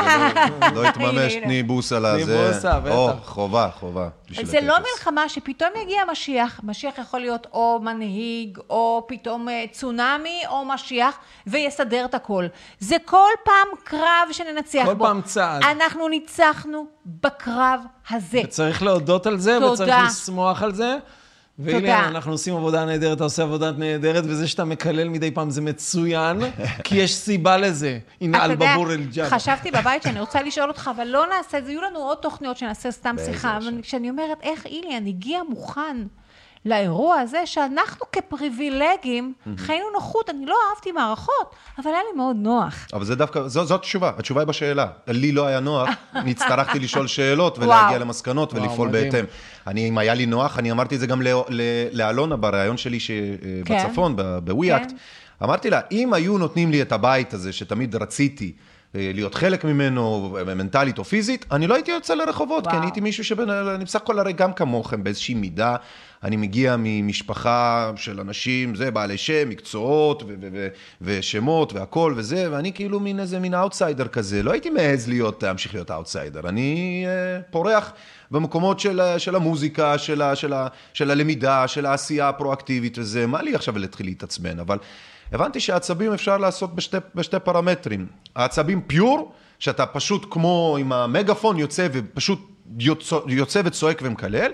לא- 0.62 0.82
לא 0.84 0.88
התממש. 0.88 1.34
תני 1.34 1.64
בוס 1.64 1.92
על 1.94 2.06
תני 2.14 2.22
הזה. 2.24 2.52
בוסה, 2.54 2.80
בטח. 2.80 2.96
או, 2.96 3.10
חובה, 3.24 3.70
חובה. 3.80 4.08
זה 4.44 4.62
לא. 4.62 4.76
מלחמה 4.80 5.30
שפתאום 5.30 5.70
יגיע 5.82 6.02
משיח, 6.12 6.60
משיח 6.64 6.98
יכול 6.98 7.20
להיות 7.20 7.48
או 7.54 7.80
מנהיג, 7.84 8.58
או 8.70 9.06
פתאום 9.08 9.50
אה, 9.50 9.66
צונאמי, 9.72 10.42
או 10.50 10.66
משיח, 10.66 11.18
ויסדר 11.48 12.06
את 12.06 12.14
הכל. 12.14 12.46
זה 12.80 12.96
כל 13.06 13.30
פעם 13.44 13.68
קרב 13.84 14.28
שננצח 14.32 14.84
כל 14.86 14.94
בו. 14.94 15.06
פעם 15.06 15.22
צעד. 15.22 15.64
אנחנו 15.64 16.08
ניצחנו 16.08 16.86
בקרב 17.06 17.80
הזה. 18.10 18.42
וצריך 18.44 18.84
להודות 18.84 19.28
על 19.28 19.38
זה. 19.38 19.66
וצריך 19.66 19.96
לשמוח 20.08 20.64
על 20.64 20.74
זה. 20.74 20.98
ואילן, 21.60 21.80
תודה. 21.80 22.08
אנחנו 22.08 22.32
עושים 22.32 22.56
עבודה 22.56 22.86
נהדרת, 22.86 23.16
אתה 23.16 23.24
עושה 23.24 23.44
עבודה 23.44 23.72
נהדרת, 23.72 24.24
וזה 24.28 24.48
שאתה 24.48 24.66
מקלל 24.66 25.10
מדי 25.10 25.32
פעם 25.32 25.50
זה 25.50 25.62
מצוין, 25.62 26.40
כי 26.84 26.96
יש 26.96 27.16
סיבה 27.16 27.58
לזה. 27.58 28.00
הנה 28.22 28.46
אתה 28.46 28.54
יודע, 28.54 28.72
אל-בבור 28.72 28.92
אל-ג'אבה. 28.92 29.30
חשבתי 29.30 29.72
בבית 29.72 30.04
שאני 30.04 30.20
רוצה 30.20 30.42
לשאול 30.42 30.70
אותך, 30.70 30.90
אבל 30.96 31.08
לא 31.08 31.26
נעשה 31.38 31.58
את 31.58 31.66
זה, 31.66 31.72
יהיו 31.72 31.82
לנו 31.82 32.00
עוד 32.00 32.18
תוכניות 32.18 32.58
שנעשה 32.58 32.92
סתם 32.92 33.16
שיחה. 33.26 33.58
אבל 33.58 33.82
כשאני 33.82 34.10
אומרת, 34.10 34.38
איך 34.42 34.66
איליאן 34.66 35.08
הגיע 35.08 35.40
מוכן 35.50 35.98
לאירוע 36.66 37.16
הזה, 37.20 37.38
שאנחנו 37.46 38.06
כפריבילגים 38.12 39.34
חיינו 39.58 39.86
נוחות, 39.94 40.30
אני 40.30 40.46
לא 40.46 40.56
אהבתי 40.72 40.92
מערכות, 40.92 41.56
אבל 41.78 41.92
היה 41.92 42.00
לי 42.12 42.18
מאוד 42.18 42.36
נוח. 42.40 42.88
אבל 42.94 43.06
זה 43.06 43.16
דווקא, 43.16 43.48
זו, 43.48 43.66
זאת 43.66 43.80
התשובה, 43.80 44.12
התשובה 44.18 44.42
היא 44.42 44.48
בשאלה. 44.48 44.88
לי 45.08 45.32
לא 45.32 45.46
היה 45.48 45.60
נוח, 45.60 45.90
הצטרכתי 46.14 46.80
לשאול 46.80 47.08
שאלות 47.08 47.58
ולהגיע 47.60 47.76
וואו. 47.88 48.00
למסקנות 48.00 48.54
וואו, 48.54 48.64
ולפעול 48.64 48.88
מדהים. 48.88 49.04
בהתאם. 49.12 49.26
אני, 49.68 49.90
אם 49.90 49.98
היה 49.98 50.14
לי 50.14 50.26
נוח, 50.26 50.60
אני 50.60 50.72
אמרתי 50.72 50.96
את 50.96 51.00
זה 51.00 51.08
גם 51.08 51.22
ל- 51.22 51.28
ל- 51.50 51.62
לאלונה 51.92 52.36
בריאיון 52.36 52.78
שלי 52.78 53.00
ש- 53.00 53.12
כן. 53.66 53.88
בצפון, 53.88 54.16
בוויאקט. 54.44 54.90
כן. 54.92 54.96
אמרתי 55.44 55.70
לה, 55.70 55.80
אם 55.92 56.14
היו 56.14 56.38
נותנים 56.38 56.72
לי 56.72 56.82
את 56.82 56.92
הבית 56.92 57.34
הזה, 57.34 57.54
שתמיד 57.54 57.96
רציתי 57.96 58.54
אה, 58.96 59.12
להיות 59.14 59.36
חלק 59.36 59.64
ממנו, 59.64 60.38
אה, 60.48 60.56
מנטלית 60.56 60.98
או 60.98 61.04
פיזית, 61.04 61.46
אני 61.52 61.68
לא 61.68 61.74
הייתי 61.76 61.92
יוצא 61.92 62.14
לרחובות, 62.14 62.64
כי 62.64 62.68
וואו. 62.70 62.78
אני 62.78 62.88
הייתי 62.88 63.02
מישהו 63.02 63.24
שבין, 63.24 63.50
אני 63.50 63.86
בסך 63.86 64.02
הכל 64.02 64.20
הרי 64.20 64.34
גם 64.34 64.54
כמוכם 64.54 65.04
באיזושהי 65.04 65.36
מידה. 65.36 65.76
אני 66.26 66.36
מגיע 66.36 66.76
ממשפחה 66.80 67.92
של 67.96 68.20
אנשים, 68.20 68.76
זה, 68.76 68.92
בעלי 68.92 69.18
שם, 69.18 69.50
מקצועות 69.50 70.24
ו- 70.24 70.26
ו- 70.28 70.48
ו- 70.54 70.68
ושמות 71.02 71.74
והכל 71.74 72.14
וזה, 72.18 72.48
ואני 72.52 72.74
כאילו 72.74 73.00
מין 73.00 73.20
איזה 73.20 73.40
מין 73.40 73.54
אאוטסיידר 73.54 74.08
כזה. 74.08 74.44
לא 74.44 74.52
הייתי 74.52 74.70
מעז 74.70 75.08
להיות, 75.10 75.44
להמשיך 75.44 75.74
להיות 75.74 75.92
אאוטסיידר. 75.92 76.50
אני 76.50 77.04
אה, 77.08 77.42
פורח 77.52 77.94
במקומות 78.32 78.80
של, 78.80 79.02
של 79.18 79.36
המוזיקה, 79.36 79.98
של, 79.98 80.22
ה- 80.22 80.36
של, 80.36 80.54
ה- 80.54 80.68
של 80.94 81.12
הלמידה, 81.12 81.68
של 81.68 81.86
העשייה 81.86 82.30
הפרואקטיבית 82.30 82.98
וזה. 82.98 83.28
מה 83.28 83.42
לי 83.42 83.56
עכשיו 83.56 83.78
להתחיל 83.78 84.06
להתעצבן? 84.06 84.60
אבל 84.60 84.78
הבנתי 85.32 85.60
שעצבים 85.60 86.14
אפשר 86.14 86.38
לעשות 86.38 86.76
בשתי, 86.76 86.98
בשתי 87.16 87.38
פרמטרים. 87.44 88.08
העצבים 88.36 88.82
פיור, 88.82 89.32
שאתה 89.60 89.86
פשוט 89.86 90.26
כמו 90.30 90.78
עם 90.80 90.94
המגפון 90.94 91.58
יוצא 91.60 91.88
ופשוט 91.94 92.40
יוצא, 92.80 93.16
יוצא 93.28 93.62
וצועק 93.66 94.00
ומקלל, 94.04 94.52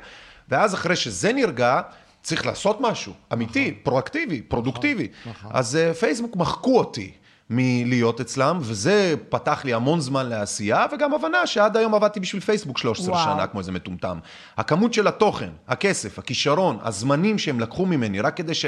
ואז 0.52 0.74
אחרי 0.74 0.96
שזה 0.96 1.34
נרגע, 1.34 1.82
צריך 2.24 2.46
לעשות 2.46 2.78
משהו, 2.82 3.14
אמיתי, 3.34 3.72
פרואקטיבי, 3.84 4.42
פרודוקטיבי. 4.42 5.08
אז 5.50 5.76
אה, 5.76 5.94
פייסבוק 5.94 6.36
מחקו 6.36 6.80
אותי. 6.80 7.12
מלהיות 7.54 8.22
אצלם, 8.22 8.58
וזה 8.62 9.16
פתח 9.30 9.62
לי 9.66 9.74
המון 9.74 10.00
זמן 10.00 10.30
לעשייה, 10.30 10.86
וגם 10.94 11.14
הבנה 11.14 11.48
שעד 11.48 11.78
היום 11.78 11.96
עבדתי 11.96 12.20
בשביל 12.20 12.42
פייסבוק 12.42 12.78
13 12.78 13.14
וואו. 13.14 13.24
שנה, 13.24 13.48
כמו 13.48 13.60
איזה 13.60 13.72
מטומטם. 13.72 14.20
הכמות 14.58 14.94
של 14.94 15.08
התוכן, 15.08 15.50
הכסף, 15.68 16.20
הכישרון, 16.20 16.78
הזמנים 16.82 17.38
שהם 17.38 17.60
לקחו 17.60 17.86
ממני, 17.86 18.22
רק 18.22 18.38
כדי 18.38 18.54
ש... 18.54 18.66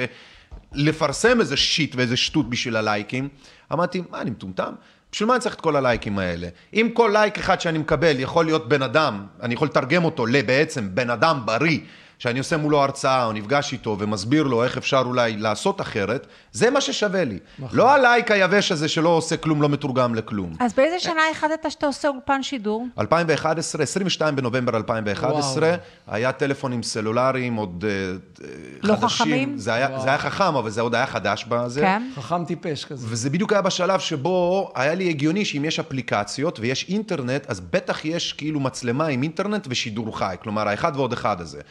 לפרסם 0.74 1.40
איזה 1.40 1.58
שיט 1.58 1.96
ואיזה 1.96 2.18
שטות 2.18 2.50
בשביל 2.50 2.76
הלייקים, 2.76 3.30
אמרתי, 3.74 4.02
מה, 4.12 4.22
אני 4.22 4.30
מטומטם? 4.30 4.74
בשביל 5.14 5.28
מה 5.28 5.34
אני 5.34 5.42
צריך 5.42 5.56
את 5.56 5.62
כל 5.62 5.76
הלייקים 5.76 6.20
האלה? 6.20 6.48
אם 6.74 6.90
כל 6.94 7.10
לייק 7.14 7.38
אחד 7.38 7.62
שאני 7.62 7.78
מקבל 7.78 8.20
יכול 8.20 8.46
להיות 8.46 8.70
בן 8.70 8.82
אדם, 8.82 9.26
אני 9.42 9.54
יכול 9.54 9.68
לתרגם 9.68 10.04
אותו 10.06 10.26
לבעצם 10.26 10.96
בן 10.96 11.10
אדם 11.10 11.40
בריא, 11.46 11.80
שאני 12.20 12.40
עושה 12.40 12.58
מולו 12.58 12.82
הרצאה 12.84 13.26
או 13.26 13.34
נפגש 13.34 13.74
איתו 13.74 13.96
ומסביר 14.00 14.44
לו 14.44 14.64
איך 14.64 14.78
אפשר 14.78 15.04
אולי 15.06 15.38
לעשות 15.38 15.82
אחרת, 15.82 16.28
זה 16.52 16.70
מה 16.70 16.82
ששווה 16.82 17.24
לי. 17.24 17.40
לא 17.72 17.92
הלייק 17.92 18.32
היבש 18.32 18.72
הזה 18.72 18.88
שלא 18.88 19.10
עושה 19.10 19.38
כלום, 19.38 19.62
לא 19.62 19.70
מתורגם 19.70 20.16
לכלום. 20.16 20.56
אז 20.60 20.74
באיזה 20.74 21.00
שנה 21.00 21.22
החלטת 21.32 21.72
שאתה 21.72 21.86
עושה 21.86 22.08
אולפן 22.08 22.44
שידור? 22.44 22.88
2011, 23.00 23.84
22 23.84 24.36
בנובמבר 24.36 24.78
2011, 24.78 25.68
וואו. 25.68 25.80
היה 26.08 26.32
טלפונים 26.32 26.84
סלולריים 26.84 27.56
עוד 27.56 27.86
אה, 27.88 28.48
לא 28.84 28.94
חדשים. 28.94 29.10
חכמים? 29.10 29.58
זה 29.58 29.74
היה, 29.74 30.00
זה 30.00 30.10
היה 30.10 30.18
חכם, 30.18 30.56
אבל 30.56 30.70
זה 30.70 30.82
עוד 30.82 30.96
היה 30.96 31.06
חדש 31.06 31.46
בזה. 31.50 31.82
כן. 31.82 32.10
חכם 32.16 32.46
טיפש 32.46 32.86
כזה. 32.86 33.08
וזה 33.10 33.30
בדיוק 33.30 33.54
היה 33.54 33.62
בשלב 33.62 34.00
שבו 34.00 34.72
היה 34.76 34.94
לי 34.94 35.10
הגיוני 35.10 35.46
שאם 35.46 35.66
יש 35.66 35.80
אפליקציות 35.80 36.60
ויש 36.60 36.86
אינטרנט, 36.90 37.46
אז 37.48 37.60
בטח 37.60 38.06
יש 38.06 38.34
כאילו 38.34 38.60
מצלמה 38.60 39.06
עם 39.06 39.24
אינטרנט 39.24 39.68
ושידור 39.70 40.18
חי, 40.18 40.36
כלומר 40.42 40.68
האחד 40.68 40.92
ועוד 40.96 41.14
אחד 41.14 41.42
הזה. 41.42 41.62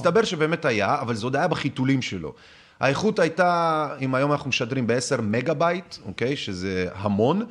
מסתבר 0.00 0.24
שבאמת 0.24 0.64
היה, 0.64 1.00
אבל 1.00 1.14
זה 1.14 1.26
עוד 1.26 1.36
היה 1.36 1.48
בחיתולים 1.48 2.02
שלו. 2.02 2.32
האיכות 2.80 3.18
הייתה, 3.18 3.88
אם 4.00 4.14
היום 4.14 4.32
אנחנו 4.32 4.48
משדרים 4.48 4.86
ב-10 4.86 5.20
מגה 5.22 5.54
בייט, 5.54 5.96
אוקיי? 6.06 6.36
שזה 6.36 6.86
המון. 6.94 7.44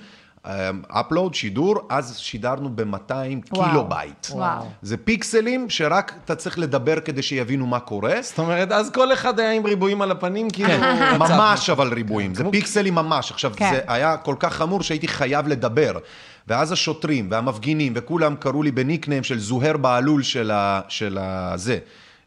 upload, 0.87 1.33
שידור, 1.33 1.75
אז 1.89 2.17
שידרנו 2.17 2.69
ב-200 2.75 3.11
וואו. 3.51 3.69
קילו 3.69 3.89
בייט. 3.89 4.27
וואו. 4.29 4.65
זה 4.81 4.97
פיקסלים 4.97 5.69
שרק 5.69 6.13
אתה 6.25 6.35
צריך 6.35 6.59
לדבר 6.59 6.99
כדי 6.99 7.21
שיבינו 7.21 7.67
מה 7.67 7.79
קורה. 7.79 8.15
זאת 8.21 8.39
אומרת, 8.39 8.71
אז 8.71 8.91
כל 8.91 9.13
אחד 9.13 9.39
היה 9.39 9.51
עם 9.51 9.65
ריבועים 9.65 10.01
על 10.01 10.11
הפנים, 10.11 10.49
כאילו... 10.49 10.69
כן. 10.69 11.17
ממש 11.19 11.69
אבל 11.69 11.93
ריבועים, 11.93 12.35
זה 12.35 12.43
פיקסלים 12.51 12.95
ממש. 12.95 13.31
עכשיו, 13.31 13.51
כן. 13.55 13.71
זה 13.73 13.79
היה 13.87 14.17
כל 14.17 14.35
כך 14.39 14.53
חמור 14.53 14.83
שהייתי 14.83 15.07
חייב 15.07 15.47
לדבר. 15.47 15.97
ואז 16.47 16.71
השוטרים 16.71 17.27
והמפגינים 17.31 17.93
וכולם 17.95 18.35
קראו 18.35 18.63
לי 18.63 18.71
ב 18.71 18.77
nickname 18.77 19.23
של 19.23 19.39
זוהר 19.39 19.77
בהלול 19.77 20.23
של 20.23 21.17
ה... 21.21 21.55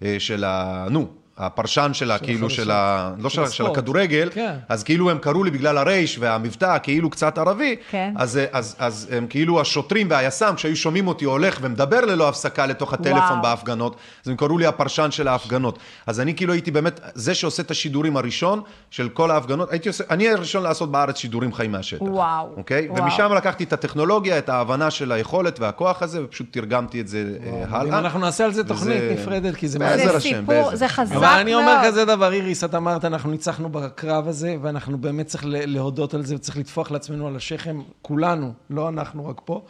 של 0.03 0.09
ה... 0.09 0.09
זה, 0.09 0.15
אה, 0.15 0.21
של 0.21 0.45
ה... 0.45 0.87
נו. 0.91 1.22
הפרשן 1.39 1.91
של 1.95 2.11
ה... 2.11 2.19
כאילו 2.19 2.51
של 2.51 2.71
ה... 2.71 3.11
לא 3.19 3.29
של, 3.31 3.47
של. 3.47 3.67
הכדורגל, 3.67 4.29
כן. 4.33 4.55
אז 4.69 4.83
כאילו 4.83 5.11
הם 5.11 5.19
קראו 5.19 5.45
לי 5.45 5.51
בגלל 5.51 5.79
הרייש 5.79 6.17
והמבטא 6.21 6.79
כאילו 6.83 7.11
קצת 7.11 7.39
ערבי, 7.39 7.77
כן. 7.91 8.15
אז, 8.17 8.41
אז, 8.53 8.77
אז 8.79 9.09
הם 9.13 9.27
כאילו 9.27 9.61
השוטרים 9.61 10.07
והיס"מ, 10.11 10.53
כשהיו 10.57 10.77
שומעים 10.77 11.09
אותי 11.09 11.25
הולך 11.25 11.59
ומדבר 11.63 12.01
ללא 12.01 12.29
הפסקה 12.29 12.67
לתוך 12.67 12.93
הטלפון 12.93 13.21
וואו. 13.21 13.43
בהפגנות, 13.43 13.97
אז 14.25 14.31
הם 14.31 14.37
קראו 14.37 14.59
לי 14.59 14.67
הפרשן 14.67 15.11
של 15.11 15.29
ההפגנות. 15.29 15.79
אז 16.07 16.21
אני 16.21 16.35
כאילו 16.35 16.53
הייתי 16.53 16.71
באמת 16.71 17.01
זה 17.15 17.35
שעושה 17.35 17.63
את 17.63 17.71
השידורים 17.71 18.17
הראשון 18.17 18.61
של 18.91 19.09
כל 19.09 19.31
ההפגנות, 19.31 19.71
הייתי 19.71 19.89
עושה, 19.89 20.05
אני 20.11 20.29
הראשון 20.29 20.63
לעשות 20.63 20.93
בארץ 20.93 21.17
שידורים 21.17 21.53
חיים 21.53 21.73
מהשטח. 21.73 22.03
וואו, 22.03 22.49
אוקיי? 22.57 22.89
וואו. 22.89 23.03
ומשם 23.03 23.33
לקחתי 23.37 23.65
את 23.65 23.73
הטכנולוגיה, 23.73 24.39
את 24.39 24.49
ההבנה 24.49 24.91
של 24.91 25.13
היכולת 25.13 25.61
והכוח 25.61 26.03
הזה, 26.03 26.25
ופשוט 26.25 26.47
תרגמתי 26.51 27.01
את 27.01 27.09
זה 27.09 27.25
אה, 27.47 27.65
אם 27.69 27.75
הלאה. 27.75 27.99
אנחנו 27.99 28.21
נעשה 28.21 28.45
על 28.45 28.53
זה 28.53 28.65
תוכנית 28.65 28.97
וזה- 29.03 29.15
נפרדת, 29.23 29.57
כי 29.57 29.69
זה... 29.69 29.79
בעזר 29.79 30.11
זה 30.11 30.17
השם, 30.17 30.47
בעזר 30.47 30.77
זה 30.77 30.87
השם. 30.87 31.22
אבל 31.31 31.41
אני 31.41 31.55
אומר 31.55 31.81
כזה 31.85 32.05
דבר, 32.05 32.33
איריס, 32.33 32.65
את 32.65 32.75
אמרת, 32.75 33.05
אנחנו 33.05 33.31
ניצחנו 33.31 33.69
בקרב 33.69 34.29
הזה, 34.29 34.57
ואנחנו 34.63 34.99
באמת 34.99 35.27
צריך 35.27 35.45
להודות 35.47 36.15
על 36.15 36.25
זה, 36.25 36.35
וצריך 36.35 36.57
לטפוח 36.57 36.91
לעצמנו 36.91 37.27
על 37.27 37.37
השכם, 37.37 37.81
כולנו, 38.03 38.53
לא 38.71 38.89
אנחנו 38.89 39.27
רק 39.27 39.41
פה. 39.45 39.65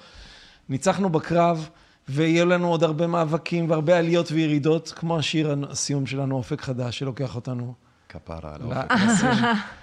ניצחנו 0.68 1.08
בקרב, 1.10 1.68
ויהיו 2.08 2.46
לנו 2.46 2.68
עוד 2.68 2.84
הרבה 2.84 3.06
מאבקים 3.06 3.70
והרבה 3.70 3.98
עליות 3.98 4.32
וירידות, 4.32 4.92
כמו 4.96 5.18
השיר 5.18 5.56
הסיום 5.70 6.06
שלנו, 6.06 6.36
אופק 6.36 6.60
חדש, 6.60 6.98
שלוקח 6.98 7.34
אותנו 7.34 7.74
כפרה 8.08 8.54
על. 8.54 8.60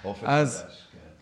אופק 0.04 0.24
אז, 0.26 0.62
חדש, 0.62 0.72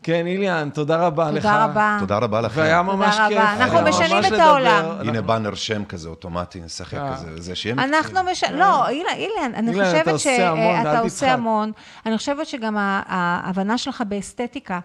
כן, 0.02 0.26
איליאן, 0.26 0.68
תודה 0.74 0.96
רבה 1.06 1.30
לך. 1.30 1.42
תודה 1.42 1.64
רבה. 1.64 1.96
תודה 2.00 2.18
רבה 2.18 2.40
לכם. 2.40 2.60
והיה 2.60 2.82
ממש 2.82 3.14
רבה. 3.14 3.28
כיף. 3.28 3.38
אנחנו 3.38 3.80
משנים 3.82 4.24
את. 4.34 4.38
העולם. 4.38 4.84
הנה 5.00 5.22
באנר 5.22 5.54
שם 5.54 5.84
כזה 5.84 6.08
אוטומטי, 6.08 6.60
נשחק 6.60 6.94
אה. 6.98 7.14
כזה, 7.16 7.30
זה 7.42 7.54
שיהיה 7.54 7.74
אנחנו 7.84 8.20
מש... 8.32 8.44
לא, 8.44 8.88
אילן, 8.88 9.08
אילן, 9.16 9.54
אני 9.54 9.70
אילן, 9.72 9.84
אתה 9.84 9.98
חושבת 10.00 10.08
עושה 10.12 10.48
המון, 10.50 10.76
אל 10.76 10.82
שאתה 10.84 10.98
עושה 11.00 11.16
תצחק. 11.16 11.28
המון. 11.28 11.72
אני 12.06 12.16
חושבת 12.18 12.46
שגם 12.46 12.76
ה- 12.76 13.02
ההבנה 13.06 13.78
שלך 13.78 14.02
באסתטיקה, 14.08 14.80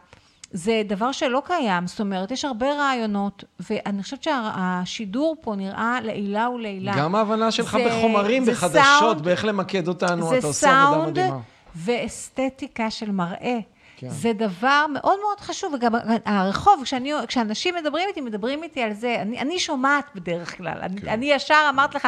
זה 0.52 0.81
דבר 0.88 1.11
שלא 1.11 1.41
קיים. 1.45 1.88
זאת 1.88 1.99
אומרת, 1.99 2.31
יש 2.31 2.45
הרבה 2.45 2.65
רעיונות, 2.73 3.44
ואני 3.60 4.03
חושבת 4.03 4.23
שהשידור 4.23 5.35
פה 5.41 5.56
נראה 5.56 5.98
לעילה 6.03 6.49
ולעילה. 6.49 6.94
גם 6.98 7.15
ההבנה 7.15 7.52
שלך 7.52 7.77
זה- 7.77 7.85
בחומרים, 7.90 8.45
זה 8.45 8.52
בחדשות, 8.52 8.84
סאונד- 8.99 9.22
באיך 9.22 9.45
למקד 9.45 9.88
אותנו, 9.88 10.31
אתה 10.31 10.41
זה 10.41 10.48
עושה 10.48 10.81
עבודה 10.84 10.94
סאונד 10.95 11.10
מדהימה. 11.11 11.38
ואסתטיקה 11.76 12.90
של 12.90 13.11
מראה. 13.11 13.57
כן. 13.98 14.10
זה 14.10 14.34
דבר 14.34 14.86
מאוד 14.94 15.20
מאוד 15.22 15.40
חשוב, 15.40 15.74
וגם 15.74 15.94
הרחוב, 16.26 16.80
כשאני, 16.84 17.11
כשאנשים 17.28 17.76
מדברים 17.76 18.07
איתי, 18.07 18.22
מדברים 18.22 18.64
איתי 18.64 18.82
על 18.84 18.94
זה, 18.94 19.18
אני, 19.22 19.40
אני 19.40 19.60
שומעת 19.60 20.06
בדרך 20.15 20.57
כלל, 20.57 20.78
אני, 20.82 21.02
כן. 21.02 21.07
אני 21.10 21.32
ישר 21.32 21.68
אמרת 21.70 21.95
לך, 21.95 22.07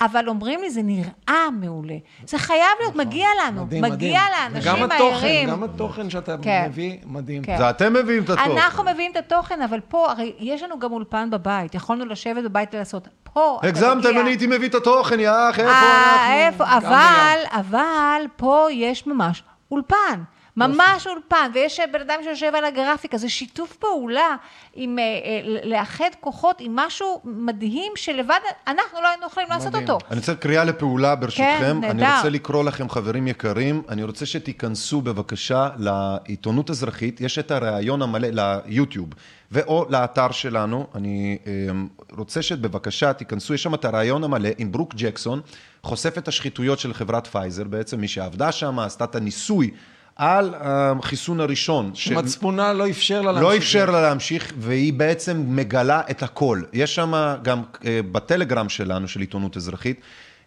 אבל 0.00 0.28
אומרים 0.28 0.60
לי, 0.60 0.70
זה 0.70 0.80
נראה 0.82 1.50
מעולה. 1.52 1.94
זה 2.26 2.38
חייב 2.38 2.60
להיות, 2.80 2.96
מגיע 2.96 3.28
לנו, 3.42 3.52
נכון. 3.54 3.66
מדהים, 3.66 3.84
מגיע 3.84 4.20
מדהים. 4.20 4.64
לאנשים 4.64 4.90
הערים. 4.90 5.50
גם 5.50 5.62
התוכן 5.62 6.10
שאתה 6.10 6.36
כן. 6.42 6.64
מביא, 6.68 6.98
מדהים. 7.06 7.42
כן. 7.42 7.58
זה 7.58 7.70
אתם 7.70 7.92
מביאים 7.92 8.22
את 8.24 8.30
התוכן. 8.30 8.50
אנחנו 8.50 8.84
מביאים 8.84 9.12
את 9.12 9.32
התוכן, 9.32 9.62
אבל 9.62 9.80
פה, 9.80 10.10
הרי 10.10 10.32
יש 10.38 10.62
לנו 10.62 10.78
גם 10.78 10.92
אולפן 10.92 11.30
בבית, 11.30 11.74
יכולנו 11.74 12.04
לשבת 12.06 12.44
בבית 12.44 12.74
ולעשות. 12.74 13.08
פה 13.32 13.56
אתה 13.60 13.68
הגזמתם, 13.68 14.08
מגיע- 14.08 14.20
אני 14.20 14.30
הייתי 14.30 14.46
מביא 14.46 14.68
את 14.68 14.74
התוכן, 14.74 15.20
יא 15.20 15.30
אח, 15.30 15.58
איפה 15.60 15.70
אה, 15.70 16.48
אנחנו? 16.48 16.64
איפה? 16.64 16.88
אבל, 16.88 17.38
אבל, 17.50 18.22
פה 18.36 18.66
יש 18.70 19.06
ממש 19.06 19.42
אולפן. 19.70 20.22
ממש 20.56 21.06
אולפן, 21.06 21.50
ויש 21.54 21.80
בן 21.92 22.00
אדם 22.00 22.20
שיושב 22.22 22.52
על 22.54 22.64
הגרפיקה, 22.64 23.18
זה 23.18 23.28
שיתוף 23.28 23.76
פעולה 23.76 24.36
עם, 24.74 24.98
אה, 24.98 25.04
אה, 25.04 25.60
לאחד 25.64 26.10
כוחות 26.20 26.56
עם 26.60 26.76
משהו 26.76 27.20
מדהים 27.24 27.92
שלבד 27.96 28.38
אנחנו 28.66 29.02
לא 29.02 29.08
היינו 29.08 29.26
יכולים 29.26 29.48
לעשות. 29.48 29.74
אותו. 29.74 29.98
אני 30.10 30.18
רוצה 30.18 30.34
קריאה 30.34 30.64
לפעולה 30.64 31.14
ברשותכם. 31.14 31.78
כן, 31.80 31.90
אני 31.90 32.02
נהדר. 32.02 32.16
רוצה 32.16 32.28
לקרוא 32.28 32.64
לכם, 32.64 32.88
חברים 32.88 33.28
יקרים, 33.28 33.82
אני 33.88 34.04
רוצה 34.04 34.26
שתיכנסו 34.26 35.02
בבקשה 35.02 35.68
לעיתונות 35.78 36.70
אזרחית, 36.70 37.20
יש 37.20 37.38
את 37.38 37.50
הריאיון 37.50 38.02
המלא 38.02 38.28
ליוטיוב, 38.32 39.08
ואו 39.52 39.86
לאתר 39.88 40.30
שלנו, 40.30 40.86
אני 40.94 41.38
אמ, 41.46 41.88
רוצה 42.10 42.42
שבבקשה 42.42 43.12
תיכנסו, 43.12 43.54
יש 43.54 43.62
שם 43.62 43.74
את 43.74 43.84
הריאיון 43.84 44.24
המלא 44.24 44.48
עם 44.58 44.72
ברוק 44.72 44.94
ג'קסון, 44.94 45.40
חושף 45.82 46.18
את 46.18 46.28
השחיתויות 46.28 46.78
של 46.78 46.94
חברת 46.94 47.26
פייזר, 47.26 47.64
בעצם 47.64 48.00
מי 48.00 48.08
שעבדה 48.08 48.52
שם, 48.52 48.78
עשתה 48.78 49.04
את 49.04 49.14
הניסוי. 49.14 49.70
על 50.16 50.54
החיסון 50.58 51.40
הראשון. 51.40 51.90
ש- 51.94 52.08
מצפונה 52.08 52.72
לא 52.72 52.90
אפשר 52.90 53.22
לה 53.22 53.32
להמשיך. 53.32 53.42
לא 53.42 53.56
אפשר 53.56 53.90
לה 53.90 54.02
להמשיך, 54.02 54.52
והיא 54.58 54.92
בעצם 54.92 55.44
מגלה 55.46 56.00
את 56.10 56.22
הכל. 56.22 56.62
יש 56.72 56.94
שם 56.94 57.34
גם 57.42 57.62
אה, 57.84 58.00
בטלגרם 58.12 58.68
שלנו, 58.68 59.08
של 59.08 59.20
עיתונות 59.20 59.56
אזרחית, 59.56 60.00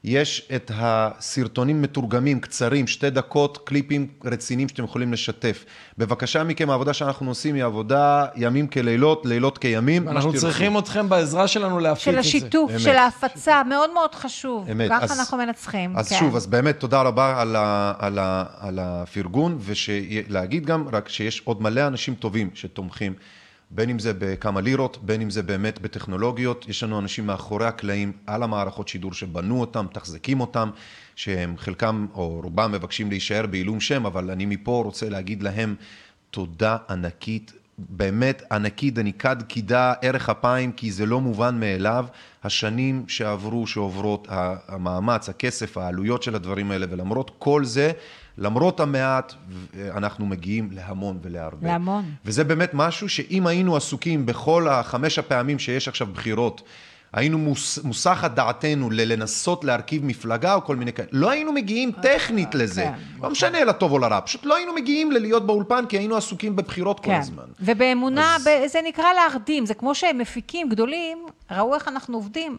יש 0.04 0.50
את 0.56 0.72
הסרטונים 0.76 1.82
מתורגמים, 1.82 2.40
קצרים, 2.40 2.88
שתי 2.88 3.10
דקות, 3.10 3.58
קליפים 3.64 4.08
רציניים 4.26 4.70
שאתם 4.70 4.84
יכולים 4.84 5.14
לשתף. 5.14 5.66
בבקשה 5.98 6.44
מכם, 6.44 6.70
העבודה 6.70 6.94
שאנחנו 6.94 7.28
עושים 7.32 7.56
היא 7.56 7.64
עבודה 7.64 8.26
ימים 8.36 8.68
כלילות, 8.68 9.26
לילות 9.26 9.58
כימים. 9.58 10.10
אנחנו. 10.10 10.34
צריכים 10.34 10.78
אתכם 10.78 11.10
בעזרה 11.10 11.48
שלנו 11.48 11.80
להפיק 11.80 12.04
של 12.04 12.10
את 12.10 12.14
זה. 12.14 12.20
השיתוף, 12.20 12.72
אמת. 12.72 12.80
של 12.80 12.96
ההפצה, 12.96 13.64
מאוד 13.64 13.94
מאוד 13.94 14.16
חשוב. 14.16 14.70
אמת. 14.72 14.90
ככה 14.90 15.04
אז- 15.04 15.20
אנחנו 15.20 15.38
מנצחים. 15.38 15.98
אז 15.98 16.10
כן. 16.10 16.16
שוב, 16.20 16.36
אז 16.36 16.48
באמת 16.48 16.80
תודה 16.80 17.02
רבה 17.02 17.42
על, 17.42 17.56
ה, 17.56 17.94
על, 18.00 18.20
ה, 18.20 18.44
על 18.60 18.80
הפרגון, 18.82 19.58
ולהגיד 19.60 20.66
גם 20.66 20.88
רק 20.94 21.10
שיש 21.10 21.42
עוד 21.46 21.62
מלא 21.62 21.88
אנשים 21.88 22.16
טובים 22.16 22.50
שתומכים, 22.54 23.14
בין 23.72 23.90
אם 23.90 24.00
זה 24.00 24.14
בכמה 24.14 24.62
לירות, 24.62 24.98
בין 25.04 25.22
אם 25.22 25.30
זה 25.30 25.44
באמת 25.44 25.80
בטכנולוגיות, 25.82 26.66
יש 26.70 26.84
לנו 26.84 27.00
אנשים 27.00 27.28
מאחורי 27.28 27.66
הקלעים 27.66 28.12
על 28.28 28.44
המערכות 28.44 28.88
שידור 28.88 29.14
שבנו 29.14 29.62
אותם, 29.62 29.86
מתחזקים 29.86 30.40
אותם, 30.40 30.70
שהם 31.16 31.58
חלקם 31.58 32.06
או 32.14 32.42
רובם 32.44 32.72
מבקשים 32.72 33.10
להישאר 33.10 33.46
בעילום 33.46 33.80
שם, 33.80 34.06
אבל 34.06 34.32
אני 34.32 34.46
מפה 34.46 34.82
רוצה 34.86 35.10
להגיד 35.10 35.44
להם 35.44 35.76
תודה 36.32 36.78
ענקית. 36.90 37.54
באמת 37.78 38.44
ענקית, 38.52 38.98
עניקת 38.98 39.38
קידה, 39.48 39.94
ערך 40.02 40.30
אפיים, 40.30 40.72
כי 40.72 40.92
זה 40.92 41.06
לא 41.06 41.22
מובן 41.22 41.60
מאליו. 41.60 42.06
השנים 42.44 43.06
שעברו, 43.08 43.68
שעוברות, 43.68 44.28
המאמץ, 44.68 45.30
הכסף, 45.30 45.78
העלויות 45.78 46.24
של 46.24 46.36
הדברים 46.36 46.72
האלה, 46.72 46.86
ולמרות 46.90 47.32
כל 47.40 47.66
זה, 47.66 47.92
למרות 48.38 48.80
המעט, 48.80 49.34
אנחנו 49.96 50.26
מגיעים 50.26 50.70
להמון 50.72 51.18
ולהרבה. 51.22 51.68
להמון. 51.68 52.06
וזה 52.26 52.44
באמת 52.44 52.72
משהו 52.74 53.10
שאם 53.10 53.48
היינו 53.48 53.76
עסוקים 53.76 54.26
בכל 54.26 54.68
החמש 54.68 55.20
הפעמים 55.20 55.60
שיש 55.60 55.88
עכשיו 55.88 56.08
בחירות, 56.14 56.62
היינו 57.14 57.38
מוס, 57.38 57.80
מוסחת 57.84 58.32
דעתנו 58.32 58.90
ללנסות 58.90 59.64
להרכיב 59.64 60.06
מפלגה 60.06 60.54
או 60.56 60.62
כל 60.64 60.76
מיני 60.76 60.94
כאלה, 60.94 61.08
לא 61.12 61.30
היינו 61.32 61.52
מגיעים 61.54 61.92
טכנית 62.02 62.56
לזה. 62.56 62.82
כן, 62.84 62.94
לא 63.24 63.30
משנה 63.30 63.64
לטוב 63.64 63.92
או 63.92 64.00
לרע, 64.00 64.20
פשוט 64.22 64.46
לא 64.46 64.56
היינו 64.56 64.74
מגיעים 64.74 65.12
ללהיות 65.12 65.46
באולפן, 65.46 65.86
כי 65.90 65.98
היינו 65.98 66.18
עסוקים 66.18 66.56
בבחירות 66.56 67.00
כל 67.00 67.06
כן. 67.06 67.20
הזמן. 67.20 67.44
ובאמונה, 67.62 68.36
אז- 68.36 68.48
ב- 68.48 68.68
זה 68.68 68.80
נקרא 68.88 69.06
להרדים, 69.14 69.66
זה 69.66 69.74
כמו 69.74 69.96
שהם 69.96 70.18
מפיקים 70.18 70.70
גדולים, 70.70 71.18
ראו 71.52 71.76
איך 71.76 71.88
אנחנו 71.88 72.18
עובדים, 72.18 72.58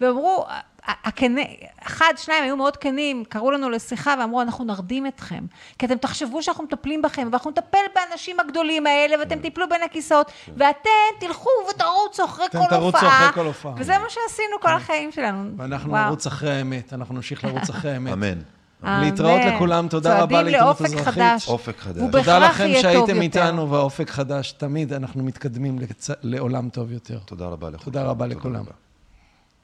ואמרו, 0.00 0.44
ה- 0.48 0.60
הכנה, 1.04 1.40
אחד, 1.86 2.12
שניים 2.16 2.44
היו 2.44 2.56
מאוד 2.56 2.76
כנים, 2.76 3.24
קראו 3.28 3.50
לנו 3.50 3.70
לשיחה 3.70 4.14
ואמרו, 4.20 4.42
אנחנו 4.42 4.64
נרדים 4.64 5.06
אתכם, 5.06 5.44
כי 5.78 5.86
אתם 5.86 5.96
תחשבו 5.96 6.42
שאנחנו 6.42 6.64
מטפלים 6.64 7.02
בכם, 7.02 7.28
ואנחנו 7.32 7.50
נטפל 7.50 7.78
באנשים 7.94 8.40
הגדולים 8.40 8.86
האלה, 8.86 9.18
ואתם 9.18 9.38
תיפלו 9.38 9.68
בין 9.68 9.82
הכיסאות, 9.82 10.30
ואתם 10.56 10.90
תלכו 11.20 11.50
ותרוצו 11.70 12.24
אחרי 12.24 12.46
אתם 12.46 12.58
כל 12.58 12.64
תרוצו 12.70 12.84
הופעה. 12.86 13.18
אחרי 13.28 13.32
כל 13.42 13.46
הופעה. 13.46 13.72
וזה 13.76 13.98
מה 13.98 14.04
שעשינו 14.08 14.56
כל 14.60 14.68
החיים 14.72 15.12
שלנו. 15.12 15.50
ואנחנו 15.56 15.90
וואו. 15.92 16.04
נרוץ 16.06 16.26
אחרי 16.26 16.50
האמת, 16.52 16.92
אנחנו 16.92 17.14
נמשיך 17.14 17.44
לרוץ 17.44 17.70
אחרי 17.70 17.90
האמת. 17.92 18.12
אמן. 18.12 18.38
להתראות 18.82 19.40
אמן. 19.40 19.54
לכולם, 19.54 19.88
תודה 19.88 20.20
רבה 20.22 20.42
לעיתונות 20.42 20.76
צועדים 20.76 20.98
אזרחית. 20.98 21.16
לאופק 21.18 21.34
חדש. 21.34 21.48
אופק 21.48 21.78
חדש. 21.78 21.98
תודה 21.98 22.10
בהכרח 22.18 22.50
לכם 22.50 22.64
יהיה 22.64 22.74
טוב 22.74 22.82
שהייתם 22.82 23.22
יותר. 23.22 23.42
איתנו, 23.44 23.70
והאופק 23.70 24.10
חדש, 24.10 24.52
תמיד 24.52 24.92
אנחנו 24.92 25.24
מתקדמים 25.24 25.78
לצ- 25.78 26.10
לעולם 26.22 26.68
טוב 26.68 26.92
יותר. 26.92 27.18
תודה 27.18 27.46
רבה 27.46 27.68
לכולם. 27.70 27.84
תודה 27.84 28.02
רבה 28.04 28.26
לכולם. 28.26 28.64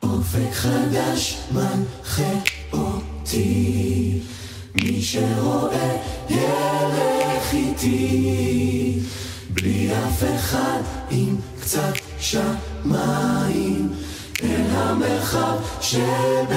אופק 0.03 0.53
חדש 0.53 1.39
מנחה 1.53 2.33
אותי, 2.73 4.19
מי 4.75 5.03
שרואה 5.03 5.97
ילך 6.31 7.53
איתי, 7.53 8.99
בלי 9.51 9.91
אף 9.93 10.25
אחד 10.37 10.81
עם 11.11 11.37
קצת 11.61 11.95
שמיים, 12.21 13.93
אל 14.43 14.67
המרחב 14.71 15.57
שבליבי. 15.81 16.53